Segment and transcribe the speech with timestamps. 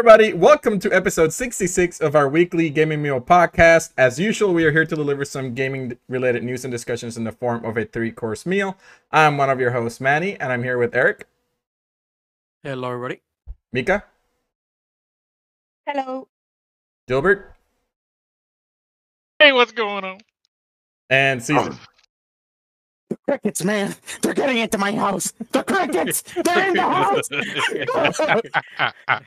[0.00, 0.32] everybody.
[0.32, 3.92] Welcome to episode 66 of our weekly Gaming Meal podcast.
[3.98, 7.32] As usual, we are here to deliver some gaming related news and discussions in the
[7.32, 8.78] form of a three course meal.
[9.12, 11.26] I'm one of your hosts, Manny, and I'm here with Eric,
[12.62, 13.20] Hello, everybody.
[13.74, 14.04] Mika,
[15.86, 16.28] Hello.
[17.06, 17.54] Gilbert,
[19.38, 20.18] Hey, what's going on?
[21.10, 21.72] and Caesar.
[21.74, 21.80] Oh.
[23.10, 23.94] The crickets, man.
[24.22, 25.34] They're getting into my house.
[25.52, 26.22] The crickets.
[26.22, 27.28] They're in the house.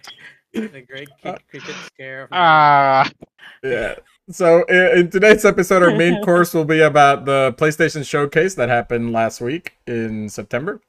[0.71, 2.27] The great kick, cricket scare.
[2.31, 3.09] Ah,
[3.63, 3.95] Yeah.
[4.29, 8.69] So i- in today's episode, our main course will be about the PlayStation Showcase that
[8.69, 10.79] happened last week in September.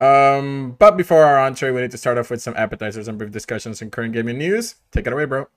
[0.00, 3.30] Um, but before our entree, we need to start off with some appetizers and brief
[3.32, 4.76] discussions in current gaming news.
[4.92, 5.48] Take it away, bro.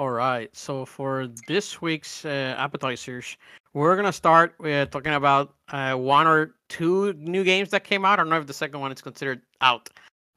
[0.00, 0.48] All right.
[0.56, 3.36] So for this week's uh, appetizers,
[3.74, 8.14] we're gonna start with talking about uh, one or two new games that came out.
[8.14, 9.90] I don't know if the second one is considered out,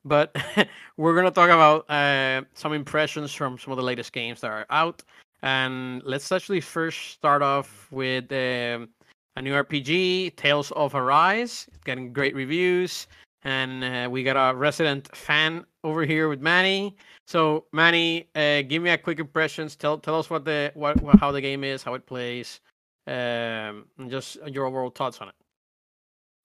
[0.04, 0.36] but
[0.98, 4.66] we're gonna talk about uh, some impressions from some of the latest games that are
[4.70, 5.02] out.
[5.44, 8.90] And let's actually first start off with um,
[9.38, 11.70] a new RPG, Tales of Arise.
[11.74, 13.08] It's getting great reviews,
[13.44, 16.96] and uh, we got a resident fan over here with Manny.
[17.28, 19.76] So Manny, uh, give me a quick impressions.
[19.76, 22.62] Tell tell us what the what, what how the game is, how it plays,
[23.08, 25.36] um, and just your overall thoughts on it.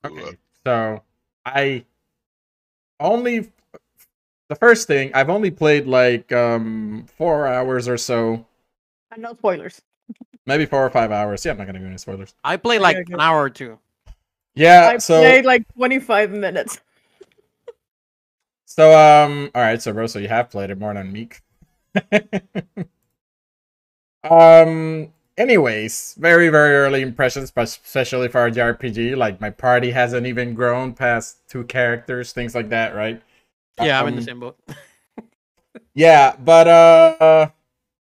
[0.05, 0.37] Okay.
[0.65, 1.03] So
[1.47, 1.85] I
[3.01, 3.51] only
[4.49, 8.47] the first thing I've only played like um four hours or so,
[9.11, 9.83] And no spoilers.
[10.47, 11.45] maybe four or five hours.
[11.45, 12.35] Yeah, I'm not gonna give any spoilers.
[12.45, 13.79] I played like Okay, an hour or two.
[14.55, 14.93] Yeah.
[14.93, 16.81] I so played like 25 minutes.
[18.71, 21.41] So um all right, so Rosa, you have played it more than Meek.
[24.25, 30.27] um anyways, very very early impressions, but especially for our JRPG, like my party hasn't
[30.27, 33.23] even grown past two characters, things like that, right?
[33.81, 34.59] Yeah, I'm in the Um, same boat.
[35.95, 37.49] Yeah, but uh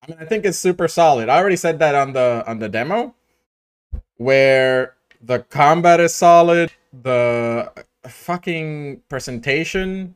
[0.03, 1.29] I mean I think it's super solid.
[1.29, 3.15] I already said that on the on the demo
[4.17, 7.73] where the combat is solid, the
[8.07, 10.15] fucking presentation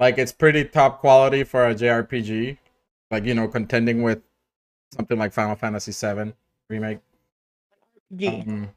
[0.00, 2.58] like it's pretty top quality for a JRPG.
[3.10, 4.22] Like, you know, contending with
[4.92, 6.34] something like Final Fantasy 7
[6.68, 7.00] remake.
[8.14, 8.70] Gee, Um,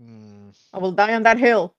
[0.00, 1.74] hmm, I will die on that hill.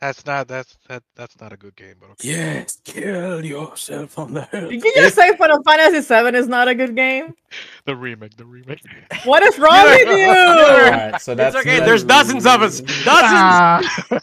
[0.00, 2.28] That's not that's that that's not a good game, but okay.
[2.28, 4.68] yes, kill yourself on the hill.
[4.68, 7.34] Did you just say Final Fantasy 7 is not a good game?
[7.86, 8.80] The remake, the remake.
[9.24, 10.26] What is wrong with you?
[10.28, 11.78] Alright, so that's it's okay.
[11.78, 12.80] the- There's dozens of us.
[12.80, 13.06] Dozens.
[13.06, 13.80] Ah,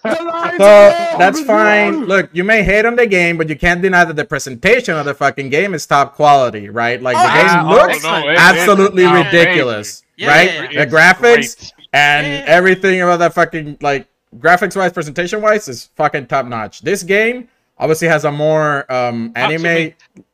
[0.58, 2.06] So that's fine.
[2.06, 5.06] Look, you may hate on the game, but you can't deny that the presentation of
[5.06, 7.02] the fucking game is top quality, right?
[7.02, 10.54] Like the Oh, game ah, looks no, it- absolutely it's ridiculous, Yeah, right?
[10.54, 10.86] yeah, yeah.
[10.86, 11.74] The graphics great.
[11.94, 12.44] and Yeah.
[12.48, 14.08] everything about that fucking like
[14.40, 16.82] graphics wise, presentation wise is fucking top notch.
[16.82, 19.94] This game obviously has a more um anime and,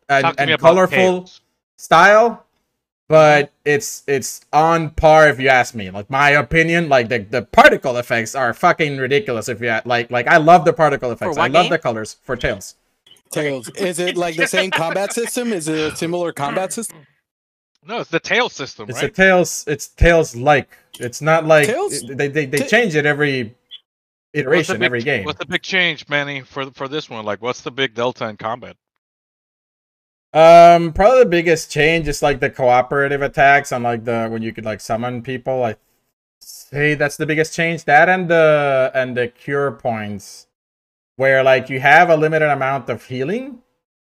[0.10, 1.42] Talk to me and colorful Tales.
[1.78, 2.46] style
[3.08, 7.42] but it's it's on par if you ask me like my opinion like the, the
[7.42, 11.38] particle effects are fucking ridiculous if you a- like like i love the particle effects
[11.38, 11.72] i what love game?
[11.72, 12.76] the colors for tails
[13.32, 13.70] Tales.
[13.76, 15.54] Is it like the same combat system?
[15.54, 17.06] Is it a similar combat system?
[17.86, 22.02] No, it's the tail system, it's a tails it's tails like it's not like Tales?
[22.02, 23.59] they they, they Ta- change it every What's the
[24.34, 27.26] iteration big- every game What's the big change, Manny, for for this one?
[27.26, 28.76] Like, what's the big delta in combat?
[30.32, 34.54] Um, probably the biggest change is like the cooperative attacks on like the when you
[34.54, 35.64] could like summon people.
[35.64, 35.76] I
[36.40, 37.86] say that's the biggest change.
[37.86, 40.48] That and the and the cure points,
[41.16, 43.60] where like you have a limited amount of healing,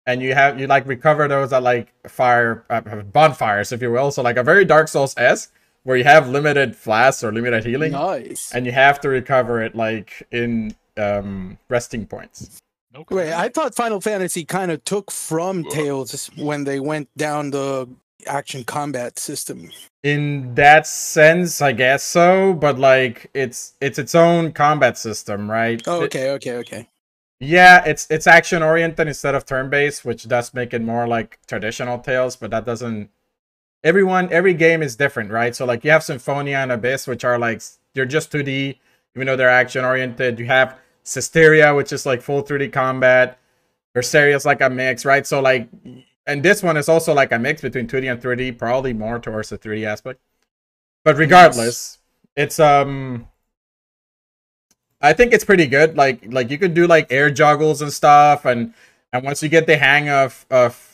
[0.08, 4.10] and you have you like recover those at like fire uh, bonfires, if you will.
[4.10, 5.50] So like a very Dark Souls s,
[5.88, 8.54] where you have limited flasks or limited healing, Nice.
[8.54, 12.60] and you have to recover it like in um resting points.
[12.94, 13.16] Okay.
[13.16, 17.88] Wait, I thought Final Fantasy kind of took from Tales when they went down the
[18.26, 19.70] action combat system.
[20.04, 25.82] in that sense i guess so but like it's it's its own combat system right
[25.88, 26.90] Oh, It- okay, okay, okay.
[27.40, 31.40] yeah it's it's action oriented instead of turn based which does make it more like
[31.48, 33.10] traditional tales but that doesn't
[33.84, 35.56] everyone every game is different right?
[35.56, 37.62] So like you have symphonia and abyss which are like
[37.94, 38.78] you're just 2d
[39.16, 43.40] even though they're action oriented you have Zestiria, which is like full 3d combat.
[43.96, 45.26] Berseria is like a mix right?
[45.26, 45.70] So like
[46.28, 49.50] and this one is also like a mix between 2D and 3D, probably more towards
[49.50, 50.20] the 3D aspect.
[51.06, 52.00] But regardless,
[52.36, 53.28] it's um
[55.00, 55.96] I think it's pretty good.
[55.96, 58.74] Like like you could do like air juggles and stuff and
[59.14, 60.87] and once you get the hang of of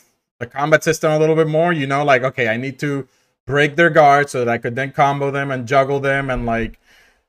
[0.44, 3.08] the combat system a little bit more, you know like okay, I need to
[3.46, 6.78] break their guard so that I could then combo them and juggle them and like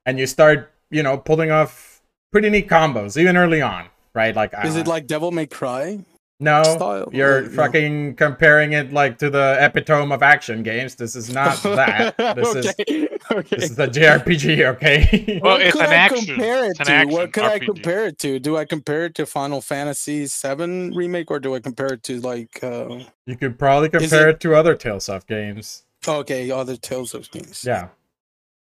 [0.06, 2.02] and you start, you know, pulling off
[2.32, 4.36] pretty neat combos, even early on, right?
[4.36, 6.00] Like, Is it like Devil May Cry?
[6.40, 6.64] No?
[6.64, 7.10] style?
[7.14, 7.56] You're Like, no.
[7.56, 10.96] fucking comparing it like to the epitome of action games.
[10.96, 12.18] This is not that.
[12.18, 13.08] This is okay.
[13.32, 13.56] okay.
[13.56, 15.40] this is a JRPG, okay?
[15.44, 16.26] Well, what it's could an I action.
[16.26, 17.06] compare it It's to?
[17.06, 18.40] what could I compare it to?
[18.40, 22.20] Do I compare it to Final Fantasy VII remake, or do I compare it to
[22.20, 22.62] like?
[22.62, 25.84] Uh, you could probably compare it- it to other Tales of games.
[26.06, 27.64] okay, other Tales of games.
[27.66, 27.88] Yeah.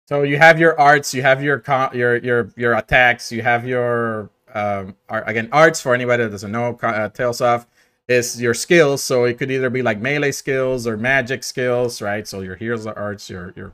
[0.10, 3.66] So you have your arts, you have your con- your your your attacks, you have
[3.66, 6.78] your um ar- again arts for anybody that doesn't know.
[6.82, 7.68] Uh, Tales of
[8.08, 12.28] is your skills, so it could either be like melee skills or magic skills, right?
[12.28, 13.74] So your heroes are arts, your your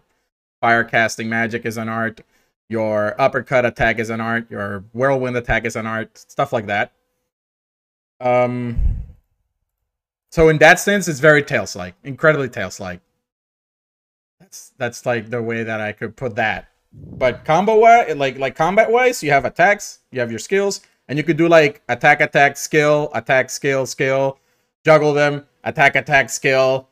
[0.62, 2.22] fire casting magic is an art,
[2.70, 6.92] your uppercut attack is an art, your whirlwind attack is an art, stuff like that.
[8.20, 8.78] Um.
[10.32, 13.02] So in that sense, it's very Tales like, incredibly Tales like.
[14.40, 16.70] That's that's like the way that I could put that.
[16.98, 21.18] But combo wise, like like combat wise, you have attacks, you have your skills, and
[21.18, 24.40] you could do like attack, attack, skill, attack, skill, skill,
[24.86, 26.88] juggle them, attack, attack, skill.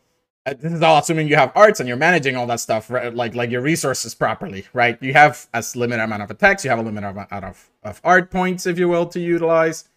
[0.48, 3.14] Uh, This is all assuming you have arts and you're managing all that stuff, right?
[3.14, 4.98] like like your resources properly, right?
[5.02, 8.32] You have a limited amount of attacks, you have a limited amount of, of art
[8.32, 9.90] points, if you will, to utilize.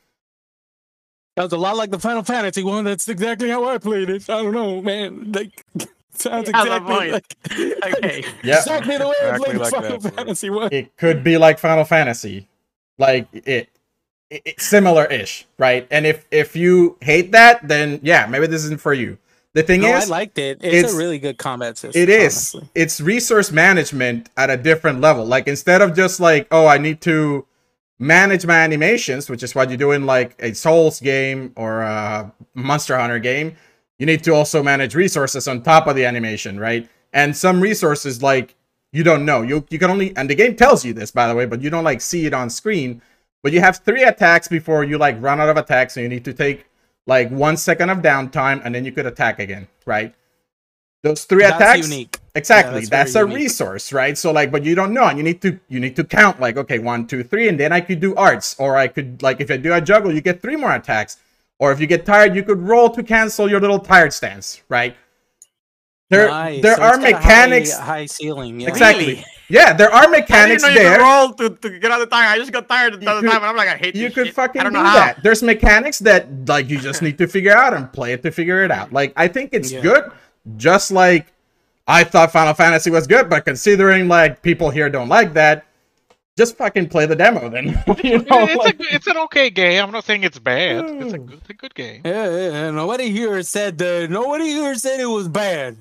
[1.39, 2.85] Sounds a lot like the Final Fantasy one.
[2.85, 4.29] That's exactly how I played it.
[4.29, 5.31] I don't know, man.
[5.33, 5.65] Like,
[6.13, 7.13] sounds Yeah, exactly point.
[7.13, 7.37] like
[7.97, 8.25] Okay.
[8.43, 8.59] Yeah.
[8.59, 10.11] exactly the way Exactly like Final that, bro.
[10.11, 10.69] Fantasy one.
[10.73, 12.49] it could be like Final Fantasy,
[12.99, 13.69] like it,
[14.31, 15.87] it, it similar-ish, right?
[15.91, 19.19] And if if you hate that, then yeah, maybe this isn't for you.
[19.55, 20.59] The thing No, I liked it.
[20.63, 22.01] It's, it's- a really good combat system.
[22.01, 22.69] it is honestly.
[22.75, 25.25] it's resource management at a different level.
[25.25, 27.47] Like instead of just like, oh, I need to
[27.99, 32.33] manage my animations, which is what you do in like a Souls game or a
[32.55, 33.57] Monster Hunter game,
[33.99, 36.89] you need to also manage resources on top of the animation, right?
[37.13, 38.55] And some resources like
[38.93, 39.43] you don't know.
[39.43, 41.71] You you can only and the game tells you this by the way, but you
[41.71, 43.03] don't like see it on screen.
[43.43, 46.25] But you have three attacks before you like run out of attacks, so you need
[46.25, 46.67] to take
[47.07, 50.15] like one second of downtime and then you could attack again, right?
[51.03, 52.19] Those three That's attacks unique.
[52.35, 52.81] Exactly.
[52.81, 53.37] that's that's a unique.
[53.37, 54.19] resource, right?
[54.19, 56.57] So like, but you don't know, and you need to you need to count like,
[56.57, 59.51] okay, one, two, three, and then I could do arts, or I could like if
[59.51, 61.19] I do a juggle, you get three more attacks,
[61.59, 64.97] or if you get tired, you could roll to cancel your little tired stance, right?
[66.11, 66.63] There Nice.
[66.63, 67.77] there So are it's got a mechanics.
[67.77, 68.61] High, high ceiling.
[68.61, 68.69] Yeah.
[68.69, 69.07] Exactly.
[69.07, 69.25] Really?
[69.51, 70.19] Yeah, there are mechanics I
[70.49, 70.97] didn't mechanics know you there.
[70.99, 72.29] could roll to, to get out of the time.
[72.31, 73.95] I just got tired of the You other could- time, and I'm like, I hate
[73.95, 74.35] you this could shit.
[74.35, 74.95] fucking I don't do know how.
[74.97, 75.23] that.
[75.23, 78.63] There's mechanics that like you just need to figure out and play it to figure
[78.63, 78.93] it out.
[78.93, 79.81] Like I think it's Yeah.
[79.83, 80.11] good,
[80.57, 81.33] just like
[81.87, 85.65] I thought Final Fantasy was good, but considering like people here don't like that,
[86.39, 87.67] just fucking play the demo then.
[88.03, 89.85] you know, it's, like- a, it's an okay game.
[89.85, 90.85] I'm not saying it's bad.
[91.03, 92.03] It's a good, a good game.
[92.05, 92.71] Yeah, yeah, yeah.
[92.71, 94.07] Nobody here said the.
[94.09, 95.77] Nobody here said it was bad.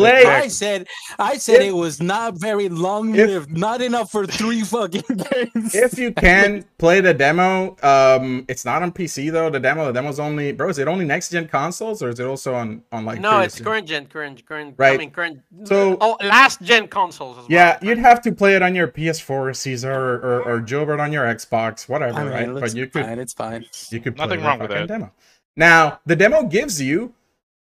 [0.00, 0.24] Play.
[0.24, 0.86] I said,
[1.18, 3.56] I said If- it was not very long lived.
[3.56, 5.74] Not enough for three fucking games.
[5.74, 9.50] if you can play the demo, um, it's not on PC though.
[9.50, 10.68] The demo, the demo's only, bro.
[10.68, 13.20] Is it only next gen consoles or is it also on on like?
[13.20, 13.64] No, previous it's gen?
[13.64, 14.74] current gen, current, current.
[14.80, 15.40] I mean, current.
[15.64, 17.38] So- oh, last gen consoles.
[17.38, 17.88] As Yeah, well.
[17.90, 21.24] you'd have to play it on your PS4, Caesar, or, or, or Gilbert on your
[21.24, 22.42] Xbox, whatever, I mean, right?
[22.42, 23.18] it But looks you could fine.
[23.18, 23.64] It's fine.
[23.90, 24.92] you could play Nothing wrong with fucking that.
[24.92, 25.12] demo.
[25.56, 27.12] Now the demo gives you,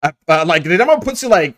[0.03, 1.55] a, uh, like the demo puts you like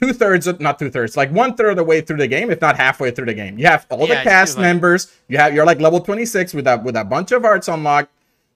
[0.00, 2.60] two thirds, not two thirds, like one third of the way through the game, if
[2.60, 3.58] not halfway through the game.
[3.58, 5.12] You have all Yeah, the cast like- members.
[5.28, 8.10] You have you're like level twenty six with a with a bunch of arts unlocked.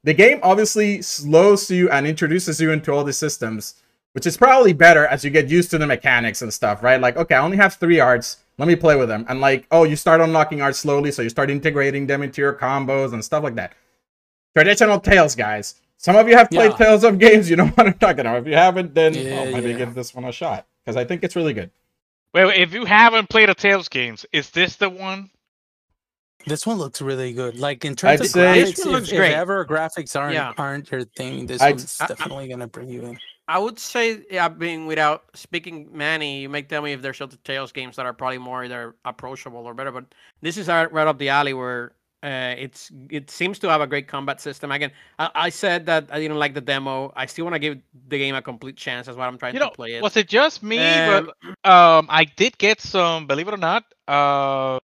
[0.05, 3.75] The game obviously slows you and introduces you into all the systems,
[4.15, 7.01] which is probably better as you get used to the mechanics and stuff, right?
[7.01, 8.39] Like, okay, I only have three arts.
[8.59, 9.25] Let me play with them.
[9.29, 12.53] And like, oh, you start unlocking arts slowly, so you start integrating them into your
[12.53, 13.75] combos and stuff like that.
[14.57, 15.77] Traditional Tales, guys.
[15.97, 16.77] Some of you have played Yeah.
[16.77, 17.49] Tales of games.
[17.49, 18.39] You know what I'm talking about.
[18.39, 19.79] If you haven't, then oh, Yeah, oh, maybe yeah.
[19.79, 21.71] give this one a shot because I think it's really good.
[22.35, 25.31] Well, if you haven't played a Tales games, is this the one?
[26.47, 27.59] This one looks really good.
[27.59, 29.35] Like in terms I'd of say- graphics, This looks if, if great.
[29.35, 30.53] ever graphics aren't Yeah.
[30.59, 33.19] aren't your thing, this I'd- one's I- I- definitely gonna bring you in.
[33.49, 37.37] I would say, yeah, being without speaking Manny, you may tell me if there's other
[37.45, 39.93] Tales games that are probably more either approachable or better.
[39.93, 40.07] But
[40.41, 43.87] this is right right up the alley where uh, it's it seems to have a
[43.87, 44.71] great combat system.
[44.71, 47.13] Again, I, I said that I didn't like the demo.
[47.17, 49.07] I still want to give the game a complete chance.
[49.07, 50.03] That's what I'm trying You to know, play it.
[50.03, 50.79] was it just me?
[50.79, 51.31] Um,
[51.65, 53.27] but um, I did get some.
[53.27, 54.79] Believe it or not, uh,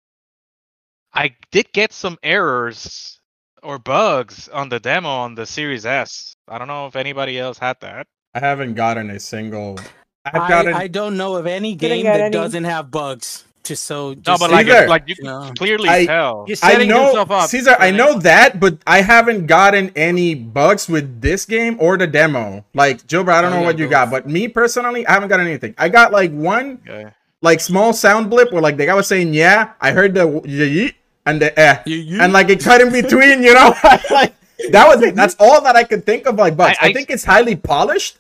[1.14, 3.20] I did get some errors
[3.64, 6.36] or bugs on the demo on the Series S.
[6.48, 8.08] I don't know if anybody else had that.
[8.34, 9.80] I haven't gotten a single.
[10.26, 10.74] I've I, gotten.
[10.74, 12.32] I don't know of any game that any.
[12.32, 13.46] doesn't have bugs.
[13.68, 15.52] Just so, just No, but like, you- Caesar, like you can No.
[15.58, 16.46] clearly I- tell.
[16.48, 17.50] He's I setting know, himself up.
[17.50, 17.76] Caesar.
[17.80, 22.08] I know next- that, but I haven't gotten any bugs with this game or the
[22.08, 22.64] demo.
[22.74, 25.28] Like Gilbert, I don't Oh, know yeah, what you got, but me personally, I haven't
[25.30, 25.76] got anything.
[25.78, 27.08] I got like one Okay.
[27.42, 30.94] like small sound blip where like the guy was saying, "Yeah, I heard the yeet,"
[31.26, 33.76] and the eh, You, you, and like it cut in between, you know.
[34.12, 34.34] like
[34.72, 35.14] that was it.
[35.14, 36.36] That's all that I could think of.
[36.36, 36.78] Like bugs.
[36.82, 38.18] I, I- think it's highly polished,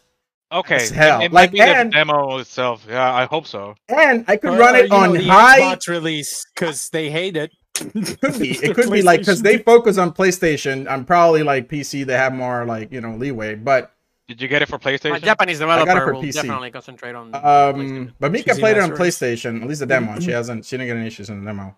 [0.51, 1.22] Okay, As it- hell.
[1.22, 2.86] It, Like, might be the demo itself.
[2.88, 3.75] Yeah, I hope so.
[3.89, 5.60] and I could or- run or, it you know, on the high.
[5.62, 7.51] Xbox release because they hate it.
[7.75, 8.51] Could be.
[8.51, 10.89] It could be like because they focus on PlayStation.
[10.89, 12.06] I'm probably like PC.
[12.06, 13.92] They have more like you know leeway, but
[14.27, 15.22] Did you get it for A PlayStation?
[15.22, 16.34] Japanese got it developer for will PC.
[16.34, 17.36] definitely concentrate on.
[17.36, 19.62] um, but Mika Cheesy played it on PlayStation.
[19.62, 20.20] At least the demo.
[20.20, 20.66] She hasn't.
[20.66, 21.75] She didn't get any issues in the demo.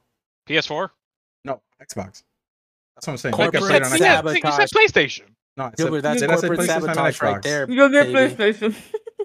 [0.48, 0.90] PS4.
[1.44, 2.24] No, Xbox.
[2.96, 3.34] That's what I'm saying.
[3.34, 4.00] Corporate Mika played it on You Xbox.
[4.00, 4.44] said, sabotage.
[4.44, 5.22] you said PlayStation.
[5.60, 6.66] No, I said, Gilbert, that's did I corporate PlayStation?
[6.82, 7.44] Sabotage right Xbox.
[7.44, 7.70] there.
[7.70, 8.36] You get baby.
[8.36, 8.76] PlayStation.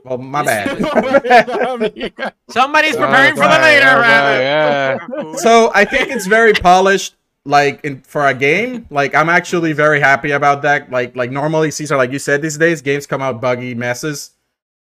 [0.05, 1.23] Well, my Yes.
[1.23, 2.35] bad.
[2.51, 4.99] Somebody's Oh, preparing for the later, right, man.
[5.13, 5.33] yeah.
[5.37, 7.15] so I think it's very polished.
[7.47, 10.91] Like in for a game, like I'm actually very happy about that.
[10.91, 14.31] Like like normally, Caesar, like you said, these days games come out buggy messes.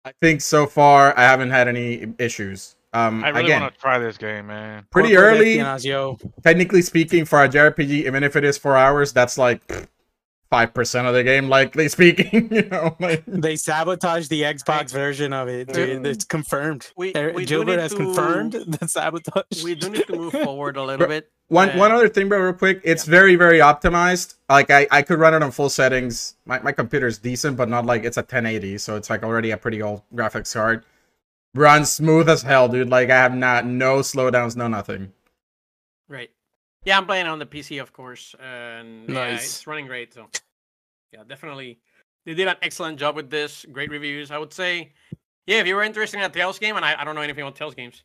[0.03, 2.75] I think so far I haven't had any issues.
[2.91, 4.85] Um, I really again, want to try this game, man.
[4.91, 6.17] pretty Corporate early.
[6.43, 9.61] Technically speaking, for a JRPG, even if it is four hours, that's like
[10.51, 11.49] five percent of the game.
[11.49, 12.95] Likely speaking, you know.
[12.99, 15.73] Like, They sabotaged the Xbox version of it.
[15.73, 16.05] Dude.
[16.05, 16.91] It's confirmed.
[16.95, 19.63] We- we Gilbert has to- confirmed the sabotage.
[19.63, 21.31] We do need to move forward a little bit.
[21.47, 22.81] One one other thing, bro, real quick.
[22.83, 24.35] It's very very optimized.
[24.47, 26.35] Like I I could run it on full settings.
[26.45, 29.51] My my computer is decent, but not like it's a 1080, so it's like already
[29.51, 30.85] a pretty old graphics card.
[31.53, 32.89] Runs smooth as hell, dude.
[32.89, 35.11] Like I have not no slowdowns, no nothing.
[36.07, 36.29] Right.
[36.83, 40.13] Yeah, I'm playing on the PC, of course, and yeah, it's running great.
[40.13, 40.27] So,
[41.13, 41.79] yeah, definitely,
[42.25, 43.65] they did an excellent job with this.
[43.71, 44.93] Great reviews, I would say.
[45.45, 47.43] Yeah, if you were interested in a Tales game, and I, I don't know anything
[47.43, 48.03] about Tales games,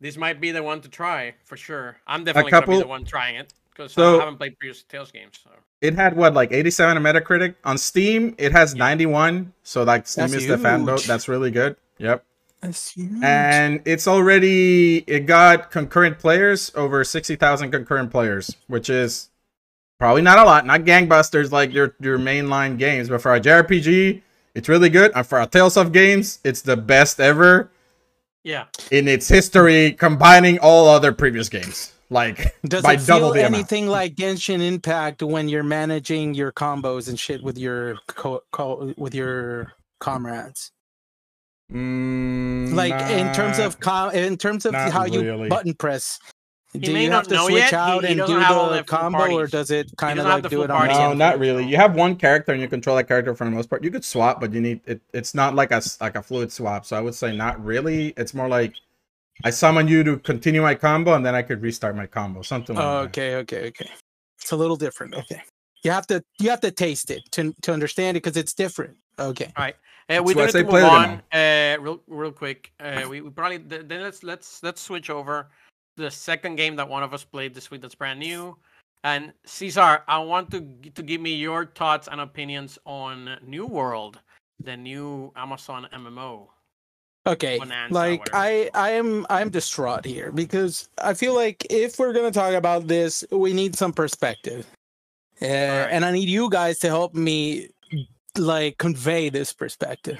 [0.00, 1.98] this might be the one to try for sure.
[2.06, 5.10] I'm definitely gonna be the one trying it because So- I haven't played previous Tales
[5.10, 5.40] games.
[5.42, 5.50] So.
[5.80, 8.34] It had what like 87 on Metacritic on Steam.
[8.38, 11.04] It has 91, so like Steam That's is the fan vote.
[11.04, 11.76] That's really good.
[11.98, 12.24] Yep.
[12.60, 12.94] That's.
[13.22, 19.30] And it's already it got concurrent players over 60,000 concurrent players, which is
[19.98, 24.22] probably not a lot, not gangbusters like your your mainline games, but for a JRPG,
[24.54, 25.12] it's really good.
[25.14, 27.70] And for a Tales of games, it's the best ever
[28.44, 31.92] Yeah, in its history, combining all other previous games.
[32.10, 33.54] Like Does by it double feel the amount.
[33.54, 38.94] anything like Genshin Impact when you're managing your combos and shit with your co- co-
[38.96, 40.72] with your comrades?
[41.72, 46.18] Mm, Like in terms of com- in terms of not how you button press.
[46.74, 47.72] Do you have to switch yet.
[47.72, 50.48] Out he and doesn't do the the full combo, or does it kind of like
[50.50, 51.10] do it on parties its No, yet.
[51.12, 51.18] own?
[51.18, 51.64] not really.
[51.66, 53.82] You have one character and you control that character for the most part.
[53.82, 55.00] You could swap, but you need it.
[55.14, 56.84] It's not like a s- like a fluid swap.
[56.84, 58.12] So I would say not really.
[58.18, 58.74] It's more like
[59.44, 62.42] I summon you to continue my combo, and then I could restart my combo.
[62.42, 63.08] Something like Oh, that.
[63.08, 63.90] okay, okay, okay.
[64.40, 65.14] It's a little different.
[65.14, 65.42] Okay,
[65.84, 68.96] you have to you have to taste it to to understand it because it's different.
[69.18, 69.52] Okay.
[70.08, 71.22] Uh, we why I do say to play move on.
[71.32, 72.72] Uh, real, real quick.
[72.80, 75.48] Uh, we, we probably then let's let's let's switch over
[75.96, 77.82] to the second game that one of us played this week.
[77.82, 78.56] That's brand new.
[79.04, 84.18] And Cesar, I want to to give me your thoughts and opinions on New World,
[84.60, 86.48] the new Amazon MMO.
[87.26, 87.58] Okay.
[87.58, 92.14] Bonanza, like whatever I I am I'm distraught here because I feel like if we're
[92.14, 94.66] gonna talk about this, we need some perspective.
[95.40, 95.90] Uh, Alright.
[95.92, 97.68] and I need you guys to help me
[98.38, 100.18] like convey this perspective.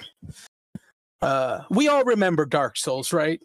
[1.23, 3.41] Uh we all remember Dark Souls, right?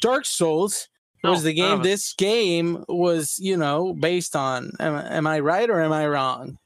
[0.00, 0.88] Dark Souls
[1.22, 4.72] was the game of this game was, you know, based on.
[4.78, 6.58] Am, am I right or am I wrong?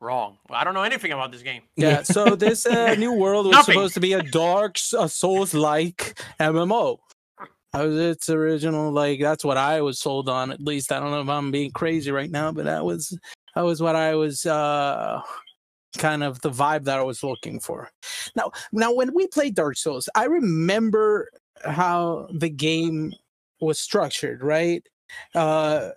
[0.00, 0.38] Wrong.
[0.48, 1.62] Well, I don't know anything about this game.
[1.76, 3.74] Yeah, so this uh, new world was Nothing.
[3.74, 6.98] supposed to be a dark, a Souls-like MMO.
[7.72, 10.50] That was its original, like that's what I was sold on.
[10.50, 13.16] At least I don't know if I'm being crazy right now, but that was
[13.54, 15.20] that was what I was uh
[15.98, 17.90] kind of the vibe that I was looking for.
[18.36, 21.30] Now, now when we played Dark Souls, I remember
[21.64, 23.12] how the game
[23.60, 24.42] was structured.
[24.42, 24.86] Right,
[25.34, 25.90] uh,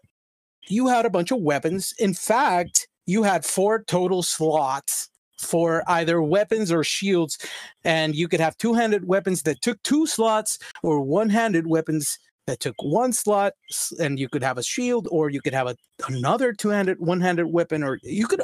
[0.68, 1.94] you had a bunch of weapons.
[2.00, 5.10] In fact, you had four total slots
[5.40, 7.38] for either weapons or shields,
[7.84, 12.76] and you could have two-handed weapons that took two slots, or one-handed weapons that took
[12.82, 13.54] one slot,
[14.00, 15.76] and you could have a shield, or you could have a,
[16.08, 18.42] another two-handed, one-handed weapon, or you could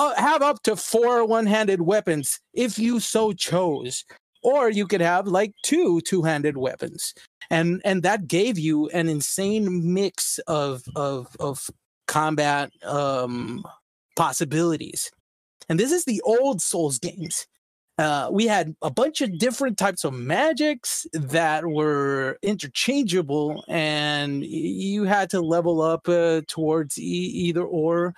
[0.00, 4.04] uh, have up to four one-handed weapons if you so chose,
[4.42, 7.14] or you could have like two two-handed weapons,
[7.50, 11.68] and and that gave you an insane mix of of of
[12.08, 13.62] combat um
[14.16, 15.10] possibilities.
[15.68, 17.46] And this is the old souls games
[18.00, 25.04] uh, we had a bunch of different types of magics that were interchangeable and you
[25.04, 28.14] had to level up uh, towards e- either or.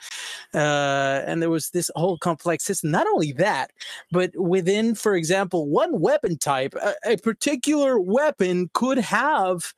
[0.54, 2.92] Uh, and there was this whole complex system.
[2.92, 3.72] Not only that
[4.12, 9.74] but within for example one weapon type a, a particular weapon could have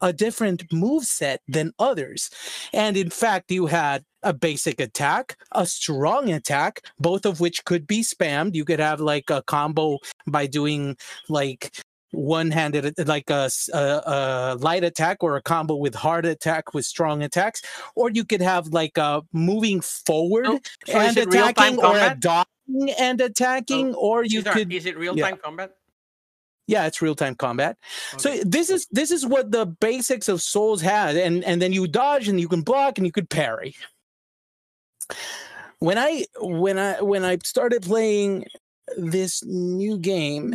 [0.00, 2.30] a different move set than others.
[2.72, 7.86] And in fact, you had a basic attack, a strong attack, both of which could
[7.86, 8.54] be spammed.
[8.54, 10.96] You could have like a combo by doing
[11.28, 11.72] like
[12.14, 13.50] one-handed like a
[14.60, 17.60] light attack or a combo with hard attack with strong attacks
[17.96, 21.98] or you could have like a moving forward Oh, so and is real-time attacking or
[21.98, 25.76] a dodging and attacking oh, or you Cesar, could Is it real time combat?
[26.66, 27.76] Yeah it's real-time combat.
[28.16, 31.86] So this is this is what the basics of souls had and and then you
[31.86, 33.74] dodge and you can block and you could parry.
[35.80, 38.46] When i when i when i started playing
[38.96, 40.54] this new game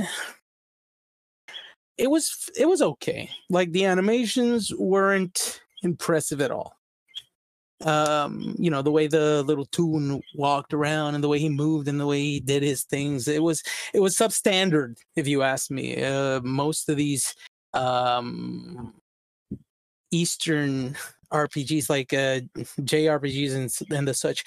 [1.98, 3.30] it was it was okay.
[3.50, 6.79] Like the animations weren't impressive at all
[7.86, 11.88] um you know the way the little toon walked around and the way he moved
[11.88, 15.72] and the way he did his things it was it was substandard if you ask
[15.72, 16.04] me.
[16.04, 17.34] Uh most of these
[17.74, 18.94] um
[20.12, 20.96] eastern
[21.32, 22.40] rpgs like uh
[22.82, 24.44] jrpgs and, and the such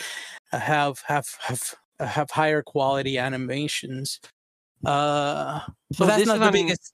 [0.53, 4.21] uh, have have have uh, have higher quality animations.
[4.85, 5.61] Uh
[5.93, 6.93] So but that's not the an- biggest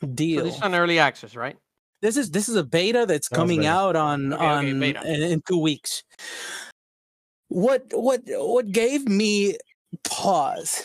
[0.00, 0.44] So deal.
[0.44, 1.56] this is an early access, right?
[2.02, 3.70] This is this is a beta that's That coming beta.
[3.72, 5.02] out on Okay, okay, on beta.
[5.04, 6.02] in, in two weeks.
[7.48, 9.56] What what what gave me
[10.04, 10.84] pause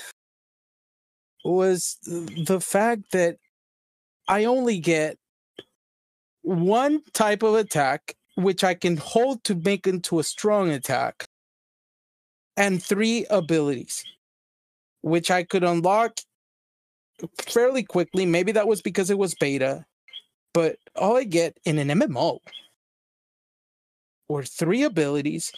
[1.44, 3.38] was the fact that
[4.28, 5.18] I only get
[6.42, 11.26] one type of attack which I can hold to make into a strong attack
[12.58, 14.04] and three abilities
[15.02, 16.18] which I could unlock
[17.42, 19.86] fairly quickly maybe that was because it was beta
[20.54, 22.40] but all I get in an MMO
[24.30, 25.52] were three abilities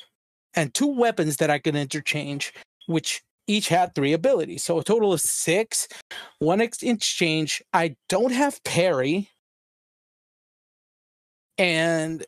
[0.55, 2.53] and two weapons that I could interchange,
[2.87, 4.63] which each had three abilities.
[4.63, 5.87] So a total of six.
[6.39, 7.61] One ex- exchange.
[7.73, 9.29] I don't have parry.
[11.57, 12.25] And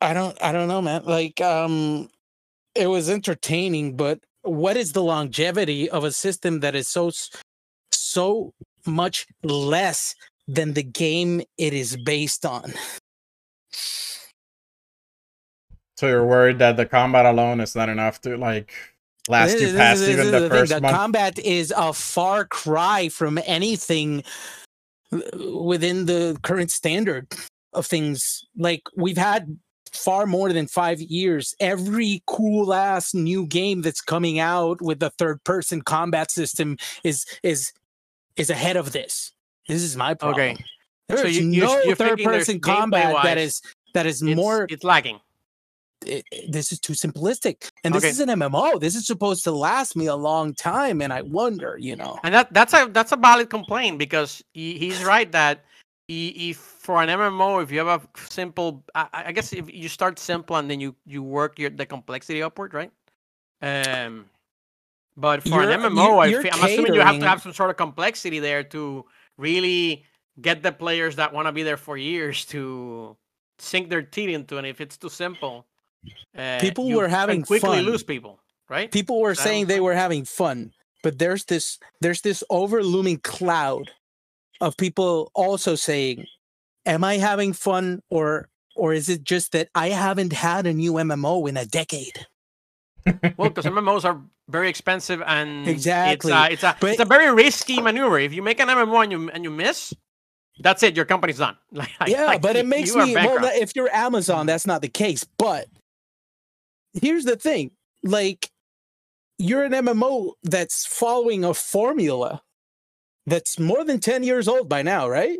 [0.00, 1.04] I don't I don't know, man.
[1.04, 2.10] Like um
[2.74, 7.10] it was entertaining, but what is the longevity of a system that is so
[7.92, 8.52] so
[8.86, 10.14] much less
[10.48, 12.72] than the game it is based on.
[15.96, 18.70] So you're worried that the combat alone is not enough to like
[19.28, 20.94] last This you this past is- even this the is thing, first The month?
[20.96, 24.22] combat is a far cry from anything
[25.10, 27.32] within the current standard
[27.72, 28.44] of things.
[28.56, 29.58] Like we've had
[29.92, 31.54] far more than five years.
[31.60, 37.24] Every cool ass new game that's coming out with the third person combat system is
[37.42, 37.72] is
[38.36, 39.32] is ahead of this.
[39.68, 40.50] This is my problem.
[40.52, 40.64] Okay.
[41.08, 43.62] There's So you- you're- no you're third there's person combat that gameplay-wise, is
[43.94, 45.20] that is It's, more it's lagging.
[46.04, 48.10] it, it- this is too simplistic and this Okay.
[48.10, 51.76] is an mmo this is supposed to last me a long time and i wonder
[51.80, 55.64] you know And that that's a that's a valid complaint because he, he's right that
[56.08, 60.20] if for an MMO, if you have a simple, I, I guess if you start
[60.20, 62.92] simple and then you you work your the complexity upward, right?
[63.60, 64.26] Um,
[65.16, 67.52] but for You're- an MMO, I you're fe- I'm assuming you have to have some
[67.52, 69.04] sort of complexity there to
[69.38, 70.04] really
[70.40, 73.16] get the players that want to be there for years to
[73.58, 74.58] sink their teeth into.
[74.58, 75.66] And if it's too simple,
[76.36, 77.84] uh, People were having quickly fun.
[77.84, 78.90] lose people, right?
[78.92, 83.90] people were saying they were having fun but there's this there's this overlooming cloud
[84.60, 86.24] of people also saying
[86.84, 90.92] am i having fun or or is it just that i haven't had a new
[90.94, 92.26] mmo in a decade
[93.36, 97.04] Well, because MMOs are very expensive and Exactly, it's a, it's a, but- it's a
[97.04, 98.18] very risky maneuver.
[98.18, 99.92] If you make an MMO and you and you miss,
[100.60, 100.96] that's it.
[100.96, 101.56] Your company's done.
[101.72, 105.24] Like, yeah like, but it makes me well if you're amazon that's not the case
[105.36, 105.66] but
[107.02, 108.48] here's the thing like
[109.38, 112.40] you're an mmo that's following a formula
[113.26, 115.38] that's more than 10 years old by now right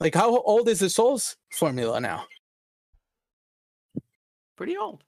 [0.00, 2.24] like how old is the souls formula now
[4.56, 5.02] pretty old.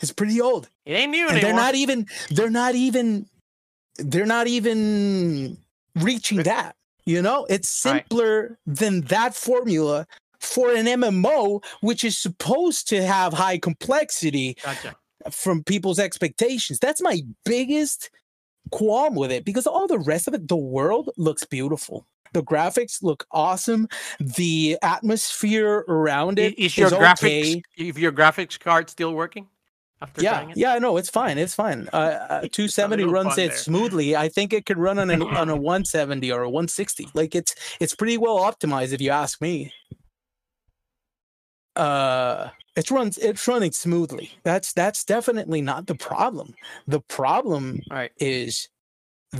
[0.00, 1.50] It's pretty old It ain't new and anymore.
[1.50, 3.26] they're not even they're not even
[3.98, 5.56] they're not even
[5.96, 6.76] reaching that
[7.06, 8.02] you know it's Right.
[8.02, 10.06] simpler than that formula
[10.40, 14.96] for an mmo which is supposed to have high complexity Gotcha.
[15.30, 18.10] from people's expectations that's my biggest
[18.70, 23.02] qualm with it because all the rest of it the world looks beautiful the graphics
[23.02, 23.86] look awesome
[24.18, 27.62] the atmosphere around it Is your is graphics okay.
[27.76, 29.46] if your graphics card still working
[30.02, 30.56] after Yeah, trying it?
[30.56, 31.38] yeah, no, it's fine.
[31.38, 31.88] It's fine.
[31.92, 33.56] Uh, uh, 270 runs it there.
[33.56, 34.16] smoothly.
[34.16, 37.08] I think it could run on, an, on a 170 or a 160.
[37.14, 39.72] Like it's it's pretty well optimized if you ask me.
[41.76, 44.30] Uh, it runs it's running smoothly.
[44.42, 46.54] That's that's definitely not the problem.
[46.86, 48.12] The problem All right.
[48.18, 48.68] is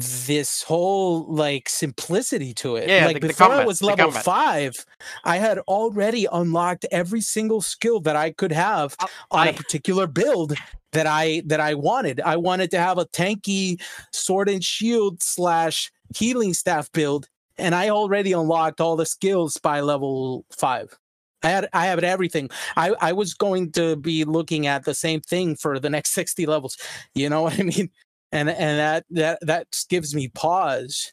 [0.00, 2.88] this whole like simplicity to it.
[2.88, 4.86] Yeah, like the- the before I was level five,
[5.24, 10.06] I had already unlocked every single skill that I could have Uh, on a particular
[10.06, 10.54] build
[10.92, 12.20] that I that I wanted.
[12.20, 13.80] I wanted to have a tanky
[14.12, 17.28] sword and shield slash healing staff build,
[17.58, 20.96] and I already unlocked all the skills by level five.
[21.42, 22.48] I had I had everything.
[22.76, 26.46] I I was going to be looking at the same thing for the next sixty
[26.46, 26.76] levels.
[27.14, 27.90] You know what I mean?
[28.34, 31.12] And and that that that gives me pause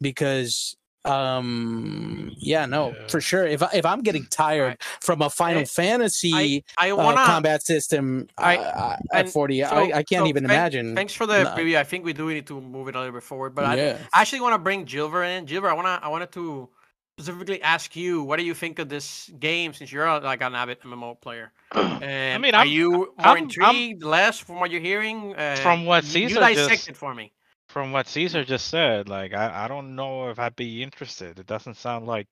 [0.00, 3.06] because um yeah no Yeah.
[3.06, 4.82] for sure if I, if i'm getting tired Right.
[5.00, 7.24] from a final Eh, fantasy I uh, wanna.
[7.24, 11.14] combat system I- uh, at 40 so- I, I can't so even thank- imagine Thanks
[11.14, 11.50] for the No.
[11.50, 11.76] preview.
[11.76, 13.98] I think we do need to move it a little bit forward, but I, yeah
[14.12, 15.44] I actually want to bring Gilbert in.
[15.44, 16.68] Gilbert, I wanna I wanted to
[17.18, 20.54] specifically ask you, what do you think of this game since you're uh, like an
[20.54, 21.50] avid MMO player?
[21.74, 25.34] And I mean, are I'm- you more I'm- I'm- intrigued, less from what you're hearing?
[25.34, 27.32] Uh, From what you, you Caesar dissect just- it for me.
[27.68, 31.38] From what Caesar just said, like I, I don't know if I'd be interested.
[31.38, 32.28] It doesn't sound like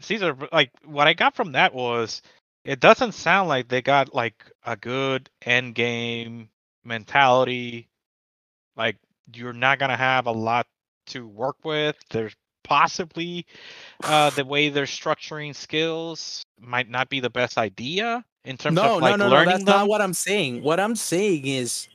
[0.00, 0.36] Caesar.
[0.52, 2.22] Like what I got from that was,
[2.64, 6.48] it doesn't sound like they got like a good end game
[6.84, 7.88] mentality.
[8.76, 8.96] Like
[9.34, 10.66] you're not gonna have a lot
[11.06, 11.96] to work with.
[12.10, 13.46] There's possibly
[14.02, 18.96] uh, the way they're structuring skills might not be the best idea in terms no
[18.96, 19.76] of like no no no learning that's them.
[19.80, 21.88] not what i'm saying what i'm saying is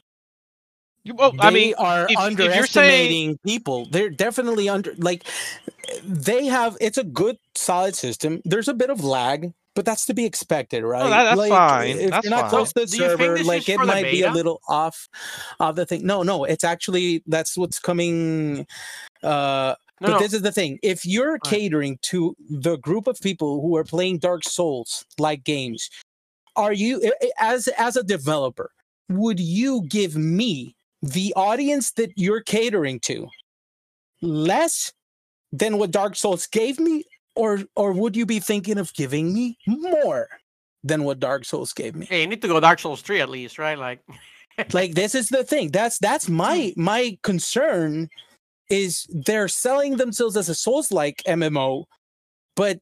[1.04, 3.86] You- well, they I mean, are if- if you're underestimating people.
[3.90, 5.24] They're definitely under like
[6.04, 6.76] they have.
[6.82, 8.42] It's a good solid system.
[8.46, 11.10] There's a bit of lag, but that's to be expected, right?
[11.10, 12.50] that- that's like, fine, If that's you're not fine.
[12.50, 15.08] close to the Do server, like it might be a little off
[15.60, 16.06] of the thing.
[16.06, 18.68] No, no, it's actually that's what's coming.
[19.24, 20.20] Uh, No, but no.
[20.20, 21.44] this is the thing: if you're Right.
[21.44, 25.90] catering to the group of people who are playing Dark Souls like games,
[26.56, 28.72] are you i- i- as as a developer?
[29.10, 33.28] Would you give me the audience that you're catering to
[34.22, 34.92] less
[35.52, 37.04] than what Dark Souls gave me,
[37.36, 40.28] or or would you be thinking of giving me more
[40.84, 42.06] than what Dark Souls gave me?
[42.06, 43.78] Hey, you need to go Dark Souls 3 at least, right?
[43.78, 44.02] Like,
[44.74, 46.84] like this is the thing that's that's my hmm.
[46.84, 48.10] my concern
[48.70, 51.86] is they're selling themselves as a souls like mmo
[52.56, 52.80] but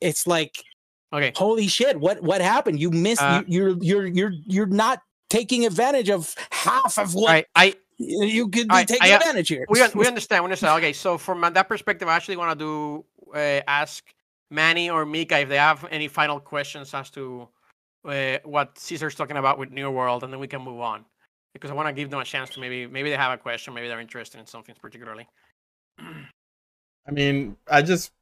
[0.00, 0.56] it's like
[1.12, 1.32] okay.
[1.36, 5.64] holy shit what what happened you missed Uh, you, you're you're you're you're not taking
[5.64, 9.48] advantage of half of what I, I, you could be I- taking I, uh, advantage
[9.48, 10.42] here we, we understand.
[10.42, 10.76] We understand.
[10.78, 14.04] Okay, so from that perspective, I actually want to do uh, ask
[14.50, 17.48] Manny or Mika if they have any final questions as to
[18.04, 21.04] uh, what Caesar's talking about with New World, and then we can move on
[21.52, 23.74] because I want to give them a chance to maybe maybe they have a question,
[23.74, 25.26] maybe they're interested in something particularly.
[25.98, 28.12] I mean, I just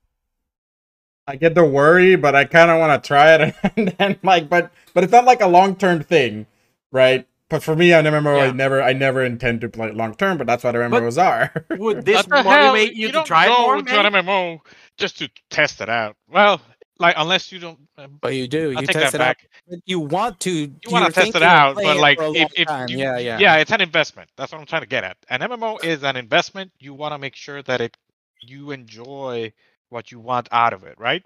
[1.26, 4.48] I get the worry, but I kind of want to try it, and then like,
[4.48, 6.46] but but it's not like a long term thing,
[6.90, 7.26] right?
[7.50, 10.46] But for me, I remember I never I never intend to play long term, but
[10.46, 11.52] that's what I remember But- was are.
[11.70, 12.72] Would this What the hell?
[12.72, 13.82] motivate you, to don't try it go more?
[13.82, 14.60] to an MMO
[14.98, 16.16] just to test it out.
[16.30, 16.60] Well,
[16.98, 17.78] like unless you don't.
[17.96, 19.48] um, but you do I'll you take test that it out back.
[19.68, 22.90] but you want to you You want to test it out, but like if, if
[22.90, 24.30] you, yeah yeah yeah, it's an investment.
[24.36, 25.16] That's what I'm trying to get at.
[25.30, 26.72] An MMO is an investment.
[26.80, 27.96] You want to make sure that it
[28.40, 29.52] you enjoy
[29.90, 31.24] what you want out of it, right?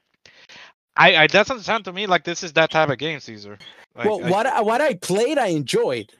[0.96, 3.58] I it doesn't sound to me like this is that type of game, Caesar.
[3.94, 6.11] Like, well I- what I, what i played i enjoyed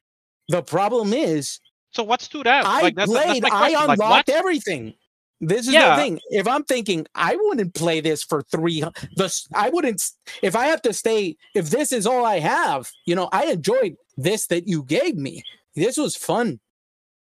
[0.49, 1.61] the problem is
[1.93, 2.65] so what stood out?
[2.65, 3.43] I like, that's, that's played.
[3.43, 3.87] my I question.
[3.87, 4.95] Like, unlocked everything.
[5.43, 5.97] This is Yeah.
[5.97, 6.21] the thing.
[6.31, 8.81] If I'm thinking, I wouldn't play this for three.
[9.17, 10.01] The I wouldn't.
[10.41, 13.97] If I have to stay, if this is all I have, you know, I enjoyed
[14.17, 15.43] this that you gave me.
[15.75, 16.61] This was fun.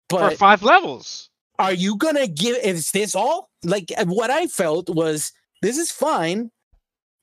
[0.10, 1.30] But for five levels.
[1.60, 2.58] are you gonna give?
[2.58, 3.50] Is this all?
[3.64, 6.50] Like uh, what I felt was this is fine,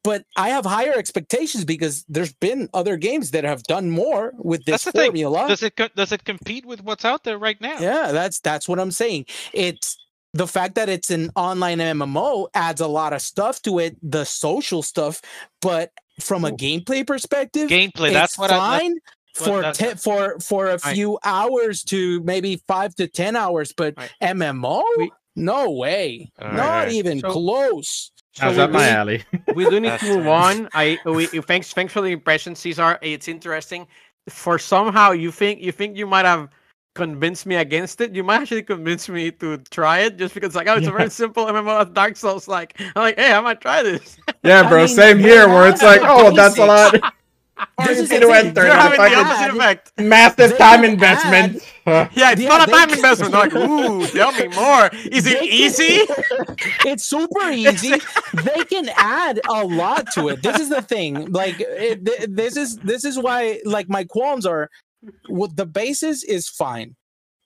[0.04, 4.64] but I have higher expectations because there's been other games that have done more with
[4.66, 5.14] this That's the thing.
[5.48, 7.78] Does it does it compete with what's out there right now?
[7.80, 9.26] Yeah, that's that's what I'm saying.
[9.52, 9.96] It's
[10.36, 14.24] the fact that it's an online MMO adds a lot of stuff to it, the
[14.24, 15.22] social stuff,
[15.62, 16.56] but from a Ooh.
[16.56, 18.06] gameplay perspective, Gameplay.
[18.08, 18.56] it's That's what I.
[18.58, 20.94] that's- fine what- for that's- te- for for a Right.
[20.94, 24.10] few hours to maybe 5 to 10 hours, but Right.
[24.20, 24.82] MMO?
[24.98, 26.30] We- no way.
[26.40, 26.92] All Not right.
[26.92, 28.10] even So- close.
[28.34, 29.24] So That's we my alley.
[29.54, 30.68] we do need to move on.
[30.74, 32.98] I we thanks thanks for the impression, Caesar.
[33.02, 33.86] It's interesting.
[34.28, 36.48] For somehow you think you think you might have
[36.96, 38.14] convinced me against it.
[38.16, 41.10] You might actually convince me to try it just because like oh it's a very
[41.10, 42.48] simple MMO of Dark Souls.
[42.48, 44.16] Like I'm like hey I might try this.
[44.42, 44.78] Yeah, I bro.
[44.78, 46.94] mean, same they here, where it's like, oh, that's a lot.
[47.86, 48.64] This Easy is the to enter.
[48.66, 49.92] You're having the fucking opposite effect.
[49.98, 51.62] massive They time can investment.
[51.86, 53.32] Yeah, it's Yeah, not a time can- investment.
[53.32, 54.90] They're like ooh, tell me more.
[55.10, 55.84] Is it They can- easy?
[56.90, 57.94] it's super easy.
[58.44, 60.42] they can add a lot to it.
[60.42, 61.32] This is the thing.
[61.32, 64.68] Like it, th- this is this is why like my qualms are
[65.28, 66.96] what the basis is fine.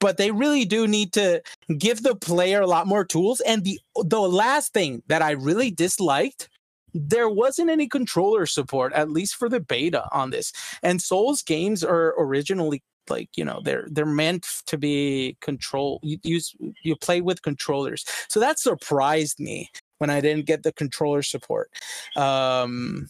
[0.00, 1.42] but they really do need to
[1.78, 3.40] give the player a lot more tools.
[3.42, 6.48] And the the last thing that I really disliked,
[6.94, 10.52] there wasn't any controller support, at least for the beta on this.
[10.82, 16.18] And Souls games are originally like you know they're they're meant to be control you
[16.22, 21.22] use you play with controllers so that surprised me when i didn't get the controller
[21.22, 21.70] support
[22.16, 23.08] um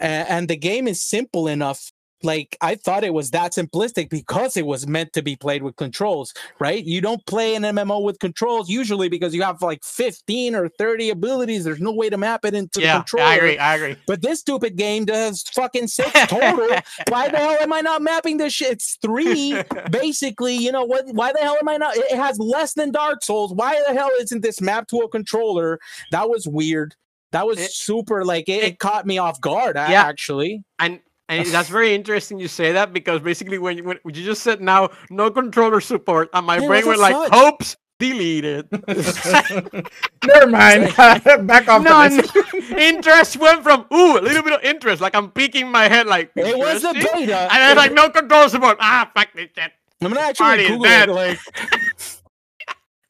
[0.00, 1.90] a- and the game is simple enough
[2.24, 5.76] like i thought it was that simplistic because it was meant to be played with
[5.76, 10.54] controls right you don't play an mmo with controls usually because you have like 15
[10.54, 13.58] or 30 abilities there's no way to map it into the yeah, controller I agree.
[13.58, 13.96] I agree.
[14.06, 16.68] but this stupid game does fucking six total.
[17.08, 18.72] why the hell am I not mapping this shit?
[18.72, 19.60] It's three,
[19.90, 20.54] basically.
[20.56, 21.06] You know what?
[21.08, 21.96] Why the hell am I not?
[21.96, 23.52] It it has less than Dark Souls.
[23.52, 25.78] Why the hell isn't this mapped to a controller?
[26.10, 26.94] That was weird.
[27.32, 28.24] That was It- super.
[28.24, 29.76] Like it, it- it caught me off guard.
[29.76, 30.02] Yeah.
[30.04, 34.24] Actually, And and that's very interesting you say that because basically when you, when you
[34.24, 37.32] just said now no controller support and my Yeah, brain went like fuck?
[37.32, 38.68] hopes deleted.
[40.26, 40.94] Never mind.
[41.46, 42.16] Back off None.
[42.16, 46.06] the interest went from ooh a little bit of interest like I'm peeking my head
[46.06, 47.20] like it was the interesting?
[47.26, 47.48] beta.
[47.52, 48.76] and then like no controller support.
[48.80, 49.72] Ah fuck this shit.
[50.02, 51.08] I'm gonna actually is Google it.
[51.08, 51.38] Like,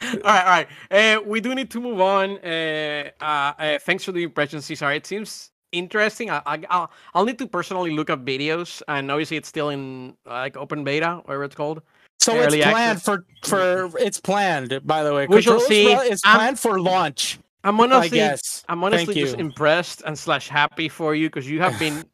[0.02, 0.68] all right, all right.
[0.90, 2.38] Uh, we do need to move on.
[2.44, 3.24] Uh, uh,
[3.58, 4.92] uh, thanks for the impression, Cesar.
[4.92, 6.30] It seems interesting.
[6.30, 10.14] I, I, I'll, I'll need to personally look up videos, and obviously it's still in
[10.24, 11.82] like open beta, whatever it's called.
[12.20, 13.04] so it's planned access.
[13.04, 14.80] for for it's planned.
[14.86, 15.92] By the way, We shall see.
[15.92, 17.38] It's I'm- planned for launch.
[17.64, 18.62] I'm I honestly, guess.
[18.68, 19.44] I'm honestly Thank just you.
[19.46, 22.04] impressed and slash happy for you because you have been.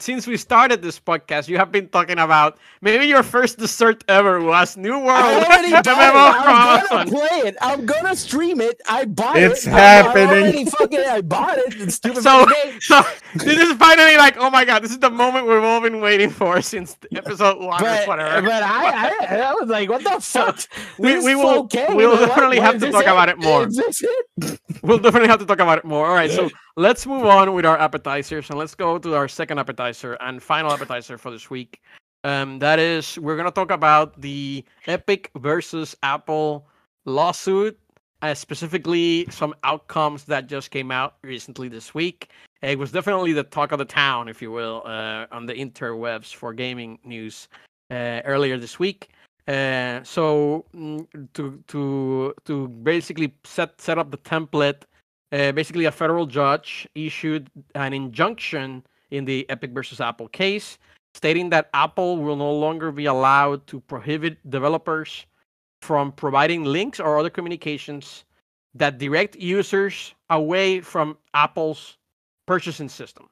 [0.00, 4.40] Since we started this podcast, you have been talking about maybe your first dessert ever
[4.40, 5.10] was New World.
[5.10, 7.56] I already done I'm gonna play it.
[7.60, 8.80] I'm gonna stream it.
[8.88, 9.72] I bought It's it.
[9.72, 10.28] I- I happening.
[10.28, 11.74] already fucking, I bought it.
[11.80, 12.46] It's stupid So,
[12.80, 13.02] so
[13.34, 16.30] this is finally like, oh my god, this is the moment we've all been waiting
[16.30, 18.42] for since episode one or But, whatever.
[18.46, 20.60] but I, I, I was like, what the fuck?
[20.98, 23.38] we- we will- okay, we'll but definitely what have is to this talk about it
[23.38, 23.66] more.
[23.66, 24.60] Is this it?
[24.82, 26.06] we'll definitely have to talk about it more.
[26.06, 26.48] All right, so
[26.80, 30.72] let's move on with our appetizers and let's go to our second appetizer and final
[30.72, 31.82] appetizer for this week.
[32.24, 36.66] Um, that is, we're gonna talk about the Epic versus Apple
[37.04, 37.78] lawsuit,
[38.22, 42.30] uh, specifically some outcomes that just came out recently this week.
[42.62, 46.34] It was definitely the talk of the town, if you will, uh, on the interwebs
[46.34, 47.48] for gaming news
[47.90, 49.10] uh, earlier this week.
[49.46, 54.84] Uh, so mm, to to to basically set set up the template,
[55.32, 60.78] uh, basically a federal judge issued an injunction in the Epic versus Apple case,
[61.14, 65.26] stating that Apple will no longer be allowed to prohibit developers
[65.82, 68.24] from providing links or other communications
[68.74, 71.98] that direct users away from Apple's
[72.46, 73.28] purchasing system.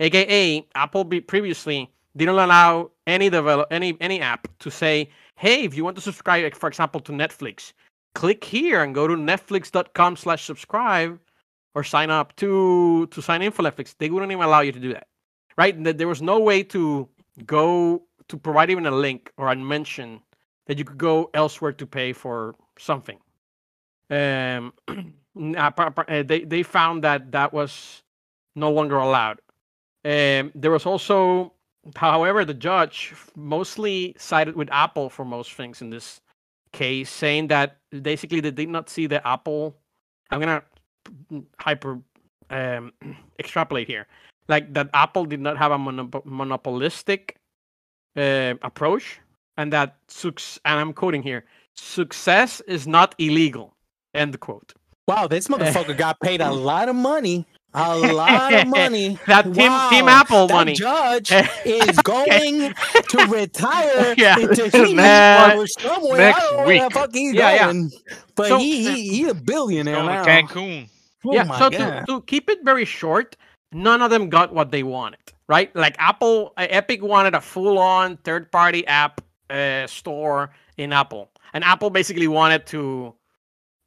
[0.00, 5.84] AKA, Apple previously didn't allow any develop any any app to say, "Hey, if you
[5.84, 7.72] want to subscribe, for example, to Netflix,
[8.14, 11.18] click here and go to netflix.com/subscribe
[11.74, 14.80] or sign up to to sign in for Netflix." They wouldn't even allow you to
[14.80, 15.08] do that,
[15.58, 15.76] right?
[15.84, 17.08] Th- There was no way to
[17.46, 20.20] go to provide even a link or a mention
[20.66, 23.18] that you could go elsewhere to pay for something.
[24.10, 24.72] Um,
[25.56, 28.02] uh, uh, they they found that that was
[28.54, 29.40] no longer allowed.
[30.04, 31.54] Um, there was also,
[31.96, 36.20] however, the judge mostly sided with Apple for most things in this
[36.72, 39.76] case, saying that basically they did not see the Apple.
[40.30, 40.62] I'm gonna
[41.58, 41.98] hyper
[42.50, 42.92] um,
[43.38, 44.06] extrapolate here,
[44.48, 47.36] like that Apple did not have a monop- monopolistic
[48.16, 49.20] uh, approach,
[49.56, 51.44] and that suc- and I'm quoting here:
[51.76, 53.74] "Success is not illegal."
[54.14, 54.74] End quote.
[55.08, 57.46] Wow, this motherfucker got paid a lot of money.
[57.74, 59.18] A lot of money.
[59.26, 60.74] That Team Team Apple that money.
[60.74, 61.32] judge
[61.64, 62.74] is going
[63.08, 64.38] to retire Yeah.
[64.38, 66.18] into Next- or somewhere.
[66.18, 66.80] next I don't know week.
[66.80, 67.88] where the fuck he's Yeah, yeah.
[68.36, 70.22] But So- he, he he a billionaire Going now.
[70.22, 70.88] to Cancun.
[71.24, 72.06] Oh yeah so to, God.
[72.06, 73.36] to keep it very short
[73.72, 78.16] none of them got what they wanted right like apple uh, epic wanted a full-on
[78.18, 83.14] third-party app uh, store in apple and apple basically wanted to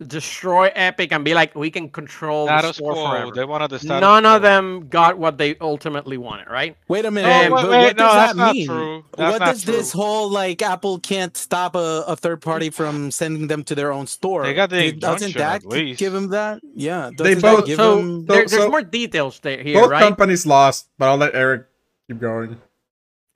[0.05, 3.11] destroy epic and be like we can control the Status store quo.
[3.11, 7.05] forever They wanted the status none of them got what they ultimately wanted right Wait
[7.05, 7.45] a minute.
[7.45, 8.67] Um, but wait, what no, does that's that not mean?
[8.67, 9.05] true.
[9.15, 13.47] What not does this whole like Apple can't stop a, a third party from sending
[13.47, 14.43] them to their own store?
[14.43, 15.63] They got the Did- doesn't that
[15.97, 16.59] give them that?
[16.73, 17.11] Yeah.
[17.17, 20.45] They both- give so him there, there's so more details there here Both right companies
[20.45, 21.67] lost, but I'll let Eric
[22.09, 22.59] keep going.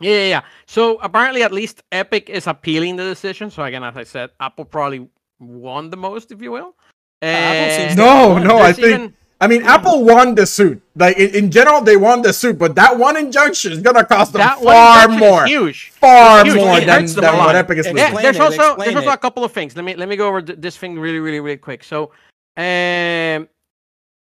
[0.02, 0.41] Yeah, yeah, yeah.
[0.65, 3.50] So apparently, at least Epic is appealing the decision.
[3.50, 6.75] So again, as I said, Apple probably won the most, if you will.
[7.21, 10.82] Apple seems Uh, No, no, I think even- I mean, Apple won the suit.
[10.97, 14.34] Like in, in general, they won the suit, but that one injunction is gonna cost
[14.34, 15.91] them That far more, huge.
[15.91, 16.56] far Huge.
[16.58, 17.56] more It than, hurts than what.
[17.56, 18.04] Epic is Yeah, losing.
[18.08, 19.75] Explain there's it, also explain there's also a couple of things.
[19.78, 21.86] Let me let me go over th- this thing really really really quick.
[21.86, 22.12] So,
[22.58, 23.47] um,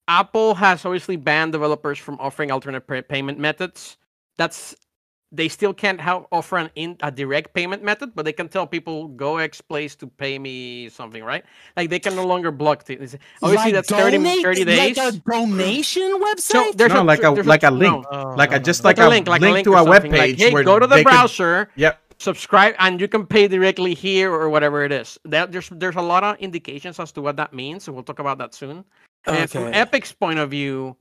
[0.08, 3.98] Apple has obviously banned developers from offering alternate pay- payment methods.
[4.38, 4.76] That's
[5.36, 8.66] they still can't have, offer an in, a direct payment method, but they can tell
[8.66, 11.44] people go X place to pay me something, right?
[11.76, 13.16] Like they can no longer block things.
[13.42, 14.98] Obviously, Like that's 30, donate- 30 days.
[14.98, 16.40] Like a donation website.
[16.40, 18.06] so there's No, a, like a- there's oh, like a no, link.
[18.12, 19.84] Oh, Like a just like like a a link, like a link link to a
[19.84, 20.12] web something.
[20.12, 21.70] Like, page hey, where go to the they could- browser.
[21.76, 22.00] Yep.
[22.18, 25.20] subscribe and you can pay directly here or whatever it is.
[25.26, 28.20] That there's there's a lot of indications as to what that means, so we'll talk
[28.20, 28.86] about that soon.
[29.28, 29.80] And from Okay.
[29.84, 30.96] Epic's point of view,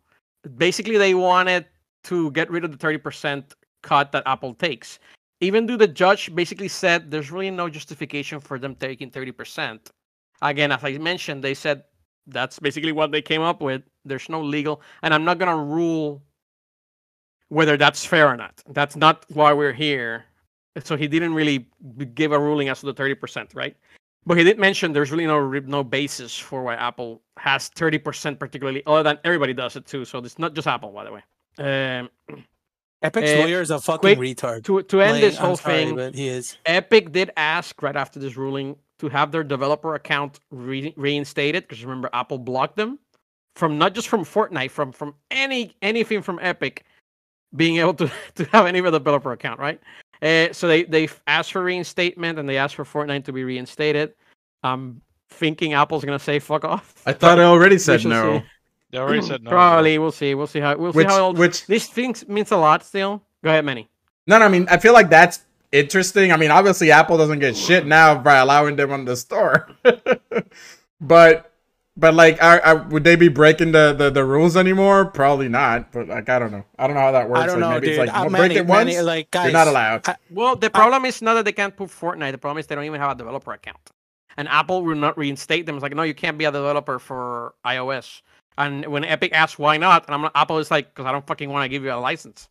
[0.57, 1.67] basically they wanted
[2.11, 3.45] to get rid of the 30%
[3.85, 4.99] cut that Apple takes.
[5.41, 9.79] Even though the judge basically said there's really no justification for them taking 30%.
[10.43, 11.85] Again, as I mentioned, they said
[12.27, 13.83] that's basically what they came up with.
[14.05, 16.23] There's no legal, and I'm not gonna rule
[17.49, 18.63] whether that's fair or not.
[18.71, 20.25] That's not why we're here.
[20.83, 21.69] So he didn't really
[22.15, 23.77] give a ruling as to the 30%, right?
[24.27, 28.83] But he did mention there's really no no basis for why Apple has 30% particularly,
[28.87, 30.05] other than everybody does it too.
[30.05, 31.23] So it's not just Apple, by the way.
[31.59, 32.09] Um,
[33.05, 34.65] Epic's uh, lawyer is a fucking quick retard.
[34.65, 36.57] to to end Like, this whole sorry, thing, but he is.
[36.67, 41.85] Epic did ask right after this ruling to have their developer account re- reinstated because
[41.85, 42.99] remember Apple blocked them
[43.57, 46.85] from not just from Fortnite, from from any anything from Epic
[47.55, 49.81] being able to to have any developer account, right?
[50.23, 54.15] Uh, so they they asked for reinstatement and they asked for Fortnite to be reinstated.
[54.63, 56.95] I'm thinking Apple's gonna say fuck off.
[57.05, 58.39] I thought I already said no.
[58.39, 58.47] see.
[58.95, 59.51] They already said no.
[59.51, 60.35] Probably we'll see.
[60.35, 63.23] We'll see how we'll Which, see how it which, this thing means a lot still.
[63.43, 63.89] Go ahead, Manny.
[64.29, 65.41] no, no, I mean, I feel like that's
[65.73, 66.31] interesting.
[66.33, 69.69] I mean, obviously, Apple doesn't get shit now by allowing them on the store,
[71.01, 71.51] but,
[71.97, 75.05] but like, are, are, would they be breaking the, the the rules anymore?
[75.07, 75.91] Probably not.
[75.93, 76.65] But like, I don't know.
[76.79, 77.41] I don't know how that works.
[77.41, 77.99] I don't like, know, maybe dude.
[77.99, 78.87] it's like Uh, well, Manny- break it once.
[78.87, 80.09] Manny, like, guys, you're not allowed.
[80.09, 82.31] I- Well, the problem is not that they can't put Fortnite.
[82.33, 83.91] The problem is they don't even have a developer account.
[84.37, 85.77] And Apple will not reinstate them.
[85.77, 88.23] It's like, no, you can't be a developer for iOS.
[88.57, 91.51] And when Epic asks why not, and I'm Apple is like, because I don't fucking
[91.51, 92.49] want to give you a license.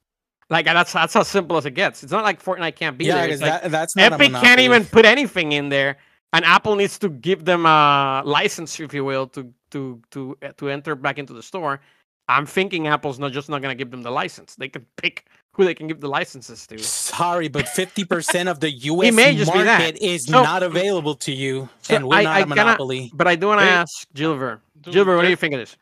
[0.49, 2.03] Like that's that's as simple as it gets.
[2.03, 3.27] It's not like Fortnite can't be yeah, there.
[3.29, 5.97] 'cause It's like that's not Epic can't even put anything in there,
[6.33, 10.49] and Apple needs to give them a license, if you will, to to to uh,
[10.57, 11.79] to enter back into the store.
[12.27, 14.55] I'm thinking Apple's not just not gonna give them the license.
[14.55, 16.77] They can pick who they can give the licenses to.
[16.79, 19.13] Sorry, but fifty percent of the U.S.
[19.13, 19.79] may just be that.
[19.79, 22.55] market is So- not available to you, So and we're I- not I a cannot-
[22.57, 23.11] monopoly.
[23.13, 24.61] But I do want to ask Gilbert.
[24.81, 25.77] Dude, Gilbert, what do you think of this?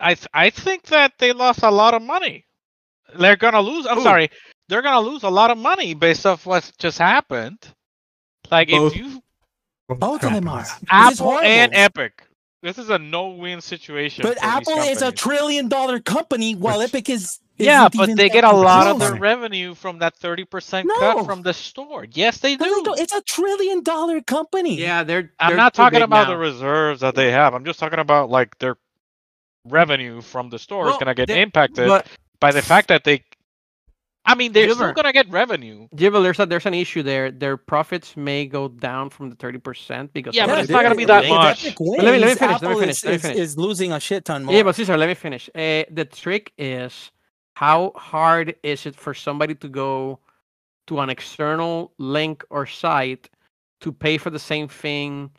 [0.00, 2.46] I th- I think that they lost a lot of money.
[3.18, 3.86] They're gonna lose.
[3.86, 4.02] I'm Who?
[4.02, 4.30] sorry.
[4.68, 7.58] They're gonna lose a lot of money based off what just happened.
[8.50, 8.92] Like Both.
[8.92, 9.22] if you
[9.88, 10.64] Both of them are.
[10.88, 11.74] Apple and.
[11.74, 12.22] Epic,
[12.62, 14.22] this is a no-win situation.
[14.22, 17.38] But Apple is a trillion dollar company, while Epic is.
[17.58, 20.94] yeah, isn't but even they get a lot of their revenue from that 30% No.
[21.00, 22.06] cut from the store.
[22.12, 22.94] Yes, they No, they do.
[22.96, 24.76] It's a trillion dollar company.
[24.80, 25.32] Yeah, they're.
[25.40, 26.34] I'm not talking about now.
[26.34, 27.54] the reserves that they have.
[27.54, 28.76] I'm just talking about like their
[29.68, 32.06] revenue from the store is gonna get they- impacted But
[32.40, 33.24] by the fact that they.
[34.24, 35.88] I mean, they're still gonna get revenue.
[35.96, 37.30] Gilbert, there's a, there's an issue there.
[37.30, 40.34] Their profits may go down from the thirty percent because.
[40.34, 41.64] Yeah, but it's not gonna be that the if link- much.
[41.66, 43.38] Epic let me- let me wins, finish, let me finish, is, let me is- finish.
[43.38, 44.54] is losing a shit ton more.
[44.54, 45.48] Yeah, but Cesar, let me finish.
[45.54, 47.10] Uh, the trick is
[47.54, 50.18] how hard is it for somebody to go
[50.86, 53.28] to an external link or site
[53.80, 55.30] to pay for the same thing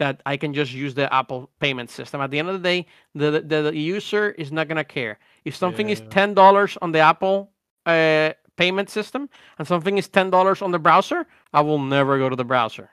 [0.00, 2.20] that I can just use the Apple payment system.
[2.20, 5.54] At the end of the day, the the, the user is not gonna care if
[5.54, 7.52] something is ten dollars on the Apple
[7.86, 11.26] uh, payment system and something is ten dollars on the browser.
[11.52, 12.90] I will never go to the browser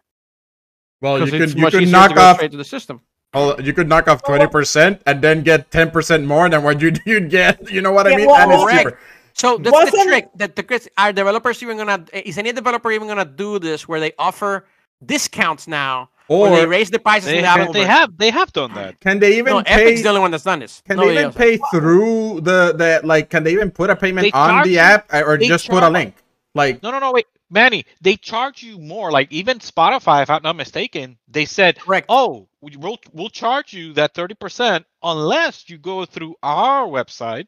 [1.02, 3.02] Well, you because it's could you much could knock to go off to the system.
[3.34, 6.82] Oh, you could knock off twenty percent and then get ten percent more than what
[6.82, 7.72] you you'd get.
[7.72, 8.28] You know what I mean?
[8.28, 8.84] well, and it's correct.
[8.84, 9.00] cheaper.
[9.34, 10.26] So that's the Wasn't- trick.
[10.36, 14.00] That the Chris- are developers even gonna is any developer even gonna do this where
[14.00, 14.66] they offer
[15.06, 18.74] discounts now or they raise the prices They, in have, they have they have done
[18.74, 19.00] that.
[19.00, 19.86] can they even No, pay?
[19.86, 20.82] Epic's the only one that's done this.
[20.86, 21.36] Can Nobody they even else.
[21.36, 23.30] pay through the the like?
[23.30, 25.84] Can they even put a payment They on the you- app or they just put
[25.84, 26.16] a link?
[26.56, 27.86] Like No, no, no, wait, Manny.
[28.02, 29.12] They charge you more.
[29.12, 32.08] Like even Spotify, if I'm not mistaken, they said, Correct.
[32.10, 37.48] "Oh, we- we'll we'll charge you that thirty percent unless you go through our website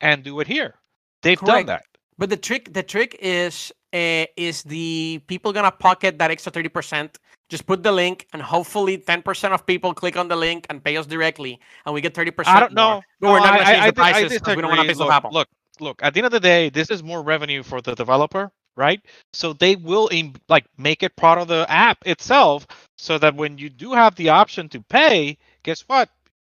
[0.00, 0.74] and do it here."
[1.22, 1.66] They've Correct.
[1.66, 1.84] done that.
[2.16, 6.68] But the trick, the trick is, uh, is the people gonna pocket that extra thirty
[6.68, 7.18] percent?
[7.48, 10.82] Just put the link, and hopefully ten percent of people click on the link and
[10.82, 12.56] pay us directly, and we get thirty percent.
[12.56, 13.02] I don't know.
[13.20, 15.06] But we're not gonna I- change I the prices we don't want to piss off
[15.06, 15.30] look, Apple.
[15.32, 15.48] Look,
[15.80, 16.00] look.
[16.02, 19.00] At the end of the day, this is more revenue for the developer, right?
[19.32, 20.10] So they will
[20.48, 22.66] like make it part of the app itself,
[22.98, 26.08] so that when you do have the option to pay, guess what?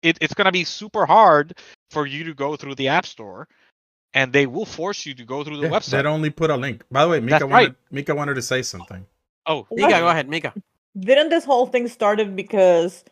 [0.03, 1.59] it, it's gonna be super hard
[1.91, 3.49] for you to go through the app store,
[4.15, 5.91] and they will force you to go through the Yeah, website.
[5.91, 6.85] They'd only put a link.
[6.91, 7.75] By the way, Mika That's wanted, right.
[7.91, 9.07] Mika wanted to say something.
[9.47, 10.53] Oh, Mika, go ahead, Mika.
[10.99, 13.05] Didn't this whole thing started because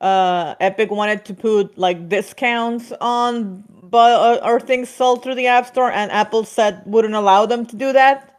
[0.00, 5.46] uh Epic wanted to put like discounts on but uh, or things sold through the
[5.48, 8.34] App Store and Apple said wouldn't allow them to do that?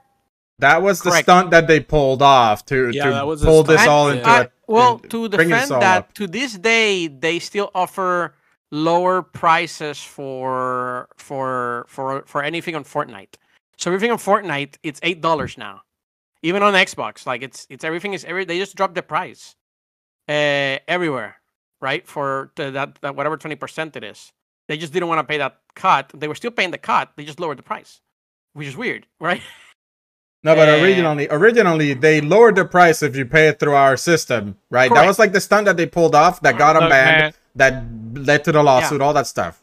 [0.59, 1.25] That was the Correct.
[1.25, 4.41] stunt that they pulled off to, Yeah, to that pull this all And into I-
[4.41, 4.51] it.
[4.67, 6.13] well, and to bring this defend that, up.
[6.15, 8.35] to this day, they still offer
[8.71, 13.35] lower prices for for for for anything on Fortnite.
[13.77, 15.81] So everything on Fortnite, it's eight dollars now,
[16.43, 17.25] even on Xbox.
[17.25, 19.55] Like it's it's everything is every they just dropped the price,
[20.27, 21.37] uh, everywhere,
[21.81, 22.07] right?
[22.07, 24.31] For that that whatever twenty percent it is,
[24.67, 26.11] they just didn't want to pay that cut.
[26.13, 27.11] They were still paying the cut.
[27.15, 28.01] They just lowered the price,
[28.53, 29.41] which is weird, right?
[30.41, 34.55] No, but originally, originally they lowered the price if you pay it through our system,
[34.69, 34.91] right?
[34.93, 37.33] That was like the stunt that they pulled off that got them Look, banned, man,
[37.55, 39.61] that led to the lawsuit, all that stuff.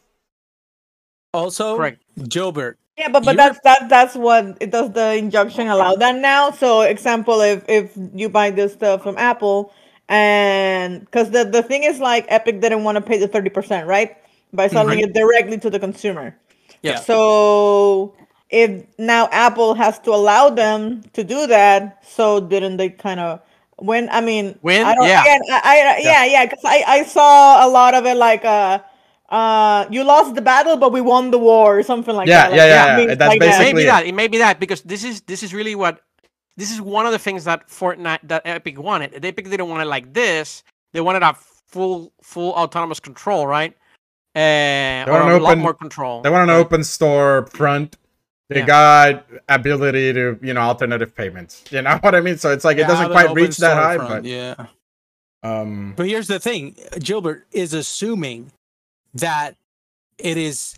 [1.33, 2.01] Also, Correct.
[2.29, 2.77] Gilbert.
[2.97, 6.51] Yeah, but but You're- that's that that's what it does the injunction allow that now.
[6.51, 9.71] So example if if you buy this stuff from Apple
[10.09, 14.17] and because the the thing is like Epic didn't want to pay the 30%, right?
[14.53, 16.35] By selling it directly to the consumer.
[16.81, 16.95] Yeah.
[16.95, 18.15] So
[18.49, 23.41] if now Apple has to allow them to do that, so didn't they kind of
[23.77, 24.85] when I mean when?
[24.85, 25.21] I don't Yeah.
[25.21, 28.79] again I, I yeah yeah because I I saw a lot of it like uh
[29.29, 32.55] uh you lost the battle but we won the war or something like Yeah, that.
[32.55, 33.05] yeah, like, yeah, yeah.
[33.05, 33.45] memes That's like that.
[33.45, 33.85] it may basically be it.
[33.91, 34.05] that.
[34.07, 36.01] It may be that because this is this is really what
[36.55, 39.23] this is one of the things that Fortnite that Epic wanted.
[39.23, 40.63] Epic didn't want it like this.
[40.93, 41.35] They wanted a
[41.67, 43.75] full full autonomous control, right?
[44.35, 46.21] Uh, or want a an lot open- more control.
[46.21, 46.59] They want an right?
[46.65, 47.97] open store front.
[48.49, 48.65] They Yeah.
[48.65, 51.63] got ability to, you know, alternative payments.
[51.69, 52.37] You know what I mean?
[52.37, 54.65] So it's like it doesn't quite reach that high, storefront, but yeah.
[55.43, 58.51] um, But here's the thing: Gilbert is assuming
[59.13, 59.55] that
[60.17, 60.75] it is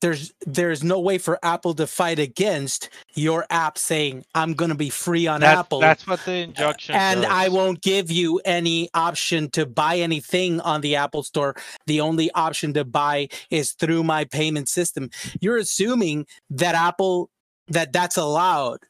[0.00, 4.74] there's there's no way for Apple to fight against your app saying I'm going to
[4.74, 5.80] be free on that's, Apple.
[5.80, 10.80] that's what the injunction and I won't give you any option to buy anything on
[10.80, 11.54] the Apple Store.
[11.86, 15.10] The only option to buy is through my payment system.
[15.40, 17.30] You're assuming that Apple
[17.68, 18.80] that that's allowed.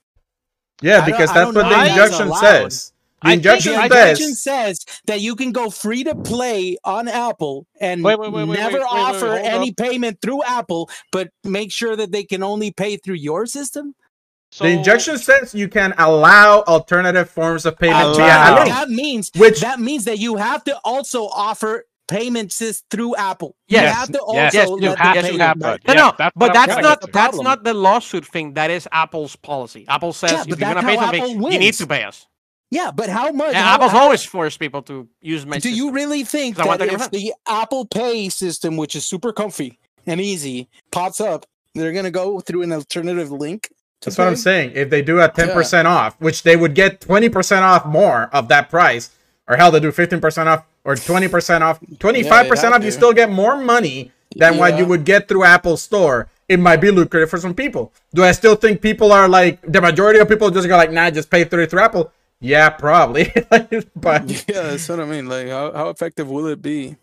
[0.80, 2.92] yeah, because that's what the if that's injunction says.
[3.22, 6.76] The I think- injunction The injunction says says that you can go free to play
[6.84, 9.76] on Apple and Wait, wait, wait, wait, never wait, wait, wait, offer hold any up.
[9.76, 13.94] payment through Apple, but make sure that they can only pay through your system.
[14.52, 18.14] So, the injunction says you can allow alternative forms of payment Allow.
[18.16, 18.68] via a.
[18.68, 23.54] That means Which- that means that you have to also offer payments sys- through Apple.
[23.68, 25.80] Yes, You have to also yes, yes, you have to payment- have that.
[25.86, 28.54] No, Yeah, that's but what I'm that's not that's not the lawsuit thing.
[28.54, 29.84] That is Apple's policy.
[29.88, 32.26] Apple says Yeah, if you're gonna pay something, you need to pay us.
[32.70, 33.48] Yeah, but how much?
[33.48, 35.58] And how- Apple's how- always forced people to use my.
[35.58, 37.12] Do you really think 'Cause I want that if 30%.
[37.12, 42.40] the Apple Pay system, which is super comfy and easy, pops up, they're gonna go
[42.40, 43.68] through an alternative link?
[44.02, 44.72] to That's what I'm saying.
[44.74, 48.70] If they do a 10% off, which they would get 20% off more of that
[48.70, 49.10] price,
[49.46, 53.30] or hell, they do 15% off or 20% off, 25% have off, you still get
[53.30, 56.28] more money than what you would get through Apple Store.
[56.48, 57.92] It might be lucrative for some people.
[58.14, 61.10] Do I still think people are like, the majority of people just go like, nah,
[61.10, 62.10] just pay through through Apple?
[62.40, 63.32] Yeah, probably.
[63.96, 65.28] but Yeah, that's what I mean.
[65.28, 66.96] Like, how, how effective will it be?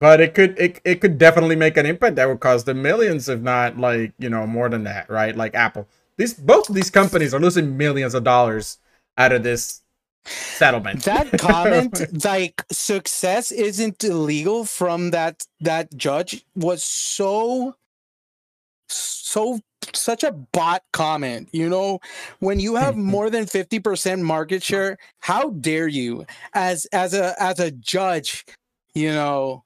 [0.00, 3.28] but it could it, it could definitely make an impact that would cost them millions,
[3.28, 5.34] if not like, you know, more than that, right?
[5.36, 5.88] Like Apple.
[6.18, 8.78] These both of these companies are losing millions of dollars
[9.16, 9.82] out of this
[10.24, 11.02] settlement.
[11.04, 17.74] That comment, like success isn't illegal from that that judge, was so
[18.88, 19.60] so
[19.94, 21.48] such a bot comment.
[21.52, 22.00] You know,
[22.40, 27.34] when you have more than fifty percent market share, how dare you, as as a
[27.42, 28.44] as a judge,
[28.94, 29.64] you know.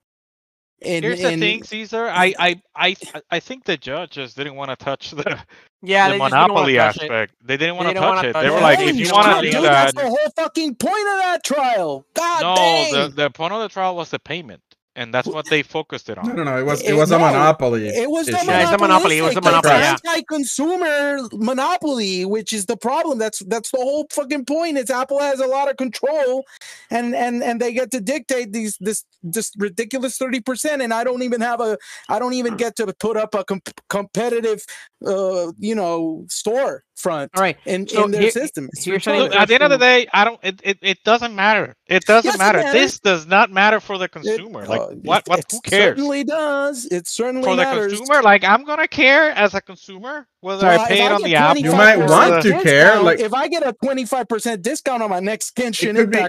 [0.82, 2.06] In, Here's the in- thing, Caesar.
[2.08, 2.96] I, I, I,
[3.30, 5.40] I think the judges didn't want to touch the,
[5.82, 7.34] Yeah, the they just didn't wanna monopoly aspect.
[7.44, 8.38] They didn't want to didn't wanna touch it.
[8.38, 10.30] They were like, Yeah, if you you wanna want do do that, that's the whole
[10.36, 12.06] fucking point of that trial.
[12.14, 12.92] God no, dang.
[12.92, 14.62] the the point of the trial was the payment,
[14.96, 16.26] and that's what they focused it on.
[16.28, 16.44] no, no.
[16.44, 16.58] no.
[16.58, 17.88] It was it It- was a monopoly.
[17.88, 18.46] It was the issue.
[18.46, 22.76] Yeah, it's a monopoly, it was a monopolistic, monopoly, the Anti-consumer monopoly, which is the
[22.76, 23.18] problem.
[23.18, 24.78] That's that's the whole fucking point.
[24.78, 26.44] It's Apple has a lot of control,
[26.90, 30.82] and and and they get to dictate these this this ridiculous thirty percent.
[30.82, 31.78] And I don't even have a
[32.08, 34.64] I don't even get to put up a com- competitive,
[35.06, 37.56] uh, you know, store front All right.
[37.64, 38.68] in, so in their here- system.
[38.72, 39.32] It's here's ridiculous.
[39.32, 40.38] something Look, at the end of the day, I don't.
[40.42, 41.74] It, it, it doesn't matter.
[41.86, 42.58] It doesn't Yes, matter.
[42.58, 42.72] matters.
[42.74, 44.66] This does not matter for the It- consumer.
[44.66, 45.26] like uh, what?
[45.26, 45.38] What?
[45.40, 45.96] it Who cares?
[45.96, 46.86] Certainly does.
[46.86, 47.96] It certainly For the matters.
[47.96, 51.12] consumer, like I'm gonna care as a consumer Whether Well, I if pay it I
[51.14, 54.62] on get the app, You might want to care, like- if I get a 25%
[54.62, 56.24] discount on my next Genshin could be-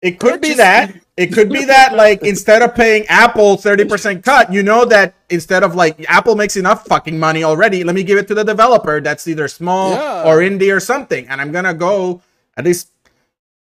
[0.00, 0.92] It could be that.
[1.16, 5.62] It could be that, like, instead of paying Apple 30% cut, you know that instead
[5.62, 9.00] of, like, Apple makes enough fucking money already, let me give it to the developer
[9.00, 10.24] that's either small Yeah.
[10.24, 11.28] or indie or something.
[11.28, 12.20] And I'm gonna go,
[12.56, 12.88] at least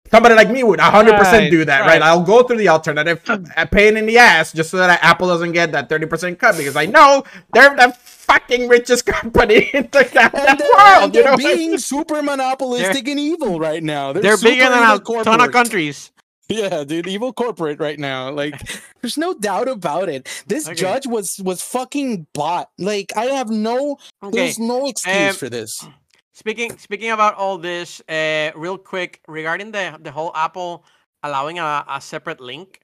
[0.10, 1.88] somebody like me would 100% Right, do that, right.
[1.88, 2.02] right.
[2.02, 5.28] I'll go through the alternative, uh, a pain in the ass, just so that Apple
[5.28, 7.24] doesn't get that 30% cut because I know
[7.54, 7.94] they're the
[8.32, 11.16] fucking richest company in the goddamn and they're, world.
[11.16, 11.38] You they're know?
[11.38, 14.14] being super monopolistic and evil right now.
[14.14, 16.12] They're, They're bigger than a ton of countries.
[16.50, 18.30] Yeah, dude, evil corporate right now.
[18.30, 18.62] Like,
[19.02, 20.28] there's no doubt about it.
[20.48, 20.76] This Okay.
[20.76, 22.70] judge was was fucking bought.
[22.78, 24.38] Like, I have no, Okay.
[24.38, 25.88] there's no excuse um, for this.
[26.34, 30.84] Speaking speaking about all this, uh, real quick regarding the the whole Apple
[31.24, 32.82] allowing a, a separate link.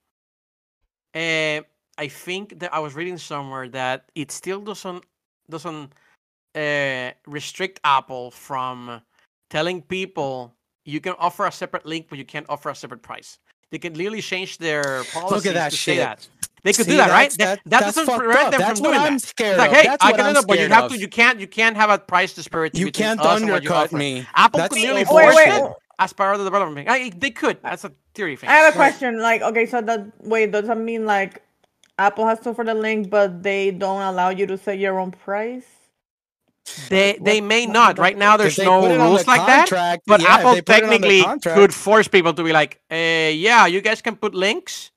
[1.14, 1.60] Uh,
[1.98, 5.04] I think that I was reading somewhere that it still doesn't
[5.50, 5.94] doesn't
[6.56, 9.02] uh, restrict Apple from
[9.50, 13.40] telling people you can offer a separate link, but you can't offer a separate price.
[13.72, 16.28] They can literally change their policies that to say that.
[16.64, 17.36] They could See, do that, right?
[17.38, 18.52] That, that- that doesn't fucked prevent up.
[18.52, 19.20] them That's from what doing I'm that.
[19.20, 19.78] scared like, of.
[19.78, 20.92] hey, That's I can do I'm that, but you have of.
[20.92, 20.98] to.
[20.98, 21.40] You can't.
[21.40, 22.80] You can't have a price disparity.
[22.80, 23.98] You between can't us and what you undercut offer.
[23.98, 24.30] me.
[24.36, 25.48] Apple That's could literally so Wait, force wait.
[25.48, 25.64] it
[26.00, 26.90] as part of the development.
[26.90, 27.60] I, they could.
[27.64, 28.50] That's a theory thing.
[28.50, 29.22] I have a question.
[29.22, 31.44] Like, okay, so that wait, does that mean like
[31.98, 35.12] Apple has to offer the link, but they don't allow you to set your own
[35.12, 35.66] price?
[36.90, 37.98] They they may not.
[37.98, 40.00] Right now, there's no put it on rules the like that.
[40.06, 42.82] But yeah, Apple they put it on the technically could force people to be like,
[42.92, 44.92] uh, yeah, you guys can put links.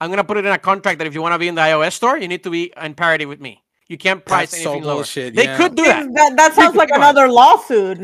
[0.00, 1.62] I'm gonna put it in a contract that if you want to be in the
[1.62, 3.62] iOS store, you need to be in parity with me.
[3.88, 4.96] You can't price That's so anything lower.
[4.96, 5.56] bullshit, They yeah.
[5.56, 7.18] could do that, That that sounds like Think about it.
[7.18, 7.98] another lawsuit.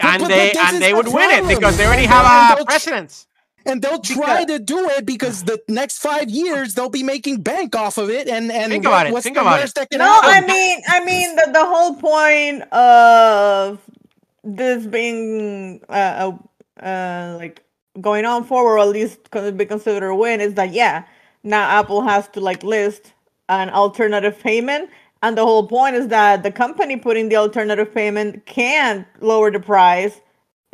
[0.00, 2.56] and but they and they the would win it because they already have they'll- a
[2.56, 3.26] they'll- precedence.
[3.64, 7.42] And they'll try Because- to do it because the next five years they'll be making
[7.42, 8.28] bank off of it.
[8.28, 9.62] And and Think what- about it, what's think the about it.
[9.62, 10.44] worst that can No, happen?
[10.44, 13.78] I mean, I mean the the whole point of
[14.44, 16.32] this being uh,
[16.82, 17.62] uh, like
[18.00, 21.04] going on forward, or at least could be considered a win, is that yeah,
[21.44, 23.12] now Apple has to like list
[23.48, 24.90] an alternative payment,
[25.22, 29.60] and the whole point is that the company putting the alternative payment can lower the
[29.60, 30.20] price,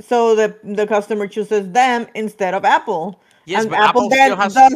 [0.00, 3.20] so the the customer chooses them instead of Apple.
[3.46, 4.74] Yes, and but Apple, Apple then has- thus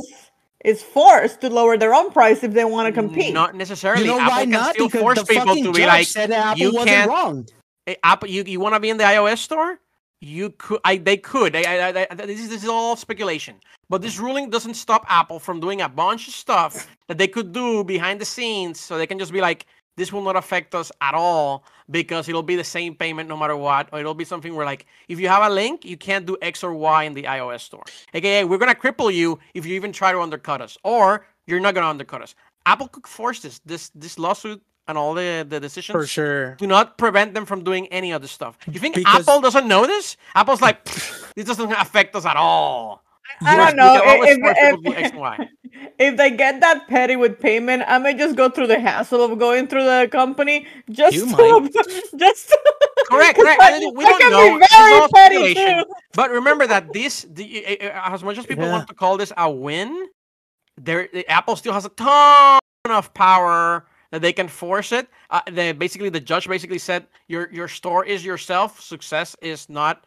[0.64, 3.35] is forced to lower their own price if they want to compete.
[3.35, 4.03] Not necessarily.
[4.03, 4.75] You know Apple why can not?
[4.75, 7.11] still Because force the people fucking to be judge like, said Apple you wasn't can't-
[7.11, 7.49] wrong.
[7.89, 9.81] Eh, Apple, you, you want to be in the iOS store?
[10.20, 10.79] You could.
[10.85, 11.57] I they could.
[11.57, 13.57] I, I, I, I- this is this is all speculation.
[13.91, 17.53] But this ruling doesn't stop Apple from doing a bunch of stuff that they could
[17.53, 19.66] do behind the scenes, so they can just be like,
[19.97, 23.57] this will not affect us at all because it'll be the same payment no matter
[23.57, 26.37] what, or it'll be something where like, if you have a link, you can't do
[26.43, 27.85] X or Y in the iOS store.
[28.14, 31.74] AKA, we're gonna cripple you if you even try to undercut us, or you're not
[31.74, 32.35] gonna undercut us.
[32.66, 33.61] Apple could force this.
[33.66, 36.55] This this lawsuit and all the the decisions For sure.
[36.57, 38.57] do not prevent them from doing any other stuff.
[38.70, 40.16] You think Because- Apple doesn't know this?
[40.35, 40.85] Apple's like,
[41.37, 43.03] this doesn't affect us at all.
[43.41, 44.01] I don't know.
[44.03, 45.49] can If, force people to do if, X and Y.
[45.99, 49.39] if they get that petty with payment, I may just go through the hassle of
[49.39, 51.70] going through the company just You to,
[52.16, 52.59] just to,
[53.11, 53.61] Correct, 'cause correct.
[53.62, 54.59] I, I we don't know.
[54.59, 55.85] be very petty too.
[56.14, 58.72] But remember that this, the, uh, uh, as much as people Yeah.
[58.72, 60.07] want to call this a win,
[60.80, 62.59] there the Apple still has a ton
[62.89, 65.09] of power that they can force it.
[65.30, 68.80] Uh, they basically the judge basically said your your store is yourself.
[68.80, 70.05] Success is not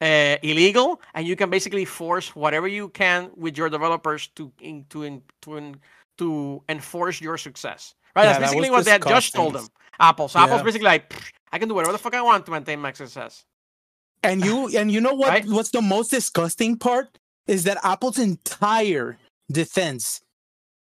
[0.00, 4.84] uh, illegal, and you can basically force whatever you can with your developers to in,
[4.90, 5.76] to in, to in,
[6.18, 7.94] to enforce your success.
[8.16, 8.24] Right?
[8.24, 9.68] Yeah, That's basically was what that judge told them.
[10.00, 10.28] Apple.
[10.28, 11.14] So Apple's basically like,
[11.52, 13.44] I can do whatever the fuck I want to maintain my success.
[14.22, 15.44] And you and you know what Right?
[15.46, 19.18] what's the most disgusting part is that Apple's entire
[19.50, 20.20] defense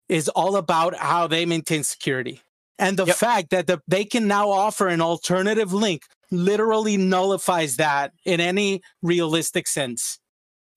[0.08, 2.42] is all about how they maintain security.
[2.78, 3.16] And the Yep.
[3.16, 8.82] fact that the, they can now offer an alternative link literally nullifies that in any
[9.02, 10.18] realistic sense.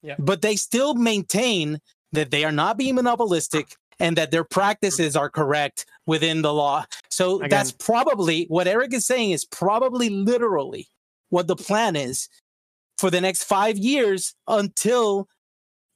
[0.01, 0.15] Yeah.
[0.19, 1.79] But they still maintain
[2.11, 6.85] that they are not being monopolistic and that their practices are correct within the law.
[7.09, 10.87] So that's probably what Eric is saying is probably literally
[11.29, 12.27] what the plan is
[12.97, 15.27] for the next five years until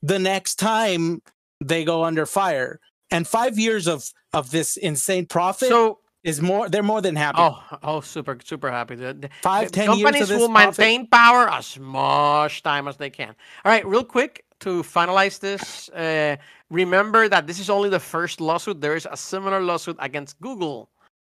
[0.01, 1.21] the next time
[1.63, 2.79] they go under fire.
[3.09, 6.69] And five years of of this insane profit So is more.
[6.69, 7.37] They're more than happy.
[7.39, 8.95] Oh, oh, super, super happy.
[8.95, 13.09] The, the- Five, the 10 years companies will maintain power as much time as they
[13.09, 13.33] can.
[13.63, 15.89] All right, real quick to finalize this.
[15.89, 16.35] Uh,
[16.69, 18.81] remember that this is only the first lawsuit.
[18.81, 20.89] There is a similar lawsuit against Google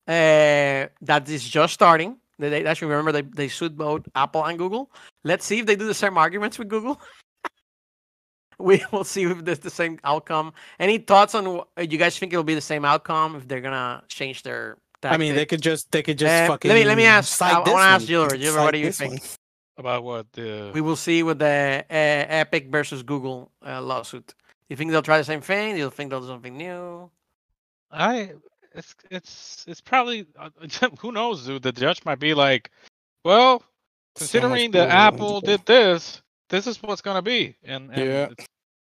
[0.07, 2.17] uh, that is just starting.
[2.37, 4.91] They, they actually remember they, they sued both Apple and Google.
[5.23, 6.99] Let's see if they do the same arguments with Google.
[8.69, 10.53] we will see if there's the same outcome.
[10.79, 14.03] Any thoughts on wh- you guys think it'll be the same outcome if they're gonna
[14.07, 16.69] change their I mean, they could just they could just Uh, fucking.
[16.69, 17.41] let me let me ask.
[17.41, 18.07] I, I want to ask one.
[18.07, 18.37] Gilbert.
[18.37, 19.13] Gilbert, what do you think?
[19.13, 19.21] one.
[19.77, 21.93] About what the We will see with the uh,
[22.43, 24.35] Epic versus Google uh, lawsuit.
[24.69, 25.73] You think they'll try the same thing?
[25.73, 27.09] Do you think they'll do something new?
[27.89, 28.33] I
[28.75, 30.49] it's it's it's probably uh,
[30.99, 31.63] who knows, dude.
[31.63, 32.69] The judge might be like,
[33.25, 33.63] well,
[34.15, 34.93] considering the bullshit.
[34.93, 36.21] Apple did this,
[36.51, 38.27] this is what's gonna be, and, and Yeah.
[38.31, 38.45] it's,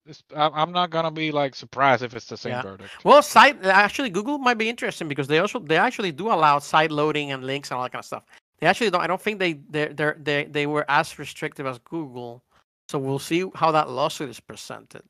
[0.06, 2.62] it's, I- I'm not gonna be like surprised if it's the same Yeah.
[2.62, 2.90] verdict.
[3.04, 7.28] Well, site actually Google might be interesting because they also they actually do allow sideloading
[7.28, 8.24] and links and all that kind of stuff.
[8.58, 9.02] They actually don't.
[9.02, 12.42] I don't think they they they they they were as restrictive as Google.
[12.90, 15.02] So we'll see how that lawsuit is presented.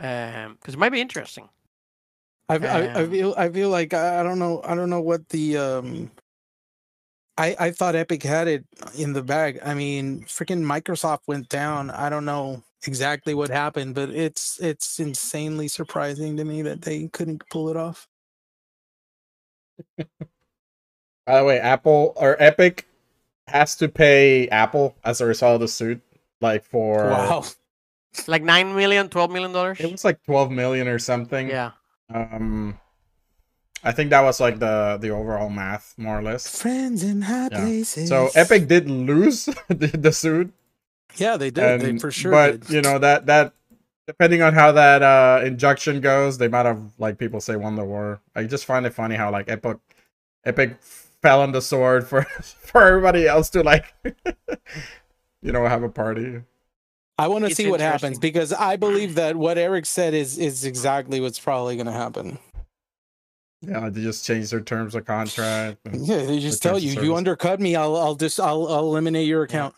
[0.00, 1.48] Um, because it might be interesting.
[2.48, 5.00] I, I, I Um, feel I feel like I, I don't know I don't know
[5.02, 6.10] what the um
[7.38, 8.66] I I thought Epic had it
[8.96, 9.60] in the bag.
[9.64, 11.90] I mean, freaking Microsoft went down.
[11.90, 17.08] I don't know exactly what happened, but it's it's insanely surprising to me that they
[17.08, 18.08] couldn't pull it off.
[21.26, 22.86] By the way, Apple or Epic
[23.48, 26.02] has to pay Apple as a result of the suit.
[26.40, 27.44] Like for Wow.
[28.26, 29.80] Like nine million, twelve million dollars.
[29.80, 31.48] it was like twelve million or something.
[31.48, 31.72] Yeah.
[32.12, 32.78] Um,
[33.84, 36.60] I think that was like the the overall math, more or less.
[36.60, 37.60] Friends in high Yeah.
[37.60, 38.08] places.
[38.08, 40.52] So Epic did lose the, the suit,
[41.16, 41.80] Yeah, they did.
[41.80, 42.70] they for sure But did.
[42.70, 43.52] you know that that
[44.06, 47.84] depending on how that uh injunction goes, they might have like people say won the
[47.84, 48.20] war.
[48.34, 49.78] I just find it funny how like Epic
[50.44, 53.94] Epic fell on the sword for for everybody else to like
[55.42, 56.42] you know have a party.
[57.20, 60.64] I want to see what happens because I believe that what Eric said is is
[60.64, 62.38] exactly what's probably going to happen.
[63.60, 65.78] Yeah, they just change their terms of contract.
[65.92, 67.74] Yeah, they just tell of you you undercut me.
[67.74, 69.74] I'll I'll just I'll I'll eliminate your account.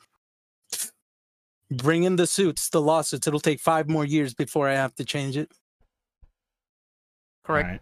[1.71, 3.27] Bring in the suits, the lawsuits.
[3.27, 5.51] It'll take five more years before I have to change it.
[7.45, 7.81] Correct.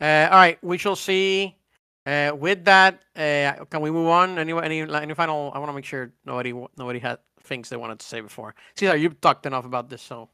[0.00, 0.26] Right.
[0.26, 1.56] Uh, all right, we shall see.
[2.04, 4.38] Uh, with that, uh, can we move on?
[4.38, 5.52] Any any any final?
[5.54, 8.54] I want to make sure nobody nobody had things they wanted to say before.
[8.76, 10.28] Caesar, you've talked enough about this, so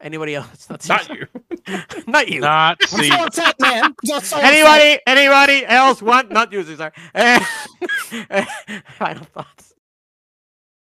[0.00, 0.68] anybody else?
[0.70, 1.28] Not, Not Caesar.
[1.66, 1.78] you.
[2.06, 2.40] not you.
[2.40, 3.08] Not I'm see.
[3.08, 3.84] so upset, man.
[3.84, 4.44] I'm so upset.
[4.44, 5.00] Anybody?
[5.06, 6.30] Anybody else want?
[6.30, 6.92] Not you, Caesar.
[7.14, 7.40] Uh,
[8.98, 9.74] final thoughts.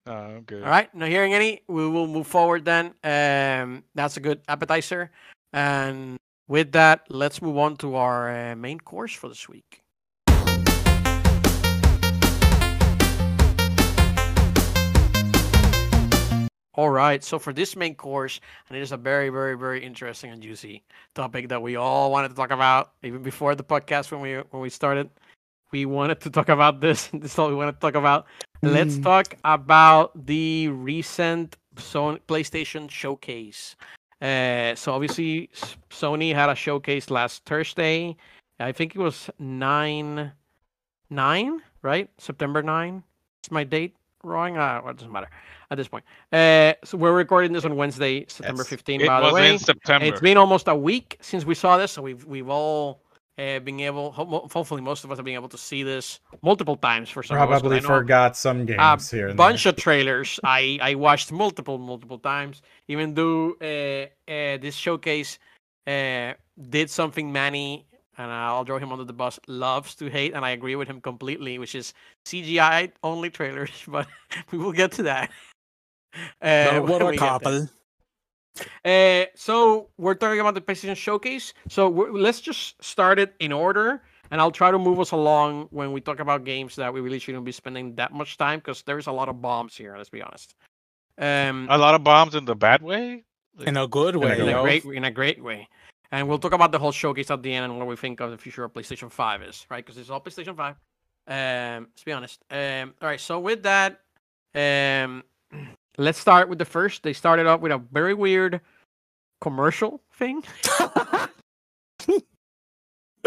[0.08, 0.62] Uh, I'm good.
[0.62, 1.62] All right, not hearing any.
[1.68, 2.94] We will move forward then.
[3.02, 5.10] Um, that's a good appetizer.
[5.52, 6.16] And
[6.48, 9.82] with that, let's move on to our uh, main course for this week.
[16.76, 20.30] All right, so for this main course, and it is a very, very, very interesting
[20.30, 24.20] and juicy topic that we all wanted to talk about, even before the podcast when
[24.20, 25.08] we when we started.
[25.72, 27.08] We wanted to talk about this.
[27.14, 28.26] This is all we wanted to talk about.
[28.62, 29.02] Let's Mm.
[29.04, 33.74] talk about the recent Sony PlayStation showcase.
[34.20, 35.48] Uh, so obviously,
[35.90, 38.16] Sony had a showcase last Thursday.
[38.60, 40.32] I think it was nine,
[41.08, 42.10] nine, right?
[42.18, 43.02] September nine.
[43.40, 43.96] It's my date
[44.26, 44.56] wrong?
[44.56, 45.28] Uh, well, it doesn't matter
[45.70, 46.04] at this point.
[46.32, 48.68] Uh, so we're recording this on Wednesday, September Yes.
[48.68, 49.00] 15.
[49.00, 50.06] It by the was way, in September.
[50.06, 53.02] it's been almost a week since we saw this, so we've we've all
[53.38, 54.12] uh, been able.
[54.12, 57.50] Hopefully, most of us have been able to see this multiple times for some of
[57.50, 59.28] us, 'cause Probably I forgot some games here.
[59.28, 59.70] a bunch there.
[59.72, 62.62] of trailers I I watched multiple multiple times.
[62.88, 65.38] Even though uh, uh, this showcase
[65.86, 66.32] uh,
[66.70, 67.86] did something Manny
[68.18, 71.00] and I'll throw him under the bus loves to hate, and I agree with him
[71.00, 71.94] completely, which is
[72.26, 73.70] CGI only trailers.
[73.88, 74.06] But
[74.50, 75.30] we will get to that.
[76.40, 77.60] Uh, what a we get there.
[77.60, 77.68] couple.
[78.84, 81.52] Uh, so we're talking about the PlayStation Showcase.
[81.68, 85.68] So we're, let's just start it in order, and I'll try to move us along
[85.70, 88.82] when we talk about games that we really shouldn't be spending that much time because
[88.82, 89.94] there's a lot of bombs here.
[89.96, 90.54] Let's be honest.
[91.18, 93.24] Um, a lot of bombs in the bad way.
[93.66, 94.36] In a good a way.
[94.36, 94.62] good in a yo.
[94.62, 95.68] great in a great way.
[96.12, 98.30] And we'll talk about the whole showcase at the end and what we think of
[98.30, 99.84] the future of PlayStation 5 is, right?
[99.84, 100.74] Because it's all PlayStation 5.
[101.28, 102.44] Um, let's be honest.
[102.50, 104.00] Um, all right, so with that,
[104.54, 105.24] um,
[105.98, 107.02] let's start with the first.
[107.02, 108.60] They started off with a very weird
[109.40, 110.42] commercial thing.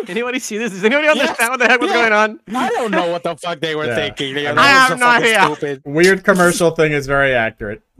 [0.07, 0.71] Anybody see this?
[0.71, 2.09] Does anybody Yes, understand what the heck was yeah.
[2.09, 2.39] going on?
[2.55, 3.95] I don't know what the fuck they were Yeah.
[3.95, 4.33] thinking.
[4.33, 5.43] They- I that have was no idea.
[5.43, 5.81] Stupid.
[5.85, 7.81] Weird commercial thing is very accurate.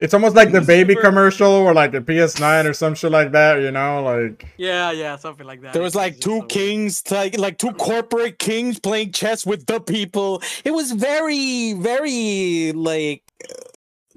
[0.00, 3.32] it's almost like the baby Super- commercial or like the PS9 or some shit like
[3.32, 4.02] that, you know?
[4.02, 5.72] Like Yeah, yeah, something like that.
[5.72, 9.80] There was like two so- kings, like like two corporate kings playing chess with the
[9.80, 10.42] people.
[10.64, 13.54] It was very, very like uh,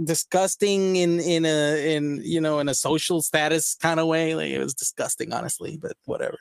[0.04, 4.36] disgusting in in a in you know in a social status kind of way.
[4.36, 5.78] Like it was disgusting, honestly.
[5.82, 6.38] But whatever.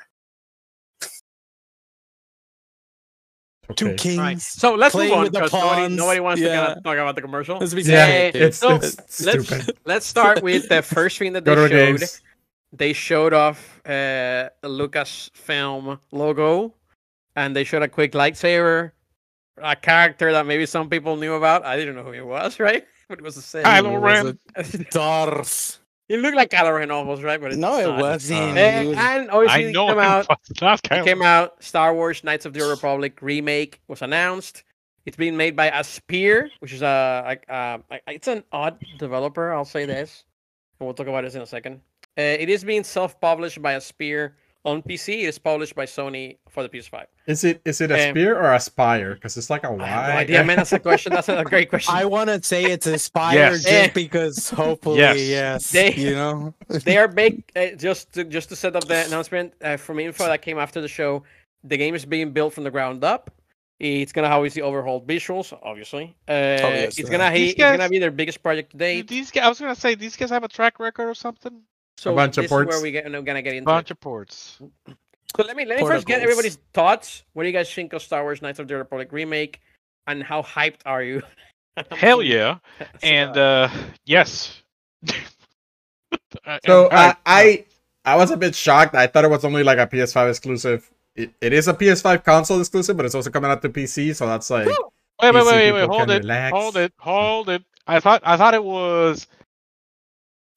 [3.77, 4.19] Two kings.
[4.19, 4.41] Right.
[4.41, 5.97] So let's move playing on with the because nobody, pawns.
[5.97, 7.59] nobody wants to kinda talk about the commercial.
[7.59, 8.35] Let's be Yeah, serious.
[8.35, 8.97] it's, so it's
[9.27, 9.77] let's stupid.
[9.85, 11.71] let's start with the first thing that they showed.
[11.71, 12.21] games.
[12.73, 16.75] they showed off uh, a Lucasfilm logo,
[17.37, 18.93] and they showed a quick lightsaber,
[19.59, 21.65] a character that maybe some people knew about.
[21.65, 22.87] I didn't know who he was, right?
[23.09, 23.65] But it was the same.
[23.65, 24.87] Kylo It Ren.
[24.91, 25.79] Darth.
[26.09, 27.41] He looked like Kylo Ren almost, right?
[27.41, 28.57] But it's No, it wasn't.
[28.57, 30.27] Uh, and obviously, I know came out.
[30.91, 31.63] It came out.
[31.63, 34.65] Star Wars: Knights of the Old Republic remake was announced.
[35.05, 39.53] It's being made by Aspyr, which is a like uh, like, it's an odd developer.
[39.53, 40.25] I'll say this,
[40.81, 41.81] and we'll talk about this in a second.
[42.17, 44.33] Uh, it is being self-published by Aspyr
[44.65, 45.23] on PC.
[45.23, 47.07] It is published by Sony for the PS5.
[47.27, 49.15] Is it is it a Um, spear or aspire?
[49.15, 49.85] Because it's like a Y.
[49.85, 50.57] I have no idea, man.
[50.57, 51.13] That's a question.
[51.13, 51.95] That's a great question.
[51.95, 53.63] I want to say it's Aspire Yes.
[53.63, 53.91] just Eh.
[53.95, 55.19] because hopefully, Yes.
[55.29, 56.55] yes, They- you know.
[56.69, 57.45] they are big.
[57.57, 60.81] Uh, just to just to set up the announcement uh, from info that came after
[60.81, 61.23] the show,
[61.65, 63.31] the game is being built from the ground up.
[63.81, 66.17] It's gonna obviously overhaul visuals, obviously.
[66.29, 69.07] Uh, It's gonna These he, it's gonna be their biggest project to date.
[69.07, 71.63] These guys, I was gonna say these guys have a track record or something.
[71.99, 72.81] So a bunch of this is where ports.
[72.81, 73.67] we get, we're gonna get into.
[73.67, 73.95] Bunch it.
[73.95, 74.61] of ports.
[75.37, 77.25] So let me let me first get everybody's thoughts.
[77.33, 79.61] What do you guys think of Star Wars: Knights of the Republic remake,
[80.07, 81.23] and how hyped are you?
[81.91, 82.59] Hell yeah!
[82.79, 83.69] So, And uh
[84.07, 84.63] yes.
[86.65, 87.15] So I'm uh.
[87.27, 87.65] I
[88.05, 88.95] I was a bit shocked.
[88.95, 90.89] I thought it was only like a PS5 exclusive.
[91.17, 94.15] It, it is a PS5 console exclusive, but it's also coming out to PC.
[94.15, 94.77] So that's like wait,
[95.21, 96.53] wait, PC wait, wait, people hold it, relax.
[96.57, 97.65] hold it, hold it.
[97.89, 99.27] I thought I thought it was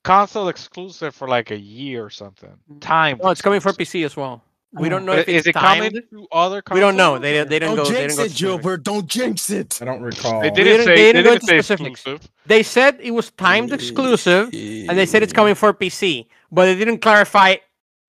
[0.04, 2.52] console exclusive for like a year or something.
[2.72, 2.82] Mm.
[2.82, 3.20] Time.
[3.22, 4.44] no, it's coming for PC as well.
[4.74, 4.90] We oh.
[4.90, 5.94] don't know But if it's is it timed.
[5.94, 6.76] coming to other consoles?
[6.76, 7.20] We don't know.
[7.20, 7.92] They they didn't Don't go.
[7.92, 8.38] They jinx didn't go it, specific.
[8.38, 8.84] Gilbert.
[8.84, 9.80] Don't jinx it.
[9.82, 10.42] I don't recall.
[10.42, 11.88] They didn't didn't- say they they didn't go didn't into say specifics.
[12.00, 12.32] exclusive.
[12.46, 16.76] They said it was timed exclusive, and they said it's coming for PC, but they
[16.76, 17.56] didn't clarify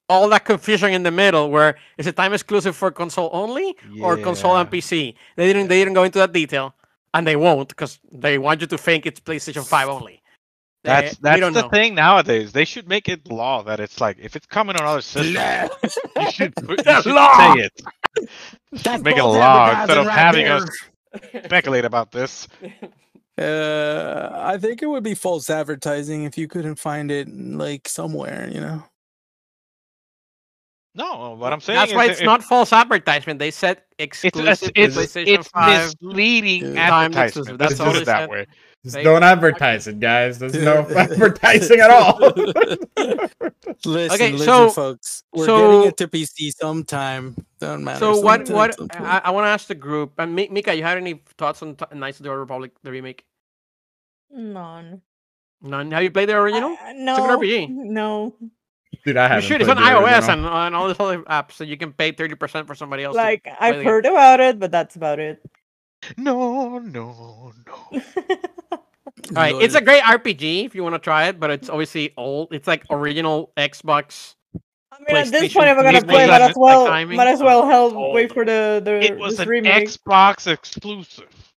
[0.09, 1.51] all that confusion in the middle.
[1.51, 5.15] Where is it time exclusive for console only or console and PC?
[5.37, 5.67] They didn't.
[5.69, 6.75] They didn't go into that detail,
[7.13, 10.22] and they won't because they want you to think it's PlayStation Five only.
[10.85, 11.69] They- That's that's don't the know.
[11.69, 12.51] thing nowadays.
[12.53, 15.39] They should make it law that it's like if it's coming on other systems,
[16.17, 17.55] you should, put, you should law!
[17.55, 17.83] say it.
[18.73, 22.49] That's Make it a law instead of advertising having right us speculate about this.
[23.39, 28.47] Uh, I think it would be false advertising if you couldn't find it like somewhere,
[28.53, 28.85] you know.
[30.95, 33.39] No, what I'm saying That's is why it's it- not false advertisement.
[33.39, 35.95] They said It's exclusive it's, to it's, PlayStation it's Five.
[36.03, 36.91] misleading Yeah.
[36.91, 37.27] Timed advertisement.
[37.27, 38.29] exclusive, that's put all it that said.
[38.29, 38.47] way.
[38.85, 40.39] Just They- don't advertise it, guys.
[40.41, 42.19] There's no advertising at all.
[43.85, 45.23] Listen, Okay, listen, so- folks.
[45.33, 47.37] We're so- getting it to PC sometime.
[47.61, 47.99] Don't matter.
[48.01, 48.47] So what?
[48.47, 48.75] sometime, What?
[48.75, 49.05] sometime.
[49.05, 50.13] I, I want to ask the group.
[50.19, 52.91] And Mi- Mika, you had any thoughts on T- Knights of the Old Republic, the
[52.91, 53.25] remake?
[54.31, 55.01] None.
[55.63, 55.91] None.
[55.93, 56.71] Have you played the original?
[56.73, 57.25] Uh, It's no.
[57.25, 57.69] a good RPG.
[57.71, 58.35] No.
[59.05, 59.45] Dude, I You haven't.
[59.49, 59.61] should.
[59.61, 62.67] It's on iOS and, and all these other apps, so you can pay thirty percent
[62.67, 63.17] for somebody else.
[63.17, 65.43] Like I've the heard about it, but that's about it.
[66.17, 68.03] No, no, no.
[69.31, 72.13] All right, it's a great RPG if you want to try it, but it's obviously
[72.17, 72.53] old.
[72.53, 74.35] It's like original Xbox.
[74.91, 77.41] I mean, at this point, if we're gonna play, might as well, timing, might as
[77.41, 78.15] well hell old.
[78.15, 79.89] wait for the the It was this an remake.
[79.89, 81.55] Xbox exclusive,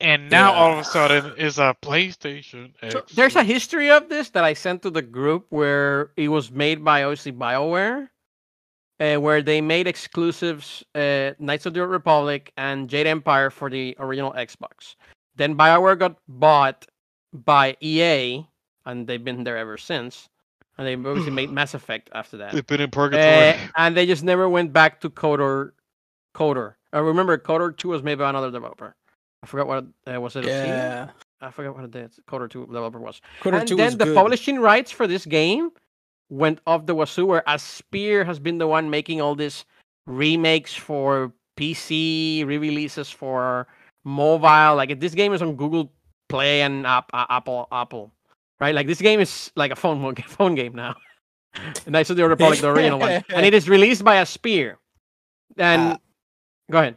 [0.00, 2.72] and now all of a sudden is a PlayStation.
[2.90, 6.50] So there's a history of this that I sent to the group where it was
[6.50, 8.08] made by obviously BioWare,
[9.00, 13.68] uh, where they made exclusives uh, Knights of the Old Republic and Jade Empire for
[13.68, 14.96] the original Xbox.
[15.36, 16.86] Then BioWare got bought
[17.32, 18.46] by EA,
[18.84, 20.28] and they've been there ever since.
[20.78, 22.52] And they obviously made Mass Effect after that.
[22.52, 25.72] They've been in Uh, and they just never went back to Kotor.
[26.34, 26.74] Kotor.
[26.92, 28.94] I remember Kotor 2 was made by another developer.
[29.42, 30.44] I forgot what uh, was it.
[30.46, 31.10] Yeah.
[31.40, 33.20] I forgot what the Kotor 2 developer was.
[33.40, 34.14] Quarter and two then was the good.
[34.14, 35.70] publishing rights for this game
[36.30, 39.64] went off the wazoo, where Spear has been the one making all these
[40.06, 43.66] remakes for PC, re-releases for
[44.04, 44.76] mobile.
[44.76, 45.92] Like if this game is on Google
[46.32, 48.10] Play and app, uh, Apple, Apple,
[48.58, 48.74] right?
[48.74, 50.96] Like this game is like a phone phone game now.
[51.86, 54.76] Knights of the Old Republic, the original one, and it is released by Aspyr.
[55.58, 55.96] And Uh,
[56.70, 56.96] go ahead.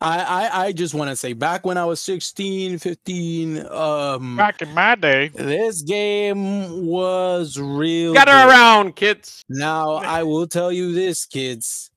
[0.00, 4.62] I, I, I just want to say, back when I was 16, 15, um, Back
[4.62, 8.14] in my day, this game was real.
[8.14, 8.48] Gather good.
[8.48, 9.42] around, kids.
[9.48, 11.90] Now, I will tell you this, kids.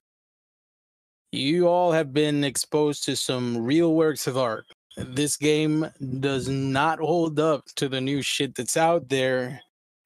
[1.31, 4.65] You all have been exposed to some real works of art.
[4.97, 5.89] This game
[6.19, 9.61] does not hold up to the new shit that's out there.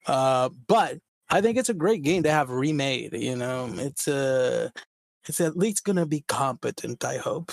[0.06, 3.12] Uh, but I think it's a great game to have remade.
[3.12, 4.70] You know, it's uh,
[5.28, 7.04] it's at least gonna be competent.
[7.04, 7.52] I hope.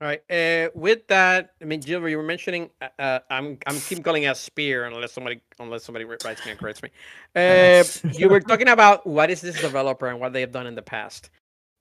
[0.00, 0.22] All right.
[0.28, 2.68] Uh, with that, I mean, Jill, you were mentioning.
[2.82, 6.58] Uh, uh, I'm I'm keep calling it Spear unless somebody unless somebody writes me and
[6.58, 6.90] corrects me.
[7.36, 10.74] Uh, you were talking about what is this developer and what they have done in
[10.74, 11.30] the past.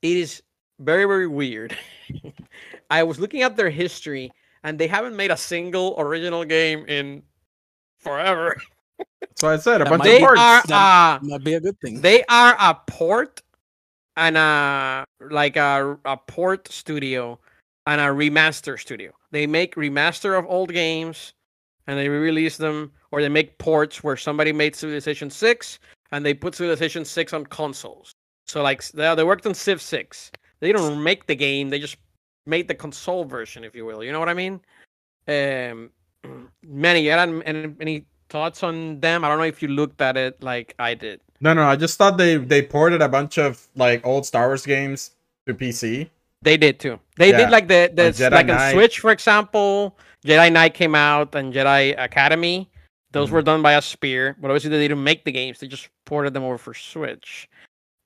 [0.02, 0.42] It is
[0.80, 1.76] very very weird.
[2.90, 4.32] I was looking at their history,
[4.64, 7.24] and they haven't made a single original game in
[8.00, 8.62] forever.
[9.22, 10.42] That's why I said a That bunch might of They ports.
[10.42, 12.02] are That uh, Might be a good thing.
[12.02, 13.42] they are a port
[14.18, 17.40] and a like a a port studio
[17.88, 19.12] and a remaster studio.
[19.32, 21.34] They make remaster of old games
[21.88, 25.80] and they re-release them, or they make ports where somebody made Civilization Six
[26.12, 28.14] and they put Civilization Six on consoles.
[28.46, 30.32] So like they, they worked on Civ Six.
[30.64, 31.98] They don't make the game; they just
[32.48, 34.02] made the console version, if you will.
[34.02, 34.62] You know what I mean?
[35.28, 35.90] Um,
[36.82, 39.26] had any, any thoughts on them?
[39.26, 41.20] I don't know if you looked at it like I did.
[41.42, 44.66] No, no, I just thought they they ported a bunch of like old Star Wars
[44.66, 45.12] games
[45.48, 46.10] to PC.
[46.42, 46.98] They did too.
[47.18, 47.40] They Yeah.
[47.40, 48.72] did like the the Like Jedi like on Knight.
[48.72, 49.98] Switch, for example.
[50.26, 52.70] Jedi Knight came out and Jedi Academy.
[53.12, 53.34] Those Mhm.
[53.34, 55.60] were done by a Spear, but obviously they didn't make the games.
[55.60, 57.50] They just ported them over for Switch.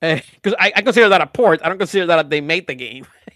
[0.00, 1.60] Because I, I consider that a port.
[1.64, 3.04] I don't consider that they made the game.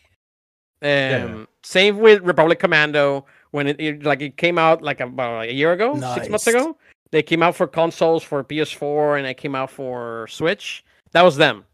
[0.82, 1.44] um, yeah.
[1.64, 5.72] Same with Republic Commando when it, it like it came out like about a year
[5.72, 6.76] ago, six months ago.
[7.10, 10.84] They came out for consoles for PS4 and it came out for Switch.
[11.12, 11.64] That was them.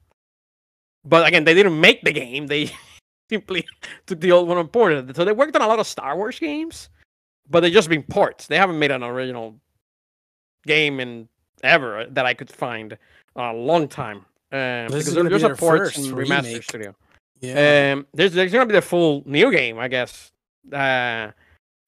[1.05, 2.49] But again, they didn't make the game.
[2.49, 2.71] They
[3.31, 3.67] simply
[4.07, 5.17] took the old one and ported it.
[5.17, 6.89] So they worked on a lot of Star Wars games,
[7.49, 8.47] but they've just been ports.
[8.47, 9.61] They haven't made an original
[10.67, 11.29] game in
[11.63, 12.99] ever that I could find
[13.37, 14.25] a long time.
[14.51, 16.63] Um, This because is there- there's be a their ports and remaster remake.
[16.63, 16.95] studio.
[17.41, 17.93] yeah.
[17.95, 20.31] Um, there's there's gonna be the full new game, I guess.
[20.73, 21.31] Uh,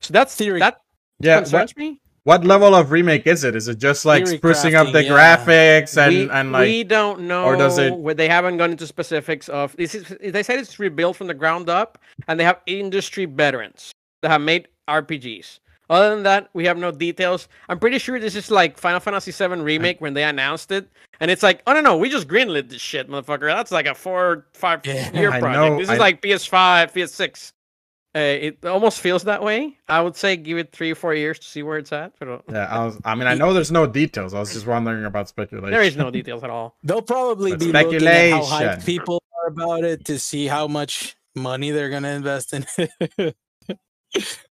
[0.01, 0.81] so that's Theory- that
[1.21, 2.01] Yeah, what, me.
[2.25, 3.57] what level of remake is it?
[3.57, 5.11] Is it just like Theory sprucing up the yeah.
[5.11, 8.87] graphics and we, and like we don't know or does it- they haven't gone into
[8.87, 11.99] specifics of this is they said it's rebuilt from the ground up
[12.29, 13.93] and they have industry veterans
[14.23, 15.59] that have made RPGs.
[15.91, 17.49] Other than that, we have no details.
[17.69, 20.89] I'm pretty sure this is like Final Fantasy VII remake when they announced it,
[21.19, 23.53] and it's like, oh no no, we just greenlit this shit, motherfucker.
[23.53, 25.53] That's like a four five Yeah, year project.
[25.55, 27.53] know, this is I- like PS5, PS6.
[28.13, 29.79] Uh, it almost feels that way.
[29.89, 32.13] I would say give it three or four years to see where it's at.
[32.19, 34.35] But uh, yeah, I was I mean I know there's no details.
[34.35, 35.71] I was just wondering about speculation.
[35.71, 36.77] there is no details at all.
[36.83, 40.67] They'll probably But be looking at how hyped people are about it to see how
[40.67, 43.37] much money they're gonna invest in it.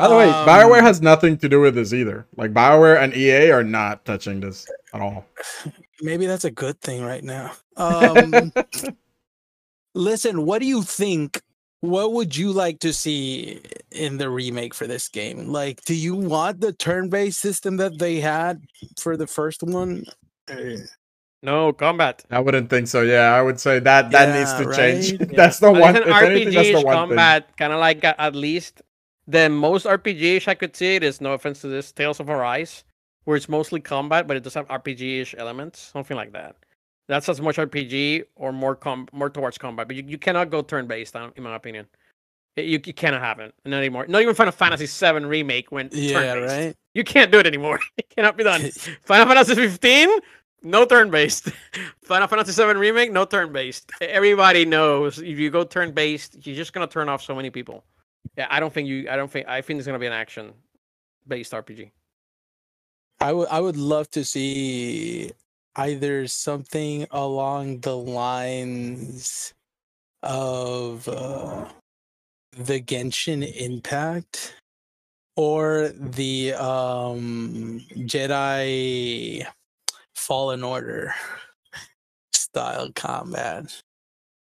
[0.00, 2.26] By the way, Um, BioWare has nothing to do with this either.
[2.36, 5.26] Like BioWare and EA are not touching this at all.
[6.02, 7.52] Maybe that's a good thing right now.
[7.80, 8.52] Um,
[9.94, 11.40] listen, what do you think?
[11.80, 15.48] What would you like to see in the remake for this game?
[15.48, 18.60] Like, do you want the turn-based system that they had
[19.00, 20.04] for the first one?
[21.42, 22.22] No combat.
[22.30, 23.00] I wouldn't think so.
[23.00, 25.18] Yeah, I would say that that needs Yeah, to change.
[25.20, 25.30] right?
[25.36, 25.96] that's the But one.
[25.96, 28.82] it's an anything, that's the RPG one combat, kind of like uh, at least
[29.30, 32.84] the most RPG-ish I could see it is no offense to this Tales of Arise,
[33.24, 36.56] where it's mostly combat, but it does have RPG-ish elements, something like that.
[37.08, 40.62] That's as much RPG or more com- more towards combat, but you, you cannot go
[40.62, 41.86] turn-based, uh, in my opinion.
[42.56, 44.06] It- you, you cannot have it, not anymore.
[44.08, 46.52] Not even Final Fantasy VII remake went Yeah, turn-based.
[46.52, 46.76] right.
[46.94, 47.78] You can't do it anymore.
[47.98, 48.60] it cannot be done.
[49.04, 50.08] Final Fantasy 15,
[50.62, 51.50] no turn-based.
[52.02, 53.90] Final Fantasy 7 remake, no turn-based.
[54.00, 57.84] Everybody knows if you go turn-based, you're just gonna turn off so many people.
[58.36, 59.08] Yeah, I don't think you.
[59.10, 59.48] I don't think.
[59.48, 61.90] I think it's gonna be an action-based RPG.
[63.20, 65.32] I would I would love to see
[65.76, 69.54] either something along the lines
[70.22, 71.66] of uh,
[72.56, 74.54] the Genshin Impact
[75.36, 79.46] or the um, Jedi
[80.14, 81.14] Fallen Order
[82.32, 83.82] style combat.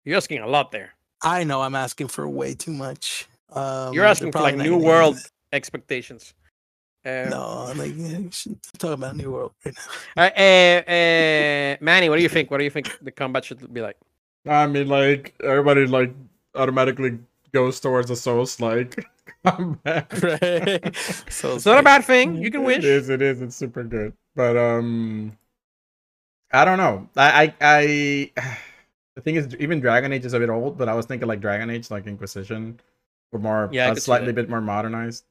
[0.03, 0.93] You're asking a lot there.
[1.23, 3.27] I know I'm asking for way too much.
[3.55, 6.33] Um, You're asking for like new not world gonna- expectations.
[7.05, 9.83] Uh, No, like we should talk about new world right now.
[10.17, 12.49] all right, uh, uh, Manny, what do you think?
[12.51, 13.97] What do you think the combat should be like?
[14.47, 16.13] I mean, like everybody like
[16.55, 17.19] automatically
[17.53, 19.05] goes towards a Souls like
[19.45, 20.07] combat.
[20.23, 20.95] right?
[21.29, 22.35] So It's not a bad thing.
[22.41, 22.79] You can wish.
[22.79, 23.09] It is.
[23.09, 23.41] It is.
[23.41, 24.13] It's super good.
[24.35, 25.37] But um,
[26.51, 27.07] I don't know.
[27.15, 28.31] I I, I
[29.15, 30.77] the thing is, even Dragon Age is a bit old.
[30.77, 32.79] But I was thinking like Dragon Age, like Inquisition,
[33.35, 34.33] were more Yeah, I a could see slightly that.
[34.35, 35.25] bit more modernized.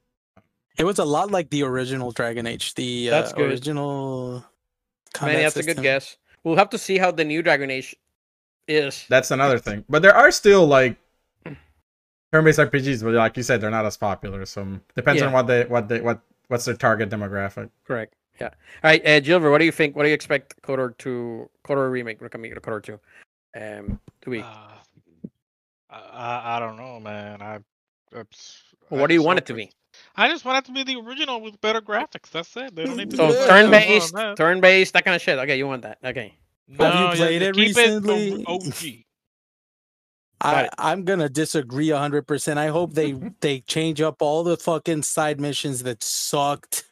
[0.76, 2.74] It was a lot like the original Dragon Age.
[2.74, 3.50] The That's uh, good.
[3.50, 4.30] original.
[4.32, 4.44] Manny,
[5.12, 6.16] combat that's a good guess.
[6.42, 7.94] We'll have to see how the new Dragon Age
[8.66, 9.06] is.
[9.08, 9.84] That's another thing.
[9.88, 10.96] But there are still like
[12.32, 14.44] turn-based RPGs, but like you said, they're not as popular.
[14.44, 15.28] So depends Yeah.
[15.28, 17.70] on what they what they what what's their target demographic.
[17.86, 18.14] Correct.
[18.40, 18.48] Yeah.
[18.82, 19.94] All right, uh, Gilbert, what do you think?
[19.94, 22.20] What do you expect Kotor to Kotor remake?
[22.20, 22.98] We're coming to Kotor two.
[23.56, 24.40] Um, do we?
[24.40, 24.74] Uh,
[25.88, 27.40] I, I I don't know, man.
[27.40, 27.60] I.
[28.16, 29.70] Oops, Well, what do you want it to be?
[30.16, 32.30] I just want it to be the original with better graphics.
[32.30, 32.74] That's it.
[32.74, 33.16] They don't need to.
[33.16, 33.38] So do Yeah.
[33.40, 35.38] much turn else based, turn based, that kind of shit.
[35.38, 35.98] Okay, you want that?
[36.04, 36.34] Okay.
[36.68, 38.28] No, Have you played yeah, it keep recently?
[38.28, 39.04] It the OG.
[40.40, 42.58] I, I'm gonna disagree hundred percent.
[42.58, 46.84] I hope they they change up all the fucking side missions that sucked.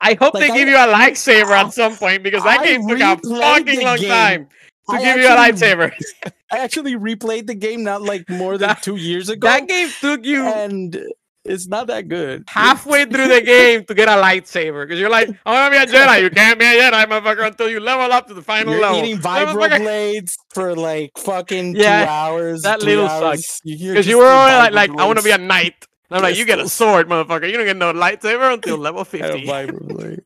[0.00, 2.64] I hope Like, they I- give you a lightsaber at some point because that I
[2.64, 3.64] game took a fucking long
[3.96, 4.08] game.
[4.08, 4.48] time
[4.90, 5.92] to I give you a lightsaber.
[6.52, 9.88] I actually replayed the game not like more than That- two years ago, That game
[10.00, 10.96] took you and
[11.44, 12.44] it's not that good.
[12.48, 15.92] halfway through the game to get a lightsaber because you're like, I want to be
[15.92, 16.22] a Jedi.
[16.22, 18.98] You can't be a Jedi, motherfucker, until you level up to the final You're level.
[19.00, 22.62] eating Motherfucker- vibroblades for like fucking Yeah, two hours.
[22.62, 23.46] that little hours.
[23.46, 23.60] sucks.
[23.62, 25.74] Because you were like, like I want to be a knight.
[26.10, 27.50] And I'm like, you get a sword, motherfucker.
[27.50, 30.20] You don't get no lightsaber until level I had a 50.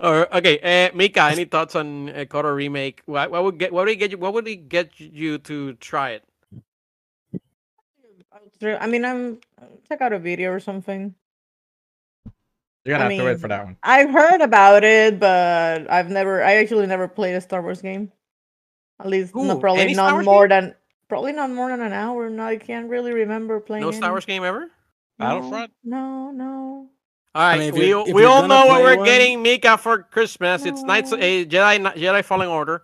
[0.00, 0.26] Vibroblade.
[0.30, 3.02] or okay, uh, Mika, any thoughts on a Kotor remake?
[3.06, 3.72] What, what would get?
[3.72, 4.18] What would he get you?
[4.18, 6.24] What would he get you to try it?
[8.62, 9.38] I mean, I'm
[9.88, 11.14] check out a video or something.
[12.84, 13.76] You're gonna I have to wait for that one.
[13.82, 16.42] I've heard about it, but I've never.
[16.42, 18.12] I actually never played a Star Wars game.
[18.98, 20.74] At least, no, probably not Wars more than
[21.08, 22.28] probably not more than an hour.
[22.30, 23.82] No, I can't really remember playing.
[23.82, 24.10] No Star.
[24.10, 24.70] Wars game ever.
[25.18, 25.72] No, Battlefront?
[25.84, 26.88] No, no.
[27.34, 29.78] All right, mean, if we you're- if we all know what we're one- getting Mika
[29.78, 30.64] for Christmas.
[30.64, 32.82] It's Knights a Jedi Jedi Fallen Order.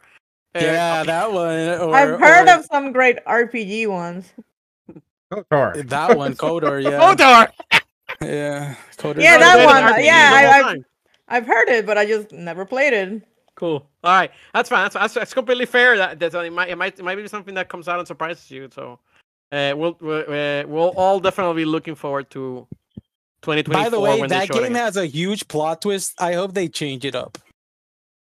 [0.54, 1.06] Uh, yeah, okay.
[1.08, 1.88] that one.
[1.90, 4.32] Or, I've heard or of some great RPG ones.
[5.32, 5.88] KOTOR.
[5.88, 6.80] that one, Kotor.
[6.82, 7.48] Yeah, KOTOR.
[8.22, 9.20] yeah, Kotor.
[9.20, 10.84] Yeah, that one, RPG yeah, I, I've.
[11.28, 13.22] I've heard it, but I just never played it.
[13.56, 13.84] Cool.
[14.04, 14.84] All right, that's fine.
[14.84, 15.96] That's, that's, that's completely fair.
[15.96, 18.48] That that's, it might it might it might be something that comes out and surprises
[18.48, 18.68] you.
[18.72, 19.00] So,
[19.50, 22.68] uh, we'll we'll, uh, we'll all definitely be looking forward to
[23.46, 26.14] 2024 By the way, that show it game has a huge plot twist.
[26.18, 27.38] I hope they change it up.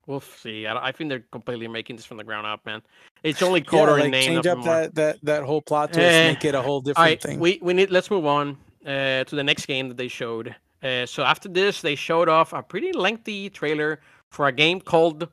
[0.07, 0.65] We'll see.
[0.65, 2.81] I, I think they're completely making this from the ground up, man.
[3.21, 4.25] It's only Yeah, Kotor like name.
[4.25, 7.21] change up that, that that whole plot twist, Eh, make it a whole different right,
[7.21, 7.39] thing.
[7.39, 7.91] we we need.
[7.91, 10.55] Let's move on uh, to the next game that they showed.
[10.81, 13.99] Uh, so after this, they showed off a pretty lengthy trailer
[14.31, 15.27] for a game called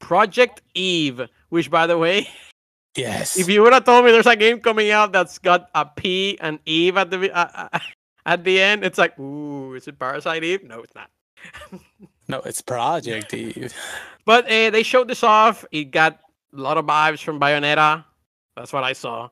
[0.00, 1.22] Project Eve.
[1.50, 2.28] Which, by the way,
[2.96, 3.36] yes.
[3.38, 6.36] if you would have told me there's a game coming out that's got a P
[6.40, 7.78] and Eve at the uh, uh,
[8.28, 10.62] at the end, it's like, ooh, is it Parasite Eve?
[10.62, 11.10] No, it's not.
[12.28, 13.72] no, it's Project Eve.
[14.26, 15.64] But uh, they showed this off.
[15.72, 16.20] It got
[16.54, 18.04] a lot of vibes from Bayonetta.
[18.54, 19.24] That's what I saw.
[19.24, 19.30] I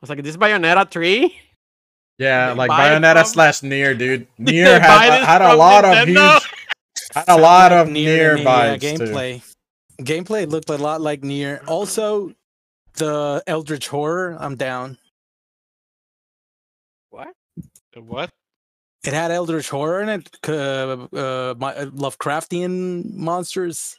[0.00, 1.36] was like, is this Bayonetta 3?
[2.18, 4.26] Yeah, They like Bayonetta slash Nier, dude.
[4.38, 6.40] Did Nier had, this had a from lot of Nintendo?
[6.40, 6.50] huge,
[7.12, 8.86] had a lot of Nier Nier to me, yeah, vibes too.
[9.04, 9.54] gameplay.
[10.00, 11.62] Gameplay looked a lot like Nier.
[11.66, 12.32] Also,
[12.94, 14.36] the Eldritch Horror.
[14.40, 14.98] I'm down.
[17.10, 17.28] What?
[17.96, 18.30] What?
[19.04, 20.30] It had Eldritch Horror in it.
[20.48, 23.96] Uh, uh, my, Lovecraftian monsters.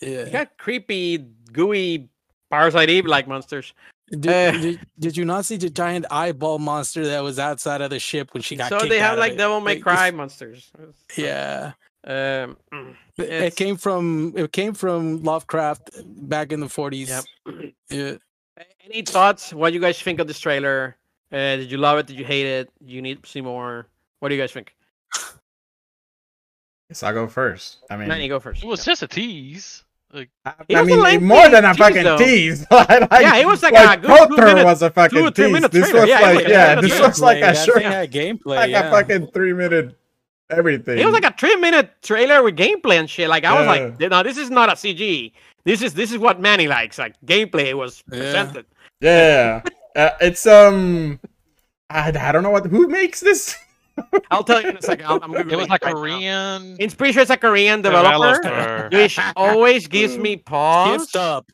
[0.00, 0.28] You Yeah.
[0.30, 1.18] got creepy,
[1.52, 2.08] gooey
[2.50, 3.72] Parasite Eve like monsters.
[4.10, 7.90] Did, Uh, did, did you not see the giant eyeball monster that was outside of
[7.90, 8.68] the ship when she got?
[8.68, 9.36] So kicked they have like?
[9.36, 10.70] Devil May Like, Cry monsters.
[11.16, 11.72] Yeah.
[12.04, 15.90] Um, mm, It- came from it came from Lovecraft
[16.28, 17.08] back in the 40s.
[17.08, 17.72] Yep.
[17.90, 18.14] Yeah.
[18.84, 19.52] Any thoughts?
[19.54, 20.96] What do you guys think of this trailer?
[21.32, 22.06] Uh, did you love it?
[22.06, 22.70] Did you hate it?
[22.84, 23.86] You need to see more.
[24.18, 24.74] What do you guys think?
[26.88, 27.78] Yes, I'll go first.
[27.88, 28.62] I mean, Manny, go first.
[28.64, 29.84] It was just a tease.
[30.12, 32.18] Like, I, I mean, lengthy more than a tease, fucking though.
[32.18, 32.66] tease.
[32.70, 35.68] like, Yeah, it was like a good two minute- was a fucking two tease.
[35.68, 36.00] This trailer.
[36.00, 38.56] was Yeah, it like, was- yeah, this was was like a that short, thing gameplay.
[38.56, 38.88] like yeah.
[38.88, 39.96] a fucking three minute
[40.50, 40.98] everything.
[40.98, 43.28] It was like a three minute trailer with gameplay and shit.
[43.28, 43.84] Like I was Yeah.
[44.00, 45.30] like, no, this is not a CG.
[45.64, 46.98] This is this is what Manny likes.
[46.98, 48.18] Like gameplay was Yeah.
[48.18, 48.66] presented.
[49.00, 49.62] yeah.
[49.96, 51.18] Uh, it's um,
[51.88, 53.56] I, I don't know what who makes this.
[54.30, 55.06] I'll tell you in a second.
[55.06, 56.00] I'll, I'm it was like right now.
[56.00, 58.96] Korean It's pretty sure it's a Korean developer, developer.
[58.96, 61.02] which always gives me pause.
[61.02, 61.46] Gift up.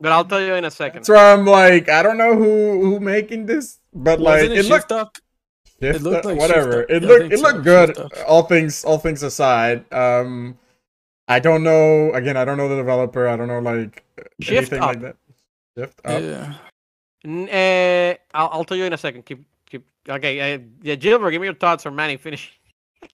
[0.00, 1.00] But I'll tell you in a second.
[1.00, 4.58] That's why I'm like, I don't know who who making this, but like Wasn't it,
[4.66, 5.16] it looked up?
[5.80, 6.80] Shift looked like whatever.
[6.80, 7.98] Shift It Yeah, looked it so, looked good.
[8.26, 10.58] All things all things aside, um,
[11.28, 12.12] I don't know.
[12.12, 13.28] Again, I don't know the developer.
[13.28, 14.04] I don't know like
[14.40, 14.88] Shift anything Up.
[14.88, 15.16] like that.
[15.76, 16.22] Shift up.
[16.22, 16.54] Yeah.
[17.24, 19.24] Uh, I'll, I'll tell you in a second.
[19.26, 19.84] Keep keep.
[20.08, 22.16] Okay, uh, yeah, Gilbert, give me your thoughts on Manny.
[22.16, 22.52] Finish.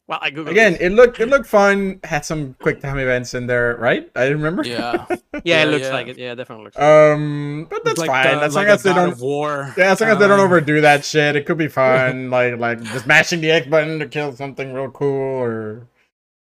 [0.06, 0.80] Well, I Google Again, this.
[0.82, 2.00] it looked it looked fun.
[2.04, 4.10] Had some quick time events in there, right?
[4.16, 4.62] I remember.
[4.64, 5.04] Yeah.
[5.10, 5.92] yeah, yeah, it looks yeah.
[5.92, 6.16] like it.
[6.18, 6.76] Yeah, definitely looks.
[6.76, 7.12] Like it.
[7.12, 8.38] Um, but that's It's fine.
[8.38, 9.18] the- as long a as they don't.
[9.18, 9.74] War.
[9.76, 12.30] Yeah, as long as they don't Um, overdo that shit, it could be fun.
[12.30, 15.10] like like just mashing the X button to kill something real cool
[15.42, 15.86] or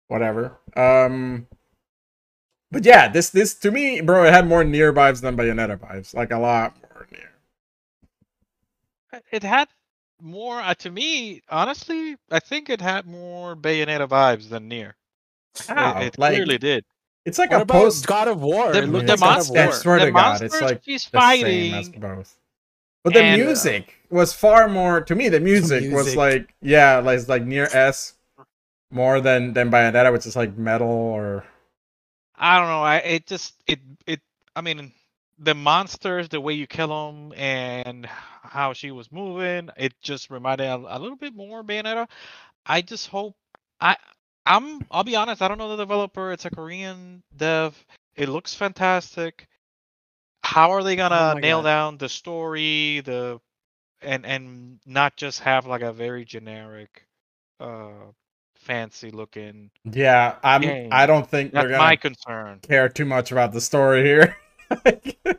[0.08, 0.58] whatever.
[0.76, 1.48] Um,
[2.72, 6.14] but yeah, this this to me, bro, it had more Nier vibes than Bayonetta vibes.
[6.14, 7.32] Like a lot more Nier.
[9.32, 9.68] It had
[10.22, 11.42] more uh, to me.
[11.50, 14.96] Honestly, I think it had more Bayonetta vibes than Nier.
[15.68, 16.00] How?
[16.02, 16.86] It, it like clearly did.
[17.26, 18.06] it's like What a about post.
[18.06, 18.72] God of War?
[18.72, 19.74] The- It the like monster- I War.
[19.74, 22.02] swear the to God, it's like she's the same as fighting.
[22.02, 22.38] both.
[23.04, 25.30] But the And, uh, music was far more to me.
[25.30, 26.18] The music, was music.
[26.18, 28.14] like yeah, like like Nier S
[28.92, 31.46] more than than Bayonetta, which is like metal or
[32.38, 32.84] I don't know.
[32.84, 34.22] I it just it it.
[34.56, 34.92] I mean,
[35.40, 40.66] the monsters, the way you kill them, and how she was moving, it just reminded
[40.68, 42.08] a, a little bit more Bayonetta.
[42.66, 43.36] I just hope
[43.82, 43.98] I
[44.46, 46.32] I'm I'll be honest, I don't know the developer.
[46.32, 47.86] It's a Korean dev.
[48.16, 49.48] It looks fantastic.
[50.44, 51.64] How are they gonna Oh nail God.
[51.64, 53.40] down the story, the
[54.02, 57.06] and and not just have like a very generic
[57.60, 58.12] uh
[58.68, 60.62] fancy looking Yeah, I'm.
[60.62, 60.90] Game.
[60.92, 62.60] I don't think that's they're gonna my concern.
[62.62, 64.36] care too much about the story here.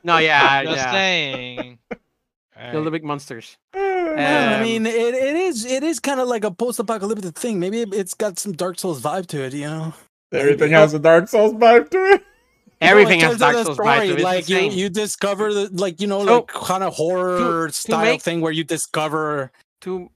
[0.04, 0.92] No, yeah, Just yeah.
[0.92, 1.78] saying.
[2.72, 3.56] Kill the big monsters.
[3.74, 7.60] Yeah, I Um, mean, it, it is it is kind of like a post-apocalyptic thing.
[7.60, 9.94] Maybe it- it's got some Dark Souls vibe to it, you know.
[10.32, 12.24] Everything has a Dark Souls vibe to it.
[12.80, 14.06] Everything No, in has Dark Souls story, vibes.
[14.08, 17.68] to it, Like you, you discover the like you know So, like kind of horror
[17.70, 19.52] style make- thing where you discover
[19.82, 20.10] to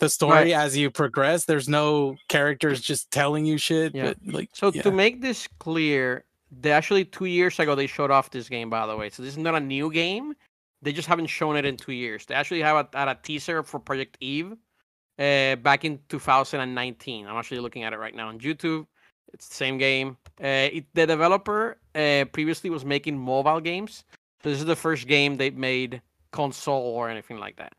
[0.00, 0.52] the story Right.
[0.52, 1.44] as you progress.
[1.44, 3.94] There's no characters just telling you shit.
[3.94, 4.14] Yeah.
[4.14, 4.82] But like So yeah.
[4.82, 8.68] to make this clear, they actually two years ago they showed off this game.
[8.70, 10.34] By the way, so this is not a new game.
[10.82, 12.26] They just haven't shown it in two years.
[12.26, 14.52] They actually have a, had a teaser for Project Eve
[15.18, 17.26] uh, back in 2019.
[17.26, 18.86] I'm actually looking at it right now on YouTube.
[19.32, 20.16] It's the same game.
[20.42, 24.04] Uh, it, the developer uh, previously was making mobile games.
[24.42, 26.00] So this is the first game they made
[26.32, 27.74] console or anything like that.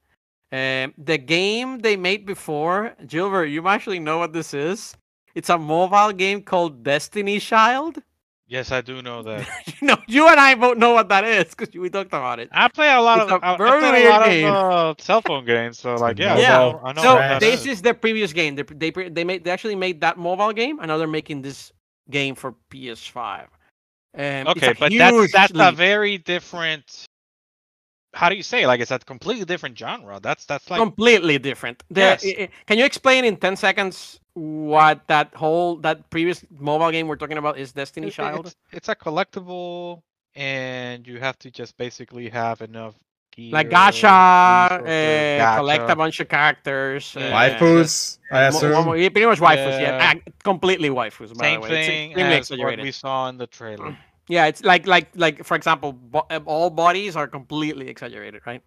[0.52, 4.96] Um, the game they made before, Gilbert, you actually know what this is.
[5.34, 8.00] It's a mobile game called Destiny Child.
[8.48, 9.48] yes, I do know that.
[9.82, 12.50] you know, you and I both know what that is because we talked about it.
[12.52, 14.48] I play a lot It's of a I, play a lot game.
[14.48, 16.58] of uh, cell phone games, so like yeah, Yeah.
[16.58, 17.82] I know, I know So this is.
[17.82, 18.56] the previous game.
[18.56, 21.72] They they they made they actually made that mobile game, and now they're making this
[22.10, 23.48] game for PS5.
[24.18, 27.06] Um, Okay, but that's that's a very different.
[28.14, 28.68] How do you say?
[28.68, 30.20] Like it's a completely different genre.
[30.22, 31.82] That's that's like completely different.
[31.90, 32.26] The- Yes.
[32.26, 37.08] i- i- can you explain in ten seconds what that whole that previous mobile game
[37.08, 37.72] we're talking about is?
[37.72, 38.48] Destiny it- Child.
[38.48, 40.02] It's, it's a collectible,
[40.36, 42.96] and you have to just basically have enough.
[43.34, 44.12] Gear, like gacha,
[44.70, 47.16] uh, resources, collect a bunch of characters.
[47.18, 47.28] Yeah.
[47.28, 48.86] uh, Waifus, I assume.
[48.86, 49.80] mo- yeah, pretty much waifus.
[49.80, 50.14] Yeah, Yeah.
[50.18, 51.34] ah, completely waifus.
[51.38, 51.86] By Same the way.
[51.88, 53.96] Thing extremely as what we saw in the trailer.
[54.32, 58.64] Yeah, it's like like like for example, bo- uh, all bodies are completely exaggerated, right?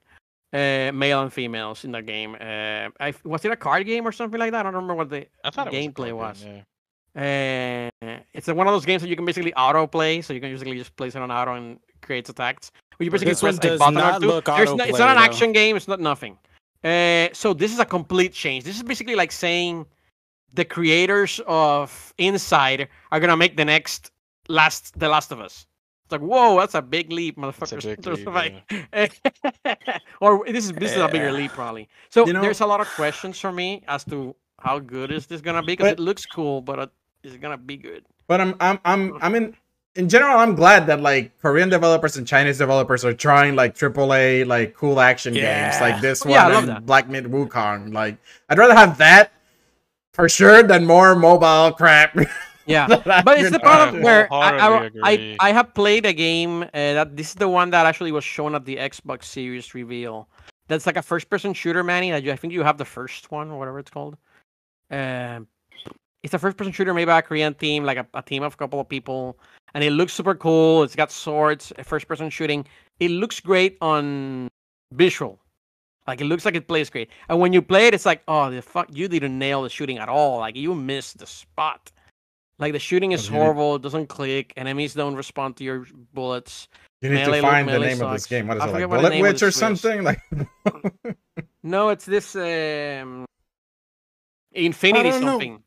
[0.52, 2.36] Uh, male and females in the game.
[2.38, 4.60] Uh, I, was it a card game or something like that?
[4.60, 6.44] I don't remember what the I thought was gameplay game, was.
[6.44, 7.90] yeah.
[8.02, 10.52] Uh, it's one of those games that you can basically auto play, so you can
[10.52, 12.70] basically just place it on auto and creates attacks.
[12.98, 14.26] Well, you basically This press a does button or not two.
[14.28, 15.24] look There's no, it's not an autoplay, though.
[15.32, 15.76] action game.
[15.76, 16.36] It's not nothing.
[16.84, 18.64] Uh, so this is a complete change.
[18.64, 19.86] This is basically like saying
[20.52, 24.10] the creators of Inside are gonna make the next
[24.49, 25.66] last The Last of Us.
[26.05, 27.82] It's like whoa, that's a big leap, motherfuckers.
[27.82, 28.26] big leap,
[28.92, 29.90] like-
[30.20, 31.88] or this is this is a bigger leap probably.
[32.11, 35.26] So You know- there's a lot of questions for me as to how good is
[35.26, 36.86] this gonna be because it looks cool, but uh,
[37.22, 38.05] is it gonna be good?
[38.26, 39.57] But I'm I'm I'm I'm in
[39.97, 44.47] in general I'm glad that like Korean developers and Chinese developers are trying like AAA
[44.47, 46.86] like cool action games like this one yeah, and.
[46.86, 47.92] Black Myth Wukong.
[47.92, 48.16] Like
[48.49, 49.32] I'd rather have that
[50.12, 52.16] for sure than more mobile crap.
[52.66, 52.86] Yeah.
[53.04, 55.36] But it's the can- problem I where I, I, I.
[55.40, 58.54] I have played a game uh, that this is the one that actually was shown
[58.54, 60.28] at the Xbox Series reveal.
[60.68, 62.10] That's like a first-person shooter, Manny.
[62.10, 64.16] That you, I think you have the first one or whatever it's called.
[64.90, 65.46] Um,
[66.22, 68.56] it's a first-person shooter made by a Korean team, like a, a team of a
[68.56, 69.38] couple of people,
[69.74, 70.82] and it looks super cool.
[70.82, 72.64] It's got swords, first-person shooting.
[72.98, 74.48] It looks great on
[74.92, 75.38] visual.
[76.06, 77.10] Like it looks like it plays great.
[77.28, 79.98] And when you play it, it's like, oh, the fuck, you didn't nail the shooting
[79.98, 80.38] at all.
[80.38, 81.90] Like you missed the spot.
[82.59, 83.36] Like the shooting is Okay.
[83.36, 83.76] horrible.
[83.76, 84.52] It doesn't click.
[84.57, 86.68] Enemies don't respond to your bullets.
[87.02, 88.46] You need Melee to look- find the melee name of this game.
[88.46, 90.02] What is I it forget like what the Bullet Witch or something?
[90.05, 90.20] Like
[91.62, 93.26] No, it's this um
[94.53, 95.26] Infinity I know.
[95.33, 95.62] something.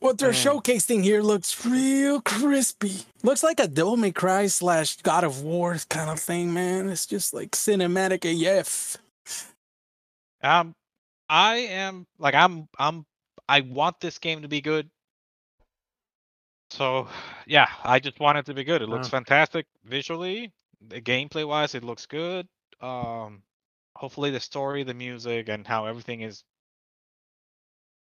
[0.00, 0.44] What they're Yeah.
[0.52, 3.06] showcasing here looks real crispy.
[3.22, 6.88] Looks like a Devil May Cry slash God of War kind of thing, man.
[6.90, 8.98] It's just like cinematic AF.
[10.42, 10.74] Um,
[11.28, 13.06] I am like I'm I'm
[13.48, 14.90] I want this game to be good.
[16.74, 17.06] So
[17.46, 18.82] yeah, I just want it to be good.
[18.82, 19.10] It looks Uh.
[19.10, 22.48] fantastic visually, the gameplay wise, it looks good.
[22.80, 23.42] Um,
[23.94, 26.42] hopefully the story, the music, and how everything is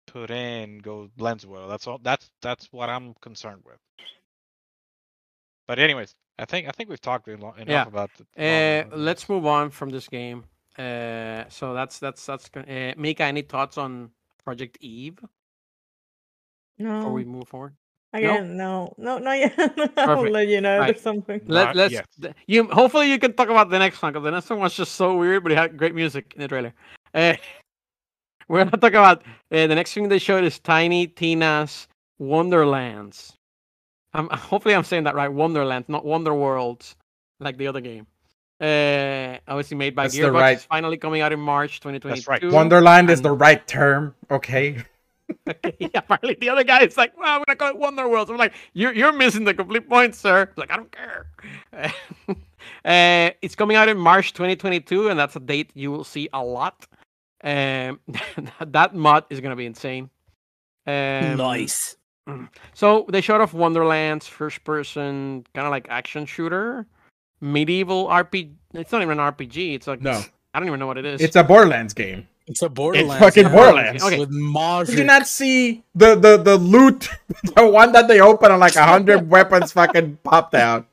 [0.07, 1.67] put in goes blends well.
[1.69, 1.99] That's all.
[1.99, 3.79] That's that's what I'm concerned with.
[5.67, 7.87] But anyways, I think I think we've talked eno- enough Yeah.
[7.87, 8.11] about.
[8.17, 10.45] The, Uh, about let's move on from this game.
[10.79, 13.25] Uh, so that's that's that's go- uh, Mika.
[13.25, 14.13] Any thoughts on
[14.45, 15.19] Project Eve
[16.79, 16.99] No.
[16.99, 17.75] before we move forward?
[18.13, 19.53] Again, no, no, not yet.
[19.59, 20.33] I'll Perfect.
[20.33, 20.87] let you know Right.
[20.93, 21.41] there's something.
[21.47, 22.07] Let, Not let's yet.
[22.21, 22.65] th- you.
[22.69, 25.17] Hopefully, you can talk about the next one because the next one was just so
[25.17, 26.73] weird, but it had great music in the trailer.
[27.15, 27.35] Uh,
[28.49, 29.23] we're gonna talk about
[29.53, 33.35] uh, the next thing they showed is Tiny Tina's Wonderlands.
[34.15, 35.33] I'm hopefully I'm saying that right.
[35.33, 36.97] Wonderlands, not Wonder Worlds,
[37.41, 38.07] like the other game.
[38.61, 40.33] Uh, obviously made by That's the Gearbox.
[40.41, 42.29] right- It's finally coming out in March 2022.
[42.29, 42.43] right.
[42.53, 44.83] Wonderland is the right term, okay?
[45.49, 48.29] Okay, yeah, apparently the other guy is like, well, I'm gonna call it Wonder World.
[48.29, 50.51] So I'm like, you're you're missing the complete point, sir.
[50.57, 51.27] Like, I don't care.
[52.85, 56.43] uh, it's coming out in March 2022, and that's a date you will see a
[56.43, 56.87] lot.
[57.45, 58.01] Um,
[58.61, 60.11] that mod is gonna be insane.
[60.87, 61.97] Um, nice.
[62.75, 66.87] So they showed off Wonderlands, first person, kind of like action shooter,
[67.41, 68.53] medieval RPG.
[68.75, 69.75] It's not even an RPG.
[69.75, 70.23] It's like No,
[70.53, 71.23] I don't even know what it is.
[71.23, 72.29] it's a Borderlands game.
[72.49, 73.13] It's a Borderlands.
[73.15, 73.53] It's fucking yeah.
[73.53, 74.03] Borderlands.
[74.03, 74.19] Okay.
[74.19, 74.99] With Did magic.
[74.99, 77.09] you not see the the the loot,
[77.55, 80.87] the one that they open and like a hundred weapons fucking popped out?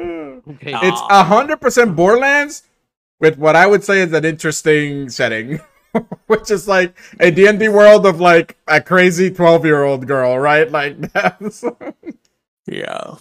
[0.00, 0.72] okay.
[0.72, 2.62] Uh, It's a hundred percent Borderlands
[3.20, 5.60] with what I would say is an interesting setting,
[6.26, 10.06] which is like a D and D world of like a crazy twelve year old
[10.06, 10.70] girl, right?
[10.70, 11.64] Like that's
[12.66, 13.16] Yeah.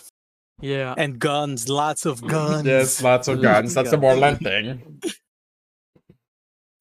[0.61, 0.93] yeah.
[0.97, 1.69] And guns.
[1.69, 2.65] Lots of guns.
[2.67, 3.73] yes, lots of guns.
[3.73, 5.01] That's a Borderland thing.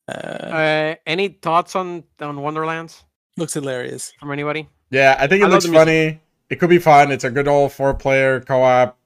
[0.09, 3.05] Uh, Uh, any thoughts on on Wonderlands
[3.37, 4.13] looks hilarious.
[4.19, 4.69] from anybody?
[4.91, 5.87] Yeah, I think it I looks the music.
[5.87, 6.21] funny.
[6.51, 7.11] It could be fun.
[7.11, 8.99] It's a good old four player co op,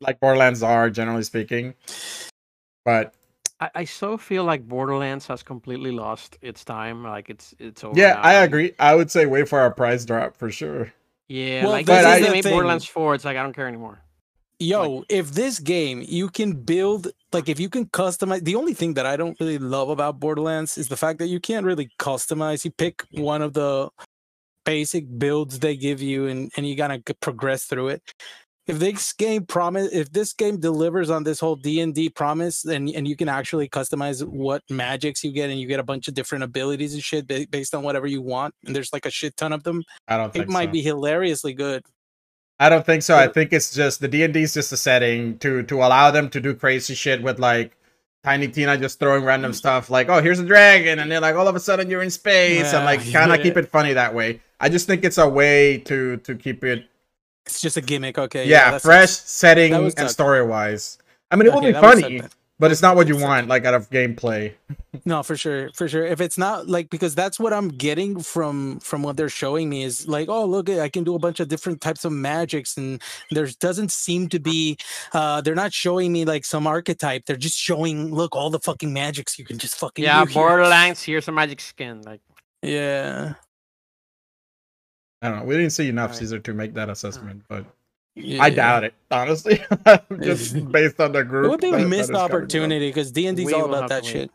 [0.00, 1.74] like Borderlands are generally speaking.
[2.84, 3.14] But
[3.60, 7.02] I, I so feel like Borderlands has completely lost its time.
[7.04, 8.00] Like it's it's over.
[8.00, 8.22] yeah, now.
[8.22, 8.74] I agree.
[8.78, 10.92] I would say wait for our price drop for sure.
[11.28, 12.52] Yeah, Well, like this since is they the made thing.
[12.52, 14.03] Borderlands Four, it's like I don't care anymore.
[14.60, 18.94] Yo, if this game you can build like if you can customize the only thing
[18.94, 22.64] that I don't really love about Borderlands is the fact that you can't really customize.
[22.64, 23.90] You pick one of the
[24.64, 28.02] basic builds they give you and, and you gotta progress through it.
[28.66, 32.64] If this game promise if this game delivers on this whole D and D promise
[32.64, 36.06] and and you can actually customize what magics you get and you get a bunch
[36.06, 39.36] of different abilities and shit based on whatever you want and there's like a shit
[39.36, 40.72] ton of them, I don't think it might so.
[40.72, 41.82] be hilariously good.
[42.58, 43.16] I don't think so.
[43.16, 46.10] I think it's just the D and D is just a setting to to allow
[46.10, 47.76] them to do crazy shit with like
[48.22, 49.54] Tiny Tina just throwing random mm.
[49.54, 52.10] stuff like, oh, here's a dragon, and then like all of a sudden you're in
[52.10, 53.42] space, and like kind of yeah.
[53.42, 54.40] keep it funny that way.
[54.60, 56.86] I just think it's a way to to keep it
[57.44, 58.48] It's just a gimmick, okay.
[58.48, 60.98] yeah, that's- fresh setting and story wise.
[61.30, 62.22] I mean, it will Okay, be would suck funny.
[62.58, 64.54] But it's not what you That would suck want like out of gameplay.
[65.04, 66.06] No, for sure, for sure.
[66.06, 69.82] If it's not like because that's what I'm getting from from what they're showing me
[69.82, 73.02] is like, oh look, I can do a bunch of different types of magics, and
[73.30, 74.78] there doesn't seem to be.
[75.12, 77.26] uh They're not showing me like some archetype.
[77.26, 80.34] They're just showing, look, all the fucking magics you can just fucking Yeah, do here.
[80.42, 81.02] Borderlands.
[81.02, 82.02] Here's a magic skin.
[82.02, 82.20] Like
[82.62, 83.34] Yeah,
[85.22, 85.44] I don't know.
[85.44, 86.18] We didn't see enough Right.
[86.20, 87.66] Caesar to make that assessment, but
[88.14, 88.42] yeah.
[88.42, 89.62] I doubt it honestly.
[90.22, 91.46] just based on the group.
[91.46, 92.30] It would be that- a that missed is coming up.
[92.30, 94.12] opportunity because D and D's We all about that to wait.
[94.12, 94.30] shit.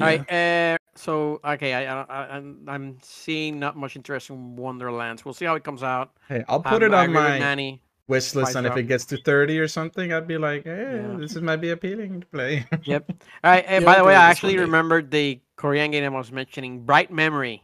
[0.00, 0.32] All right.
[0.32, 5.24] Uh, so okay, I, I, I I'm I'm seeing not much interest in Wonderlands.
[5.24, 6.12] We'll see how it comes out.
[6.28, 7.82] Hey, I'll put Um, it on my Manny.
[8.06, 11.00] wish list, Price and if it gets to 30 or something, I'd be like, hey,
[11.02, 11.16] Yeah.
[11.16, 12.66] this is might be appealing to play.
[12.84, 13.04] Yep.
[13.10, 13.64] All right.
[13.66, 17.10] Uh, Yeah, by the way, I actually remembered the Korean game I was mentioning, Bright
[17.12, 17.62] Memory.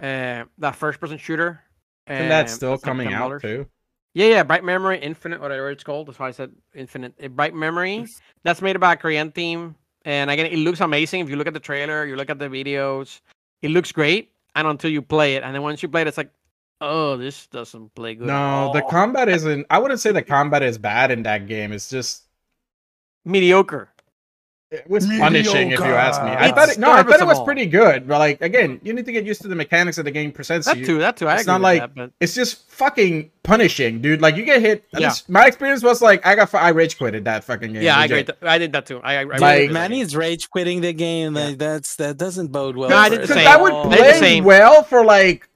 [0.00, 1.60] Uh, that first-person shooter.
[2.06, 3.66] and that's still like coming out too.
[4.14, 6.08] Yeah, yeah, Bright Memory, Infinite, whatever it's called.
[6.08, 7.14] That's why I said Infinite.
[7.22, 8.06] Uh, Bright Memory.
[8.42, 11.20] That's made by a Korean team, and again, it looks amazing.
[11.20, 13.20] If you look at the trailer, you look at the videos,
[13.62, 14.32] it looks great.
[14.56, 16.32] And until you play it, and then once you play it, it's like,
[16.80, 18.28] oh, this doesn't play good.
[18.28, 19.64] at No, the combat isn't.
[19.70, 21.70] I wouldn't say the combat is bad in that game.
[21.72, 22.24] It's just
[23.24, 23.90] mediocre.
[24.70, 26.28] It was punishing, if you ask me.
[26.28, 26.54] I Mediocre.
[26.54, 29.12] thought it, no, I thought it was pretty good, but like again, you need to
[29.12, 30.86] get used to the mechanics that the game presents to That you.
[30.86, 30.98] too.
[30.98, 31.26] That too.
[31.26, 34.20] I It's agree not with like- that, but It's just fucking punishing, dude.
[34.22, 34.84] Like you get hit.
[34.92, 35.08] Yeah.
[35.08, 37.82] least my experience was like I got I rage quitted that fucking game.
[37.82, 38.28] yeah, I legit.
[38.30, 38.48] agree.
[38.48, 39.00] I did that too.
[39.02, 39.74] I, I, I Dude, really Like- did that.
[39.74, 41.34] Manny's rage quitting the game.
[41.36, 41.46] Yeah.
[41.46, 42.90] Like that's that doesn't bode well.
[42.90, 43.46] No, I did the Because same.
[43.46, 43.88] at I would all.
[43.88, 44.44] The play same.
[44.44, 45.48] well for like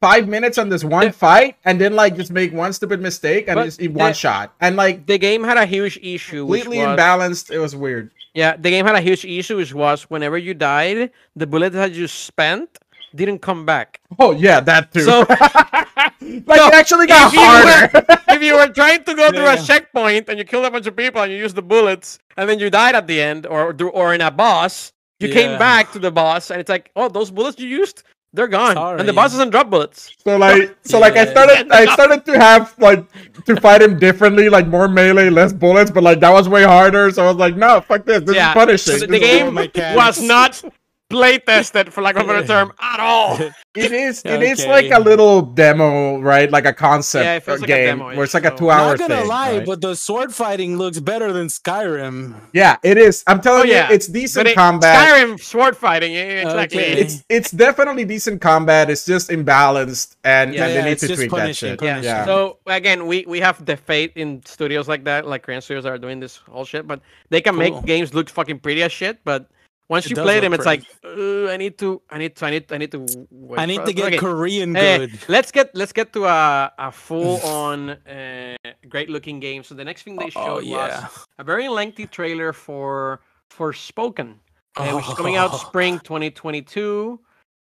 [0.00, 1.10] five minutes on this one Yeah.
[1.12, 4.52] fight, and then like just make one stupid mistake and just eat one the- shot,
[4.60, 6.44] and like the game had a huge issue.
[6.44, 7.50] Which completely was, imbalanced.
[7.50, 8.10] It was weird.
[8.36, 11.92] Yeah, the game had a huge issue, which was whenever you died, the bullet that
[11.92, 12.68] you spent
[13.14, 14.00] didn't come back.
[14.18, 15.00] Oh yeah, that too.
[15.08, 18.22] So- like So, it actually got if you harder.
[18.36, 19.54] if you were trying to go through Yeah.
[19.62, 22.48] a checkpoint and you killed a bunch of people and you used the bullets and
[22.48, 25.98] then you died at the end or or in a boss, you came back to
[25.98, 28.02] the boss and it's like, oh, those bullets you used,
[28.36, 29.38] they're gone, and the boss Sorry.
[29.40, 30.12] doesn't drop bullets.
[30.22, 33.04] So like, so like, I started, I started to have like
[33.46, 37.10] to fight him differently, like more melee, less bullets, but like that was way harder.
[37.10, 38.22] So I was like, no, fuck this.
[38.22, 38.98] This yeah, is punishing.
[38.98, 39.96] so the, This the is- game mechanics.
[39.96, 40.62] was not
[41.08, 43.38] play tested for lack of a better term at all.
[43.76, 44.22] It is.
[44.24, 46.50] It is like a little demo, right?
[46.50, 48.96] Like a concept Yeah, it feels like game demo-ish, where it's like a so- two-hour
[48.96, 49.28] Not gonna thing.
[49.28, 49.66] lie, right?
[49.66, 52.34] but the sword fighting looks better than Skyrim.
[52.54, 53.22] yeah, it is.
[53.26, 53.88] I'm telling Oh, yeah.
[53.90, 54.96] you, it's decent it, combat.
[54.96, 56.78] Skyrim sword fighting, exactly.
[56.80, 56.92] Okay.
[56.94, 57.00] Eh.
[57.04, 58.88] It's it's definitely decent combat.
[58.88, 61.72] It's just imbalanced, and, Yeah, and yeah, they need it's to just tweak that punishing,
[61.72, 61.78] shit.
[61.80, 62.04] punishing.
[62.04, 62.24] Yeah.
[62.24, 65.92] So again, we we have the faith in studios like that, like Korean studios that
[65.92, 67.60] are doing this whole shit, but they can Cool.
[67.76, 69.18] make games look fucking pretty as shit.
[69.22, 69.50] But
[69.88, 72.50] Once It you play them, it's like uh, I need to, I need to, I
[72.50, 73.06] need, I need to.
[73.30, 74.16] Wait I need to get okay.
[74.18, 75.12] Korean good.
[75.28, 78.56] let's get let's get to a, a full on uh,
[78.88, 79.62] great looking game.
[79.62, 81.02] So the next thing they Oh showed yeah.
[81.06, 83.20] was a very lengthy trailer for
[83.52, 84.34] Forspoken,
[84.76, 85.56] uh, which is coming out Oh.
[85.56, 87.20] spring 2022.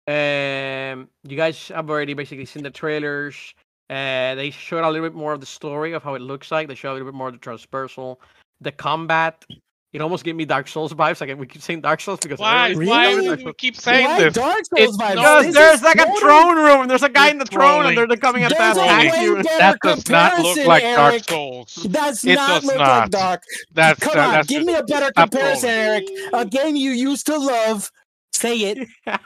[0.06, 3.54] Um, you guys have already basically seen the trailers.
[3.90, 6.68] Uh, they showed a little bit more of the story of how it looks like.
[6.68, 8.20] They showed a little bit more of the transversal,
[8.60, 9.44] the combat.
[9.92, 11.20] It almost gave me Dark Souls vibes.
[11.20, 12.70] Like we keep saying Dark Souls because Why?
[12.70, 13.22] everybody's Why Really?
[13.22, 14.34] do Dark you keep saying Why this?
[14.34, 15.14] Dark It's Souls vibes?
[15.16, 17.84] Because This there's is like a throne room and there's a guy in the throne
[17.84, 19.36] and they're, they're coming at There's that a attack way you.
[19.42, 21.24] better That does not look comparison, like Dark Eric.
[21.28, 21.74] Souls.
[21.74, 23.00] Does It not does look not.
[23.02, 23.42] like Dark.
[23.74, 26.06] That's Come that- on, that's give me a better comparison, trolling.
[26.22, 26.30] Eric.
[26.32, 27.90] A game you used to love.
[28.32, 28.88] Say it.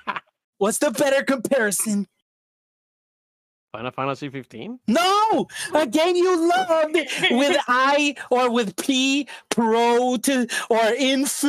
[0.58, 2.08] What's the better comparison?
[3.76, 4.78] Final Fantasy 15?
[4.88, 6.96] No, a game you loved
[7.30, 11.42] with I or with P Pro to or Inf.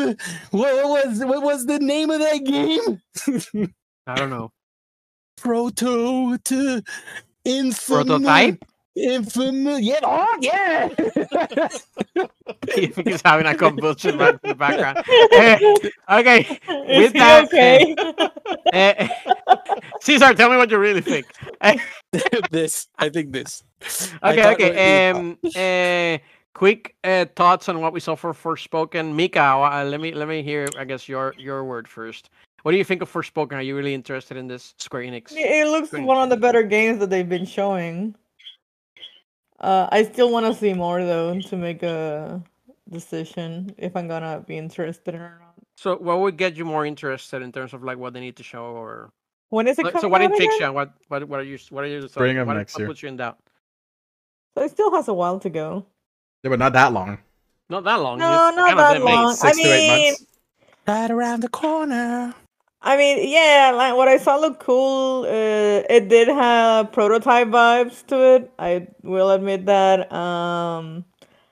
[0.51, 3.01] What was what was the name of that game?
[4.07, 4.51] I don't know.
[5.37, 6.81] Proto to
[7.45, 7.87] Infam.
[7.87, 8.65] Prototype?
[8.97, 9.79] Infam.
[9.81, 9.99] Yeah.
[10.03, 10.89] Oh yeah.
[12.75, 14.97] He's having a convulsion right in the background.
[15.31, 15.59] Eh,
[16.09, 16.39] okay.
[16.87, 17.95] Is he that, okay?
[18.73, 19.07] eh,
[20.01, 21.25] Caesar, tell me what you really think.
[22.51, 22.87] This.
[22.97, 23.63] I think this.
[24.23, 25.11] Okay, okay.
[25.13, 26.17] would Um, uh,
[26.53, 29.13] quick uh, thoughts on what we saw for Forspoken.
[29.13, 30.67] Mika, uh, let me let me hear.
[30.77, 32.29] I guess your your word first.
[32.63, 33.53] What do you think of Forspoken?
[33.53, 35.31] Are you really interested in this Square Enix?
[35.31, 36.03] It looks Great.
[36.03, 38.15] one of the better games that they've been showing.
[39.59, 42.41] Uh, I still want to see more though to make a
[42.89, 45.53] decision if I'm gonna be interested or not.
[45.75, 48.43] So, what would get you more interested in terms of like what they need to
[48.43, 49.11] show, or
[49.49, 50.57] When is it like, coming so what out intrigues you?
[50.57, 50.73] again?
[50.73, 52.87] What what what are you what are you Spring of what, next what year.
[52.87, 53.37] puts you in doubt?
[54.57, 55.85] So it still has a while to go.
[56.43, 57.17] Yeah, but not that long.
[57.69, 58.17] Not that long.
[58.19, 59.13] No, it's not that been made.
[59.13, 59.29] long.
[59.29, 60.25] I Six to eight mean, months.
[60.87, 62.33] Right around the corner.
[62.81, 65.23] I mean, yeah, like what I saw looked cool.
[65.23, 68.51] Uh, it did have prototype vibes to it.
[68.59, 70.11] I will admit that.
[70.13, 71.03] Um,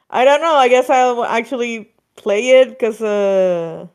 [0.09, 0.55] I don't know.
[0.55, 3.87] I guess I'll actually play it because uh,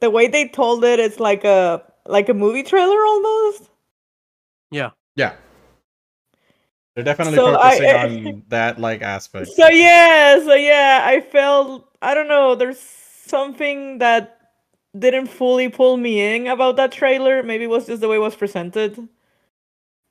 [0.00, 3.70] the way they told it, it's like a like a movie trailer almost.
[4.70, 4.90] Yeah.
[5.16, 5.34] Yeah.
[6.94, 9.48] They're definitely So I- focusing on that like aspect.
[9.48, 12.54] So yeah, so yeah, I felt I don't know.
[12.54, 14.43] There's something that
[14.98, 17.42] didn't fully pull me in about that trailer.
[17.42, 19.08] Maybe it was just the way it was presented,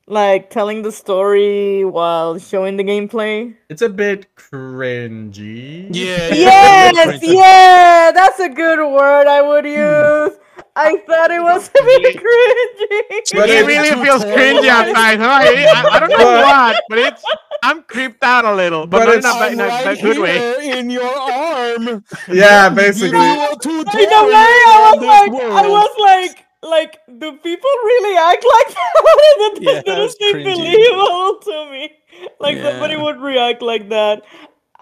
[0.06, 3.54] like telling the story while showing the gameplay.
[3.68, 5.88] It's a bit cringy.
[5.90, 6.34] Yeah.
[6.34, 9.70] Yes, yeah, that's a good word I would hmm.
[9.70, 10.38] use.
[10.76, 13.38] I thought it was a bit cringy.
[13.38, 15.20] But it really feels cringy at times.
[15.22, 15.28] huh?
[15.28, 17.22] I, I, I don't know But- what, but it's
[17.62, 19.84] I'm creeped out a little, but, But not in a, it's- ba- in a, I'm
[19.84, 20.62] ba- right good way.
[20.62, 22.04] here in your arm.
[22.28, 23.16] Yeah, basically.
[23.18, 27.70] are too In a way, I was like, this I was like, like, do people
[27.84, 28.92] really act like that?
[29.04, 30.44] that Yeah, didn't that's seem cringy.
[30.56, 31.92] believable to me.
[32.40, 33.02] Like somebody Yeah.
[33.02, 34.22] would react like that.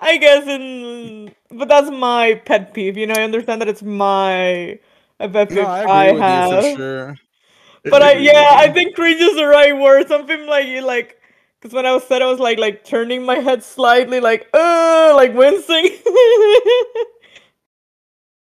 [0.00, 2.96] I guess in, but that's my pet peeve.
[2.96, 4.78] You know, I understand that it's my
[5.28, 6.64] pet peeve No, I I, have.
[6.76, 7.16] sure.
[7.84, 10.08] But I, yeah, I think cringe is the right word.
[10.08, 11.18] Something like you like,
[11.60, 15.12] because when I was said, I was like, like turning my head slightly, like, uh,
[15.16, 15.90] like wincing.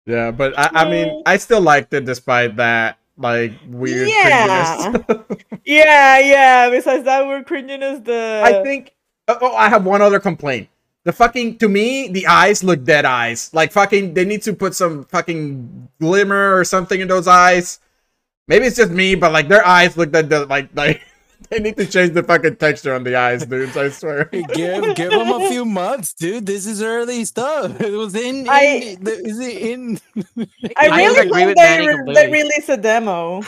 [0.06, 4.92] Yeah, but I, I mean, I still liked it despite that like weird Yeah.
[5.66, 6.70] yeah, yeah.
[6.70, 8.04] Besides that, weird cringiness.
[8.04, 8.94] The I think.
[9.28, 10.68] Oh, oh, I have one other complaint.
[11.06, 13.50] The fucking to me, the eyes look dead eyes.
[13.54, 17.80] Like fucking, they need to put some fucking glimmer or something in those eyes.
[18.48, 21.02] Maybe it's just me, but like their eyes look that that- like like
[21.50, 23.76] they need to change the fucking texture on the eyes, dudes.
[23.76, 24.26] I swear.
[24.32, 26.46] give give them a few months, dude.
[26.46, 27.80] This is early stuff.
[27.82, 28.48] It was in.
[28.48, 30.00] in I- the, is it in?
[30.78, 33.44] I I really agree hope they, re- they release a demo.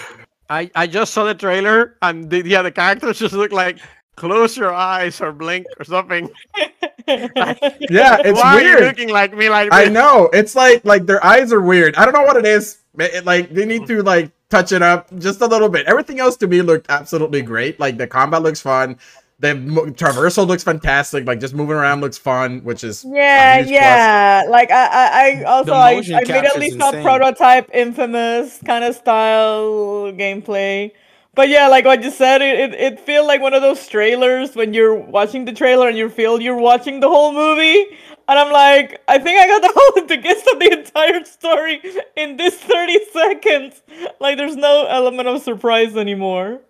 [0.50, 3.80] I, I just saw the trailer and the, yeah, the characters just look like
[4.16, 6.30] close your eyes or blink or something.
[7.08, 8.36] Yeah, it's weird.
[8.36, 10.28] Why are you looking like me like I know.
[10.34, 11.96] It's like like their eyes are weird.
[11.98, 12.80] I don't know what it is.
[12.98, 13.88] It- it- like they need hmm.
[13.88, 15.86] to like touch it up just a little bit.
[15.86, 17.80] Everything else to me looked absolutely great.
[17.80, 18.98] Like the combat looks fun.
[19.38, 21.28] The mo- traversal looks fantastic.
[21.28, 23.70] Like just moving around looks fun, which is a Yeah, plus.
[23.70, 24.44] yeah.
[24.50, 27.04] Like I, I, I also I, I immediately capture's saw insane.
[27.04, 30.92] prototype, infamous kind of style gameplay.
[31.36, 34.56] But yeah, like what you said, it, it, it feel like one of those trailers
[34.56, 37.98] when you're watching the trailer and you feel you're watching the whole movie.
[38.28, 41.82] And I'm like, I think I got the whole the gist of the entire story
[42.16, 43.84] in this 30 seconds.
[44.22, 46.62] Like there's no element of surprise anymore.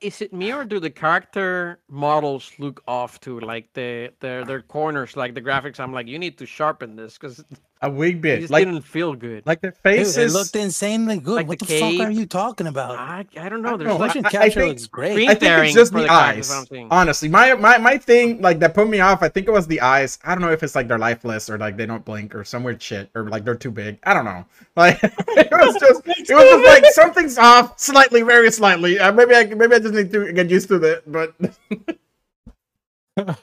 [0.00, 3.38] Is it me or do the character models look off too?
[3.38, 5.78] Like the their their corners, like the graphics.
[5.78, 7.44] I'm like, you need to sharpen this because
[7.80, 8.40] a wee It bit.
[8.40, 9.46] just Like didn't feel good.
[9.46, 10.16] like the Dude, faces.
[10.16, 11.36] it looked insanely good.
[11.36, 12.98] like what the the, fuck are you talking about?
[12.98, 13.76] I, I don't I know.
[13.76, 13.96] don't There's know.
[13.96, 15.28] like Motion I- I capture think- looks great.
[15.28, 16.68] I think it's just for the characters, is what I'm eyes.
[16.68, 16.88] saying.
[16.90, 19.22] Honestly, my, my my thing like that put me off.
[19.22, 20.18] I think it was the eyes.
[20.24, 22.62] I don't know if it's like they're lifeless or like they don't blink or some
[22.64, 23.98] weird shit or like they're too big.
[24.04, 24.44] I don't know.
[24.78, 28.98] Like it was just it was just like something's off slightly, very slightly.
[29.00, 31.02] Uh, maybe I maybe I just need to get used to it.
[31.10, 31.34] But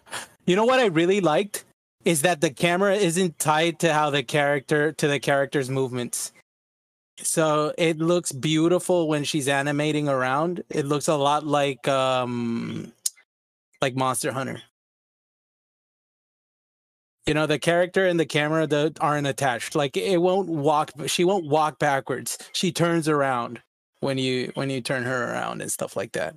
[0.46, 1.66] You know what I really liked
[2.06, 6.32] is that the camera isn't tied to how the character to the character's movements.
[7.18, 10.64] So it looks beautiful when she's animating around.
[10.70, 12.94] It looks a lot like um
[13.82, 14.62] like Monster Hunter.
[17.26, 19.76] You know, the character and the camera that aren't attached.
[19.76, 22.38] Like it won't walk she won't walk backwards.
[22.54, 23.62] She turns around
[24.02, 26.36] when you when you turn her around and stuff like that.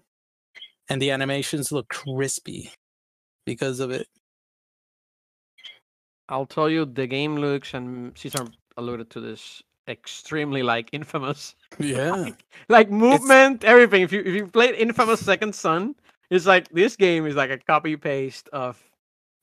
[0.88, 2.72] And the animations look crispy
[3.44, 4.08] because of it.
[6.28, 8.46] I'll tell you, the game looks, and Caesar
[8.76, 11.54] alluded to this, extremely like Infamous.
[11.78, 12.30] Yeah.
[12.68, 14.02] Like movement, everything.
[14.02, 15.94] If you if you played Infamous Second Son,
[16.30, 18.82] it's like this game is like a copy paste of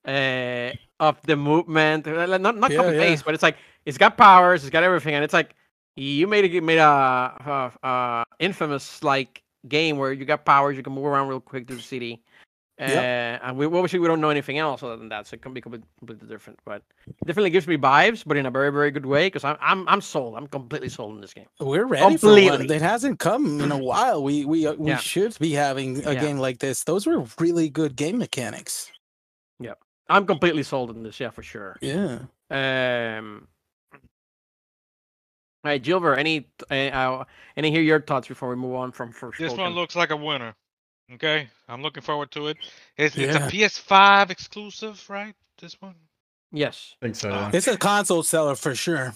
[0.08, 2.06] uh of the movement.
[2.08, 2.94] Not not Yeah, copy yeah.
[2.94, 5.56] paste, but it's like it's got powers, it's got everything, and it's like
[5.96, 10.84] you made a made a, a, a infamous like game where you got powers, you
[10.84, 12.24] can move around real quick through the city.
[12.78, 15.54] Uh, and we obviously we don't know anything else other than that, so it can
[15.54, 16.60] be completely, completely different.
[16.66, 19.56] But it definitely gives me vibes, but in a very very good way because I'm
[19.62, 20.36] I'm I'm sold.
[20.36, 21.46] I'm completely sold in this game.
[21.62, 22.42] We're ready for one.
[22.42, 22.76] Completely.
[22.76, 24.22] It hasn't come in a while.
[24.22, 24.98] We we uh, we Yeah.
[24.98, 26.20] should be having a Yeah.
[26.20, 26.84] game like this.
[26.84, 28.92] Those were really good game mechanics.
[29.58, 29.76] Yeah,
[30.10, 31.78] I'm completely sold in this, yeah, for sure.
[31.82, 32.24] Yeah.
[32.50, 33.48] Um.
[35.64, 36.18] All right, Gilbert.
[36.18, 37.24] Any, uh, uh,
[37.58, 39.40] any hear your thoughts before we move on from first?
[39.40, 40.56] This one looks like a winner.
[41.14, 42.58] Okay, I'm looking forward to it.
[42.98, 45.36] It's, it's a PS5 exclusive, right?
[45.62, 45.96] This one.
[46.52, 46.96] Yes.
[47.02, 47.30] I think so.
[47.30, 47.52] yeah.
[47.54, 49.14] It's a console seller for sure.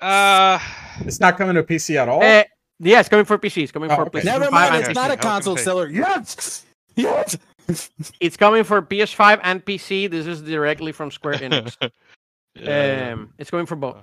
[0.00, 0.58] Uh,
[1.00, 2.22] It's not coming to PC at all.
[2.22, 2.44] Uh,
[2.78, 3.64] yeah, it's coming for PC.
[3.64, 4.20] It's coming Oh, for okay.
[4.20, 5.00] PlayStation Never mind, it's not see.
[5.00, 5.88] a I was gonna console seller.
[5.88, 6.64] Yes.
[6.94, 7.36] Yes.
[8.20, 10.08] It's coming for PS5 and PC.
[10.08, 11.76] This is directly from Square Enix.
[12.54, 13.10] yeah.
[13.12, 13.96] um, it's going for both.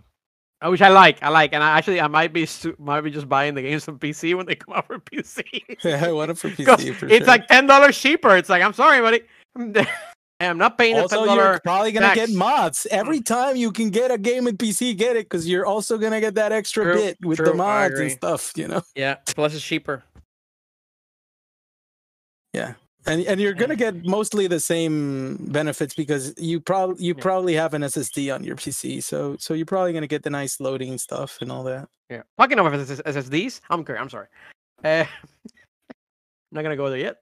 [0.64, 0.69] Uh.
[0.69, 1.22] Which I like.
[1.22, 3.88] I like, and I actually I might be su- might be just buying the games
[3.88, 5.44] on PC when they come out for PC.
[5.84, 7.27] yeah, I want it for PC for it's sure.
[7.27, 8.35] like ten dollars cheaper.
[8.38, 9.22] It's like I'm sorry, buddy.
[10.40, 14.11] I'm not paying also ten you're probably gonna get mods every time you can get
[14.11, 14.98] a game in PC.
[14.98, 17.99] Get it because you're also gonna get that extra True, bit with true, the mods
[17.99, 18.52] and stuff.
[18.56, 18.81] You know.
[18.95, 20.03] Yeah, plus it's cheaper.
[23.05, 27.21] And and you're gonna get mostly the same benefits because you probably you Yeah.
[27.21, 30.59] probably have an SSD on your PC, so so you're probably gonna get the nice
[30.59, 31.89] loading stuff and all that.
[32.09, 32.23] Yeah.
[32.38, 33.99] Talking of SS- SSDs, I'm sorry.
[33.99, 34.27] I'm sorry.
[34.84, 35.05] Uh,
[36.51, 37.17] not gonna go there yet.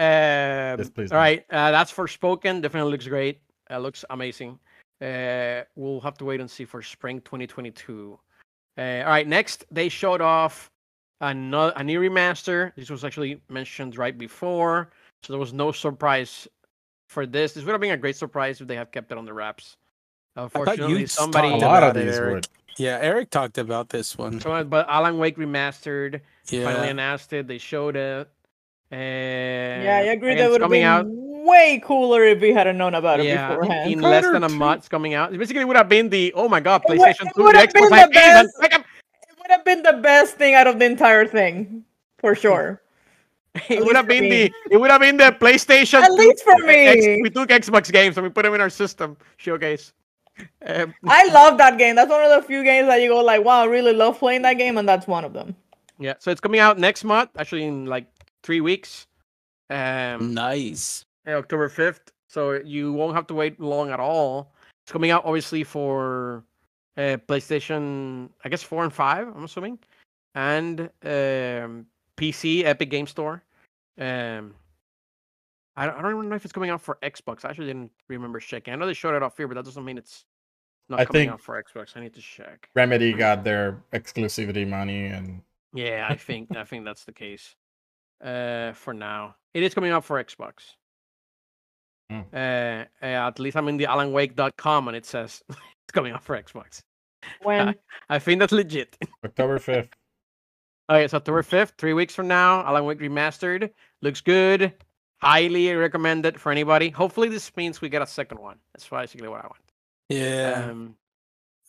[0.00, 1.18] Um, Yes, please all
[1.50, 2.62] uh, that's Forspoken.
[2.62, 3.40] Definitely looks great.
[3.70, 4.58] Uh, looks amazing.
[5.02, 8.18] Uh, we'll have to wait and see for spring 2022.
[8.78, 10.70] Uh, all right, next they showed off
[11.20, 12.72] another a new remaster.
[12.76, 14.90] This was actually mentioned right before,
[15.22, 16.48] so there was no surprise
[17.08, 17.52] for this.
[17.52, 19.76] This would have been a great surprise if they have kept it on the wraps.
[20.36, 22.34] Unfortunately, you'd somebody a talked lot about of it, these Eric.
[22.34, 22.48] would.
[22.76, 24.40] Yeah, Eric talked about this one.
[24.40, 27.48] So, uh, but Alan Wake remastered finally Yeah, announced it.
[27.48, 28.30] They showed it.
[28.92, 30.34] And Yeah, I agree.
[30.36, 31.06] That would have coming been out.
[31.08, 33.92] way cooler if we had known about it Yeah, beforehand.
[33.92, 35.34] in less than a month, it's coming out.
[35.34, 37.54] It basically would have been the oh my god, It would- PlayStation it 2, would
[37.56, 38.58] the have been Xbox Live games, and best.
[38.60, 41.84] like, It would have been the best thing out of the entire thing,
[42.18, 42.80] for sure.
[43.68, 44.48] It would have been me.
[44.48, 46.02] the it would have been the PlayStation.
[46.02, 47.22] At least for X- me.
[47.22, 49.92] we took Xbox games and we put them in our system showcase.
[50.64, 51.96] Um, I love that game.
[51.96, 54.42] That's one of the few games that you go like, wow, I really love playing
[54.42, 55.56] that game, and that's one of them.
[55.98, 58.06] yeah, so it's coming out next month, actually in like
[58.42, 59.06] three weeks.
[59.70, 61.04] Um, nice.
[61.26, 62.12] uh, October 5th.
[62.28, 64.52] So you won't have to wait long at all.
[64.84, 66.44] It's coming out obviously for
[66.96, 69.78] uh, PlayStation, I guess 4 and 5, I'm assuming,
[70.34, 71.86] and um,
[72.18, 73.42] PC, Epic Game Store.
[73.98, 74.54] Um,
[75.76, 77.44] I don't, I don't even know if it's coming out for Xbox.
[77.44, 78.72] I actually didn't remember checking.
[78.74, 80.24] I know they showed it off here, but that doesn't mean it's
[80.88, 81.96] not I coming think- out for Xbox.
[81.96, 82.68] I need to check.
[82.74, 85.40] Remedy got their exclusivity money, and
[85.72, 87.54] Yeah, I think I think that's the case.
[88.24, 90.74] Uh, for now, it is coming out for Xbox.
[92.10, 92.20] Hmm.
[92.32, 96.80] Uh, at least I'm in the AlanWake.com and it says it's coming out for Xbox.
[97.42, 97.74] When
[98.08, 98.96] I think that's legit.
[99.24, 99.90] October fifth.
[100.90, 102.64] Okay, it's October 5th, three weeks from now.
[102.64, 103.70] Alan Wake Remastered.
[104.00, 104.72] Looks good.
[105.20, 106.88] Highly recommended for anybody.
[106.88, 108.56] Hopefully, this means we get a second one.
[108.72, 109.60] That's basically what I want.
[110.08, 110.96] Yeah, Um,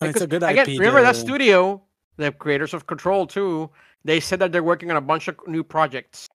[0.02, 0.80] it's a good again, IP.
[0.80, 1.82] remember that studio,
[2.16, 3.70] the creators of Control too.
[4.06, 6.30] They said that they're working on a bunch of new projects,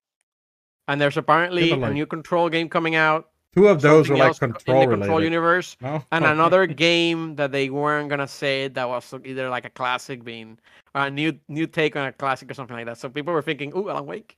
[0.87, 3.29] and there's apparently but a new Control game coming out.
[3.55, 5.23] Two of those were like else in control the control related.
[5.31, 6.03] universe, No?
[6.11, 10.57] and another game that they weren't gonna say that was either like a classic being
[10.93, 12.97] or a new new take on a classic or something like that.
[12.97, 14.35] So people were thinking, "Ooh, Alan Wake,"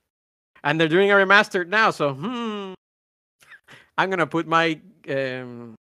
[0.64, 1.90] and they're doing a remastered now.
[1.90, 2.74] So hmm,
[3.96, 5.74] I'm gonna put my um,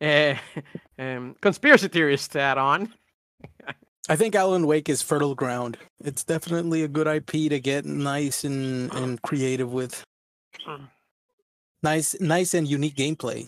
[0.00, 0.34] uh,
[0.98, 2.92] um, conspiracy theorist hat on.
[4.08, 5.78] I think Alan Wake is fertile ground.
[6.04, 10.02] It's definitely a good IP to get nice and, and creative with.
[11.84, 13.46] Nice, nice and unique gameplay.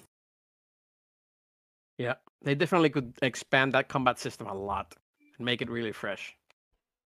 [1.96, 4.94] Yeah, they definitely could expand that combat system a lot
[5.38, 6.36] and make it really fresh.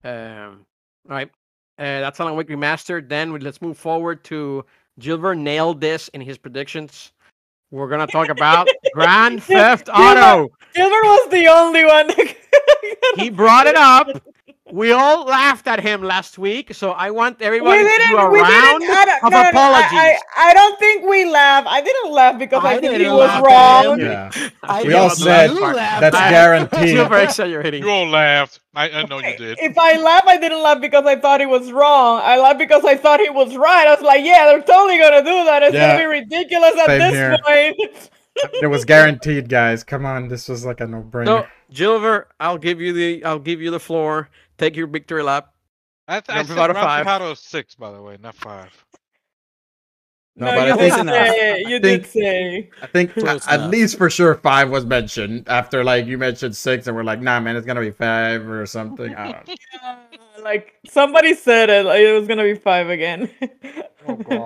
[0.04, 0.66] Um,
[1.10, 1.30] all right,
[1.80, 3.08] uh, that's Alan Wake remastered.
[3.08, 4.66] Then we, let's move forward to
[5.00, 7.14] Gilbert nailed this in his predictions.
[7.72, 10.50] We're gonna talk about Grand Theft Auto.
[10.76, 12.12] Gilbert was the only one.
[13.16, 14.08] He brought it up.
[14.74, 18.20] We all laughed at him last week, so I want we everybody to do didn't.
[18.26, 18.98] a We round didn't.
[18.98, 20.00] I don't, of no, no, no, I, apologies.
[20.00, 21.68] I, I don't think we laughed.
[21.68, 24.00] I didn't laugh because I, I think he was wrong.
[24.00, 24.32] Yeah.
[24.84, 26.90] We all said That's guaranteed.
[26.98, 27.84] Super exaggerating.
[27.84, 28.62] You all laughed.
[28.74, 29.60] I, I know you did.
[29.62, 32.22] If I laugh, I didn't laugh because I thought he was wrong.
[32.24, 33.86] I laughed because I thought he was right.
[33.88, 35.62] I was like, yeah, they're totally gonna do that.
[35.62, 35.98] It's Yeah.
[35.98, 37.38] gonna be ridiculous at Same this here.
[37.46, 38.10] point.
[38.60, 39.84] It was guaranteed, guys.
[39.84, 41.26] Come on, this was like a no-brainer.
[41.44, 44.30] So, Gilbert, I'll give you the I'll give you the floor.
[44.58, 45.54] Take your victory lap.
[46.08, 47.22] I, th- I Grand said Theft Auto Grand Theft five.
[47.22, 48.86] Auto six, by the way, not five.
[50.36, 51.28] No, No, but you I think enough.
[51.28, 51.64] say.
[51.68, 52.70] You I did say.
[52.82, 53.72] I think Close at enough.
[53.72, 57.40] least for sure five was mentioned after like you mentioned six, and we're like, nah,
[57.40, 59.16] man, it's gonna be five or something.
[59.16, 59.56] I don't know.
[60.44, 61.86] Like somebody said it.
[61.86, 63.30] Like, it was gonna be five again.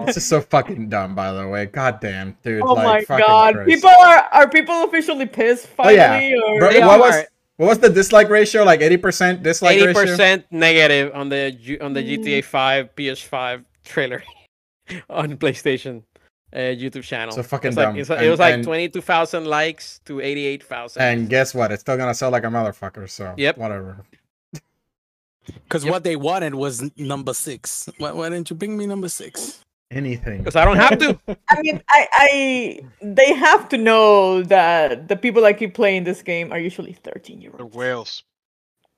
[0.06, 1.66] This is so fucking dumb, by the way.
[1.66, 2.62] God damn, dude.
[2.62, 3.56] oh like, my god!
[3.56, 3.68] Christ.
[3.68, 6.14] People are are people officially pissed Oh, yeah.
[6.14, 6.36] finally?
[6.36, 7.00] Or Bro, what are.
[7.00, 7.26] was
[7.56, 8.64] what was the dislike ratio?
[8.64, 10.02] Like eighty percent dislike Eighty ratio.
[10.06, 12.24] percent negative on the on the Mm.
[12.24, 14.24] GTA Five PS5 trailer
[15.10, 16.04] on PlayStation
[16.54, 17.34] uh, YouTube channel.
[17.34, 17.98] So fucking it's like, dumb.
[17.98, 21.02] it's like- it was like and- twenty two thousand likes to eighty eight thousand.
[21.02, 21.72] And guess what?
[21.72, 23.10] It's still gonna sell like a motherfucker.
[23.10, 23.58] So Yep.
[23.58, 24.06] whatever.
[25.64, 25.92] Because Yep.
[25.92, 27.90] what they wanted was number six.
[27.98, 29.64] Why, why didn't you bring me number six?
[29.90, 30.40] Anything.
[30.40, 31.18] because I don't have to.
[31.50, 36.22] I mean, I, I, they have to know that the people that keep playing this
[36.22, 37.76] game are usually thirteen year The olds.
[37.76, 38.24] whales.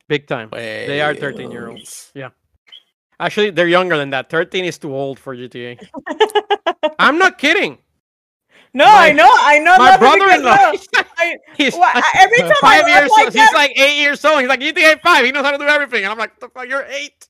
[0.08, 0.50] Big time.
[0.52, 2.12] They are 13 year olds.
[2.16, 2.30] Yeah.
[3.20, 4.32] Actually, they're younger than that.
[4.32, 5.78] Thirteen is too old for GTA.
[7.00, 7.78] I'm not kidding.
[8.74, 9.78] No, My- I know, I know.
[9.78, 10.56] My brother-in-law.
[10.94, 13.34] no, I, He's well, every time I five laugh years like old.
[13.34, 14.40] that, He's like eight years old.
[14.42, 15.26] He's like GTA Five.
[15.26, 16.04] He knows how to do everything.
[16.04, 17.28] And I'm like, the fuck, you're eight.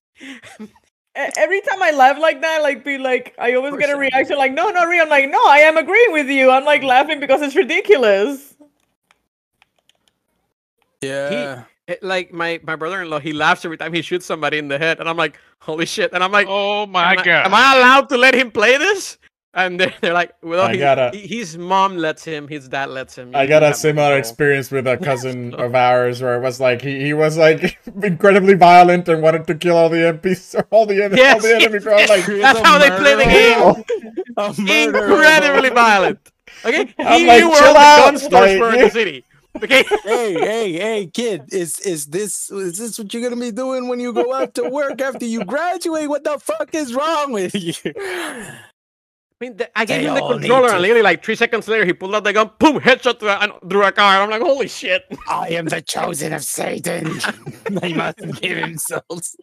[1.16, 4.38] every time I laugh like that, like be like, I always get a course reaction
[4.38, 5.04] like, no, not real.
[5.04, 6.52] I'm like, no, I am agreeing with you.
[6.52, 8.56] I'm like laughing because it's ridiculous.
[11.02, 11.64] Yeah.
[11.88, 15.00] It- like my my brother-in-law, he laughs every time he shoots somebody in the head,
[15.00, 16.14] and I'm like, holy shit!
[16.14, 17.46] And I'm like, Oh my am, I, god.
[17.48, 19.18] am I allowed to let him play this?
[19.66, 23.18] And they're, they're like, well, I he, gotta- his mom lets him, his dad lets
[23.18, 23.36] him.
[23.36, 24.20] I got a similar control.
[24.20, 28.54] experience with a cousin of ours where it was like he, he was like incredibly
[28.56, 31.84] violent and wanted to kill all the MPs all the, en- all Yes, the enemies.
[31.84, 34.88] So I'm like, That's a how they play the game.
[34.88, 36.20] Incredibly violent.
[36.66, 38.82] Okay, he I'm knew like, where chill all the out, gun stores like- were in
[38.82, 39.26] the city.
[39.62, 41.42] Okay, hey, hey, hey, kid!
[41.52, 44.70] Is is this is this what you're gonna be doing when you go out to
[44.70, 46.08] work after you graduate?
[46.08, 47.74] What the fuck is wrong with you?
[49.42, 51.86] I mean, the, I gave They him the controller, and literally like three seconds later,
[51.86, 54.22] he pulled out the gun, boom, headshot to a, through a car.
[54.22, 55.06] I'm like, holy shit!
[55.30, 57.20] I am the chosen of Satan.
[57.70, 59.38] they must give themselves.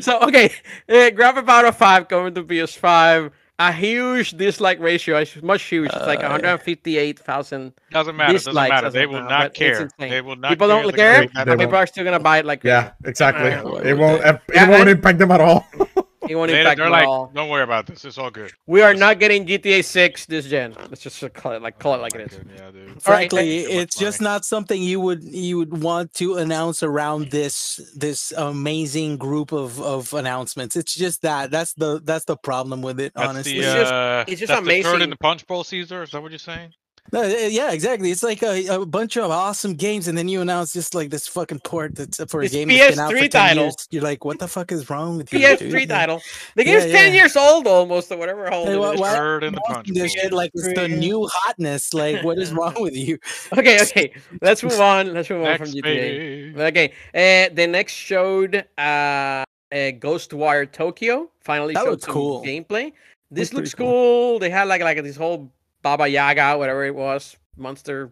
[0.00, 0.50] So okay,
[0.88, 3.30] uh, Grand Theft Auto Five coming to PS5.
[3.60, 5.18] A huge dislike ratio.
[5.18, 5.86] It's much huge.
[5.94, 7.72] It's like Uh, 158,000.
[7.92, 8.32] Doesn't matter.
[8.32, 8.86] Doesn't dislikes matter.
[8.88, 9.88] as They will now, not care.
[9.96, 10.82] They will not People care.
[10.82, 12.92] don't They're care, gonna make but They people are still gonna buy it like yeah,
[13.04, 13.52] exactly.
[13.52, 15.64] Uh, It won't it Yeah, won't and- impact them at all.
[16.28, 17.30] it won't They, impact they're them like, all.
[17.34, 18.04] don't worry about this.
[18.04, 18.52] It's all good.
[18.66, 20.74] We are not getting GTA 6 this gen.
[20.90, 22.40] Let's just call it like call it like it is.
[22.56, 23.02] Yeah, dude.
[23.02, 27.80] Frankly, thank it's just not something you would you would want to announce around this
[27.96, 30.76] this amazing group of of announcements.
[30.76, 33.12] It's just that that's the that's the problem with it.
[33.14, 35.00] That's honestly, the, It's just- uh, it's just that's the turd amazing.
[35.02, 36.02] in the punch bowl, Caesar.
[36.02, 36.72] Is that what you're saying?
[37.12, 38.10] No, uh, yeah, exactly.
[38.10, 41.28] It's like a, a bunch of awesome games, and then you announce just like this
[41.28, 43.64] fucking port that's for a It's game that's been out for 10 title.
[43.64, 43.76] years.
[43.90, 45.38] You're like, what the fuck is wrong with you?
[45.38, 45.88] PS3 dude?
[45.90, 46.22] title.
[46.56, 49.42] The Yeah, game's 10 years old almost, or whatever old Hey, it wha- is.
[49.46, 51.92] in the punch This shit like it's the new hotness.
[51.94, 53.18] Like, what is wrong with you?
[53.56, 54.12] Okay, okay.
[54.40, 55.12] Let's move on.
[55.12, 56.52] Let's move on from Next, GTA.
[56.54, 56.62] baby.
[56.62, 56.92] Okay.
[57.14, 61.30] Uh, the next showed uh, uh Ghostwire Tokyo.
[61.40, 62.42] Finally That showed looks some cool.
[62.44, 62.92] gameplay.
[63.30, 64.38] This Looks looks pretty cool.
[64.38, 65.52] They had like like this whole
[65.84, 68.10] Baba Yaga, whatever it was, monster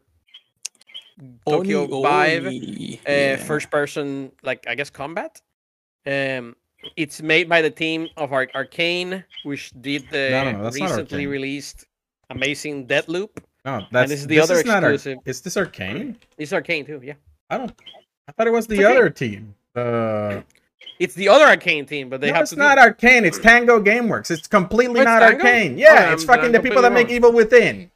[1.49, 2.47] Tokyo Oni- vibe.
[2.47, 3.37] Oni, uh, yeah.
[3.37, 5.41] first person like I guess combat.
[6.07, 6.55] Um,
[6.97, 11.27] it's made by the team of Ar- Arcane, which did the No, no, no, recently
[11.27, 11.87] released.
[12.31, 13.31] Amazing Deathloop.
[13.65, 15.19] No, that's this is the other is not Ar- exclusive.
[15.25, 16.17] is this Arcane?
[16.37, 17.01] It's arcane too.
[17.03, 17.15] Yeah,
[17.51, 17.73] I don't.
[18.29, 18.97] I thought it was the okay.
[18.97, 19.55] other team.
[19.75, 20.41] Uh,
[20.99, 22.57] it's the other arcane team, but they no, have it's to.
[22.59, 22.83] not do...
[22.83, 23.25] Arcane.
[23.25, 24.31] It's Tango GameWorks.
[24.31, 25.45] It's completely Oh, it's not Tango?
[25.45, 25.75] Arcane.
[25.75, 27.91] Oh, Yeah, then it's I'm- fucking the I'm people that make completely Evil Within.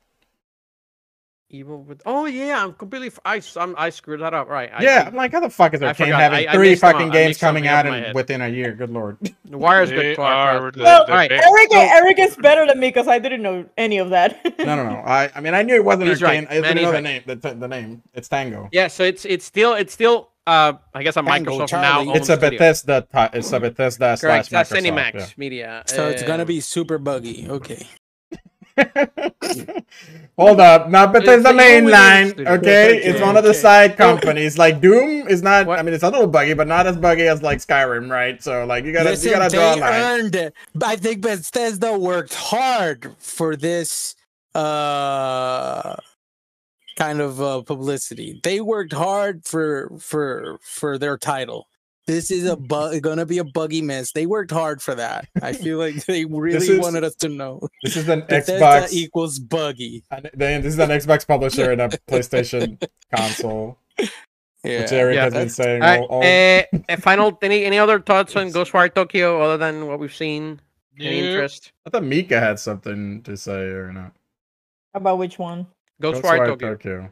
[1.48, 2.02] Evil with.
[2.04, 3.06] Oh yeah, I'm completely.
[3.06, 4.48] f- I s- I'm, I screwed that up.
[4.48, 4.68] Right.
[4.74, 5.04] I yeah.
[5.06, 6.20] I'm like, how the fuck is I Arcane forgot.
[6.20, 8.14] having I- I three fucking games coming out in my in, head.
[8.16, 8.72] within a year?
[8.72, 9.16] Good lord.
[9.48, 10.16] The wire's They good.
[10.16, 10.74] Clark, are Clark.
[10.74, 11.30] the- Well, the Alright.
[11.30, 14.40] big- Eric, Eric is better than me because I didn't know any of that.
[14.58, 14.96] No, no, no.
[15.06, 16.46] I, I mean, I knew it wasn't He's Arcane.
[16.46, 16.50] right.
[16.50, 17.22] I didn't know he's the name.
[17.26, 18.02] The, the name.
[18.12, 18.68] It's Tango.
[18.72, 22.06] Yeah, so it's it's still it's still uh I guess a Tango Microsoft Charlie.
[22.06, 22.14] now.
[22.14, 22.50] It's a owned studio.
[22.50, 23.06] Bethesda.
[23.12, 24.48] Ti- it's a Bethesda Correct.
[24.48, 24.82] slash That's Microsoft.
[24.82, 25.26] Cinemax yeah.
[25.36, 25.82] Media.
[25.86, 27.48] So it's gonna uh, be super buggy.
[27.48, 27.86] Okay.
[30.38, 32.32] Hold up, not Bethesda It's the Evil Within mainline.
[32.46, 33.58] Okay, Okay, it's one of the okay.
[33.58, 34.58] side companies.
[34.58, 35.66] Like Doom is not.
[35.66, 35.78] What?
[35.78, 38.42] I mean, it's a little buggy, but not as buggy as like Skyrim, right?
[38.42, 39.92] So like you gotta Listen, you gotta draw a they line.
[39.92, 40.54] earned it.
[40.82, 44.14] I think Bethesda worked hard for this
[44.54, 45.96] uh
[46.96, 48.40] kind of uh, publicity.
[48.42, 51.68] They worked hard for for for their title.
[52.06, 54.12] This is a bu- gonna be a buggy mess.
[54.12, 55.26] They worked hard for that.
[55.42, 57.68] I feel like they really is- wanted us to know.
[57.82, 58.92] This is an Xbox.
[58.92, 60.04] equals buggy.
[60.10, 62.80] an- This is an Xbox publisher and a PlayStation
[63.14, 64.82] console, Yeah.
[64.82, 65.82] which Eric Yeah, has been that's- saying.
[65.82, 69.86] All right, all, all- uh, final any any other thoughts on Ghostwire Tokyo other than
[69.88, 70.60] what we've seen?
[70.98, 71.30] Any Nope.
[71.30, 71.72] interest?
[71.86, 74.12] I thought Mika had something to say or not.
[74.94, 75.66] About which one?
[76.02, 76.70] Ghostwire, Tokyo.
[76.74, 77.10] Tokyo.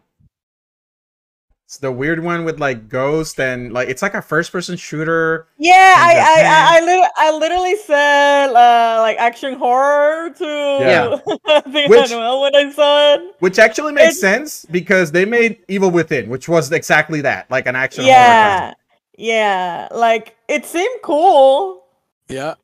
[1.67, 5.49] It's the weird one with like Ghost and like it's like a first-person shooter.
[5.59, 11.17] Yeah, I I, I, I, lit- I literally said uh, like action horror to Yeah.
[11.27, 13.35] the Which- Manuel when I saw it.
[13.41, 17.67] Which actually makes It's- sense because they made Evil Within, which was exactly that, like
[17.67, 18.15] an action horror.
[18.15, 18.75] Yeah,
[19.17, 21.83] yeah, like it seemed cool.
[22.29, 22.55] Yeah.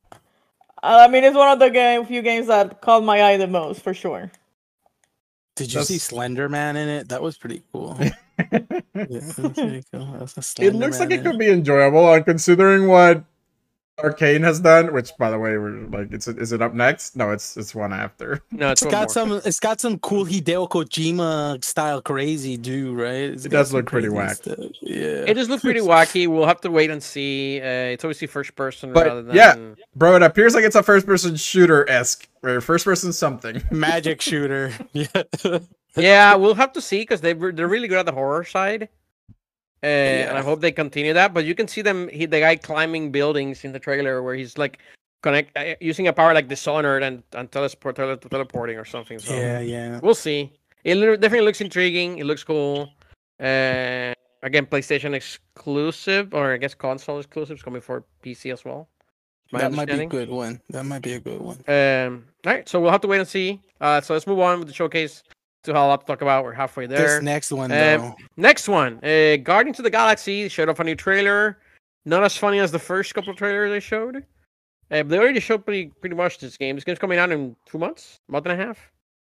[0.82, 3.46] Uh, I mean, it's one of the game, few games that caught my eye the
[3.46, 4.30] most for sure.
[5.60, 7.08] Did you see Slender Man in it?
[7.10, 7.98] That was pretty cool.
[8.94, 10.12] Yeah, that was pretty cool.
[10.12, 13.22] That was it looks like it could be enjoyable, considering what
[14.02, 17.16] Arkane has done, which by the way, we're like, it's is it up next?
[17.16, 18.42] No, it's it's one after.
[18.52, 19.08] No, it's It's one got more.
[19.08, 19.32] some.
[19.44, 23.30] It's got some cool Hideo Kojima style crazy dude, right?
[23.34, 24.34] It's It does look pretty wacky.
[24.34, 24.58] stuff.
[24.82, 25.24] Yeah.
[25.26, 26.26] It does look pretty wacky.
[26.28, 27.60] We'll have to wait and see.
[27.60, 29.54] Uh, it's obviously first person But, rather than yeah.
[29.96, 33.62] Bro, it appears like it's a first-person shooter esque, or first-person something.
[33.70, 34.72] magic shooter.
[34.92, 35.06] Yeah.
[35.96, 38.88] yeah, we'll have to see because they they're really good at the horror side.
[39.82, 41.32] Uh, And I hope they continue that.
[41.32, 44.58] But you can see them, he, the guy climbing buildings in the trailer where he's
[44.58, 44.78] like
[45.22, 49.18] connect uh, using a power like Dishonored and and teleport, tele, teleporting or something.
[49.18, 50.00] So yeah, yeah.
[50.02, 50.52] we'll see.
[50.84, 52.18] It definitely looks intriguing.
[52.18, 52.90] It looks cool.
[53.38, 54.12] Uh,
[54.42, 58.88] again, PlayStation exclusive, or I guess console exclusive, is coming for PC as well.
[59.52, 60.60] That might be a good one.
[60.70, 61.58] That might be a good one.
[61.66, 63.60] Um, all right, so we'll have to wait and see.
[63.80, 65.22] Uh, so let's move on with the showcase.
[65.64, 66.44] To have a lot to talk about.
[66.44, 66.98] We're halfway there.
[67.16, 68.14] This next one though.
[68.36, 71.58] Next one, uh, Guardians of the Galaxy showed off a new trailer.
[72.06, 74.24] Not as funny as the first couple of trailers they showed.
[74.90, 76.76] Uh, they already showed pretty pretty much this game.
[76.76, 78.90] This game's coming out in two months, month and a half.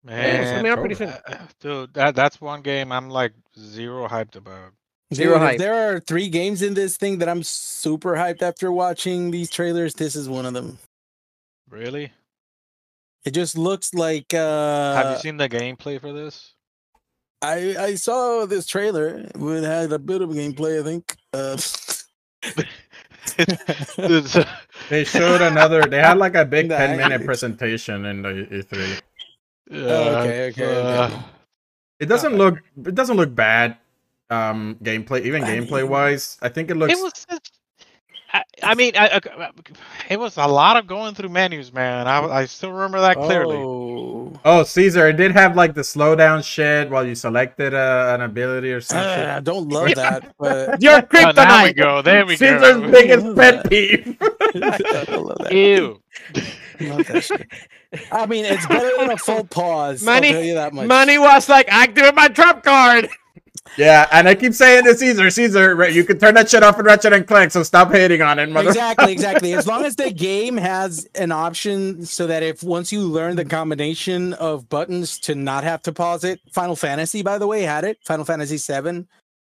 [0.07, 1.09] Yeah, it's coming out pretty soon.
[1.09, 1.37] October.
[1.39, 4.71] uh, dude, that that's one game I'm like zero hyped about.
[5.13, 5.57] Zero Dude, hype.
[5.59, 9.93] there are three games in this thing that I'm super hyped after watching these trailers.
[9.93, 10.77] This is one of them.
[11.69, 12.11] Really?
[13.25, 16.53] It just looks like uh Have you seen the gameplay for this?
[17.41, 19.25] I I saw this trailer.
[19.33, 21.15] It had a bit of gameplay, I think.
[21.33, 21.57] Uh,
[24.89, 25.83] They showed another.
[25.85, 29.01] They had like a big Nah, ten minute presentation in the E3.
[29.71, 30.97] uh, okay, okay, okay.
[30.97, 31.21] uh,
[31.99, 32.57] It doesn't look.
[32.85, 33.77] It doesn't look bad.
[34.29, 36.93] Um, gameplay, even I gameplay mean- wise, I think it looks.
[36.93, 37.13] it was.
[38.61, 39.49] Just- I, I mean, I, I-
[40.09, 42.07] it was a lot of going through menus, man.
[42.07, 43.57] I, I still remember that clearly.
[43.57, 44.33] Oh.
[44.45, 48.71] Oh, Caesar, it did have like the slowdown shit while you selected uh, an ability
[48.73, 49.25] or Uh, something.
[49.25, 52.01] I don't love that, but Your Oh, now we go.
[52.01, 52.91] There we Caesar's go.
[52.91, 54.17] Caesar's biggest pet peeve.
[54.21, 55.51] I love that.
[55.51, 56.01] Ew.
[56.79, 57.31] Love.
[58.11, 60.01] I mean, it's better than a full pause.
[60.03, 60.87] Money- I'll tell you that much.
[60.87, 63.09] Money was like activate my trump card.
[63.77, 66.85] Yeah, and I keep saying to Caesar, Caesar, you can turn that shit off in
[66.85, 68.69] Ratchet and Clank, so stop hating on it, mother.
[68.69, 69.53] exactly, exactly.
[69.53, 73.45] As long as the game has an option so that if once you learn the
[73.45, 77.83] combination of buttons to not have to pause it, Final Fantasy, by the way, had
[77.83, 77.97] it.
[78.05, 79.07] Final Fantasy VII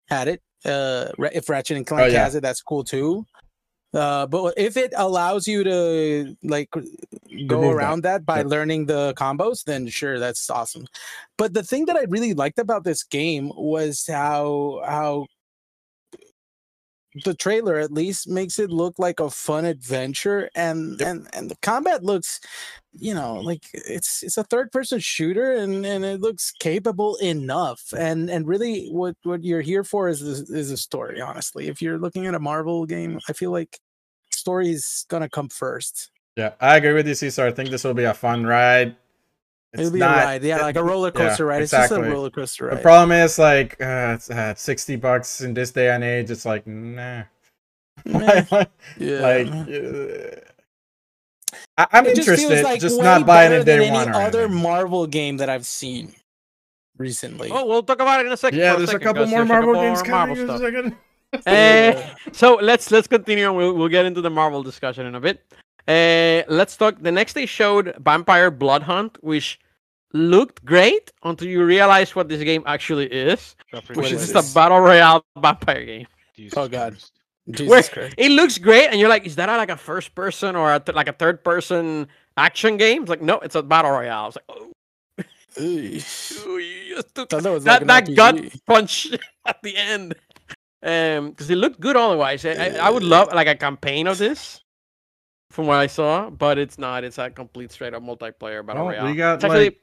[0.09, 0.43] had it.
[0.65, 2.25] Uh, if Ratchet and Clank yeah.
[2.25, 3.25] has it, that's cool too.
[3.95, 6.69] Uh, but if it allows you to like
[7.47, 7.97] go Remove that.
[7.97, 8.45] around that, by Yeah.
[8.45, 10.87] learning the combos, then sure, that's awesome.
[11.39, 15.27] But the thing that I really liked about this game was how how
[17.25, 21.09] the trailer at least makes it look like a fun adventure and Yep.
[21.09, 22.41] and and the combat looks
[22.99, 27.93] you know, like it's it's a third person shooter and and it looks capable enough.
[27.97, 31.21] And and really, what what you're here for is is, is a story.
[31.21, 33.79] Honestly, if you're looking at a Marvel game, I feel like
[34.31, 36.11] story is gonna come first.
[36.37, 37.47] Yeah, I agree with you, Cesar.
[37.47, 38.97] I think this will be a fun ride.
[39.73, 41.63] It's It'll be not- a ride, yeah, like a roller yeah, coaster ride.
[41.63, 42.09] It's just exactly.
[42.09, 42.79] a roller coaster ride.
[42.79, 46.31] The problem is like uh, it's uh, sixty bucks in this day and age.
[46.31, 47.25] It's like nah.
[48.05, 48.45] Meh.
[48.51, 49.17] like, yeah.
[49.17, 50.48] uh,
[51.77, 54.09] I, I'm It just interested, like just not buying better it day than one.
[54.09, 54.63] any other anything.
[54.63, 56.13] Marvel game that I've seen
[56.97, 57.51] recently.
[57.53, 58.59] Oh, we'll talk about it in a second.
[58.59, 60.37] yeah, there's a second, couple 'cause more there's Marvel couple games more coming.
[60.37, 60.75] Marvel in a stuff.
[60.75, 60.97] second.
[61.47, 63.47] Eh, so let's let's continue.
[63.47, 65.45] and We'll we'll get into the Marvel discussion in a bit.
[65.87, 66.97] Uh, let's talk.
[67.03, 69.59] The next they showed Vampire Blood Hunt, which
[70.15, 74.33] looked great until you realize what this game actually is, Got which What is is
[74.33, 76.07] just a battle royale vampire game.
[76.35, 76.93] Jesus Oh, God.
[76.95, 77.13] Christ.
[77.51, 78.15] Jesus Where- Christ.
[78.19, 80.81] It looks great, and you're like, is that a, like a first person or a
[80.81, 83.03] th- like a third person action game?
[83.03, 84.23] It's like, no, it's a battle royale.
[84.23, 84.73] I was like, oh,
[85.63, 85.91] ooh,
[86.95, 89.09] just took that was that like that an gut punch
[89.47, 90.15] at the end.
[90.81, 92.45] Um, because it looked good otherwise.
[92.45, 94.63] I, I, I would love like a campaign of this,
[95.51, 97.03] from what I saw, but it's not.
[97.03, 99.07] It's a complete straight up multiplayer battle Well, royale.
[99.07, 99.81] we got It's actually, like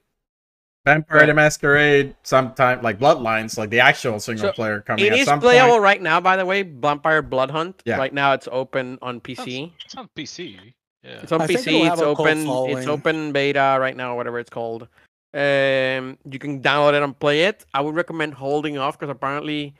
[0.86, 1.26] Vampire Right.
[1.26, 5.72] the Masquerade, sometime like Bloodlines, like the actual single So, player coming it at playable
[5.72, 5.82] point.
[5.84, 6.22] right now.
[6.22, 7.82] By the way, Vampire Blood Hunt.
[7.86, 7.98] Yeah.
[7.98, 9.74] Right now, it's open on PC.
[9.84, 10.60] It's on PC.
[11.03, 11.20] Yeah.
[11.24, 11.91] It's on I PC.
[11.91, 12.48] It's open.
[12.78, 14.88] It's open beta right now, whatever it's called.
[15.34, 17.66] Um, you can download it and play it.
[17.74, 19.74] I would recommend holding off because apparently,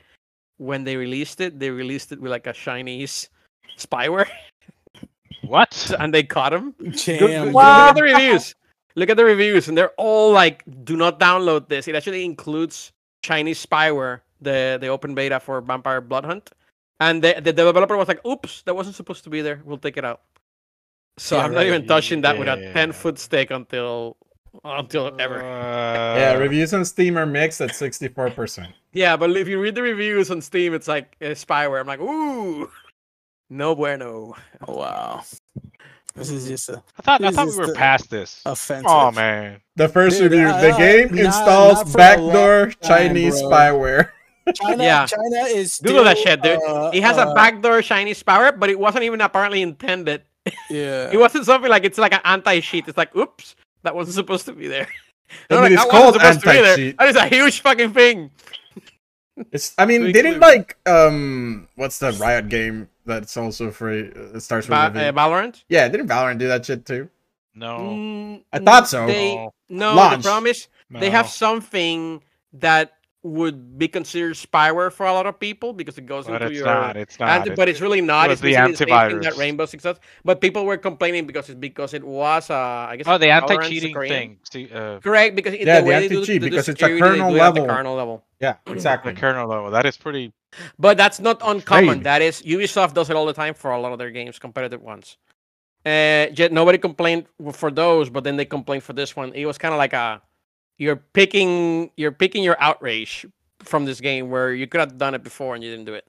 [0.57, 3.30] when they released it, they released it with like a Chinese
[3.77, 4.27] spyware,
[5.44, 5.91] What?
[5.99, 6.73] and they caught him.
[6.80, 7.19] Go- Damn.
[7.19, 7.53] go- dude.
[7.53, 8.56] Look at the reviews.
[8.95, 12.91] Look at the reviews, and they're all like, "Do not download this." It actually includes
[13.23, 16.51] Chinese spyware, the the open beta for Vampire Blood Hunt,
[16.99, 19.61] and the the developer was like, "Oops, that wasn't supposed to be there.
[19.65, 20.22] We'll take it out."
[21.17, 21.67] So Yeah, I'm not right.
[21.67, 22.73] even touching that with a Yeah.
[22.73, 24.15] ten foot stick until
[24.63, 25.39] until ever.
[25.39, 28.73] Yeah, Uh, reviews on Steam are mixed at 64%.
[28.93, 31.81] Yeah, but if you read the reviews on Steam, it's like uh, spyware.
[31.81, 32.72] I'm like, ooh,
[33.49, 34.35] no bueno.
[34.65, 35.23] Wow.
[36.16, 38.42] This is just a I thought I thought we were past this.
[38.46, 38.86] offensive.
[38.90, 39.60] Oh man.
[39.76, 43.50] The first Dude, review, uh, the game not- installs not backdoor time, Chinese bro.
[43.52, 44.10] spyware.
[44.56, 45.06] China, Yeah.
[45.08, 46.60] China is Google that shit, dude.
[46.64, 50.22] uh, It has uh, a backdoor Chinese spyware, but it wasn't even apparently intended.
[50.70, 51.10] Yeah.
[51.12, 52.88] It wasn't something like it's like an anti-cheat.
[52.88, 54.88] It's like, oops, that wasn't supposed to be there.
[55.50, 56.66] I mean, like, it's called supposed to be there.
[56.66, 56.98] anti-cheat.
[57.00, 58.30] That is a huge fucking thing.
[59.52, 59.74] It's.
[59.78, 64.10] I mean, Big didn't like um, what's the Riot game that's also free?
[64.16, 64.99] uh, It starts with Ba- a V.
[64.99, 65.64] uh, Valorant.
[65.70, 67.10] Yeah, didn't Valorant do that shit too?
[67.53, 67.78] No.
[67.80, 69.07] Mm, I thought so.
[69.07, 69.52] They, No.
[69.70, 70.24] no, Launch.
[70.24, 72.22] the problem is they have something
[72.53, 72.94] that
[73.26, 76.60] would be considered spyware for a lot of people because it goes But into it's
[76.60, 76.97] your not.
[76.97, 77.30] It's not.
[77.30, 78.30] Anti- but it's really not.
[78.30, 79.35] it It's was the basically the same that.
[79.38, 79.99] Rainbow Six does.
[80.23, 84.02] But people were complaining because it's because it was uh I guess oh, the anti-cheating
[84.02, 84.39] thing.
[84.43, 86.84] See, uh, Correct, because it, Yeah, the the way they do, anti-cheat, do because it's
[86.84, 87.64] a kernel do it at the level.
[87.64, 88.26] kernel level.
[88.39, 89.14] Yeah, the exactly.
[89.14, 89.72] kernel level.
[89.72, 90.34] That is pretty.
[90.80, 92.02] But that's not uncommon.
[92.02, 92.03] Shady.
[92.03, 94.81] That is Ubisoft does it all the time for a lot of their games, competitive
[94.81, 95.18] ones.
[95.85, 99.34] Uh, yet nobody complained for those, but then they complained for this one.
[99.34, 100.22] It was kind of like a
[100.77, 103.26] you're picking you're picking your outrage
[103.60, 106.06] from this game where you could have done it before and you didn't do it,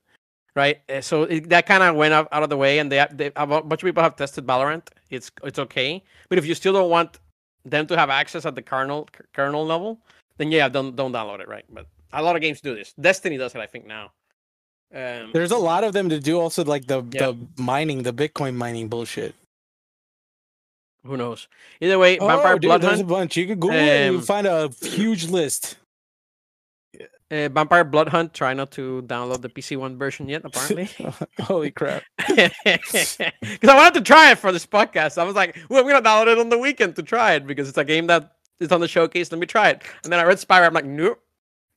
[0.55, 0.79] right?
[0.89, 3.31] Uh, So it, that kind of went out, out of the way, and they, they
[3.37, 4.89] a bunch of people have tested Valorant.
[5.11, 7.19] It's it's okay, but if you still don't want
[7.65, 10.01] them to have access at the kernel kernel level,
[10.39, 11.65] then yeah, don't don't download it, right?
[11.73, 12.93] But a lot of games do this.
[12.95, 14.13] Destiny does it, I think now.
[14.95, 17.33] Um, There's a lot of them to do also like the Yeah.
[17.33, 19.35] the mining, the Bitcoin mining bullshit.
[21.07, 21.49] Who knows?
[21.81, 23.37] Either way, Vampire oh, dude, Blood there's a bunch.
[23.37, 25.77] You can Google it and you Um, find a huge list.
[27.29, 28.33] Uh, Vampire Blood Hunt.
[28.35, 30.43] Try not to download the PC One version yet.
[30.45, 30.89] Apparently,
[31.41, 32.05] Holy crap!
[32.19, 33.19] because
[33.69, 35.19] I wanted to try it for this podcast.
[35.19, 37.69] I was like, "Well, I'm gonna download it on the weekend to try it because
[37.69, 39.33] it's a game that is on the showcase.
[39.33, 40.67] Let me try it." And then I read spyware.
[40.67, 41.17] I'm like, "No,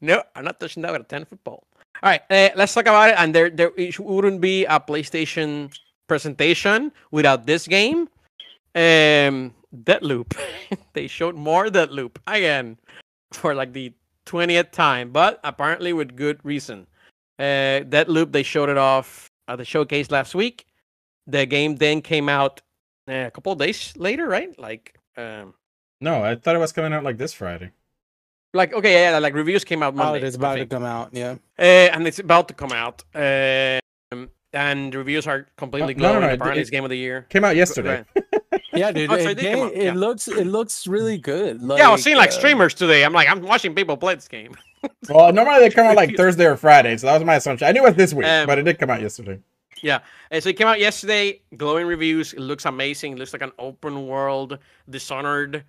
[0.01, 1.65] no, I'm not touching that with a ten foot pole."
[2.03, 3.15] All right, uh, let's talk about it.
[3.17, 5.75] And there, there it wouldn't be a PlayStation
[6.07, 8.07] presentation without this game.
[8.75, 10.35] Um, Deathloop.
[10.93, 12.77] they showed more Deathloop again
[13.33, 13.93] for like the
[14.25, 16.87] 20th time, but apparently with good reason.
[17.37, 20.65] Uh, Deathloop, they showed it off at the showcase last week.
[21.27, 22.61] The game then came out
[23.07, 24.57] uh, a couple of days later, right?
[24.59, 25.53] Like, um,
[26.01, 27.71] No, I thought it was coming out like this Friday.
[28.53, 30.19] like okay, yeah, like reviews came out Oh, Monday.
[30.19, 31.09] it is about to come out.
[31.13, 31.35] Yeah.
[31.57, 31.61] Uh,
[31.93, 33.03] and it's about to come out.
[33.15, 37.27] Um, and reviews are completely no, no, no, Apparently, it- it's game of the year.
[37.29, 38.03] Came out yesterday.
[38.15, 38.23] Right.
[38.73, 39.11] Yeah, dude.
[39.11, 39.93] Oh, so it, it did come game- it yeah.
[39.93, 41.61] looks it looks really good.
[41.61, 43.03] Like, yeah, I was seeing like uh, streamers today.
[43.03, 44.55] I'm like, I'm watching people play this game.
[45.09, 47.67] Well, normally they come out like Thursday or Friday, so that was my assumption.
[47.67, 49.37] I knew it was this week, Um, but it did come out yesterday.
[49.83, 49.99] Uh,
[50.39, 51.41] so it came out yesterday.
[51.57, 52.31] Glowing reviews.
[52.31, 53.11] It looks amazing.
[53.13, 54.57] It looks like an open world
[54.89, 55.65] Dishonored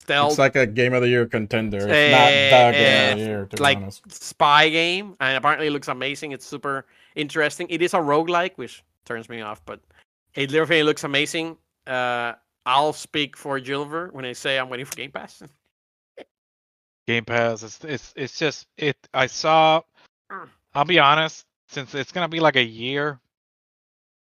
[0.00, 1.76] stealth It's like a game of the year contender.
[1.78, 4.10] It's Eh, not the game eh, of the year, to be like honest.
[4.10, 6.32] spy game, and apparently it looks amazing.
[6.32, 7.66] It's super interesting.
[7.68, 9.80] It is a roguelike, which turns me off, but
[10.34, 11.58] it literally looks amazing.
[11.86, 12.34] Uh,
[12.64, 15.42] I'll speak for Gilbert when I say I'm waiting for Game Pass.
[17.06, 17.62] Game Pass.
[17.62, 18.96] It's it's it's just it.
[19.12, 19.82] I saw.
[20.30, 20.48] Mm.
[20.74, 21.44] I'll be honest.
[21.68, 23.18] Since it's gonna be like a year,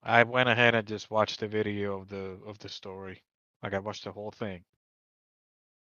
[0.03, 3.23] I went ahead and just watched the video of the of the story.
[3.62, 4.62] Like I watched the whole thing.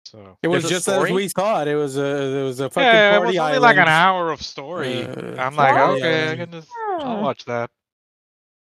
[0.05, 1.67] So It was There's a just as we thought.
[1.67, 4.41] It was a it was a fucking yeah, it was only like an hour of
[4.41, 5.03] story.
[5.03, 6.39] Uh, I'm like, party okay, I island.
[6.39, 6.71] can just
[7.01, 7.21] I'll Hmm.
[7.21, 7.69] watch that.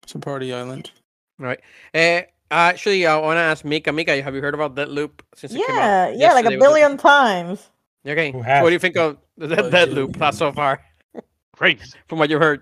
[0.03, 0.91] It's a party island.
[1.39, 1.59] Right.
[1.95, 3.91] Uh, actually, I want to ask Mika.
[3.91, 5.77] Mika, have you heard about that loop since it came out?
[5.77, 6.57] Yeah, yeah, like a yesterday?
[6.57, 7.69] Was billion times.
[8.07, 8.31] Okay.
[8.31, 10.29] So what do you think of the Oh, Deathloop yeah.
[10.31, 10.81] so far,
[11.55, 11.81] Great.
[12.07, 12.61] from what you heard?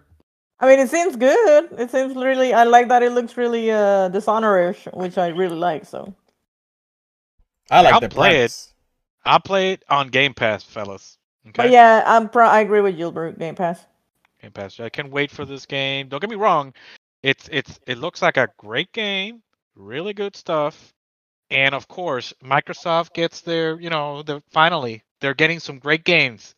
[0.60, 1.70] I mean, it seems good.
[1.78, 2.54] It seems really.
[2.54, 3.04] I like that.
[3.04, 5.86] It looks really uh dishonorish, which I really like.
[5.86, 6.14] So
[7.70, 8.74] I like I'll the play it.
[9.26, 11.18] I'll play it on Game Pass, fellas.
[11.48, 11.64] Okay.
[11.64, 13.38] But yeah, I'm pro- I agree with Gilbert.
[13.40, 13.86] Game Pass.
[14.42, 14.80] Game Pass.
[14.80, 16.08] I can wait for this game.
[16.08, 16.74] Don't get me wrong.
[17.24, 19.42] It's it's it looks like a great game,
[19.76, 20.94] really good stuff.
[21.50, 26.56] And of course, Microsoft gets their, you know, the finally they're getting some great games.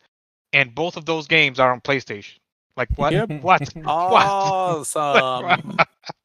[0.52, 2.38] And both of those games are on PlayStation.
[2.76, 3.12] Like what?
[3.12, 3.42] Yep.
[3.42, 3.72] What?
[3.86, 5.76] Awesome.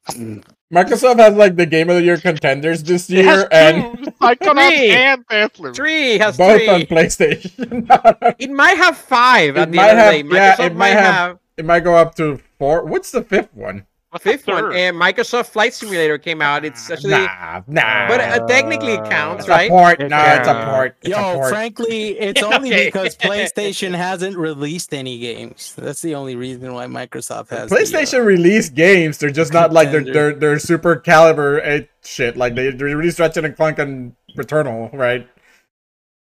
[0.72, 4.10] Microsoft has like the game of the year contenders this It has year, and two,
[4.12, 4.90] Psychonauts Three.
[4.90, 5.74] and Deathloop.
[5.76, 6.68] Three has both three.
[6.68, 8.34] on PlayStation.
[8.38, 10.34] It might have five It at the might end have- of the day.
[10.36, 12.84] yeah, it might might have- have it might go up to four.
[12.86, 13.86] What's the fifth one?
[14.12, 14.74] What's fifth one.
[14.76, 16.66] And Microsoft Flight Simulator came out.
[16.66, 18.08] It's actually, nah, nah.
[18.08, 19.70] but uh, technically it counts, it's right?
[19.70, 20.00] a port.
[20.00, 20.70] No, it's a Yeah.
[20.70, 20.96] port.
[21.00, 21.48] It's a Yo, port.
[21.48, 22.84] frankly, it's only Okay.
[22.88, 25.72] because PlayStation hasn't released any games.
[25.78, 27.70] That's the only reason why Microsoft has.
[27.70, 29.16] the, uh, PlayStation released games.
[29.16, 30.32] They're just not like they're Contender.
[30.32, 32.36] they're, they're super caliber eight shit.
[32.36, 35.26] Like they they released Ratchet and Clank and Returnal, right?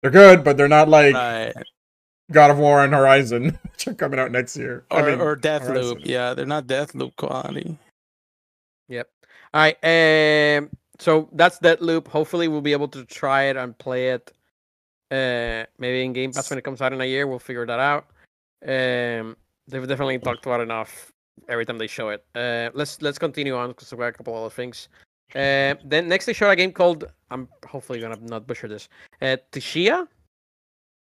[0.04, 1.54] They're good, but they're not like right.
[2.32, 4.84] God of War and Horizon, which are coming out next year.
[4.92, 6.02] or, I mean, or Deathloop.
[6.06, 7.78] Yeah, they're not Deathloop quality.
[8.90, 9.10] Yep.
[9.54, 10.58] All right.
[10.58, 10.70] Um.
[11.00, 12.08] So that's Deathloop.
[12.08, 14.32] Hopefully, we'll be able to try it and play it.
[15.10, 17.80] Uh, maybe in Game Pass when it comes out in a year, we'll figure that
[17.80, 18.06] out.
[18.66, 19.36] Um,
[19.68, 21.12] they've definitely talked about enough
[21.50, 22.24] every time they show it.
[22.36, 24.88] Uh, let's let's continue on because we've got a couple other things.
[25.36, 28.88] Uh, then next they showed a game called I'm hopefully gonna not butcher this.
[29.22, 30.08] Uh, Tishia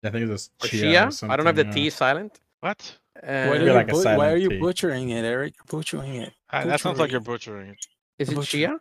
[0.03, 1.07] I think it's or Chia.
[1.07, 1.29] Shia.
[1.29, 2.39] I don't know if the T is silent.
[2.59, 2.97] What?
[3.15, 4.57] Uh, Why, Maybe do you like a but- why are you T.
[4.59, 5.53] butchering it, Eric?
[5.57, 6.33] You're butchering it.
[6.49, 7.77] Uh, that sounds like you're butchering it.
[8.19, 8.79] is it butcher- Shia?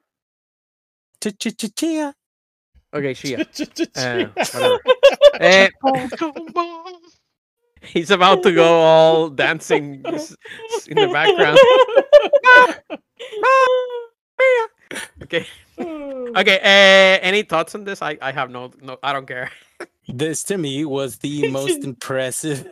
[1.22, 2.14] Ch-ch-ch-chia.
[2.94, 3.46] Okay, Shia.
[4.60, 4.78] Uh.
[5.40, 6.88] Uh,
[7.82, 10.34] he's about to go all dancing s-
[10.74, 11.58] s- in the background.
[15.22, 15.46] Okay.
[15.78, 16.58] Okay.
[16.58, 18.02] Uh, any thoughts on this?
[18.02, 18.98] I, I have no no.
[19.02, 19.50] I don't care.
[20.08, 22.66] This to me was the most impressive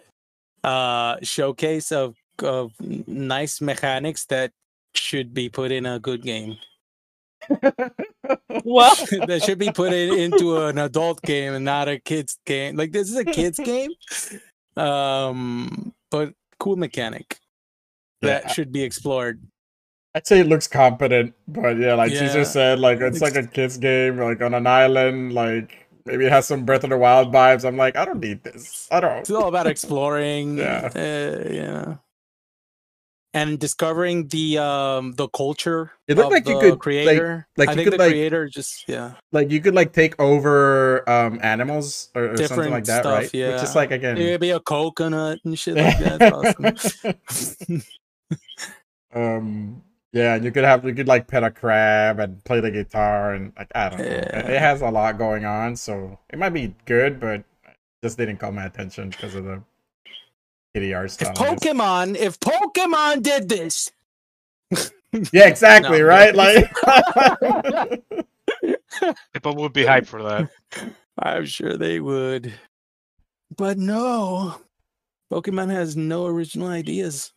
[0.62, 4.52] uh showcase of of nice mechanics that
[4.94, 6.56] should be put in a good game.
[8.64, 8.94] well,
[9.26, 12.76] that should be put in, into an adult game and not a kids game.
[12.76, 13.90] Like this is a kids game.
[14.76, 17.38] Um but cool mechanic
[18.22, 18.52] that Yeah.
[18.52, 19.40] should be explored.
[20.14, 22.20] I'd say it looks competent, but yeah, like Yeah.
[22.20, 26.32] Caesar said, like it's like a kids game, like on an island, like maybe it
[26.32, 27.64] has some Breath of the Wild vibes.
[27.64, 28.88] I'm like, I don't need this.
[28.90, 29.18] I don't.
[29.18, 30.90] It's all about exploring, Yeah.
[30.94, 31.94] uh, yeah,
[33.32, 35.92] and discovering the um the culture.
[36.08, 37.46] It looked like you could, like- creator.
[37.56, 39.12] like I you could, the like- creator just yeah.
[39.30, 43.30] like you could like take over um animals or, or something like that, stuff, right?
[43.32, 43.62] Yeah.
[43.62, 44.16] is like again.
[44.16, 46.32] Maybe a coconut and shit like that.
[46.32, 47.82] Awesome.
[49.14, 49.82] um
[50.12, 53.34] yeah, and you could have you could like pet a crab and play the guitar
[53.34, 54.04] and like I don't know.
[54.04, 54.46] It, Yeah.
[54.48, 58.38] it has a lot going on, so it might be good, but it just didn't
[58.38, 59.62] call my attention because of the
[60.74, 61.30] kitty art if style.
[61.30, 61.58] I guess.
[61.60, 63.90] Pokemon, if Pokemon did this,
[65.32, 66.34] Yeah, exactly, No, right?
[66.34, 66.42] no.
[66.42, 68.02] Like
[69.32, 70.50] People would be hyped for that.
[71.18, 72.52] I'm sure they would.
[73.56, 74.60] But no,
[75.32, 77.32] Pokemon has no original ideas.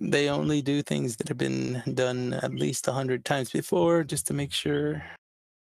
[0.00, 4.26] They only do things that have been done at least a hundred times before, just
[4.28, 5.02] to make sure.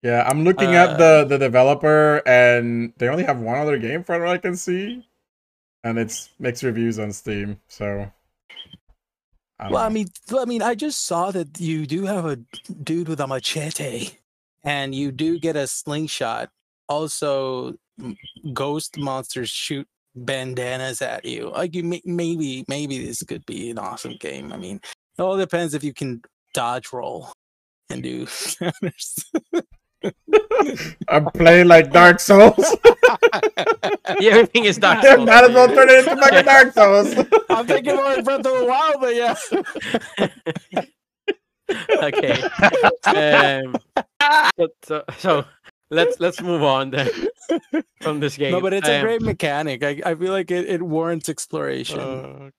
[0.04, 4.04] Yeah, I'm looking Uh, at the the developer and they only have one other game
[4.04, 5.06] from what I can see.
[5.84, 8.12] And it's mixed reviews on Steam, so
[9.60, 10.08] I Well, I mean,
[10.38, 12.36] I mean, I just saw that you do have a
[12.84, 14.18] dude with a machete,
[14.64, 16.50] and you do get a slingshot.
[16.90, 17.76] Also,
[18.54, 21.50] ghost monsters shoot bandanas at you.
[21.52, 24.52] Like you may, maybe maybe this could be an awesome game.
[24.52, 24.80] I mean,
[25.18, 26.22] it all depends if you can
[26.54, 27.32] dodge roll
[27.90, 28.28] and do.
[31.08, 32.78] I'm playing like Dark Souls.
[34.20, 35.26] Yeah, everything is Dark Souls.
[35.26, 37.16] Might as well turn it into fucking Dark Souls.
[37.50, 39.36] I'm thinking more in Breath of the Wild, but yeah.
[42.04, 42.42] okay.
[43.06, 43.78] Um,
[44.58, 45.46] so, so, so
[45.92, 47.10] let's let's move on then
[48.02, 48.52] from this game.
[48.52, 49.84] No, but it's a great mechanic.
[49.84, 52.00] I, I feel like it, it warrants exploration.
[52.00, 52.50] Uh,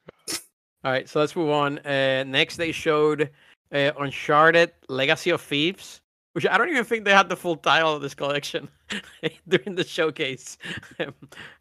[0.84, 1.78] All right, so let's move on.
[1.80, 3.30] Uh, next, they showed
[3.72, 6.00] uh, Uncharted: Legacy of Thieves,
[6.32, 8.68] which I don't even think they had the full title of this collection
[9.48, 10.56] during the showcase.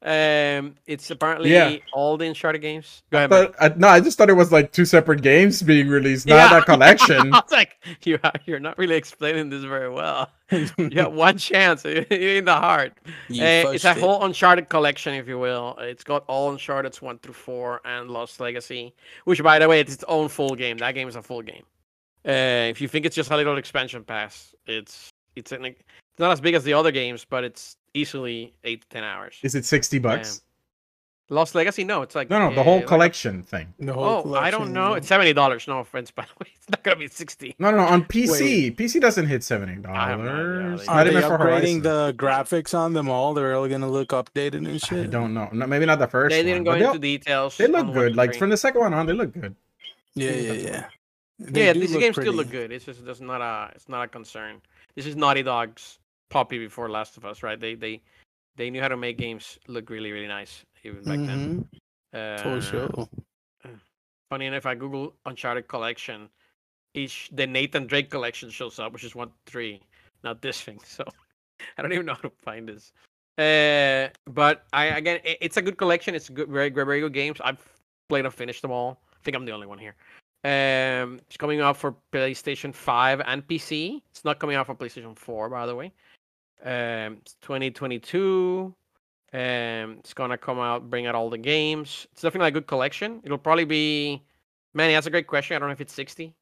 [0.02, 1.78] um, it's apparently Yeah.
[1.94, 3.04] all the Uncharted games.
[3.12, 3.30] Go ahead.
[3.30, 3.54] Mike.
[3.60, 6.52] But, uh, no, I just thought it was like two separate games being released, not
[6.52, 6.60] Yeah.
[6.60, 7.18] a collection.
[7.34, 10.30] I was like, you are, you're not really explaining this very well.
[10.78, 11.86] You got one chance.
[11.86, 12.94] You're in the heart.
[13.08, 13.98] Uh, it's a it.
[13.98, 15.78] whole Uncharted collection, if you will.
[15.80, 18.94] It's got all Uncharted one through four and Lost Legacy,
[19.26, 20.78] which, by the way, it's its own full game.
[20.78, 21.64] That game is a full game.
[22.26, 25.80] Uh, if you think it's just a little expansion pass, it's it's an, it's
[26.20, 29.38] not as big as the other games, but it's easily eight to ten hours.
[29.44, 30.42] Is it 60 bucks?
[31.30, 33.74] Lost Legacy, no, it's like No, no, uh, the whole like a- collection thing.
[33.80, 34.92] The whole Oh, I don't know.
[34.92, 34.98] yeah.
[34.98, 35.66] It's seventy dollars.
[35.66, 36.52] No offense, by the way.
[36.58, 37.56] It's not gonna be sixty.
[37.58, 38.76] No, no, no, on PC.
[38.76, 39.86] PC doesn't hit $70.
[39.88, 40.20] I have.
[40.74, 43.34] It's Are not they even for upgrading the graphics on them all?
[43.34, 45.06] They're all gonna look updated and shit.
[45.06, 45.48] I don't know.
[45.54, 47.56] No, maybe not the first They didn't go but they into details.
[47.58, 48.18] They look good.
[48.18, 49.56] Like from the second one on, they look good.
[50.16, 50.86] Yeah, yeah, yeah.
[51.50, 52.72] They yeah, these games still look good.
[52.72, 54.62] It's just it's not a it's not a concern.
[54.96, 56.00] This is Naughty Dog's
[56.30, 57.60] puppy before Last of Us, right?
[57.60, 58.02] They they
[58.58, 61.68] they knew how to make games look really really nice even back then.
[62.14, 62.90] Mhm, Uh, sure.
[64.30, 66.30] Funny enough, I Google Uncharted collection,
[66.94, 69.82] each the Nathan Drake collection shows up, which is one three,
[70.24, 70.80] not this thing.
[70.86, 71.04] So
[71.78, 72.94] I don't even know how to find this.
[73.38, 76.16] Uh, but I again, i- it's a good collection.
[76.16, 77.40] It's good, very very good games.
[77.44, 77.60] I've
[78.10, 79.02] played and finished them all.
[79.14, 79.96] I think I'm the only one here.
[80.44, 84.02] Um, it's coming out for PlayStation 5 and PC.
[84.10, 85.94] It's not coming out for PlayStation 4, by the way.
[86.64, 88.74] Um, it's 2022.
[89.34, 89.40] Um,
[90.00, 92.08] it's gonna come out, bring out all the games.
[92.12, 93.22] It's definitely a good collection.
[93.24, 94.24] It'll probably be,
[94.74, 95.56] man, that's a great question.
[95.56, 96.34] I don't know if it's 60.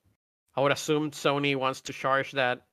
[0.55, 2.65] I would assume Sony wants to charge that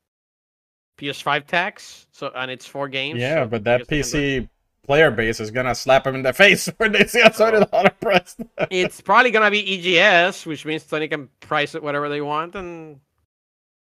[0.99, 2.07] PS5 tax.
[2.13, 3.21] So and it's four games.
[3.21, 4.45] Yeah, so but that guess they can.
[4.45, 4.49] PC
[4.87, 8.37] player base is gonna slap them in the face when they see a $70 price.
[8.71, 13.01] It's probably gonna be EGS, which means Sony can price it whatever they want, and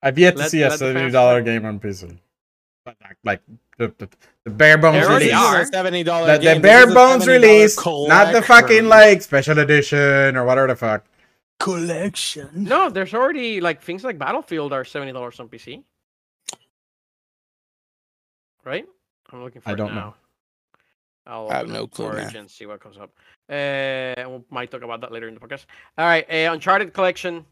[0.03, 1.45] I've yet to Let- see a seventy fans dollar know.
[1.45, 2.17] game on PC.
[2.83, 3.41] But like, like
[3.77, 4.09] the, the,
[4.45, 5.63] the bare bones There release, are.
[5.65, 6.39] Seventy dollars.
[6.39, 11.05] the, the bare bones release, not the fucking like special edition or whatever the fuck.
[11.59, 12.49] collection.
[12.55, 15.83] no, there's already like things like Battlefield are seventy dollars on PC,
[18.65, 18.85] right?
[19.31, 20.15] I'm looking for I it don't know.
[21.25, 21.31] Now.
[21.31, 22.35] I'll I have no up clue, Forge man.
[22.35, 23.11] and see what comes up.
[23.49, 25.65] Uh, and we might talk about that later in the podcast.
[25.97, 27.45] All right, uh, Uncharted collection.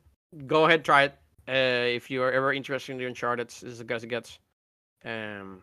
[0.47, 1.13] Go ahead, try it.
[1.47, 4.37] Uh, if you are ever interested in the Uncharted, this is the guys it gets.
[5.03, 5.61] Um,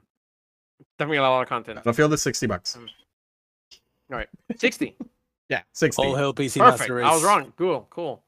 [0.98, 1.76] definitely a lot of content.
[1.78, 2.76] Battlefield is sixty bucks.
[2.76, 4.96] All right, Sixty.
[5.48, 6.02] Yeah, sixty.
[6.02, 6.80] All hell PC Perfect.
[6.90, 7.52] Master I was wrong.
[7.56, 7.86] Cool.
[7.88, 8.20] Cool.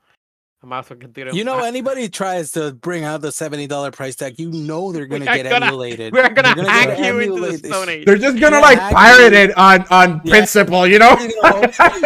[0.60, 1.32] I'm out of continue.
[1.34, 5.06] You know, anybody tries to bring out the seventy dollar price tag, you know they're
[5.06, 6.12] gonna get gonna- emulated.
[6.12, 7.66] We're gonna, They're gonna hack get you into the emulated.
[7.66, 8.04] Stone Age.
[8.06, 10.30] They're just gonna Yeah, like pirate it on on Yeah.
[10.32, 11.16] principle, you know.
[11.20, 11.60] You know,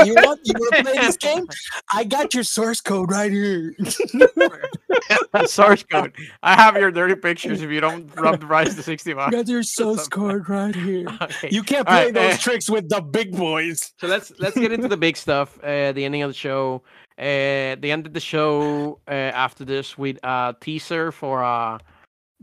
[0.04, 1.46] you want you want to play this game?
[1.94, 3.74] I got your source code right here.
[5.46, 6.12] source code.
[6.42, 9.34] I have your dirty pictures if you don't rub the price to 60 I bucks.
[9.34, 11.06] got your source code right here.
[11.22, 11.48] Okay.
[11.50, 13.92] You can't play right, those uh, tricks with the big boys.
[13.98, 15.58] So let's let's get into the big stuff.
[15.62, 16.82] Uh, the ending of the show.
[17.18, 21.78] Uh, they ended the show uh, after this with a teaser for uh,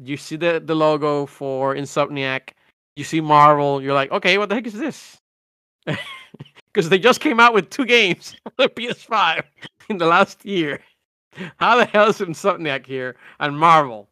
[0.03, 2.51] you see the the logo for Insomniac.
[2.95, 3.81] You see Marvel.
[3.81, 5.17] You're like, okay, what the heck is this?
[6.71, 9.41] Because they just came out with two games on the PS5
[9.89, 10.79] in the last year.
[11.57, 14.07] How the hell is Insomniac here and Marvel?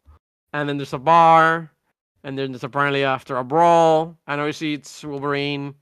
[0.52, 1.70] And then there's a bar,
[2.24, 4.16] and then there's apparently after a brawl.
[4.26, 5.72] And obviously it's Wolverine.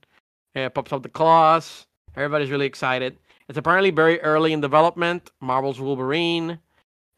[0.55, 1.87] Uh, pops up the claws.
[2.15, 3.17] Everybody's really excited.
[3.49, 5.31] It's apparently very early in development.
[5.39, 6.59] Marvel's Wolverine,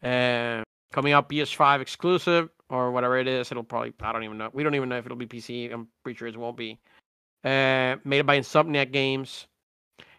[0.02, 0.62] uh,
[0.92, 3.50] coming out PS5 exclusive or whatever it is.
[3.50, 4.50] It'll probably I don't even know.
[4.52, 5.72] We don't even know if it'll be PC.
[5.72, 6.78] I'm pretty sure it won't be.
[7.44, 9.46] Uh, made by Insomniac Games.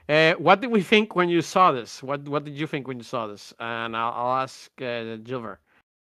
[0.10, 2.04] Uh, what did we think when you saw this?
[2.04, 3.54] What What did you think when you saw this?
[3.60, 5.60] And I'll, I'll ask uh, Gilbert.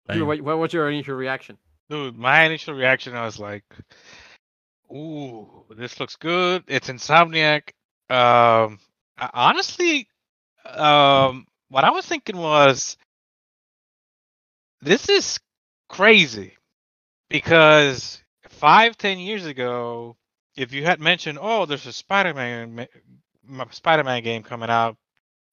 [0.09, 1.59] Gilbert, what, what was your initial reaction?
[1.91, 3.65] Dude, my initial reaction, I was like,
[4.91, 7.71] "Ooh, this looks good." It's Insomniac.
[8.09, 8.79] Um,
[9.19, 10.09] honestly,
[10.65, 12.97] um, what I was thinking was,
[14.81, 15.39] this is
[15.89, 16.57] crazy,
[17.31, 20.17] because five, ten years ago,
[20.57, 22.87] if you had mentioned, "Oh, there's a Spider-Man
[23.45, 24.97] ma- Spider-Man game coming out,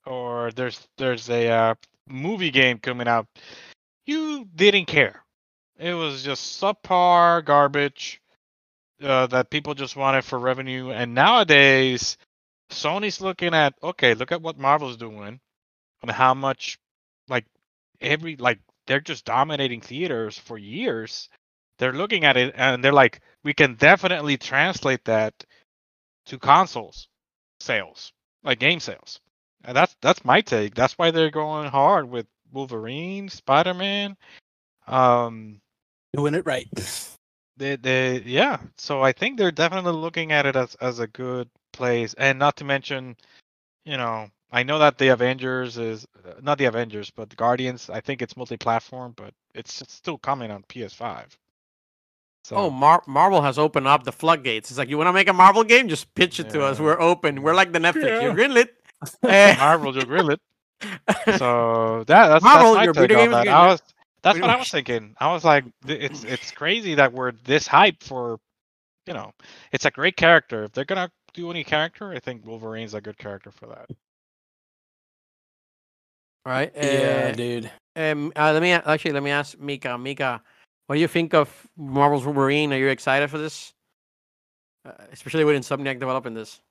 [0.06, 1.76] or there's there's a uh,
[2.08, 3.28] movie game coming out,
[4.06, 5.24] you didn't care.
[5.78, 8.22] It was just subpar garbage
[9.02, 10.92] uh, that people just wanted for revenue.
[10.92, 12.18] And nowadays,
[12.70, 15.40] Sony's looking at okay, look at what Marvel's doing,
[16.02, 16.80] and how much
[17.28, 17.46] like
[18.02, 21.30] every like they're just dominating theaters for years.
[21.78, 25.34] They're looking at it and they're like, we can definitely translate that
[26.26, 27.08] to consoles
[27.60, 28.12] sales,
[28.44, 29.22] like game sales.
[29.64, 30.76] And that's that's my take.
[30.76, 34.16] That's why they're going hard with Wolverine, Spider Man.
[34.88, 35.62] Um,
[36.14, 36.68] Doing it right.
[37.58, 38.60] they, they, yeah.
[38.78, 42.56] So I think they're definitely looking at it as as a good place, and not
[42.58, 43.16] to mention,
[43.86, 47.90] you know, I know that the Avengers is uh, not the Avengers, but the Guardians.
[47.90, 51.26] I think it's multi-platform, but it's still coming on PS5.
[52.46, 54.72] So Oh, Mar- Marvel has opened up the floodgates.
[54.72, 56.80] It's like you want to make a Marvel game, just pitch it to us.
[56.80, 57.42] We're open.
[57.44, 58.06] We're like the Netflix.
[58.06, 58.22] Yeah.
[58.22, 58.70] You're greenlit.
[59.24, 60.42] Eh, Marvel, you grill it.
[61.38, 63.48] So that, that's, Marvel, that's my your take video on game is that.
[63.48, 63.82] I was,
[64.24, 65.16] that's what I was thinking.
[65.20, 68.40] I was like, it's it's crazy that we're this hype for,
[69.10, 69.32] you know,
[69.74, 70.64] it's a great character.
[70.66, 73.88] If they're gonna do any character, I think Wolverine's a good character for that.
[76.46, 76.72] All right.
[76.76, 77.72] yeah, uh, dude.
[77.96, 79.98] Um, uh, let me actually let me ask Mika.
[79.98, 80.42] Mika,
[80.86, 82.72] what do you think of Marvel's Wolverine?
[82.72, 83.74] Are you excited for this?
[84.86, 86.62] Uh, especially with Insomniac developing this.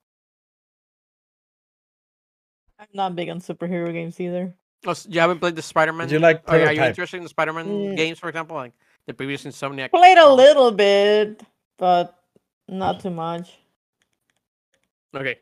[2.79, 4.55] I'm not big on superhero games either.
[4.87, 6.07] Oh, s- you haven't played the Spider-Man?
[6.07, 7.97] Did you like Are, are you interested in the Spider-Man Mm.
[7.97, 8.73] games, for example, like
[9.09, 9.91] the previous Insomniac?
[9.91, 11.43] Played a little bit,
[11.79, 12.18] but
[12.69, 13.59] not too much.
[15.15, 15.39] Okay.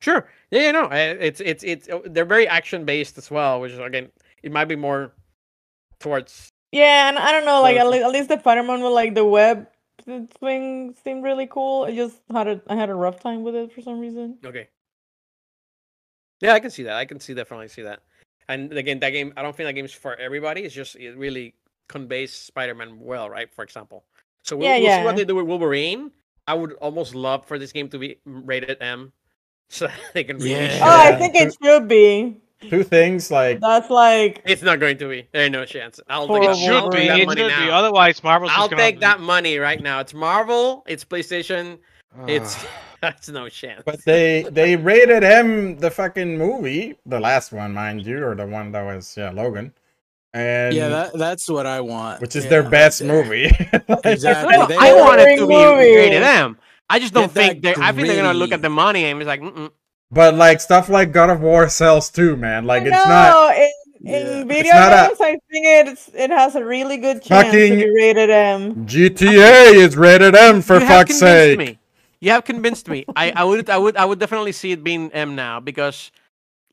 [0.00, 0.28] Sure.
[0.50, 0.84] Yeah, yeah, no.
[0.84, 4.10] uh, It's it's it's uh, they're very action based as well, which is again
[4.42, 5.12] it might be more
[5.98, 9.14] towards Yeah, and I don't know, like at, le- at least the Spider-Man with like
[9.14, 9.66] the web
[10.40, 11.84] thing seemed really cool.
[11.84, 14.38] I just had a I had a rough time with it for some reason.
[14.44, 14.68] okay.
[16.40, 16.96] Yeah, I can see that.
[16.96, 18.00] I can see definitely see that.
[18.48, 20.64] And again, that game I don't think that game's for everybody.
[20.64, 21.54] It's just it really
[21.88, 23.50] conveys Spider-Man well, right?
[23.54, 24.04] For example.
[24.44, 26.12] So we'll, Yeah, we'll see what they do with Wolverine.
[26.46, 29.12] I would almost love for this game to be rated M,
[29.68, 30.50] so they can really.
[30.50, 30.78] Yeah.
[30.82, 32.36] Oh, I think it should be.
[32.70, 35.28] Two things like That's like It's not going to be.
[35.32, 36.00] There's no chance.
[36.08, 37.08] I'll For take, It that- should be.
[37.08, 37.66] It money should be.
[37.66, 37.76] now.
[37.78, 40.00] Otherwise, Marvel's I'll just take that money right now.
[40.00, 40.82] It's Marvel.
[40.86, 41.78] It's PlayStation.
[42.16, 42.24] Ah.
[42.26, 42.56] It's
[43.02, 43.82] that's no chance.
[43.84, 48.46] But they they rated him the fucking movie, the last one, mind you, or the
[48.46, 49.74] one that was yeah Logan,
[50.34, 52.20] and Yeah, that that's what I want.
[52.20, 53.08] which is Yeah, their best there.
[53.24, 53.46] movie.
[54.04, 54.56] Exactly.
[54.56, 55.96] No, they- I want it to be Wolverine movie.
[55.96, 56.58] rated M.
[56.90, 57.74] I just don't Get think they.
[57.76, 59.70] I think they're gonna look at the money and it's like, Mm-mm.
[60.10, 62.66] But like stuff like God of War sells too, man.
[62.66, 63.56] Like I it's know, not.
[63.56, 63.70] in,
[64.00, 64.16] Yeah.
[64.18, 67.70] in It's video not games, I think it's it has a really good chance Fucking-
[67.78, 68.86] to be rated M.
[68.86, 71.58] GTA is rated M for you have fuck's convinced sake.
[71.58, 71.78] me.
[72.20, 73.04] You have convinced me.
[73.16, 76.23] I, I would I would I would definitely see it being M now because l-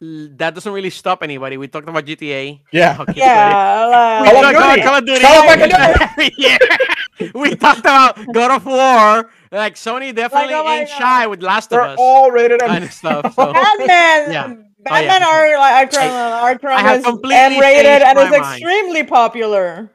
[0.02, 1.58] that doesn't really stop anybody.
[1.58, 2.60] We talked about GTA.
[2.72, 2.94] Yeah.
[2.94, 3.28] how kids play it.
[3.28, 4.82] Yeah, uh, We Call of talked Duty.
[4.82, 5.22] about Call of Duty.
[5.22, 7.32] Call of fucking yeah.
[7.36, 9.30] We talked about God of War.
[9.52, 10.98] Like Sony definitely oh ain't God.
[10.98, 12.84] shy with Last of They're Us all rated kind M.
[12.84, 13.36] of stuff.
[13.36, 13.54] So.
[13.54, 14.32] Batman.
[14.32, 14.48] Yeah.
[14.50, 17.86] Oh, Batman for are like I- uh, Arkham, I have Arkham is completely M rated
[18.02, 18.62] and my is mind.
[18.64, 19.92] extremely popular.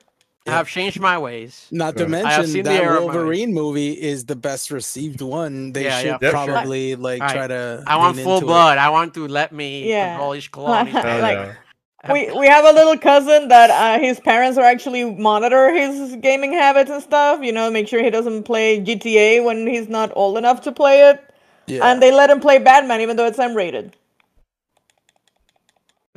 [0.46, 1.66] I have changed my ways.
[1.70, 2.16] Not to Yeah.
[2.16, 3.14] I have mention seen the that error of my.
[3.14, 5.72] Wolverine movie is the best received one.
[5.72, 6.30] They Yeah, should yeah, for sure.
[6.54, 7.36] probably like Alright.
[7.36, 7.82] try to.
[7.86, 8.48] I want full into it.
[8.48, 8.78] blood.
[8.78, 10.10] I want to let me Yeah.
[10.14, 10.74] control each claw.
[10.74, 11.54] and each Hell Hell like- yeah.
[12.12, 16.52] We we have a little cousin that uh, his parents are actually monitor his gaming
[16.52, 17.42] habits and stuff.
[17.42, 21.00] You know, make sure he doesn't play GTA when he's not old enough to play
[21.10, 21.20] it,
[21.66, 21.80] Yeah.
[21.90, 23.96] and they let him play Batman even though it's M rated.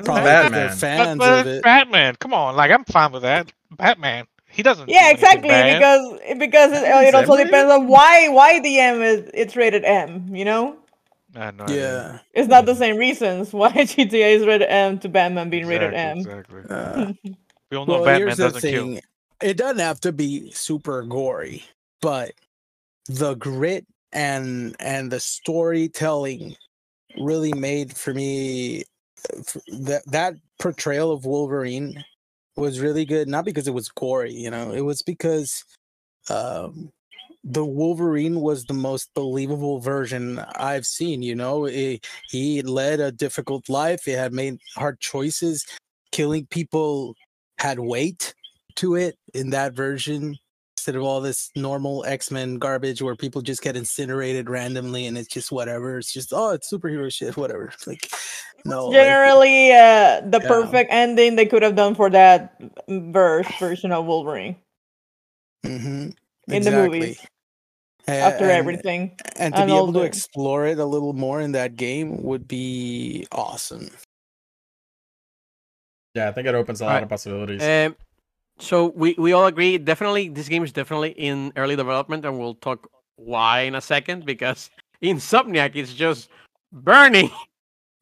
[0.04, 0.78] probably Batman.
[0.80, 1.64] they're But, but of it.
[1.64, 2.16] Batman.
[2.20, 3.52] Come on, like I'm fine with that.
[3.72, 4.26] Batman.
[4.52, 4.90] He doesn't.
[4.90, 5.50] Yeah, anything exactly.
[5.50, 5.78] bad.
[5.78, 9.86] Because because it, Is it also depends on why why the M is it's rated
[9.86, 10.36] M.
[10.36, 10.78] You know,
[11.36, 11.66] I have no.
[11.68, 12.20] Yeah.
[12.34, 16.18] it's not the same reasons why GTA is rated M to Batman being rated M.
[16.18, 16.60] Exactly.
[16.62, 17.26] exactly.
[17.26, 17.34] Uh,
[17.70, 19.00] We all know well, Batman here's the doesn't kill.
[19.42, 21.64] It doesn't have to be super gory,
[22.02, 22.32] but
[23.08, 26.56] the grit and and the storytelling
[27.20, 28.84] really made for me
[29.68, 32.04] that that portrayal of Wolverine
[32.60, 33.28] was really good.
[33.28, 35.64] Not because it was gory, you know, it was because
[36.30, 36.92] um,
[37.44, 41.22] the Wolverine was the most believable version I've seen.
[41.22, 44.04] You know, he, he led a difficult life.
[44.06, 45.66] He had made hard choices.
[46.12, 47.16] Killing people
[47.60, 48.34] had weight
[48.76, 50.38] to it in that version
[50.80, 55.28] instead of all this normal X-Men garbage where people just get incinerated randomly and it's
[55.28, 55.98] just whatever.
[55.98, 57.72] It's just oh, it's superhero shit, whatever.
[57.86, 58.10] Like
[58.66, 60.48] no, like, Generally, uh, the Yeah.
[60.48, 62.56] perfect ending they could have done for that
[62.88, 64.56] verse version of Wolverine.
[65.66, 66.14] mhm,
[66.48, 67.20] in the movies.
[68.08, 69.18] after and, everything.
[69.36, 72.24] and to and be all able to explore it a little more in that game
[72.24, 73.90] would be awesome.
[76.16, 77.04] Yeah, I think it opens a lot Alright.
[77.04, 77.62] of possibilities.
[77.62, 77.96] Um,
[78.60, 82.56] so we, we all agree definitely this game is definitely in early development and we'll
[82.56, 84.70] talk why in a second because
[85.04, 86.30] Insomniac is just
[86.72, 87.32] burning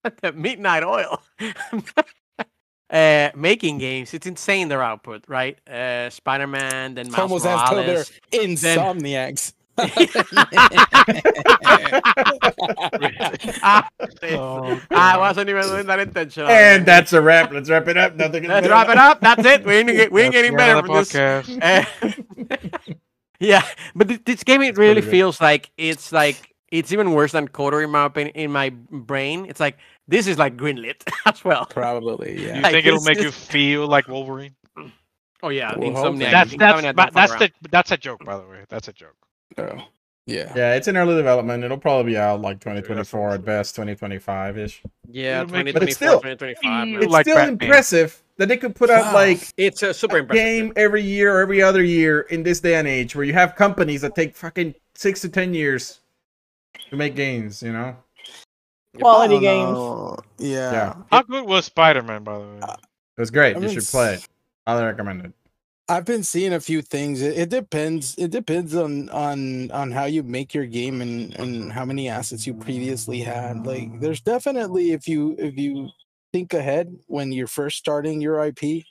[0.21, 1.21] the midnight oil.
[2.89, 5.57] uh, making games, it's insane their output, right?
[5.69, 8.11] Uh, Spider-Man, then It's Miles almost as though they're Morales.
[8.31, 9.53] insomniacs.
[13.63, 13.89] Ah,
[14.23, 16.51] Oh, I wasn't even doing that intentionally.
[16.53, 17.51] and that's a wrap.
[17.51, 18.15] Let's wrap it up.
[18.15, 18.73] Nothing Let's better.
[18.73, 19.21] wrap it up.
[19.21, 19.65] That's it.
[19.65, 21.15] We ain't, get- we ain't getting better from this.
[21.15, 21.83] Uh,
[23.39, 23.63] yeah,
[23.95, 25.11] but thi- this game it really pretty good.
[25.11, 29.45] feels like it's like it's even worse than Kotor in my opinion, in my brain.
[29.47, 29.77] It's like
[30.07, 31.65] this is like greenlit as well.
[31.65, 32.59] Probably, Do you yeah.
[32.61, 34.55] Like, think it'll this make you feel like Wolverine?
[35.43, 36.31] Oh yeah, Well, Insomniac.
[36.31, 38.63] That's Insomniac, that's don't but fuck that's the that's a joke, by the way.
[38.69, 39.15] That's a joke.
[39.57, 39.77] Oh,
[40.25, 40.51] yeah.
[40.55, 41.63] Yeah, it's in early development.
[41.63, 44.81] It'll probably be out like 2024 at best, 2025 ish.
[45.09, 46.87] yeah, It'll make- But it's still- 2025.
[47.01, 47.53] It's like still Batman.
[47.61, 49.13] impressive that they could put out Wow.
[49.13, 52.75] like It's a super a game every year or every other year in this day
[52.75, 56.01] and age where you have companies that take fucking six to ten years
[56.89, 57.95] to make games, you know?
[58.99, 59.71] Quality games.
[59.71, 60.17] know.
[60.39, 60.71] Yeah.
[60.71, 60.95] Yeah.
[61.11, 62.59] How good was Spider Man, by the way?
[62.63, 63.55] It was great.
[63.55, 64.27] I you should play it.
[64.67, 65.31] Highly recommend it.
[65.89, 67.21] I've been seeing a few things.
[67.21, 68.15] It, it depends.
[68.17, 72.45] It depends on on on how you make your game and and how many assets
[72.45, 73.65] you previously had.
[73.65, 75.89] Like, there's definitely if you if you
[76.33, 78.83] think ahead when you're first starting your IP,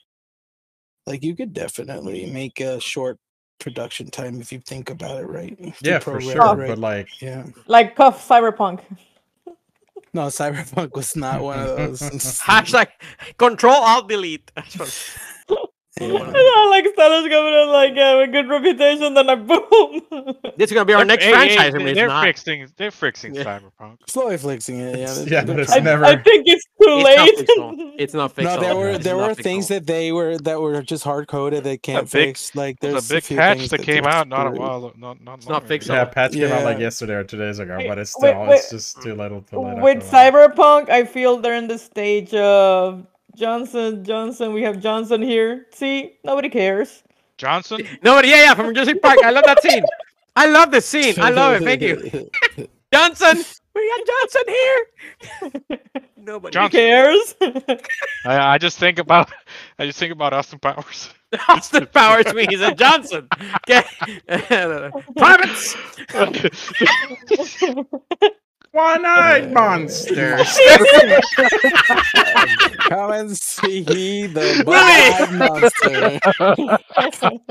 [1.06, 3.18] like you could definitely make a short
[3.58, 5.54] production time if you think about it right.
[5.58, 6.56] If Yeah, for sure.
[6.56, 6.68] right.
[6.68, 7.44] But like yeah.
[7.66, 8.80] Like Cuff Cyberpunk.
[10.14, 12.00] No, Cyberpunk was not one of those.
[12.40, 12.88] Hashtag
[13.36, 14.50] Control Alt Delete.
[15.98, 16.66] That's what- Yeah.
[16.70, 20.02] like Stella's coming in like uh, a good reputation, then like boom.
[20.56, 21.74] This is gonna be our next hey, franchise.
[21.74, 22.24] hey, I they're not.
[22.24, 23.44] fixing they're fixing Yeah.
[23.44, 23.98] Cyberpunk.
[24.06, 24.98] Slowly flexing it.
[24.98, 27.38] Yeah, Yeah, but it's I, never- I think it's too It's late.
[27.38, 27.92] fictional.
[27.98, 28.56] It's not fictional.
[28.60, 29.80] No, there were there were things fictional.
[29.80, 32.54] that they were that were just hard coded they can't big- fix.
[32.54, 34.92] Like There's there's a big few patch things that came they're out not a while,
[34.96, 35.38] not not.
[35.38, 35.68] It's not ago.
[35.68, 38.56] fixed yeah, patch came out like yesterday or two days ago, but it's still wait.
[38.56, 39.80] it's just too little too late.
[39.80, 40.04] With.
[40.10, 43.06] Cyberpunk, I feel they're in the stage of
[43.36, 44.52] Johnson, Johnson.
[44.54, 45.66] We have Johnson here.
[45.72, 47.02] See, nobody cares.
[47.36, 47.86] Johnson.
[48.02, 48.28] Nobody.
[48.28, 49.18] yeah, yeah, from Jurassic Park.
[49.22, 49.84] I love that scene.
[50.34, 51.14] I love the scene.
[51.18, 51.64] I love it.
[51.64, 52.30] Thank you,
[52.92, 53.44] Johnson.
[53.74, 55.80] We got Johnson here.
[56.16, 56.80] Nobody Johnson.
[56.80, 57.34] Cares?
[58.24, 59.30] I, I just think about
[59.78, 61.10] I just think about Austin Powers.
[61.48, 62.46] Austin Powers me.
[62.48, 63.28] He's a Johnson.
[63.68, 63.84] Okay.
[65.16, 65.76] Privates.
[68.72, 70.36] One-eyed monster.
[72.88, 76.18] Come and see the one-eyed monster.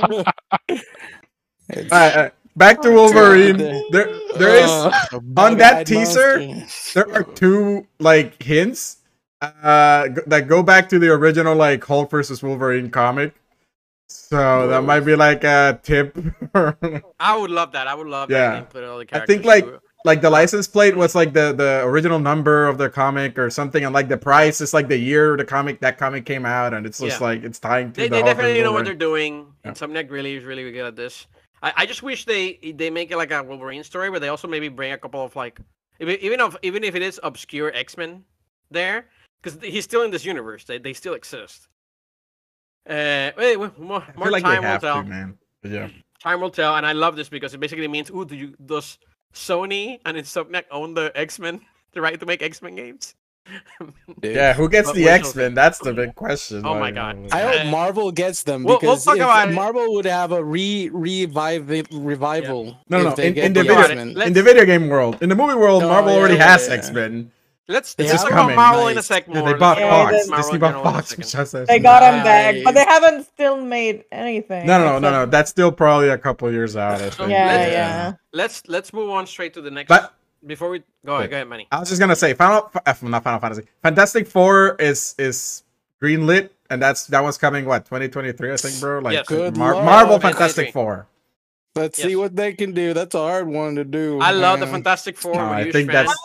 [0.10, 3.58] All right, all right, back to Wolverine.
[3.58, 4.92] There, there is Uh,
[5.38, 7.04] on that teaser, monster.
[7.06, 8.98] there are two like hints
[9.42, 13.34] uh that go back to the original like Hulk versus Wolverine comic.
[14.08, 16.16] So that might be like a tip.
[17.20, 17.88] I would love that.
[17.88, 18.52] I would love Yeah.
[18.52, 18.56] that.
[18.56, 21.52] Game, put all the I think, like, to- like the license plate was like the
[21.52, 24.98] the original number of the comic or something, and like the price is like the
[24.98, 27.28] year the comic that comic came out, and it's just Yeah.
[27.28, 29.48] like it's tying to they, the they definitely know what they're doing.
[29.66, 29.72] Yeah.
[29.72, 31.28] Insomniac really is really good at this.
[31.62, 34.48] I, I just wish they they make it like a Wolverine story, but they also
[34.48, 35.60] maybe bring a couple of like
[36.00, 38.24] even if even if it is obscure X Men
[38.72, 39.08] there,
[39.42, 40.64] because he's still in this universe.
[40.66, 41.68] They they still exist.
[42.88, 45.02] Uh, wait, wait, more, more like time will tell.
[45.02, 45.38] to, man.
[45.62, 45.90] But yeah,
[46.22, 49.00] Time will tell, and I love this because it basically means, ooh, do you does
[49.36, 51.62] Sony and Insomniac own the X Men,
[51.94, 53.14] the right to make X Men games?
[53.80, 53.94] Dude.
[54.36, 54.54] yeah.
[54.54, 55.54] Who gets But the X Men?
[55.54, 56.66] That's the big question.
[56.66, 57.16] Oh my God.
[57.32, 59.52] uh, I Uh, hope Marvel gets them we'll- we'll because talk if about.
[59.54, 62.76] Marvel would have a re revive revival.
[62.90, 65.36] No, no, if in- in the the video- in the video game world, in the
[65.36, 66.68] movie world, Oh, Marvel yeah, already yeah, has.
[66.70, 67.30] X Men.
[67.68, 68.56] Let's It's let's just talk about coming.
[68.58, 69.06] Marvel in a Nice.
[69.08, 70.12] sec Yeah, they bought Yeah, Fox.
[70.12, 71.18] that's- Marvel Disney bought general in a Fox.
[71.18, 74.68] which has a- They got them back, but they haven't still made anything.
[74.68, 75.26] No, no, no, no, no.
[75.26, 77.02] That's still probably a couple years out.
[77.02, 77.30] I think.
[77.32, 78.14] Yeah, Let's- yeah.
[78.34, 79.90] Let's let's move on straight to the next.
[79.90, 80.14] But
[80.46, 81.68] before we go ahead, go ahead, Manny.
[81.72, 82.70] I was just gonna say, Final,
[83.02, 85.64] not Final Fantasy, Fantastic Four is is
[86.00, 89.00] greenlit, and that's that one's coming what 2023, I think, bro.
[89.00, 89.28] Like Yes.
[89.28, 91.08] Good Mar- Marvel Fantastic Four.
[91.78, 92.94] Let's see what they can do.
[92.94, 94.22] That's a hard one to do.
[94.22, 94.68] I love the.
[94.68, 95.36] Fantastic Four.
[95.36, 96.16] No, I think that's-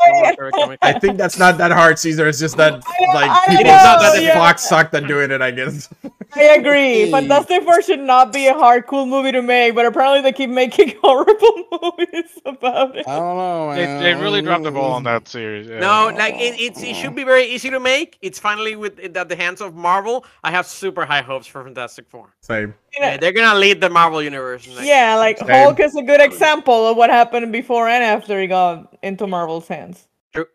[0.80, 2.28] I think that's not that hard, Caesar.
[2.28, 4.34] It's just that know, like I people know, that yeah.
[4.34, 5.42] Fox sucked at doing it.
[5.42, 5.88] I guess.
[6.34, 7.10] I agree.
[7.10, 10.50] Fantastic Four should not be a hard, cool movie to make, but apparently they keep
[10.50, 13.08] making horrible movies about it.
[13.08, 13.74] I don't know.
[13.74, 14.02] They, man.
[14.04, 15.66] they really dropped the ball on that series.
[15.66, 15.80] Yeah.
[15.80, 16.16] No, oh.
[16.16, 18.18] like it, it's, it should be very easy to make.
[18.22, 20.24] It's finally with at the hands of Marvel.
[20.44, 22.36] I have super high hopes for Fantastic Four.
[22.40, 22.74] Same.
[22.98, 24.66] Yeah, they're gonna lead the Marvel universe.
[24.66, 24.84] next.
[24.84, 25.48] Yeah, like Same.
[25.48, 29.68] Hulk is a good example of what happened before and after he got into Marvel's
[29.68, 30.08] hands.
[30.34, 30.46] True.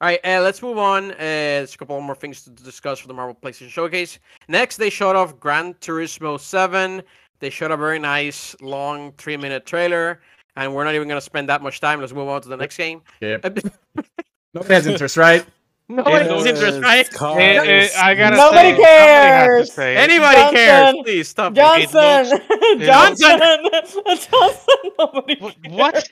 [0.00, 1.12] All right, uh, let's move on.
[1.12, 4.18] Uh, there's a couple more things to discuss for the Marvel PlayStation Showcase.
[4.48, 7.02] Next, they showed off Gran Turismo 7.
[7.38, 10.20] They showed a very nice, long, three minute trailer.
[10.56, 12.00] And we're not even going to spend that much time.
[12.00, 13.02] Let's move on to the next game.
[13.20, 13.44] Yep.
[14.54, 15.46] Nobody has interest, right?
[15.90, 16.44] Nobody Yeah, has
[16.82, 17.08] right?
[17.36, 19.72] Eh, eh, I gotta Nobody say, somebody to cares.
[19.72, 19.98] say it.
[19.98, 20.84] Anybody cares?
[20.94, 21.04] Johnson.
[21.04, 21.52] Please stop.
[21.52, 21.56] it.
[21.90, 22.40] Johnson!
[22.80, 23.38] Johnson!
[24.06, 24.90] Johnson!
[24.98, 25.54] Nobody cares.
[25.68, 26.08] what?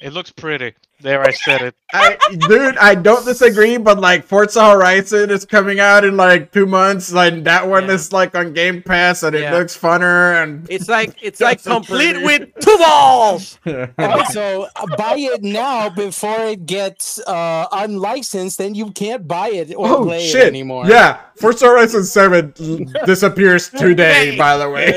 [0.00, 0.74] It looks pretty.
[1.00, 1.74] There, I said it.
[1.92, 2.16] I,
[2.48, 7.12] dude, I don't disagree, but like Forza Horizon is coming out in like two months.
[7.12, 7.94] Like that one Yeah.
[7.94, 10.42] is like on Game Pass, and it looks funner.
[10.42, 12.24] And It's like it's like complete pretty.
[12.24, 13.58] with two balls.
[13.66, 19.48] Alright, so uh, buy it now before it gets uh, unlicensed, then you can't buy
[19.50, 20.42] it or oh play shit!
[20.42, 20.86] it anymore.
[20.86, 22.54] Yeah, Forza Horizon Seven
[23.04, 24.36] disappears today.
[24.38, 24.88] By the way,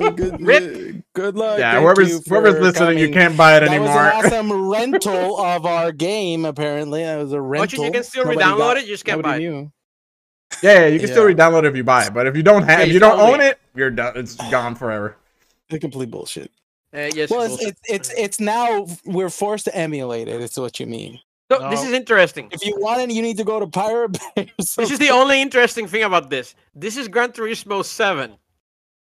[0.00, 1.04] Uh, good, Rip.
[1.16, 1.58] Good luck.
[1.58, 3.88] yeah, Thank whoever's you whoever's for listening, you can't buy it That anymore.
[3.88, 6.44] was an awesome rental of our game.
[6.44, 7.62] Apparently, that was a rental.
[7.62, 9.38] Much as you can still Nobody re-download got- it, you just can't buy it.
[9.40, 9.72] knew.
[10.62, 12.62] yeah, yeah, you can still re-download it if you buy it, but if you don't
[12.62, 14.12] have, Yeah, if you you don't own it, you're done.
[14.16, 15.16] It's gone forever.
[15.70, 16.52] It's complete bullshit.
[16.94, 17.30] Uh, yes.
[17.30, 17.68] Well, bullshit.
[17.68, 20.40] it's, it's it's it's now we're forced to emulate it.
[20.40, 21.18] It's what you mean.
[21.50, 22.48] So, this is interesting.
[22.52, 24.42] If you want it, you need to go to Pirate Bay.
[24.44, 26.54] or This is the only interesting thing about this.
[26.74, 28.36] This is Gran Turismo 7.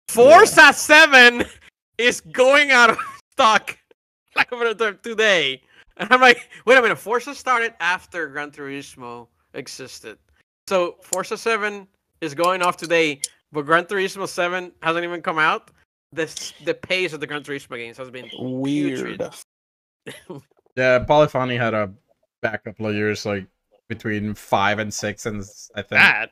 [0.07, 1.45] Forza 7
[1.99, 2.97] is going out of
[3.31, 3.77] stock
[4.35, 4.49] like
[5.03, 5.61] today.
[5.97, 10.17] And I'm like, wait a minute, Forza started after Gran Turismo existed.
[10.67, 11.87] So Forza 7
[12.21, 13.19] is going off today,
[13.51, 15.71] but Gran Turismo 7 hasn't even come out.
[16.11, 19.21] This the pace of the Gran Turismo games has been weird.
[20.75, 21.91] Yeah, Polyphony had a
[22.41, 23.45] back couple of years, like
[23.89, 25.43] between five and six, and
[25.75, 26.29] I think bad.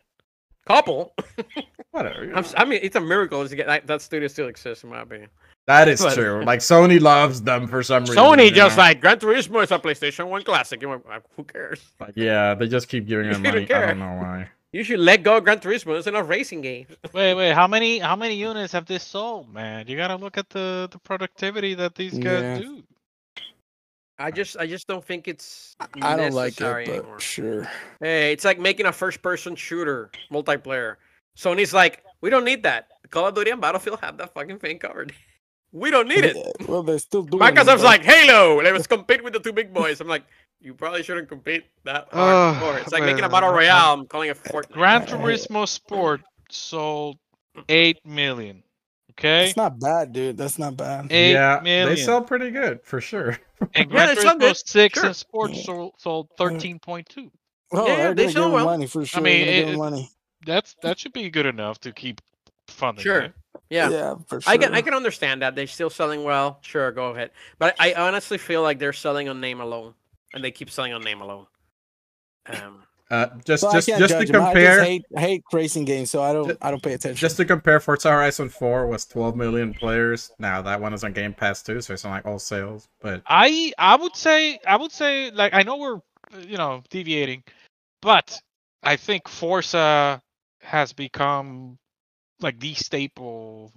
[0.65, 1.13] Couple.
[1.91, 2.27] whatever.
[2.27, 2.65] Know.
[2.65, 5.29] mean, it's a miracle to get that, that studio still exists, in my opinion.
[5.67, 6.43] That is but- true.
[6.45, 8.15] Like Sony loves them for some reason.
[8.17, 8.83] Sony just know?
[8.83, 10.81] like Gran Turismo is a PlayStation One classic.
[10.81, 11.81] You know, uh, who cares?
[11.99, 13.73] Like, yeah, they just keep giving them You don't money.
[13.73, 14.49] I don't know why.
[14.73, 15.87] You should let go of Gran Turismo.
[15.93, 16.87] There's enough racing game.
[17.13, 17.53] Wait, wait.
[17.53, 19.87] How many how many units have this sold, man?
[19.87, 22.57] You gotta look at the the productivity that these guys Yeah.
[22.59, 22.83] do.
[24.19, 25.75] I just, I just don't think it's.
[26.01, 27.19] I don't like it, but anymore.
[27.19, 27.69] sure.
[27.99, 30.95] Hey, it's like making a first-person shooter multiplayer.
[31.37, 32.87] Sony's like, we don't need that.
[33.11, 35.13] Call of Duty and Battlefield have that fucking thing covered.
[35.71, 36.37] we don't need it.
[36.67, 37.41] Well, they're still doing.
[37.43, 39.99] it, Microsoft's but- like, Halo, let's compete with the two big boys.
[40.01, 40.23] I'm like,
[40.59, 42.55] you probably shouldn't compete that hard.
[42.55, 42.77] Ugh, more.
[42.79, 43.93] It's like making a battle royale.
[43.93, 44.71] I'm calling it Fortnite.
[44.71, 47.17] Gran Turismo Sport sold
[47.69, 48.63] eight million.
[49.11, 50.37] Okay, That's not bad, dude.
[50.37, 51.11] That's not bad.
[51.11, 51.89] eight yeah, million.
[51.89, 53.37] they sell pretty good for sure.
[53.61, 55.05] and Yeah, Gran they sell Turismo Six sure.
[55.07, 57.31] and Sport sold, sold thirteen point two.
[57.71, 58.65] Oh, Yeah, they're they sell well.
[58.65, 59.19] money for sure.
[59.19, 60.09] I mean, they're gonna give it- money.
[60.45, 62.21] That's that should be good enough to keep
[62.67, 63.03] funding.
[63.03, 63.19] Sure.
[63.21, 63.33] it.
[63.69, 63.89] Yeah.
[63.89, 64.53] Yeah, for sure.
[64.53, 66.59] I can I can understand that they're still selling well.
[66.61, 67.31] Sure, go ahead.
[67.59, 69.93] But I honestly feel like they're selling on name alone,
[70.33, 71.47] and they keep selling on name alone.
[72.47, 76.21] Um, Uh, just Well, just just to compare, I just hate, hate racing games, so
[76.21, 77.15] I don't Ju- I don't pay attention.
[77.15, 80.31] just to compare, Forza Horizon 4 was 12 million players.
[80.39, 82.89] Now that one is on Game Pass too, so it's not like all sales.
[83.01, 86.01] But I I would say I would say like I know we're
[86.41, 87.43] you know deviating,
[88.01, 88.41] but
[88.83, 90.21] I think Forza
[90.61, 91.77] has become
[92.41, 93.73] like the staple.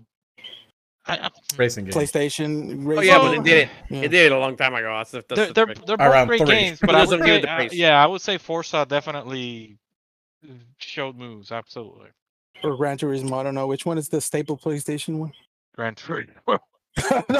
[1.06, 1.94] I, I, racing game.
[1.94, 2.96] PlayStation.
[2.96, 3.68] oh yeah, but it did it.
[3.88, 4.00] Yeah.
[4.02, 4.94] It did it a long time ago.
[4.96, 5.52] That's that's they're the
[5.86, 6.48] they're, they're both great three.
[6.48, 8.86] games, but I doesn't would give say it the uh, yeah I would say Forza
[8.88, 9.78] definitely
[10.78, 12.08] showed moves absolutely.
[12.62, 13.40] or Gran Turismo.
[13.40, 15.32] I don't know which one is the staple PlayStation one.
[15.74, 16.28] Gran Turismo.
[16.46, 16.60] Like,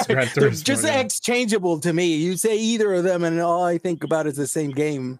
[0.06, 1.00] Gran Turismo, just yeah.
[1.00, 2.16] exchangeable to me.
[2.16, 5.18] You say either of them, and all I think about is the same game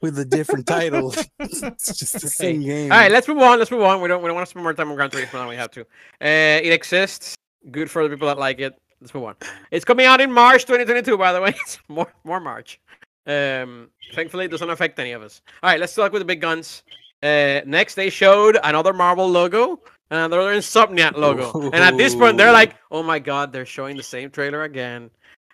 [0.00, 1.14] with a different title.
[1.38, 2.92] it's just the same game.
[2.92, 3.58] All right, let's move on.
[3.58, 4.00] Let's move on.
[4.00, 5.70] We don't we don't want to spend more time on Gran Turismo than we have
[5.72, 5.82] to.
[5.82, 7.34] Uh, it exists.
[7.70, 8.74] Good for the people that like it.
[9.00, 9.36] Let's move on.
[9.70, 11.54] It's coming out in March 2022, by the way.
[11.62, 12.80] It's more more March.
[13.26, 15.40] Um, thankfully, it doesn't affect any of us.
[15.62, 16.82] All right, let's talk with the big guns.
[17.22, 19.80] Uh, next, they showed another Marvel logo,
[20.10, 21.70] and another Insomniac logo.
[21.70, 25.10] And at this point, they're like, "Oh my God, they're showing the same trailer again."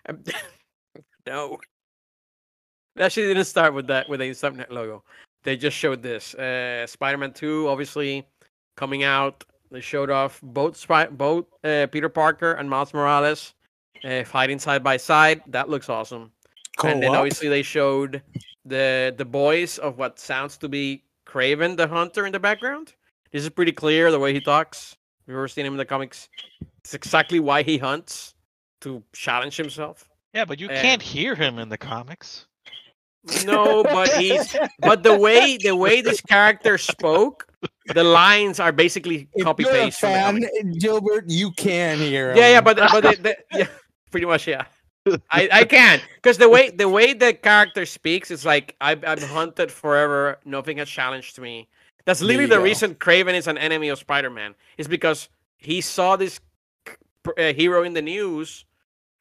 [1.27, 1.59] No,
[2.95, 5.03] they actually didn't start with that with a Insomniac logo.
[5.43, 6.35] They just showed this.
[6.35, 8.25] Uh, Spider-Man 2, obviously,
[8.75, 9.43] coming out.
[9.71, 13.53] They showed off both Spy- both uh, Peter Parker and Miles Morales
[14.03, 15.41] uh, fighting side by side.
[15.47, 16.31] That looks awesome.
[16.77, 16.89] Cool.
[16.91, 18.21] And then obviously they showed
[18.65, 22.93] the the boys of what sounds to be Kraven the Hunter in the background.
[23.31, 24.97] This is pretty clear the way he talks.
[25.25, 26.27] We've ever seen him in the comics.
[26.83, 28.33] It's exactly why he hunts
[28.81, 30.09] to challenge himself.
[30.33, 32.45] Yeah, but you And- can't hear him in the comics.
[33.45, 37.47] No, but he's but the way the way this character spoke,
[37.93, 39.99] the lines are basically copy paste.
[39.99, 40.71] from fan.
[40.79, 42.35] Gilbert, you can hear.
[42.35, 43.67] Yeah, yeah, but but the, the, yeah,
[44.09, 44.65] pretty much yeah.
[45.31, 49.23] I, I can because the way the way the character speaks is like I've I've
[49.23, 50.37] hunted forever.
[50.45, 51.67] Nothing has challenged me.
[52.05, 52.63] That's literally the go.
[52.63, 54.55] reason Kraven is an enemy of Spider-Man.
[54.77, 56.39] Is because he saw this
[57.37, 58.65] uh, hero in the news,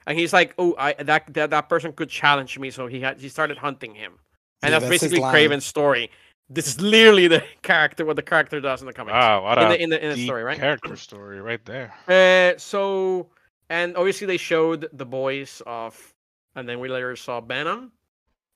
[0.06, 3.20] and he's like, "Oh, I that, that that person could challenge me." So he had
[3.20, 4.14] he started hunting him,
[4.62, 5.34] and Yeah, that's, that's basically line.
[5.34, 6.10] Kraven's story.
[6.48, 9.12] This is literally the character what the character does in the comics.
[9.12, 10.58] Wow, what in a the in the, in the deep story, right?
[10.58, 11.94] character story right there.
[12.08, 13.28] Uh, so,
[13.68, 16.14] and obviously they showed the boys of,
[16.56, 17.92] and then we later saw Venom.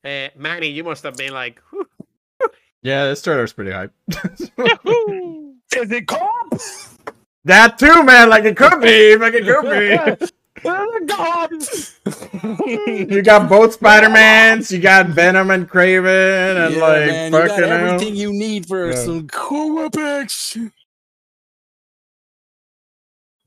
[0.05, 1.87] Uh, Manny, you must have been like, "Whew."
[2.83, 3.93] Yeah, this trailer's pretty hype.
[5.75, 6.61] Is it cop?
[7.45, 8.29] that too, man.
[8.29, 9.17] Like it could be.
[9.17, 10.27] Like it could be.
[10.65, 11.51] Oh cop.
[12.67, 14.71] you got both Spider Mans.
[14.73, 17.73] You got Venom and Kraven, and Yeah, like man, you got fucking hell.
[17.73, 18.97] everything you need for Yeah.
[18.97, 20.73] some co-op action.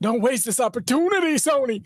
[0.00, 1.82] Don't waste this opportunity, Sony.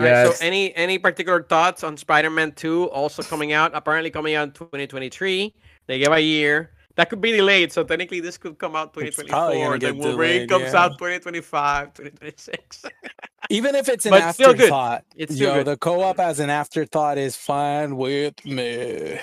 [0.00, 3.70] Alright, Yeah, so any any particular thoughts on Spider-Man 2 also coming out?
[3.74, 5.54] Apparently coming out in 2023.
[5.86, 6.72] They gave a year.
[6.96, 9.52] That could be delayed, so technically this could come out 2024.
[9.52, 10.84] gonna Then Wolverine delayed, comes yeah.
[10.84, 12.84] out 2025, 2026.
[13.50, 14.60] Even if it's an But still good.
[14.62, 15.66] afterthought, It's still yo, good.
[15.66, 19.18] the co-op as an afterthought is fine with me.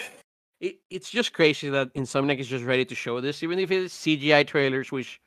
[0.59, 3.95] it, it's just crazy that Insomniac is just ready to show this, even if it's
[3.95, 5.21] CGI trailers, which,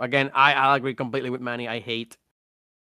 [0.00, 1.68] again, I I agree completely with Manny.
[1.68, 2.16] I hate.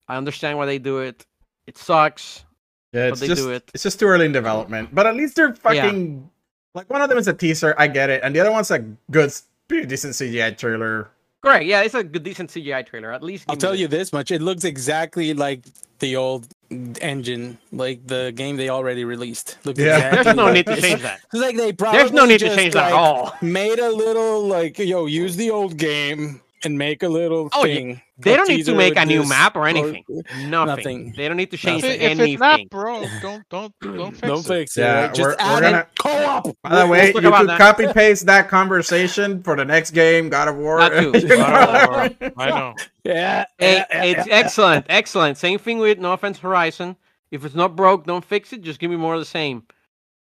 [0.09, 1.27] I understand why they do it.
[1.67, 2.45] It sucks.
[2.93, 3.71] Yeah, but it's they just do it.
[3.75, 4.95] it's just too early in development.
[4.95, 6.29] But at least they're fucking
[6.75, 7.75] like one of them is a teaser.
[7.79, 8.79] I get it, and the other one's a
[9.11, 9.33] good,
[9.69, 11.11] pretty decent CGI trailer.
[11.43, 11.65] Correct.
[11.65, 13.13] Yeah, it's a good, decent CGI trailer.
[13.13, 13.81] At least I'll tell this.
[13.81, 15.65] you this much: it looks exactly like
[15.99, 19.59] the old engine, like the game they already released.
[19.65, 19.97] Looks Yeah.
[19.97, 21.21] exactly There's no like need to change that.
[21.33, 23.35] It's like they probably There's no need to just, change that at all.
[23.41, 27.97] Made a little like yo, use the old game and make a little Oh, yeah.
[28.19, 30.05] They don't need to make a new map or or- anything.
[30.49, 30.51] Nothing.
[30.51, 31.15] Nothing.
[31.17, 32.01] They don't need to change If, Nothing.
[32.01, 32.33] it- if anything.
[32.35, 34.49] it's not broke, don't don't don't fix Don't it.
[34.49, 34.81] fix it.
[34.83, 35.15] Yeah, right?
[35.15, 35.89] Just we're- we're add gonna- it.
[35.99, 36.57] Co-op.
[36.63, 40.49] By the way, you about could copy paste that conversation for the next game, God
[40.49, 40.79] of War.
[40.79, 41.29] That too.
[41.29, 42.33] God of War.
[42.37, 42.75] I know.
[43.05, 43.47] Yeah.
[43.59, 44.35] Hey, yeah, yeah, it's yeah.
[44.35, 45.37] excellent, excellent.
[45.37, 46.95] Same thing with No Offense Horizon.
[47.33, 48.63] If it's not broke, don't fix it.
[48.63, 49.65] Just give me more of the same.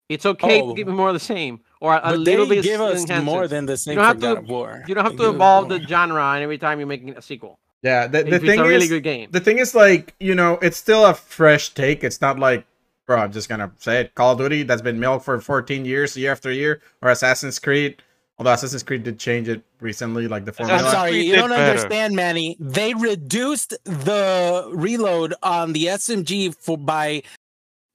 [0.09, 0.69] It's okay Oh.
[0.69, 3.03] to give me more of the same, or a But little they bit give us
[3.03, 4.83] enhance more than the same don't have to- God of War.
[4.87, 7.59] You don't have They to evolve the genre and every time you're making a sequel.
[7.83, 9.29] Yeah, the, the thing it's a really is, good game.
[9.31, 12.03] the thing is, like, you know, it's still a fresh take.
[12.03, 12.65] It's not like,
[13.05, 14.15] bro, I'm just gonna say it.
[14.15, 18.01] Call of Duty that's been milked for 14 years, year after year, or Assassin's Creed.
[18.39, 21.71] Although Assassin's Creed did change it recently, like the I'm sorry, you don't better.
[21.71, 22.57] understand, Manny.
[22.59, 27.21] They reduced the reload on the SMG for by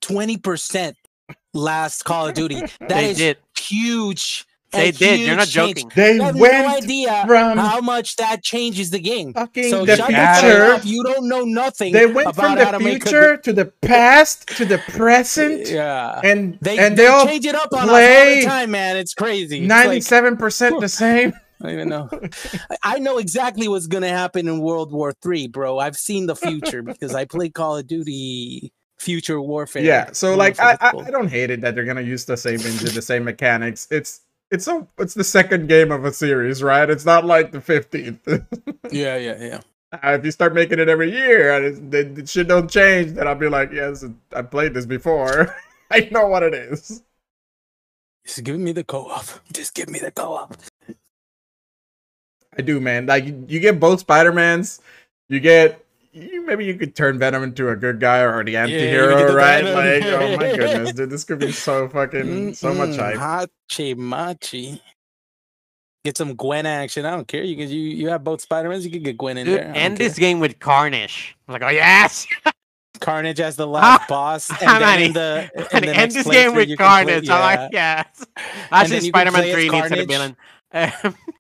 [0.01, 0.97] twenty percent
[1.53, 2.61] last Call of Duty.
[2.81, 3.39] That they is did.
[3.71, 4.45] Huge.
[4.73, 5.21] a They did.
[5.21, 5.77] You're not huge change.
[5.79, 5.93] joking.
[5.97, 9.33] They You have no idea from how much that changes the game.
[9.33, 10.65] fucking So the future.
[10.75, 11.93] Up, you don't know nothing.
[11.93, 15.69] They went about from the to make a future to the past to the present,
[15.71, 16.21] Yeah.
[16.23, 18.97] and They, and they, they all change it up on us all the time, man.
[18.97, 19.61] It's crazy.
[19.67, 21.33] Ninety-seven percent the same.
[21.63, 22.09] I don't even know.
[22.71, 25.79] I- I know exactly what's gonna happen in World War Three, bro.
[25.79, 29.83] I've seen the future because I play Call of Duty Future Warfare.
[29.83, 30.91] Yeah, so like I, is I?
[30.91, 33.89] I don't hate it that they're gonna use the same engine, the same mechanics.
[33.91, 34.21] It's
[34.51, 36.89] it's a it's the second game of a series, right?
[36.89, 38.21] It's not like the fifteenth.
[38.91, 39.61] yeah, yeah, yeah.
[39.93, 43.13] Uh, if you start making it every year and it's, the, the shit don't change,
[43.13, 44.05] then I'll be like, yes,
[44.37, 45.57] I played this before.
[45.91, 47.03] I know what it is.
[48.25, 49.25] Just give me the co-op.
[49.53, 50.57] Just give me the co-op.
[52.57, 53.07] I do, man.
[53.07, 54.81] Like you, you get both Spider Mans,
[55.29, 55.85] you get.
[56.13, 59.37] You, maybe you could turn Venom into a good guy or the you anti-hero, do
[59.37, 59.63] right?
[59.63, 59.75] Venom.
[59.75, 63.17] Like, oh my goodness, dude, this could be so fucking so much hype.
[63.17, 64.83] Hachi machi.
[66.05, 67.05] Get some Gwen action.
[67.07, 67.45] I don't care.
[67.45, 69.73] You can you you have both Spider-Mans, you can get Gwen in Dude, there.
[69.77, 70.09] End care.
[70.09, 71.37] this game with Carnage.
[71.47, 72.27] I'm like, oh yes!
[73.01, 74.51] Carnage as the last boss.
[74.63, 77.31] And then in the, in and the end this game with you can play- Carnage.
[77.31, 78.03] I'm like, yeah.
[78.19, 78.27] yes.
[78.73, 80.37] Actually, then Spider-Man 3 needs to be villain.
[80.73, 80.91] Um,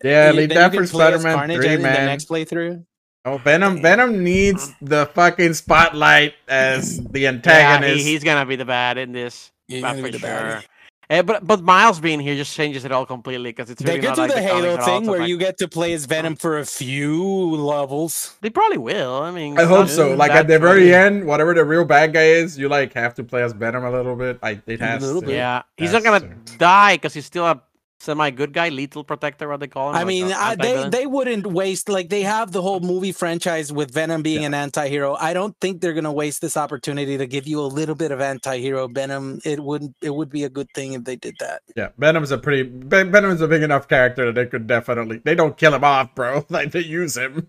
[0.02, 1.94] Yeah, You- leave then that you for can Spider-Man Carnage 3, in man.
[1.94, 2.84] The next playthrough.
[3.24, 3.74] Oh, Venom!
[3.74, 3.82] Damn.
[3.82, 7.96] Venom needs the fucking spotlight as the yeah, antagonist.
[8.04, 9.50] he, he's gonna be the bad in this.
[9.68, 10.60] You're gonna for be the baddie.
[10.60, 10.62] sure.
[11.10, 14.06] Eh, but but Miles being here just changes it all completely because it's They really
[14.06, 16.06] could not do like the comics Halo thing where like- you get to play as
[16.06, 17.22] Venom for a few
[17.56, 18.36] levels.
[18.42, 19.16] They probably will.
[19.20, 20.14] I mean, I hope so.
[20.14, 23.24] Like at the very end, whatever the real bad guy is, you like have to
[23.24, 24.38] play as Venom a little bit.
[24.42, 25.26] I it A has little to.
[25.26, 25.36] bit.
[25.36, 26.58] Yeah, he's not gonna to.
[26.58, 27.60] die because he's still a
[28.00, 29.94] semi good guy, lethal protector, what they call him.
[29.96, 33.12] I like mean, a I, they they wouldn't waste like they have the whole movie
[33.12, 35.14] franchise with Venom being an anti-hero.
[35.20, 38.20] I don't think they're gonna waste this opportunity to give you a little bit of
[38.20, 39.40] anti-hero Venom.
[39.44, 39.94] It wouldn't.
[40.02, 41.62] It would be a good thing if they did that.
[41.76, 45.34] Yeah, Venom's a pretty Ven- Venom's a big enough character that they could definitely they
[45.34, 46.44] don't kill him off, bro.
[46.50, 47.46] Like they use him.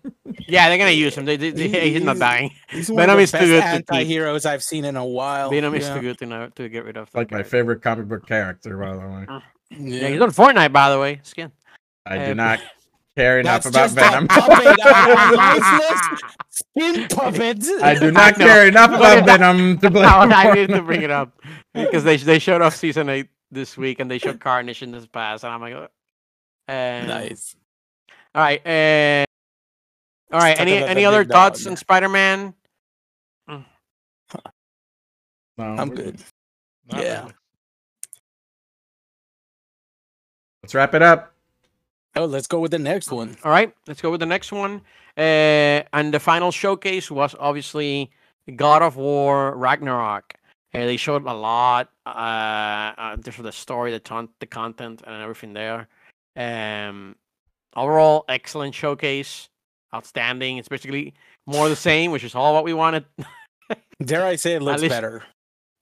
[0.48, 1.24] yeah, they're gonna use him.
[1.24, 2.50] They, they, they- He- he's not dying.
[2.68, 5.50] He's one Venom of the is too best good anti-heroes I've seen in a while.
[5.50, 7.10] Venom is too good to know to get rid of.
[7.10, 7.50] that like my character.
[7.50, 9.26] favorite comic book character, by the way.
[9.28, 9.42] Mm.
[9.78, 11.20] Yeah, he's on Fortnite, by the way.
[11.22, 11.50] Skin.
[12.06, 12.60] I do Um, not
[13.16, 14.24] care enough about just Venom.
[14.24, 16.24] a puppet on this list.
[16.50, 17.70] Skin puppets.
[17.82, 18.46] I do not know.
[18.46, 20.04] care enough But about it- Venom to play.
[20.04, 21.32] I needed to bring it up
[21.74, 25.06] because they they showed off season eight this week and they showed Carnage in this
[25.06, 25.88] past, and I'm like, oh.
[26.68, 27.54] Uh, nice.
[28.34, 28.60] All right.
[28.66, 29.24] Uh,
[30.34, 30.58] all right.
[30.58, 31.72] Any any other thoughts dog.
[31.72, 32.54] on Spider-Man?
[33.48, 33.64] No,
[35.58, 36.20] I'm we're good.
[36.90, 37.20] Not Yeah.
[37.22, 37.32] really.
[40.72, 41.34] Let's wrap it up.
[42.16, 43.36] Oh, let's go with the next one.
[43.44, 43.74] All right.
[43.86, 44.80] Let's go with the next one.
[45.18, 48.10] Uh, and the final showcase was obviously
[48.56, 50.32] God of War Ragnarok.
[50.72, 55.02] Uh, they showed a lot, uh, uh, just for the story, the ton- the content,
[55.06, 55.88] and everything there.
[56.36, 57.16] Um,
[57.76, 59.50] overall, excellent showcase,
[59.94, 60.56] outstanding.
[60.56, 61.12] It's basically
[61.44, 63.04] more the same, which is all what we wanted.
[64.02, 65.22] Dare I say it looks least- better?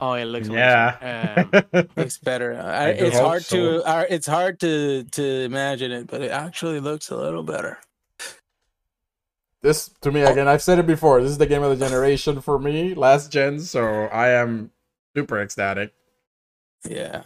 [0.00, 0.48] Oh, it looks.
[0.48, 1.44] Yeah.
[1.52, 2.54] Um, Looks better.
[2.58, 3.56] I, I it's hard so.
[3.56, 3.84] to.
[3.86, 7.78] Uh, it's hard to to imagine it, but it actually looks a little better.
[9.62, 11.20] this to me again, I've said it before.
[11.20, 13.60] This is the game of the generation for me, last gen.
[13.60, 14.70] So I am
[15.14, 15.92] super ecstatic.
[16.88, 17.22] Yeah.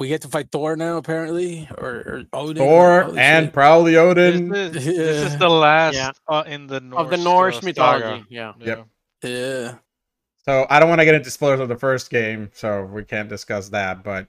[0.00, 2.56] We get to fight Thor now, apparently, or, or Odin.
[2.62, 3.52] Thor and shit.
[3.52, 4.54] probably This Odin.
[4.54, 4.86] is, this
[5.32, 6.12] is the last Yeah.
[6.28, 8.24] uh, in the Norse, of the Norse uh, mythology.
[8.30, 8.52] Yeah.
[8.60, 8.86] Yep.
[9.24, 9.74] Yeah.
[10.48, 13.28] So I don't want to get into spoilers of the first game, so we can't
[13.28, 14.02] discuss that.
[14.02, 14.28] But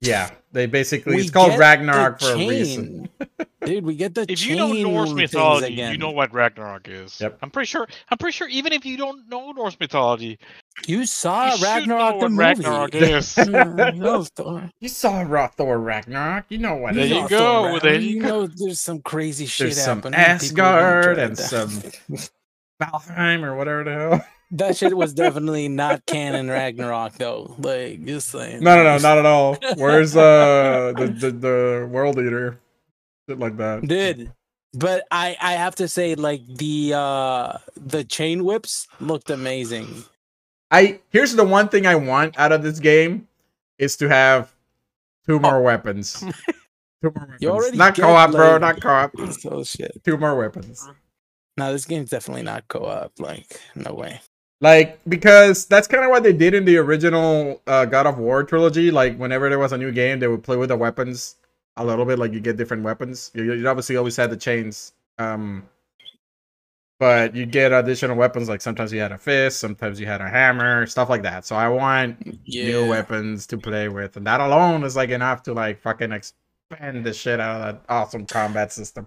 [0.00, 3.08] yeah, they basically We it's called Ragnarok the for a reason.
[3.18, 3.46] chain.
[3.64, 5.90] Dude, we get the If you know chain Norse mythology, again.
[5.90, 7.20] you know what Ragnarok is.
[7.20, 7.38] Yep.
[7.42, 7.88] I'm pretty sure.
[8.08, 8.46] I'm pretty sure.
[8.46, 10.38] Even if you don't know Norse mythology,
[10.86, 12.44] You saw you Ragnarok know the what movie.
[12.44, 13.36] Ragnarok is.
[13.50, 14.70] Yeah, you Thor.
[14.78, 16.44] You saw Raw Thor Ragnarok.
[16.50, 16.94] You know what?
[16.94, 18.28] There it you go, there you you go.
[18.28, 20.20] know there's some crazy shit There's some happening.
[20.20, 22.30] Asgard and try some that.
[22.80, 24.26] Valheim or whatever the hell.
[24.52, 27.54] That shit was definitely not canon Ragnarok though.
[27.58, 28.62] Like just saying.
[28.62, 29.58] No, no, no, not at all.
[29.76, 32.58] Where's uh the the, the world eater?
[33.28, 33.86] Shit like that.
[33.86, 34.32] Did.
[34.72, 40.04] But I I have to say like the uh the chain whips looked amazing.
[40.70, 43.26] I here's the one thing I want out of this game
[43.78, 44.54] is to have
[45.26, 46.24] two more weapons.
[47.02, 47.42] Two more weapons.
[47.42, 48.56] You already not co-op, bro.
[48.58, 49.12] Not co-op.
[49.32, 50.02] So shit.
[50.02, 50.88] Two more weapons.
[51.58, 53.12] No, this game's definitely not co-op.
[53.18, 54.20] Like no way.
[54.60, 58.42] Like because that's kind of what they did in the original uh, God of War
[58.44, 58.90] trilogy.
[58.90, 61.36] Like whenever there was a new game, they would play with the weapons
[61.76, 62.18] a little bit.
[62.18, 63.30] Like you get different weapons.
[63.34, 65.68] You, you obviously always had the chains, um,
[66.98, 68.48] but you get additional weapons.
[68.48, 71.44] Like sometimes you had a fist, sometimes you had a hammer, stuff like that.
[71.46, 72.64] So I want Yeah.
[72.64, 77.04] new weapons to play with, and that alone is like enough to like fucking expand
[77.04, 79.06] the shit out of that awesome combat system.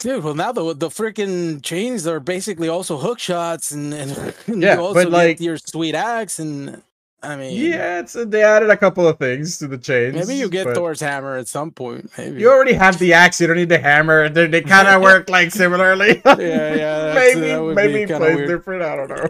[0.00, 4.74] Dude, well now the the freaking chains are basically also hook shots and, and Yeah,
[4.74, 6.82] you also but, like- your sweet axe and
[7.22, 10.14] I mean Yeah, it's they added a couple of things to the chains.
[10.14, 12.10] maybe you get Thor's hammer at some point.
[12.18, 12.38] Maybe.
[12.40, 13.40] You already have the axe.
[13.40, 14.28] You don't need the hammer.
[14.28, 16.20] They, they kind of work like similarly.
[16.24, 16.74] yeah, yeah.
[17.14, 18.82] that's- maybe maybe plays different.
[18.82, 19.26] I don't know.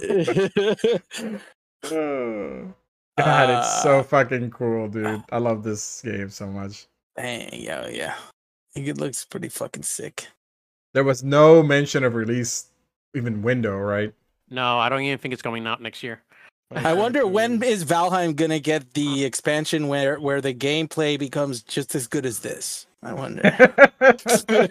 [3.16, 5.22] God, it's so Uh, fucking cool, dude.
[5.30, 6.86] I love this game so much.
[7.16, 8.16] Dang, yeah, yeah.
[8.74, 10.26] It looks pretty fucking sick.
[10.94, 12.66] There was no mention of release,
[13.14, 14.14] even window, right?
[14.48, 16.22] No, I don't even think it's coming out next year.
[16.74, 21.94] I wonder when is Valheim gonna get the expansion where where the gameplay becomes just
[21.94, 22.86] as good as this.
[23.02, 23.42] I wonder.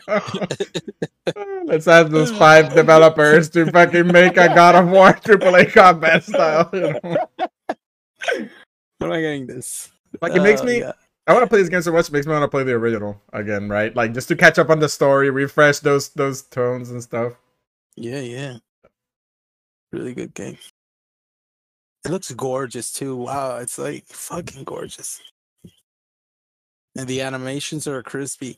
[1.65, 6.69] Let's have those five developers to fucking make a God of War AAA combat style.
[6.73, 6.99] You know?
[8.97, 9.91] When am I getting this?
[10.21, 10.79] Like it makes Oh, me.
[10.79, 10.93] yeah.
[11.25, 12.09] I want to play this game so much.
[12.09, 13.95] It makes me want to play the original again, right?
[13.95, 17.33] Like just to catch up on the story, refresh those those tones and stuff.
[17.95, 18.57] Yeah, yeah.
[19.91, 20.57] Really good game.
[22.03, 23.15] It looks gorgeous too.
[23.15, 25.21] Wow, it's like fucking gorgeous.
[26.95, 28.57] And the animations are crispy.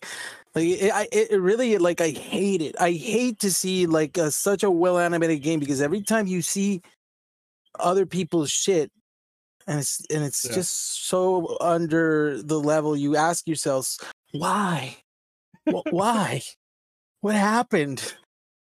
[0.55, 2.75] Like it, I, it really like I hate it.
[2.79, 6.41] I hate to see like a, such a well animated game because every time you
[6.41, 6.81] see
[7.79, 8.91] other people's shit,
[9.67, 10.53] and it's and it's Yeah.
[10.55, 13.99] just so under the level, you ask yourselves
[14.31, 14.97] why,
[15.89, 16.41] why,
[17.21, 18.13] what happened,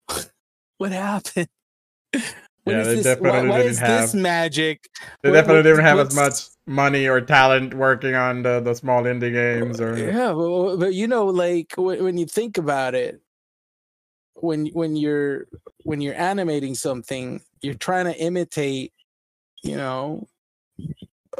[0.77, 1.49] what happened.
[2.63, 3.03] What Yeah, is they this?
[3.05, 4.89] definitely what, what didn't have- magic?
[5.23, 6.33] They What- definitely what- didn't have as much
[6.67, 10.93] money or talent working on the, the small indie uh, games or Yeah, but, but
[10.93, 13.21] you know, like when, when you think about it,
[14.35, 15.47] when when you're
[15.83, 18.91] when you're animating something, you're trying to imitate,
[19.63, 20.27] you know,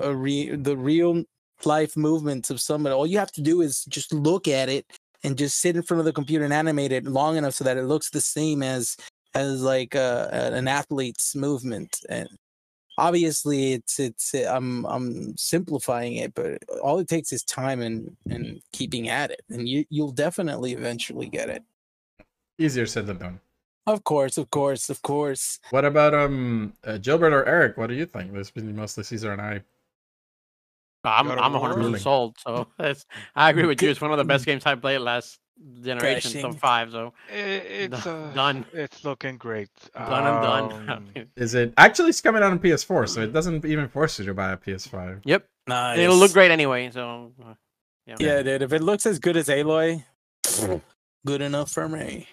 [0.01, 1.23] a re- the real
[1.65, 2.93] life movements of somebody.
[2.93, 4.85] All you have to do is just look at it
[5.23, 7.77] and just sit in front of the computer and animate it long enough so that
[7.77, 8.95] it looks the same as
[9.33, 12.29] as like uh, an athlete's movement and
[12.97, 18.59] obviously it's it's i'm i'm simplifying it but all it takes is time and and
[18.73, 21.61] keeping at it and you you'll definitely eventually get it
[22.57, 23.39] easier said than done.
[23.85, 27.77] of course of course of course What about um uh, Gilbert or Eric?
[27.77, 28.33] What do you think?
[28.33, 29.61] There's been mostly Caesar and I.
[31.03, 32.37] I'm I'm 100 percent sold.
[32.39, 33.05] So it's,
[33.35, 33.89] I agree with you.
[33.89, 35.39] It's one of the best games I played last
[35.81, 36.59] generation, top Crashing.
[36.59, 36.91] five.
[36.91, 38.65] So I- It's uh, Done.
[38.73, 39.69] It's looking great.
[39.95, 40.89] done and done.
[40.89, 44.25] Um, Is it actually it's coming out on PS4, so it doesn't even force you
[44.25, 45.21] to buy a PS5.
[45.25, 45.97] yep, nice.
[45.99, 46.89] it'll look great anyway.
[46.91, 47.53] So uh,
[48.19, 50.03] yeah dude if it looks as good as aloy
[51.25, 52.25] good enough for me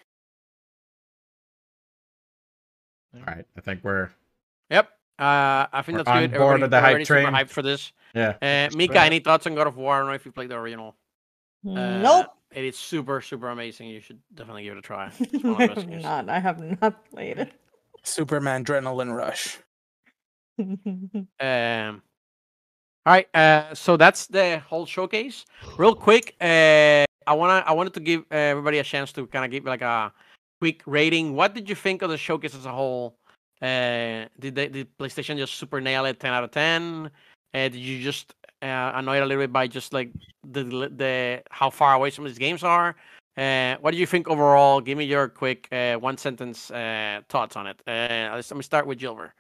[3.15, 4.13] All right, I think we're Yep.
[5.19, 6.31] Uh, I think We're that's on good.
[6.33, 7.27] board Everybody, with the hype train.
[7.29, 7.93] hyped for this.
[8.15, 8.35] yeah.
[8.43, 9.95] Uh, Mika, any thoughts on God of War?
[9.95, 10.97] I don't know if you played the original.
[11.67, 12.27] Uh, nope.
[12.53, 13.89] It is super, super amazing.
[13.89, 15.11] You should definitely give it a try.
[15.21, 16.29] It's one of the I have not.
[16.29, 17.53] I have not played it.
[18.03, 19.59] superman adrenaline rush
[20.61, 22.03] Um.
[23.07, 23.29] All right.
[23.35, 23.75] Uh.
[23.75, 25.45] So that's the whole showcase.
[25.79, 26.35] Real quick.
[26.41, 27.05] Uh.
[27.27, 27.65] I wanna.
[27.67, 30.13] I wanted to give uh, everybody a chance to kind of give like a
[30.61, 31.35] quick rating.
[31.35, 33.17] What did you think of the showcase as a whole?
[33.65, 34.29] Uh.
[34.39, 36.21] Did they, did PlayStation just super nail it?
[36.21, 37.11] Ten out of ten.
[37.55, 40.11] Uh, did you just uh, annoyed a little bit by just like
[40.43, 42.95] the the how far away some of these games are?
[43.37, 44.81] Uh, what do you think overall?
[44.81, 47.81] Give me your quick uh, one sentence uh, thoughts on it.
[47.87, 49.33] Uh, let's, let me start with Gilbert.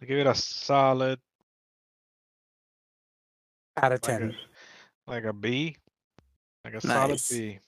[0.00, 1.20] I give it a solid
[3.76, 4.34] out of like 10
[5.06, 5.76] a, like a B,
[6.64, 7.58] like a solid B.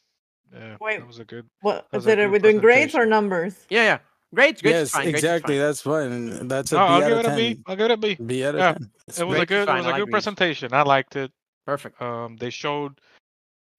[0.52, 0.98] Yeah, Wait.
[0.98, 1.46] that was a good.
[1.60, 2.18] what That was is a it?
[2.20, 3.66] Are we doing grades or numbers?
[3.68, 3.98] Yeah, yeah.
[4.34, 4.70] Great, great.
[4.72, 5.60] yes fine, exactly fine.
[5.64, 7.62] that's fine that's a No, B I'll out give of it a 10 B.
[7.66, 8.14] I'll give it a B.
[8.16, 9.68] B out of Yeah, 10 It's It was a good.
[9.68, 10.12] It was I a like good these.
[10.12, 10.72] presentation.
[10.74, 11.30] I liked it.
[11.66, 12.00] Perfect.
[12.02, 13.00] Um, they showed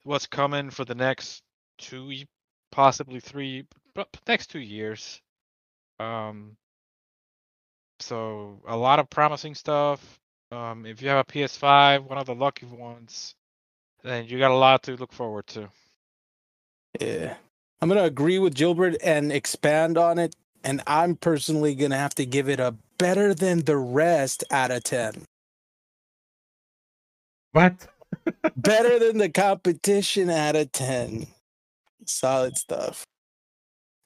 [0.04, 1.44] what's coming for the next
[1.78, 2.12] two,
[2.72, 3.66] possibly three,
[4.28, 5.22] next two years.
[6.00, 6.56] Um,
[8.00, 10.20] so a lot of promising stuff.
[10.52, 13.36] Um, if you have a PS5, one of the lucky ones,
[14.04, 15.70] then you got a lot to look forward to.
[17.00, 17.36] Yeah.
[17.82, 20.36] I'm going to agree with Gilbert and expand on it.
[20.66, 24.72] And I'm personally going to have to give it a better than the rest out
[24.72, 25.24] of 10.
[27.52, 27.88] What?
[28.58, 31.28] better than the competition out of 10.
[32.08, 33.06] Solid stuff.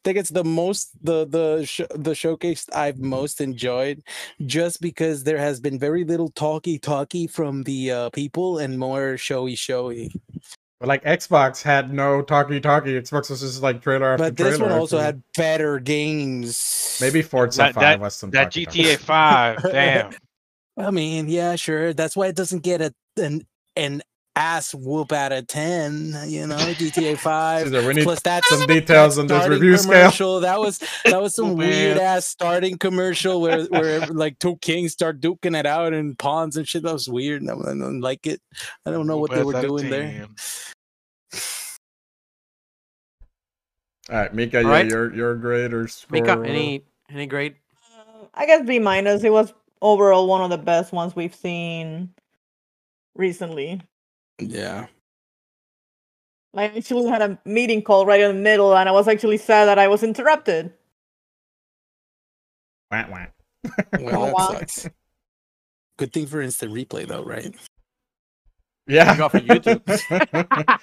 [0.04, 4.02] I think it's the most the the sh- the showcase I've most enjoyed
[4.46, 9.18] just because there has been very little talky talky from the uh, people and more
[9.18, 10.14] showy showy.
[10.80, 12.92] But like Xbox had no talkie talkie.
[13.00, 14.32] Xbox was just like trailer after trailer.
[14.32, 16.98] But this one also after- had better games.
[17.02, 18.84] maybe Forza That- 5 that- was some That talkie-talkie.
[18.84, 20.14] GTA 5, damn.
[20.78, 21.94] I mean, yeah, sure.
[21.94, 24.02] That's why it doesn't get a an an
[24.40, 26.16] ass whoop out of ten.
[26.28, 27.72] You know, GTA Five.
[27.72, 29.92] We need Plus that some details on this starting review scale.
[29.92, 30.40] commercial.
[30.40, 34.94] That was that was some Oh, weird ass starting commercial where where like two kings
[34.94, 36.84] start duking it out in pawns and shit.
[36.84, 37.44] That was weird.
[37.44, 38.42] I don't, I don't like it.
[38.86, 40.28] I don't know what they were ass out of doing there.
[44.10, 44.88] All right, Mika, yeah, Alright.
[44.88, 46.20] your your grade or score.
[46.22, 47.56] Mika, or any any grade?
[47.96, 49.24] Uh, I guess B minus.
[49.24, 52.10] It was overall one of the best ones we've seen
[53.16, 53.82] recently.
[54.40, 54.88] Yeah.
[56.56, 59.66] I actually had a meeting call right in the middle, and I was actually sad
[59.66, 60.74] that I was interrupted.
[62.92, 63.26] Wah, wah.
[64.00, 64.90] Well, that sucks.
[65.98, 67.54] Good thing for instant replay though, right?
[68.88, 69.16] Yeah.
[69.16, 69.82] Go for YouTube.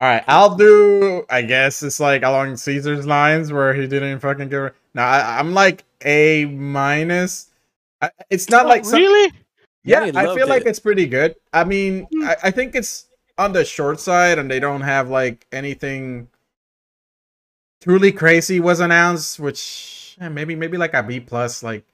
[0.00, 1.24] All right, I'll do.
[1.30, 4.60] I guess it's like along Caesar's lines where he didn't fucking give.
[4.60, 7.50] her- No, I, I'm like a minus.
[8.00, 9.32] I, it's not oh, like some, really?
[9.84, 10.04] Yeah.
[10.06, 10.68] Yeah, I loved feel like it.
[10.68, 11.34] it's pretty good.
[11.52, 13.06] I mean, I, I think it's
[13.38, 16.28] on the short side, and they don't have like anything
[17.80, 21.62] truly crazy was announced, which eh, maybe maybe like a B plus.
[21.62, 21.84] Like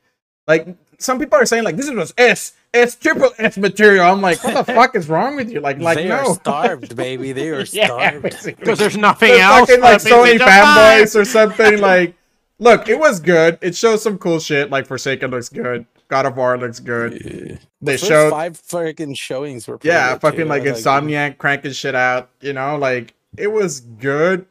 [0.46, 0.66] like
[0.98, 4.04] some people are saying like this was S S triple S material.
[4.04, 5.60] I'm like, what the fuck is wrong with you?
[5.60, 6.16] Like like they no.
[6.16, 7.32] are starved, baby.
[7.32, 8.22] They are Yeah, starved.
[8.22, 8.54] basically.
[8.54, 9.68] Because there's nothing They're else.
[9.68, 11.80] fucking like Sony fanboys or something.
[11.88, 12.14] Like,
[12.58, 13.58] look, it was good.
[13.62, 14.68] It shows some cool shit.
[14.70, 15.86] Like Forspoken looks good.
[16.08, 17.22] God of War looks good.
[17.24, 17.56] Yeah.
[17.80, 20.44] They First showed, five fucking showings were pretty yeah, good, fucking too.
[20.46, 22.30] like I Insomniac cranking shit out.
[22.40, 24.46] You know, like it was good,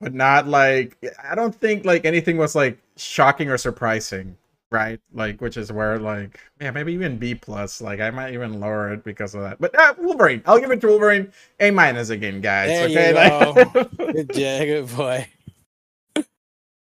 [0.00, 4.36] but not like I don't think like anything was like shocking or surprising
[4.74, 5.00] right?
[5.12, 7.80] Like, which is where like, yeah, maybe even B plus.
[7.80, 9.60] Like, I might even lower it because of that.
[9.60, 11.32] But uh, Wolverine, I'll give it to Wolverine.
[11.60, 12.68] A minus again, guys.
[12.68, 15.28] There you okay, Like- Good, yeah, good boy.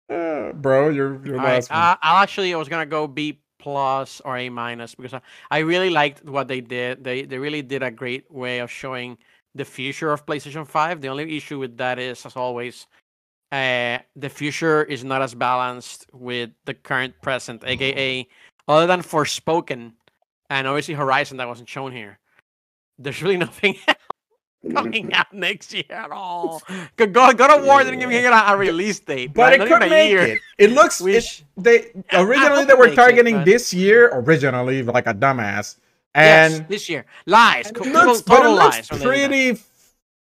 [0.10, 1.80] Uh, bro, you're you're All right, last one.
[1.80, 5.20] uh, I'll actually I was gonna go B plus or A minus because
[5.50, 7.04] I, really liked what they did.
[7.04, 9.18] They they really did a great way of showing
[9.56, 11.02] the future of PlayStation Five.
[11.02, 12.86] The only issue with that is, as always,
[13.52, 18.28] uh, the future is not as balanced with the current present, aka
[18.68, 19.94] other than Forspoken
[20.52, 22.20] and obviously Horizon that wasn't shown here.
[23.00, 23.78] There's really nothing
[24.72, 26.62] coming out next year at all.
[26.98, 29.34] God, God God of War didn't even get a, a release date.
[29.34, 30.22] but like, it could even make year.
[30.28, 30.40] it.
[30.58, 31.02] It looks.
[31.02, 34.10] It, they I- I originally they were makes it, targeting but- this year.
[34.14, 35.78] Originally, like a dumbass,
[36.16, 38.92] yes, and this year lies, and co- it total, looks, but it total looks lies.
[38.92, 39.28] when they did that.
[39.30, 39.62] pretty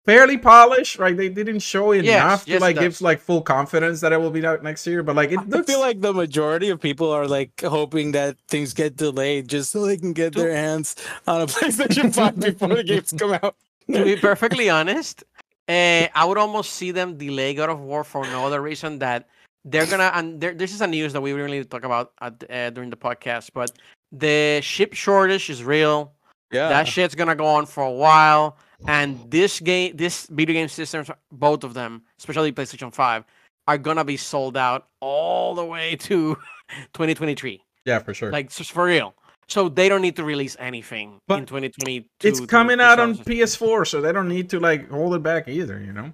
[0.05, 0.99] fairly polished.
[0.99, 1.17] Right?
[1.17, 2.83] They didn't show enough Yes, to yes, like does.
[2.83, 5.01] give like full confidence that it will be out next year.
[5.03, 8.37] But like it I looks feel like the majority of people are like hoping that
[8.47, 10.95] things get delayed just so they can get their hands
[11.27, 13.55] on a PlayStation 5 before the games come out.
[13.91, 15.23] To be perfectly honest,
[15.67, 19.27] uh, I would almost see them delay God of War for no other reason that
[19.63, 20.11] they're gonna.
[20.13, 23.49] And this is a news that we really talk about at, uh, during the podcast.
[23.53, 23.71] But
[24.11, 26.13] the ship shortage is real.
[26.51, 26.69] Yeah.
[26.69, 28.57] That shit's gonna go on for a while.
[28.87, 33.23] And this game, this video game systems, both of them, especially PlayStation Five,
[33.67, 36.35] are gonna be sold out all the way to
[36.93, 37.63] 2023.
[37.85, 38.31] yeah, for sure.
[38.31, 39.15] Like just for real.
[39.47, 42.05] So they don't need to release anything But in 2022.
[42.27, 43.15] it's coming out on.
[43.15, 45.79] PS4, so they don't need to like hold it back either.
[45.79, 46.11] You know.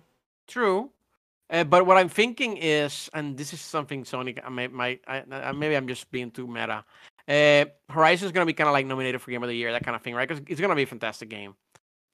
[0.48, 0.90] True.
[1.50, 5.24] Uh, but what I'm thinking is, and this is something Sony I may, might, I,
[5.32, 6.86] I, maybe I'm just being too meta.
[7.28, 9.72] Uh, Horizon is going to be kind of like nominated for Game of the Year,
[9.74, 10.28] that kind of thing, right?
[10.28, 11.56] Because it's going to be a fantastic game.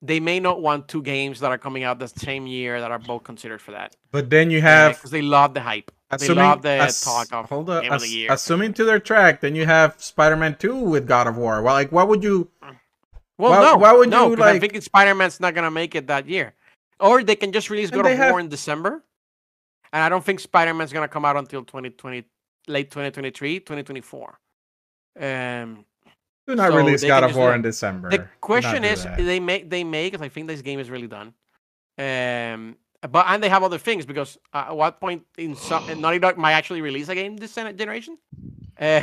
[0.02, 3.00] They may not want two games that are coming out the same year that are
[3.00, 3.96] both considered for that.
[4.12, 5.92] But then you have because they love the hype.
[6.20, 8.32] They love the ass- talk of hold up, Game of the Year.
[8.32, 11.62] assuming to their track, then you have Spider-Man 2 with God of War.
[11.62, 12.50] Well, like, what would you?
[12.62, 14.56] Well, why- no, why would no, like?
[14.56, 16.54] I think Spider Man's not gonna make it that year,
[17.00, 19.04] or they can just release God of have- War in December,
[19.92, 22.24] and I don't think Spider Man's gonna come out until 2020,
[22.68, 24.40] late 2023, 2024.
[25.20, 25.86] Um,
[26.48, 28.10] Do not So release God of War in December.
[28.10, 29.18] the question is, that.
[29.18, 31.34] they make they make because I think this game is really done.
[31.98, 36.20] Um, but and they have other things because uh, at what point in some Naughty
[36.20, 38.18] Dog might actually release a game this generation?
[38.80, 39.02] Uh,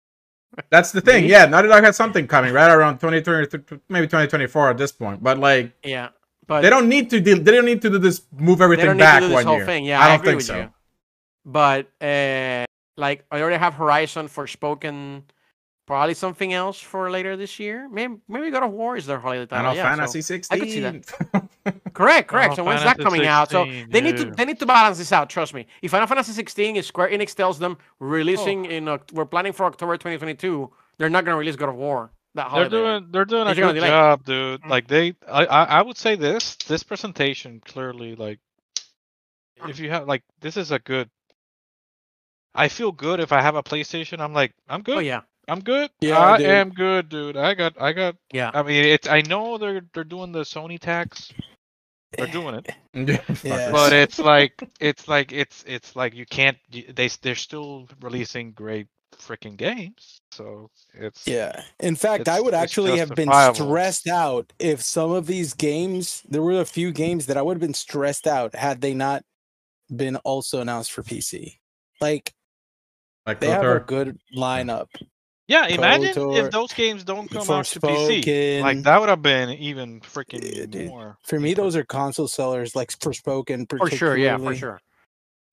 [0.70, 1.22] That's the thing.
[1.22, 1.28] Maybe.
[1.28, 5.22] Yeah, Naughty Dog has something coming right around 2020, maybe 2024 at this point.
[5.22, 6.08] But like, yeah,
[6.46, 7.40] but they don't need to deal.
[7.40, 8.22] They don't need to do this.
[8.36, 9.66] Move everything back to do this one whole year.
[9.66, 9.84] thing.
[9.84, 10.56] Yeah, I I, don't think so.
[10.56, 10.72] you.
[11.44, 12.64] But uh,
[12.96, 15.22] like I already have Horizon Forspoken,
[15.90, 17.88] probably something else for later this year.
[17.88, 19.72] Maybe maybe God of War is their holiday title.
[19.72, 20.56] Final yeah, so- Fantasy 16.
[20.56, 21.02] I could see that.
[21.92, 22.54] Correct, correct.
[22.54, 23.50] so when's that Fantasy coming out?
[23.50, 25.28] So 16, they need to they need to balance this out.
[25.28, 25.66] Trust me.
[25.82, 28.70] If Final Fantasy 16 is Square Enix tells them releasing Oh.
[28.70, 32.48] in Oct- we're planning for October 2022, they're not gonna release God of War that
[32.54, 34.62] They're doing they're doing a good job, dude.
[34.62, 34.70] Mm.
[34.70, 38.38] Like they I, I I would say this this presentation clearly like
[39.68, 41.10] if you have like this is a good
[42.54, 44.20] I feel good if I have a PlayStation.
[44.20, 44.96] I'm like I'm good.
[44.96, 45.90] Oh yeah, I'm good.
[46.00, 46.46] Yeah, I dude.
[46.46, 47.36] am good, dude.
[47.36, 48.52] I got I got yeah.
[48.54, 51.32] I mean it's I know they're they're doing the Sony tax.
[52.16, 52.70] They're doing it.
[53.44, 53.70] Yeah.
[53.70, 58.86] But it's like it's like it's it's like you can't They they're still releasing great
[59.16, 60.20] freaking games.
[60.32, 61.62] So it's Yeah.
[61.80, 66.42] In fact, I would actually have been stressed out if some of these games, there
[66.42, 69.24] were a few games that I would have been stressed out had they not
[69.94, 71.58] been also announced for PC.
[72.00, 72.34] Like
[73.26, 74.88] like they have a good lineup.
[75.50, 78.60] Yeah, imagine KOTOR, if those games don't come out to PC.
[78.62, 80.86] Like that would have been even freaking dude.
[80.88, 81.18] more.
[81.24, 84.80] For me, those are console sellers, like Forspoken, For sure, yeah, for sure.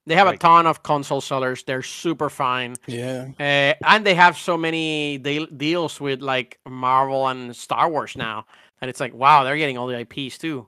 [0.06, 1.64] They have a ton of console sellers.
[1.64, 2.76] They're super fine.
[2.86, 8.16] Yeah, Uh, and they have so many deal- deals with like Marvel and Star Wars
[8.16, 8.46] now,
[8.80, 10.68] and it's like wow, they're getting all the IPs too,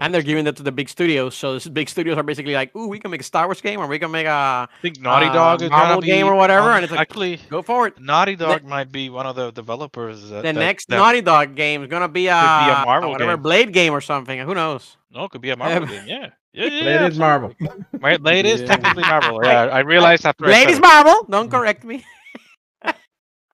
[0.00, 1.34] and they're giving that to the big studios.
[1.36, 3.78] So these big studios are basically like, ooh, we can make a Star Wars game,
[3.80, 6.34] or we can make a I think Naughty uh, Dog is Marvel be game or
[6.34, 8.00] whatever, on- and it's like, actually go for it.
[8.00, 10.22] Naughty Dog might be one of the developers.
[10.30, 13.10] That, The that- next that- Naughty Dog game is gonna be a, be a Marvel
[13.12, 13.42] whatever game.
[13.42, 14.38] Blade game or something.
[14.40, 14.96] Who knows?
[15.10, 16.04] no, it could be a Marvel Um, game.
[16.08, 16.82] Yeah, yeah, yeah.
[16.98, 17.52] Blade is Marvel.
[17.92, 19.40] Right, Blade is technically Marvel.
[19.44, 20.44] Yeah, I realized after.
[20.46, 20.80] I Blade is.
[20.80, 21.24] Marvel.
[21.30, 22.04] Don't correct me.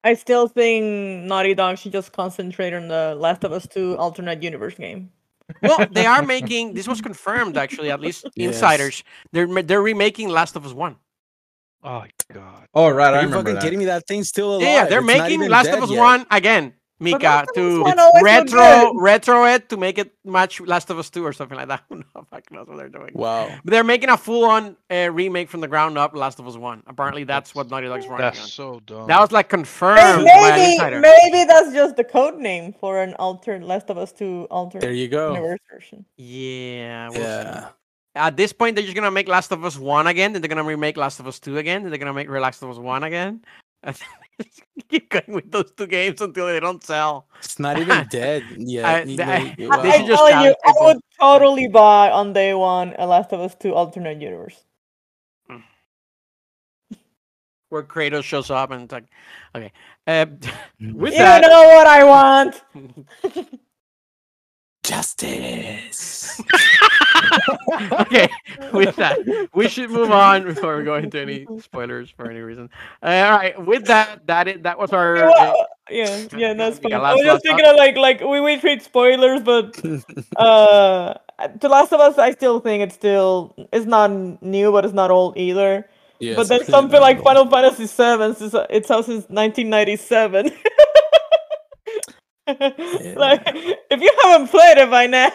[0.02, 4.43] I still think Naughty Dog should just concentrate on the Last of Us 2 alternate
[4.43, 5.10] universe game.
[5.62, 6.75] Well, they are making.
[6.75, 8.55] This was confirmed actually, at least Yes.
[8.55, 9.05] insiders.
[9.33, 10.97] They're they're remaking Last of Us One.
[11.83, 12.67] Oh God.
[12.75, 13.62] Oh right, I are you remember fucking that.
[13.62, 13.85] kidding me?
[13.87, 14.62] That thing's still alive.
[14.62, 15.99] Yeah, yeah, they're It's making Last of Us yet.
[15.99, 16.75] One again.
[17.01, 20.61] Mika Last of Us to one always looked retro retro it to make it match
[20.61, 21.83] Last of Us 2 or something like that.
[21.89, 23.12] Who knows fucking knows what they're doing.
[23.15, 23.49] Wow.
[23.65, 26.83] But they're making a full-on uh, remake from the ground up, Last of Us One.
[26.87, 28.33] Apparently, that's what Naughty Dog's working on.
[28.35, 29.09] That's so dumb.
[29.09, 31.01] That was like confirmed by maybe insider.
[31.01, 34.93] maybe that's just the code name for an alternate Last of Us 2 alternate There
[34.93, 35.35] you go.
[35.35, 36.05] universe version.
[36.17, 37.09] Yeah.
[37.09, 37.23] we'll see.
[37.23, 37.69] Yeah.
[38.17, 40.33] At this point, they're just gonna make Last of Us One again.
[40.33, 41.83] Then they're gonna remake Last of Us Two again.
[41.83, 43.43] Then they're gonna make Last of Us One again.
[44.41, 47.27] And keep going with those two games until they don't sell.
[47.39, 48.85] It's not even dead yet.
[48.85, 49.39] I- You I-
[49.77, 52.94] know, They I, should I'm just telling you, I would totally buy on day one
[52.99, 54.65] a Last of Us 2 alternate universe.
[57.69, 59.05] Where Kratos shows up and it's like,
[59.55, 59.70] okay.
[60.05, 60.27] Uh,
[60.81, 62.65] with you that, know what I want.
[64.83, 66.43] Justice.
[68.01, 68.29] okay,
[68.73, 69.19] with that,
[69.55, 72.69] we should move on before we go into any spoilers for any reason.
[73.03, 75.17] Uh, all right, with that, that is, that was our.
[75.29, 75.53] uh,
[75.91, 76.93] yeah, yeah, that's Yeah, fine.
[76.95, 79.79] I last- was last just thinking of like like we we treat spoilers, but
[80.37, 81.15] uh,
[81.61, 84.11] The Last of Us, I still think it's still it's not
[84.43, 85.89] new, but it's not old either.
[86.19, 87.51] Yeah, but then something like notable.
[87.51, 90.53] Final Fantasy VII, since uh, it's out since 1997.
[93.17, 93.43] like,
[93.91, 95.31] if you haven't played it by now,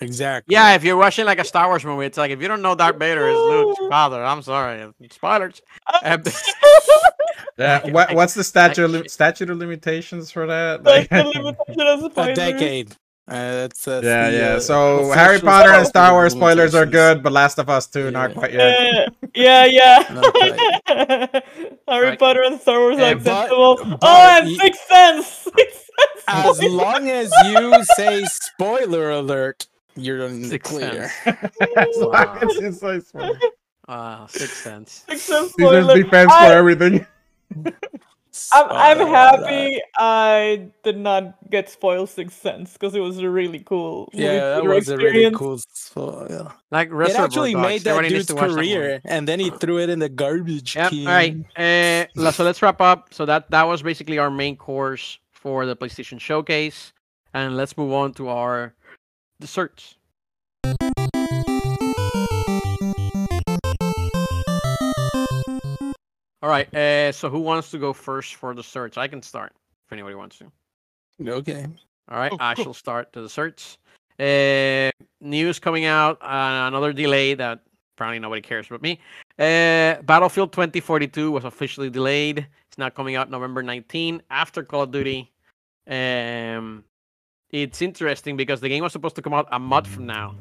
[0.00, 0.52] Exactly.
[0.52, 2.74] yeah, if you're watching like a Star Wars movie, it's like if you don't know
[2.74, 5.62] Darth Vader is Luke's father, I'm sorry, spoilers.
[6.02, 6.18] Uh,
[7.56, 7.88] Yeah.
[7.90, 10.82] What, what's the statute of statute of limitations for that?
[10.82, 11.22] Like- the
[11.68, 12.92] limitation of A decade.
[13.26, 14.46] Uh, that's, that's yeah, the, yeah.
[14.56, 18.10] uh, So Harry Potter and Star Wars spoilers are good, but Last of Us 2
[18.10, 19.08] not quite yet.
[19.08, 20.06] Uh, yeah, yeah.
[20.10, 21.44] Not
[21.88, 22.18] Harry Right.
[22.18, 23.76] Potter and Star Wars are but- acceptable.
[23.82, 25.26] but oh, and y- Sixth Sense.
[25.56, 26.24] Sixth Sense.
[26.26, 31.10] As long as you say spoiler alert, you're in the Sixth clear.
[31.76, 32.38] As long Wow.
[32.42, 33.36] as you say spoilers.
[33.88, 35.04] uh, Sixth Sense.
[35.08, 37.06] Sixth Sense defense I- for everything.
[38.52, 43.30] I'm, I'm Spoiler happy I did not get spoiled Sixth Sense because it was a
[43.30, 44.10] really cool.
[44.12, 45.60] Yeah, that theater was a really cool.
[45.72, 46.50] So, yeah.
[46.72, 47.62] Like It actually Dogs.
[47.62, 50.08] made that Everybody dude's to watch that career, and then he threw it in the
[50.08, 50.92] garbage Yep.
[50.92, 51.36] All right.
[51.56, 53.14] Uh, so let's wrap up.
[53.14, 56.92] So that that was basically our main course for the PlayStation Showcase,
[57.34, 58.74] and let's move on to our
[59.40, 59.96] desserts.
[66.42, 66.72] All right.
[66.74, 68.98] Uh, so who wants to go first for the search?
[68.98, 69.52] I can start
[69.86, 70.50] if anybody wants to.
[71.18, 71.66] No Okay.
[72.10, 72.64] All right, Oh, I cool.
[72.64, 73.78] shall start the search.
[74.20, 74.90] Uh,
[75.22, 77.60] news coming out, uh, another delay that
[77.96, 79.00] apparently nobody cares about me.
[79.38, 82.46] Uh, Battlefield 2042 was officially delayed.
[82.68, 85.32] It's now coming out November 19 after Call of Duty.
[85.88, 86.84] Um,
[87.62, 90.34] it's interesting because the game was supposed to come out a month from now,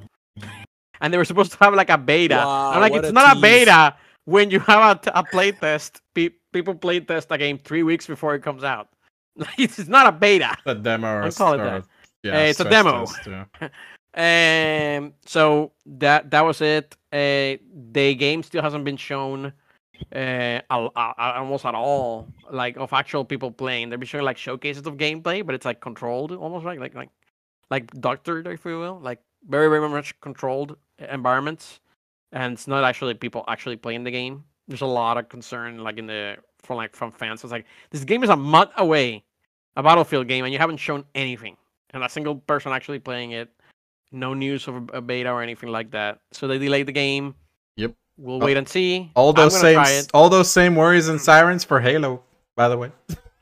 [0.99, 2.39] and they were supposed to have like a beta.
[2.39, 6.01] I'm like, it's a not a beta when you have a, play test.
[6.15, 8.87] Pe- people playtest a game three weeks before it comes out.
[9.57, 10.55] it's not a beta.
[10.65, 11.83] The demo or, I'll call it or- that.
[12.23, 13.05] yeah, Uh, it's a demo.
[13.05, 13.27] test,
[13.61, 14.97] yeah.
[14.97, 16.95] Um, so that that was it.
[17.11, 17.57] Uh,
[17.91, 19.53] the game still hasn't been shown,
[20.15, 20.59] uh,
[20.95, 23.89] almost at all, like of actual people playing.
[23.89, 27.09] They've been showing like showcases of gameplay, but it's like controlled, almost right, like like
[27.69, 30.77] like doctored, if you will, like very very much controlled
[31.11, 31.79] environments,
[32.31, 34.43] and it's not actually people actually playing the game.
[34.67, 37.43] There's a lot of concern, like in the from like from fans.
[37.43, 39.23] It's like this game is a month away,
[39.75, 41.57] a Battlefield game, and you haven't shown anything,
[41.91, 43.49] and a single person actually playing it
[44.13, 46.19] no news of a beta or anything like that.
[46.31, 47.35] So they delayed the game.
[47.75, 47.95] Yep.
[48.17, 49.11] We'll Oh, wait and see.
[49.15, 49.83] All those same
[50.13, 52.23] all those same worries and sirens for Halo,
[52.55, 52.91] by the way.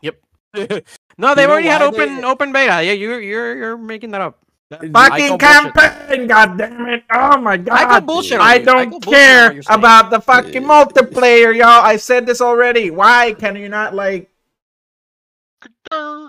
[0.01, 0.15] Yep.
[0.55, 2.83] no, they You know already had open they- open beta.
[2.83, 4.37] Yeah, you're you're you're making that up.
[4.71, 7.03] Fucking call campaign, god damn it.
[7.11, 7.75] Oh my god.
[7.77, 8.39] I call bullshit.
[8.39, 11.83] I don't call bullshit care what about the fucking multiplayer, y'all.
[11.83, 12.89] I said this already.
[12.89, 14.29] Why can you not like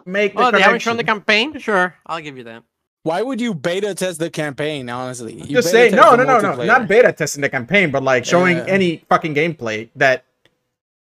[0.04, 1.56] make the Oh, they haven't shown the campaign.
[1.60, 2.64] Sure, I'll give you that.
[3.04, 4.88] Why would you beta test the campaign?
[4.88, 8.02] Honestly, you Just beta say no, no, no, no, not beta testing the campaign, but
[8.02, 8.64] like showing Yeah.
[8.68, 10.24] any fucking gameplay that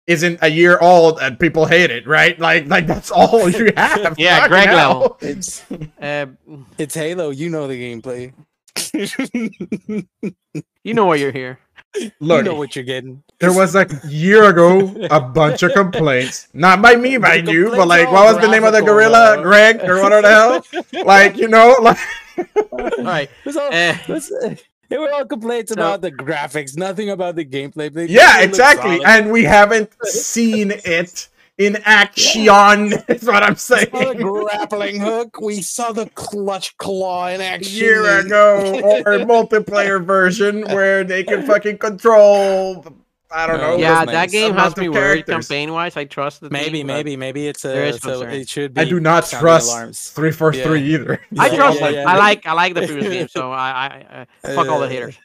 [0.08, 2.38] isn't a year old and people hate it, right?
[2.38, 4.18] Like, like that's all you have.
[4.18, 5.00] Yeah, Greg hell.
[5.00, 5.18] level.
[5.20, 5.64] It's
[6.00, 6.26] Uh,
[6.78, 7.30] it's Halo.
[7.30, 8.32] You know the gameplay.
[10.84, 11.58] you know why you're here.
[12.20, 13.22] Look, you know what you're getting.
[13.40, 17.52] there was like a year ago a bunch of complaints, not by me, by The
[17.52, 19.42] you, but like, what was the name of the gorilla, bro.
[19.44, 20.64] Greg, or what the hell?
[21.06, 21.96] Like, you know, like.
[22.72, 23.30] All right.
[23.46, 24.54] It's all- Uh, it's- uh,
[24.90, 27.92] they were all complaints So- about the graphics, nothing about the gameplay.
[27.92, 29.02] The Yeah, exactly.
[29.04, 31.28] And we haven't seen it
[31.58, 32.92] in action.
[33.08, 35.40] Is what I'm We saw the grappling hook.
[35.40, 37.76] We saw the clutch claw in A action.
[37.76, 42.84] year ago, or multiplayer version where they can fucking control
[43.28, 43.76] I don't Uh, know.
[43.76, 44.30] yeah, that nice.
[44.30, 45.96] game Amount has of me worried campaign wise.
[45.96, 47.86] I trust the Maybe, team, maybe, maybe it's a.
[47.86, 48.82] is So it should be.
[48.82, 50.10] I do not trust alarms.
[50.10, 50.94] three four three Yeah.
[50.94, 51.20] either.
[51.36, 51.94] I trust yeah, them.
[51.94, 52.08] yeah.
[52.08, 54.90] I like I like the previous game, so I I, I fuck all the Uh,
[54.90, 55.18] haters.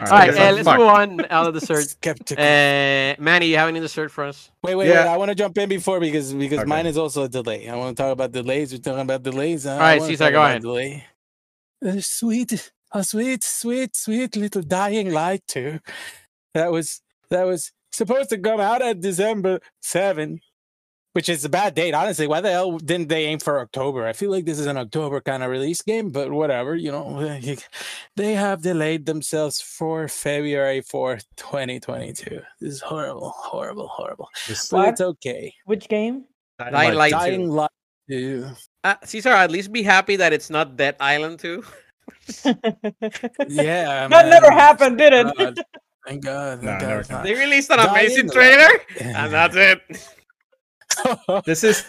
[0.00, 0.78] All All right, so uh, let's fuck.
[0.78, 1.20] move on.
[1.30, 1.88] Out of the dessert.
[1.88, 2.42] Skeptical.
[2.42, 4.50] Uh, Manny, you have any dessert for us?
[4.62, 5.04] Wait, wait, Yeah.
[5.04, 5.10] wait!
[5.12, 6.68] I want to jump in before because because Okay.
[6.68, 7.68] mine is also a delay.
[7.68, 8.72] I want to talk about delays.
[8.72, 9.66] We're talking about delays.
[9.66, 10.62] All right, Cesar, go ahead.
[10.62, 11.04] Delay.
[11.82, 15.80] A sweet, a sweet, sweet, sweet little dying light too.
[16.54, 20.40] That was that was supposed to come out at December seven,
[21.18, 21.94] which is a bad date.
[21.94, 24.06] Honestly, why the hell didn't they aim for October?
[24.06, 26.76] I feel like this is an October kind of release game, but whatever.
[26.76, 27.40] You know,
[28.16, 32.40] they have delayed themselves for February fourth, twenty twenty two.
[32.60, 34.28] This is horrible, horrible, horrible.
[34.46, 35.52] Just But it's okay.
[35.64, 36.26] Which game?
[36.60, 37.18] Dying Light two.
[37.18, 37.70] Dying Light
[38.08, 38.46] 2.
[38.84, 41.64] Uh, Cesar, at least be happy that it's not Dead Island 2.
[43.48, 44.06] Yeah.
[44.06, 45.26] that never happened, did it?
[45.36, 45.60] God.
[46.06, 46.62] Thank God.
[46.62, 47.24] Thank never God.
[47.26, 49.80] They released an Dying amazing trailer, and that's it.
[51.44, 51.84] This is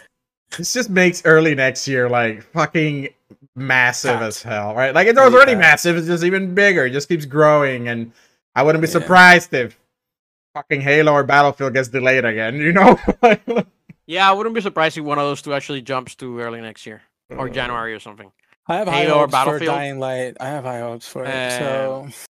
[0.58, 3.10] this just makes early next year like fucking
[3.56, 4.24] massive Fat.
[4.24, 4.94] as hell, right?
[4.96, 5.60] Like it was already fat.
[5.60, 6.86] massive, it's just even bigger.
[6.86, 8.12] It just keeps growing, and
[8.56, 8.94] I wouldn't be Yeah.
[8.94, 9.78] surprised if
[10.56, 12.56] fucking Halo or Battlefield gets delayed again.
[12.60, 12.98] You know?
[14.08, 16.86] Yeah, I wouldn't be surprised if one of those two actually jumps to early next
[16.88, 18.32] year or January or something.
[18.68, 19.76] I have high Halo or hopes for Battlefield?
[19.76, 20.38] Dying Light.
[20.40, 21.30] I have high hopes for it.
[21.30, 22.26] Um, So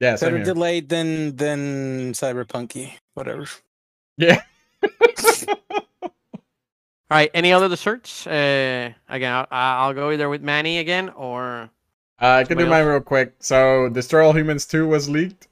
[0.00, 0.44] yeah, better here.
[0.44, 2.94] delayed than than Cyberpunky.
[3.14, 3.46] Whatever.
[4.18, 4.42] yeah.
[7.10, 8.26] All right, any other desserts?
[8.26, 11.70] Uh, again, I'll, I'll go either with Manny again or
[12.20, 13.34] Uh, I can do Somebody mine real quick.
[13.40, 15.48] So, Destroy All Humans 2 was leaked.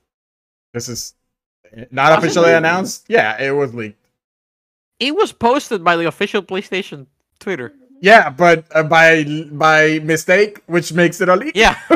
[0.72, 1.14] This is
[1.90, 3.04] not officially announced.
[3.08, 3.98] Yeah, it was leaked.
[4.98, 7.06] it was posted by the official PlayStation
[7.38, 7.72] Twitter.
[8.02, 9.22] Yeah, but uh, by
[9.52, 11.52] by mistake, which makes it a leak.
[11.54, 11.78] Yeah,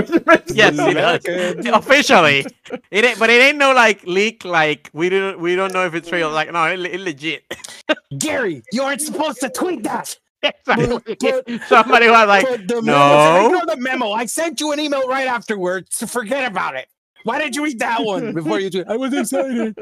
[0.47, 1.65] yes, it a it leak.
[1.65, 1.67] does.
[1.67, 2.47] Officially.
[2.93, 4.45] It ain't, but it ain't no like leak.
[4.45, 6.31] Like we don't we don't know if it's real.
[6.31, 7.43] Like no, it, it legit.
[8.19, 10.17] Gary, you aren't supposed to tweet that.
[10.45, 11.17] Exactly.
[11.19, 12.83] But- Somebody was like, the no.
[12.83, 14.13] memo, ignore the memo.
[14.13, 15.89] I sent you an email right afterwards.
[15.97, 16.87] So forget about it.
[17.25, 18.87] Why did you read that one before you tweet?
[18.87, 19.77] I was excited.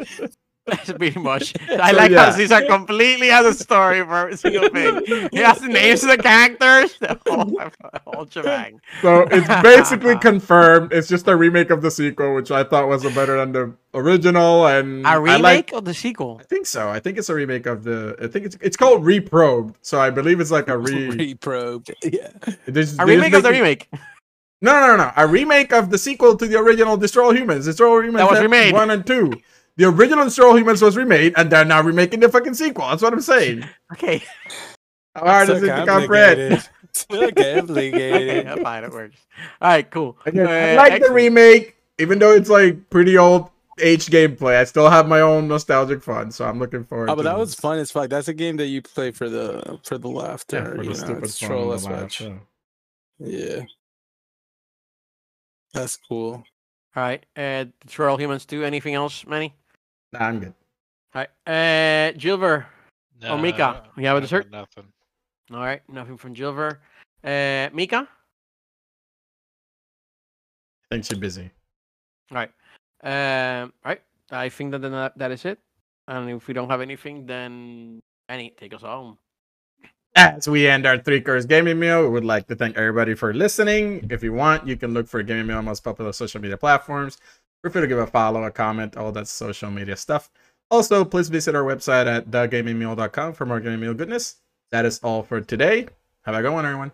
[0.66, 1.52] That's pretty much.
[1.70, 2.24] I So, like yeah.
[2.24, 5.28] how Caesar completely has a story for every single thing.
[5.30, 8.80] He has the names of the characters, the whole, the whole shebang.
[9.02, 10.92] So it's basically confirmed.
[10.92, 14.66] It's just a remake of the sequel, which I thought was better than the original.
[14.66, 15.72] And A I remake like.
[15.74, 16.38] of the sequel.
[16.40, 16.88] I think so.
[16.88, 18.16] I think it's a remake of the.
[18.22, 19.76] I think it's it's called Reprobed.
[19.82, 21.10] So I believe it's like a re.
[21.10, 21.94] Reprobed.
[22.02, 22.28] Yeah.
[22.66, 23.90] they just- A they just remake of the remake.
[24.62, 25.12] No, no, no, no.
[25.18, 27.66] A remake of the sequel to the original Destroy All Humans.
[27.66, 28.72] Destroy All Humans That was had remade.
[28.72, 29.30] one and two.
[29.76, 32.86] The original Destroy Humans was remade, and they're now remaking the fucking sequel.
[32.88, 33.64] That's what I'm saying.
[33.92, 34.22] Okay.
[35.16, 36.68] How hard is it to comprehend?
[36.92, 38.46] So complicated.
[38.48, 39.16] okay, fine, it works.
[39.60, 40.16] All right, cool.
[40.26, 44.56] Again, I Uh, like the remake, even though it's like pretty old H gameplay.
[44.56, 47.10] I still have my own nostalgic fun, so I'm looking forward.
[47.10, 48.10] Oh, but to that was fun as fuck.
[48.10, 50.56] That's a game that you play for the for the laughter.
[50.58, 52.20] yeah, for you the know, stupid it's troll and us the laugh, much.
[52.20, 52.34] yeah.
[53.18, 53.62] Yeah.
[55.72, 56.44] That's cool.
[56.96, 57.24] All right.
[57.36, 58.64] Uh, Troll Humans 2.
[58.64, 59.54] Anything else, Manny?
[60.14, 60.54] Nah, I'm good.
[61.12, 61.30] All right.
[61.44, 62.66] Uh, Gilbert.
[63.24, 64.50] Oh, Mika, you have a I got dessert?
[64.50, 64.84] Nothing.
[65.52, 65.82] All right.
[65.88, 66.80] Nothing from Gilbert.
[67.24, 68.06] Uh, Mika?
[70.84, 71.50] I think she's busy.
[72.30, 72.50] All right.
[73.02, 74.02] Um, all right.
[74.30, 75.58] I think that then that, that is it.
[76.06, 79.18] And if we don't have anything, then Manny, take us home.
[80.14, 83.34] As we end our three course gaming meal, we would like to thank everybody for
[83.34, 84.06] listening.
[84.10, 87.18] If you want, you can look for gaming meal on most popular social media platforms.
[87.64, 90.30] Feel free to give a follow, a comment, all that social media stuff.
[90.70, 94.36] Also, please visit our website at thegamingmeal.com for more gaming meal goodness.
[94.70, 95.88] That is all for today.
[96.26, 96.92] Have a good one, everyone.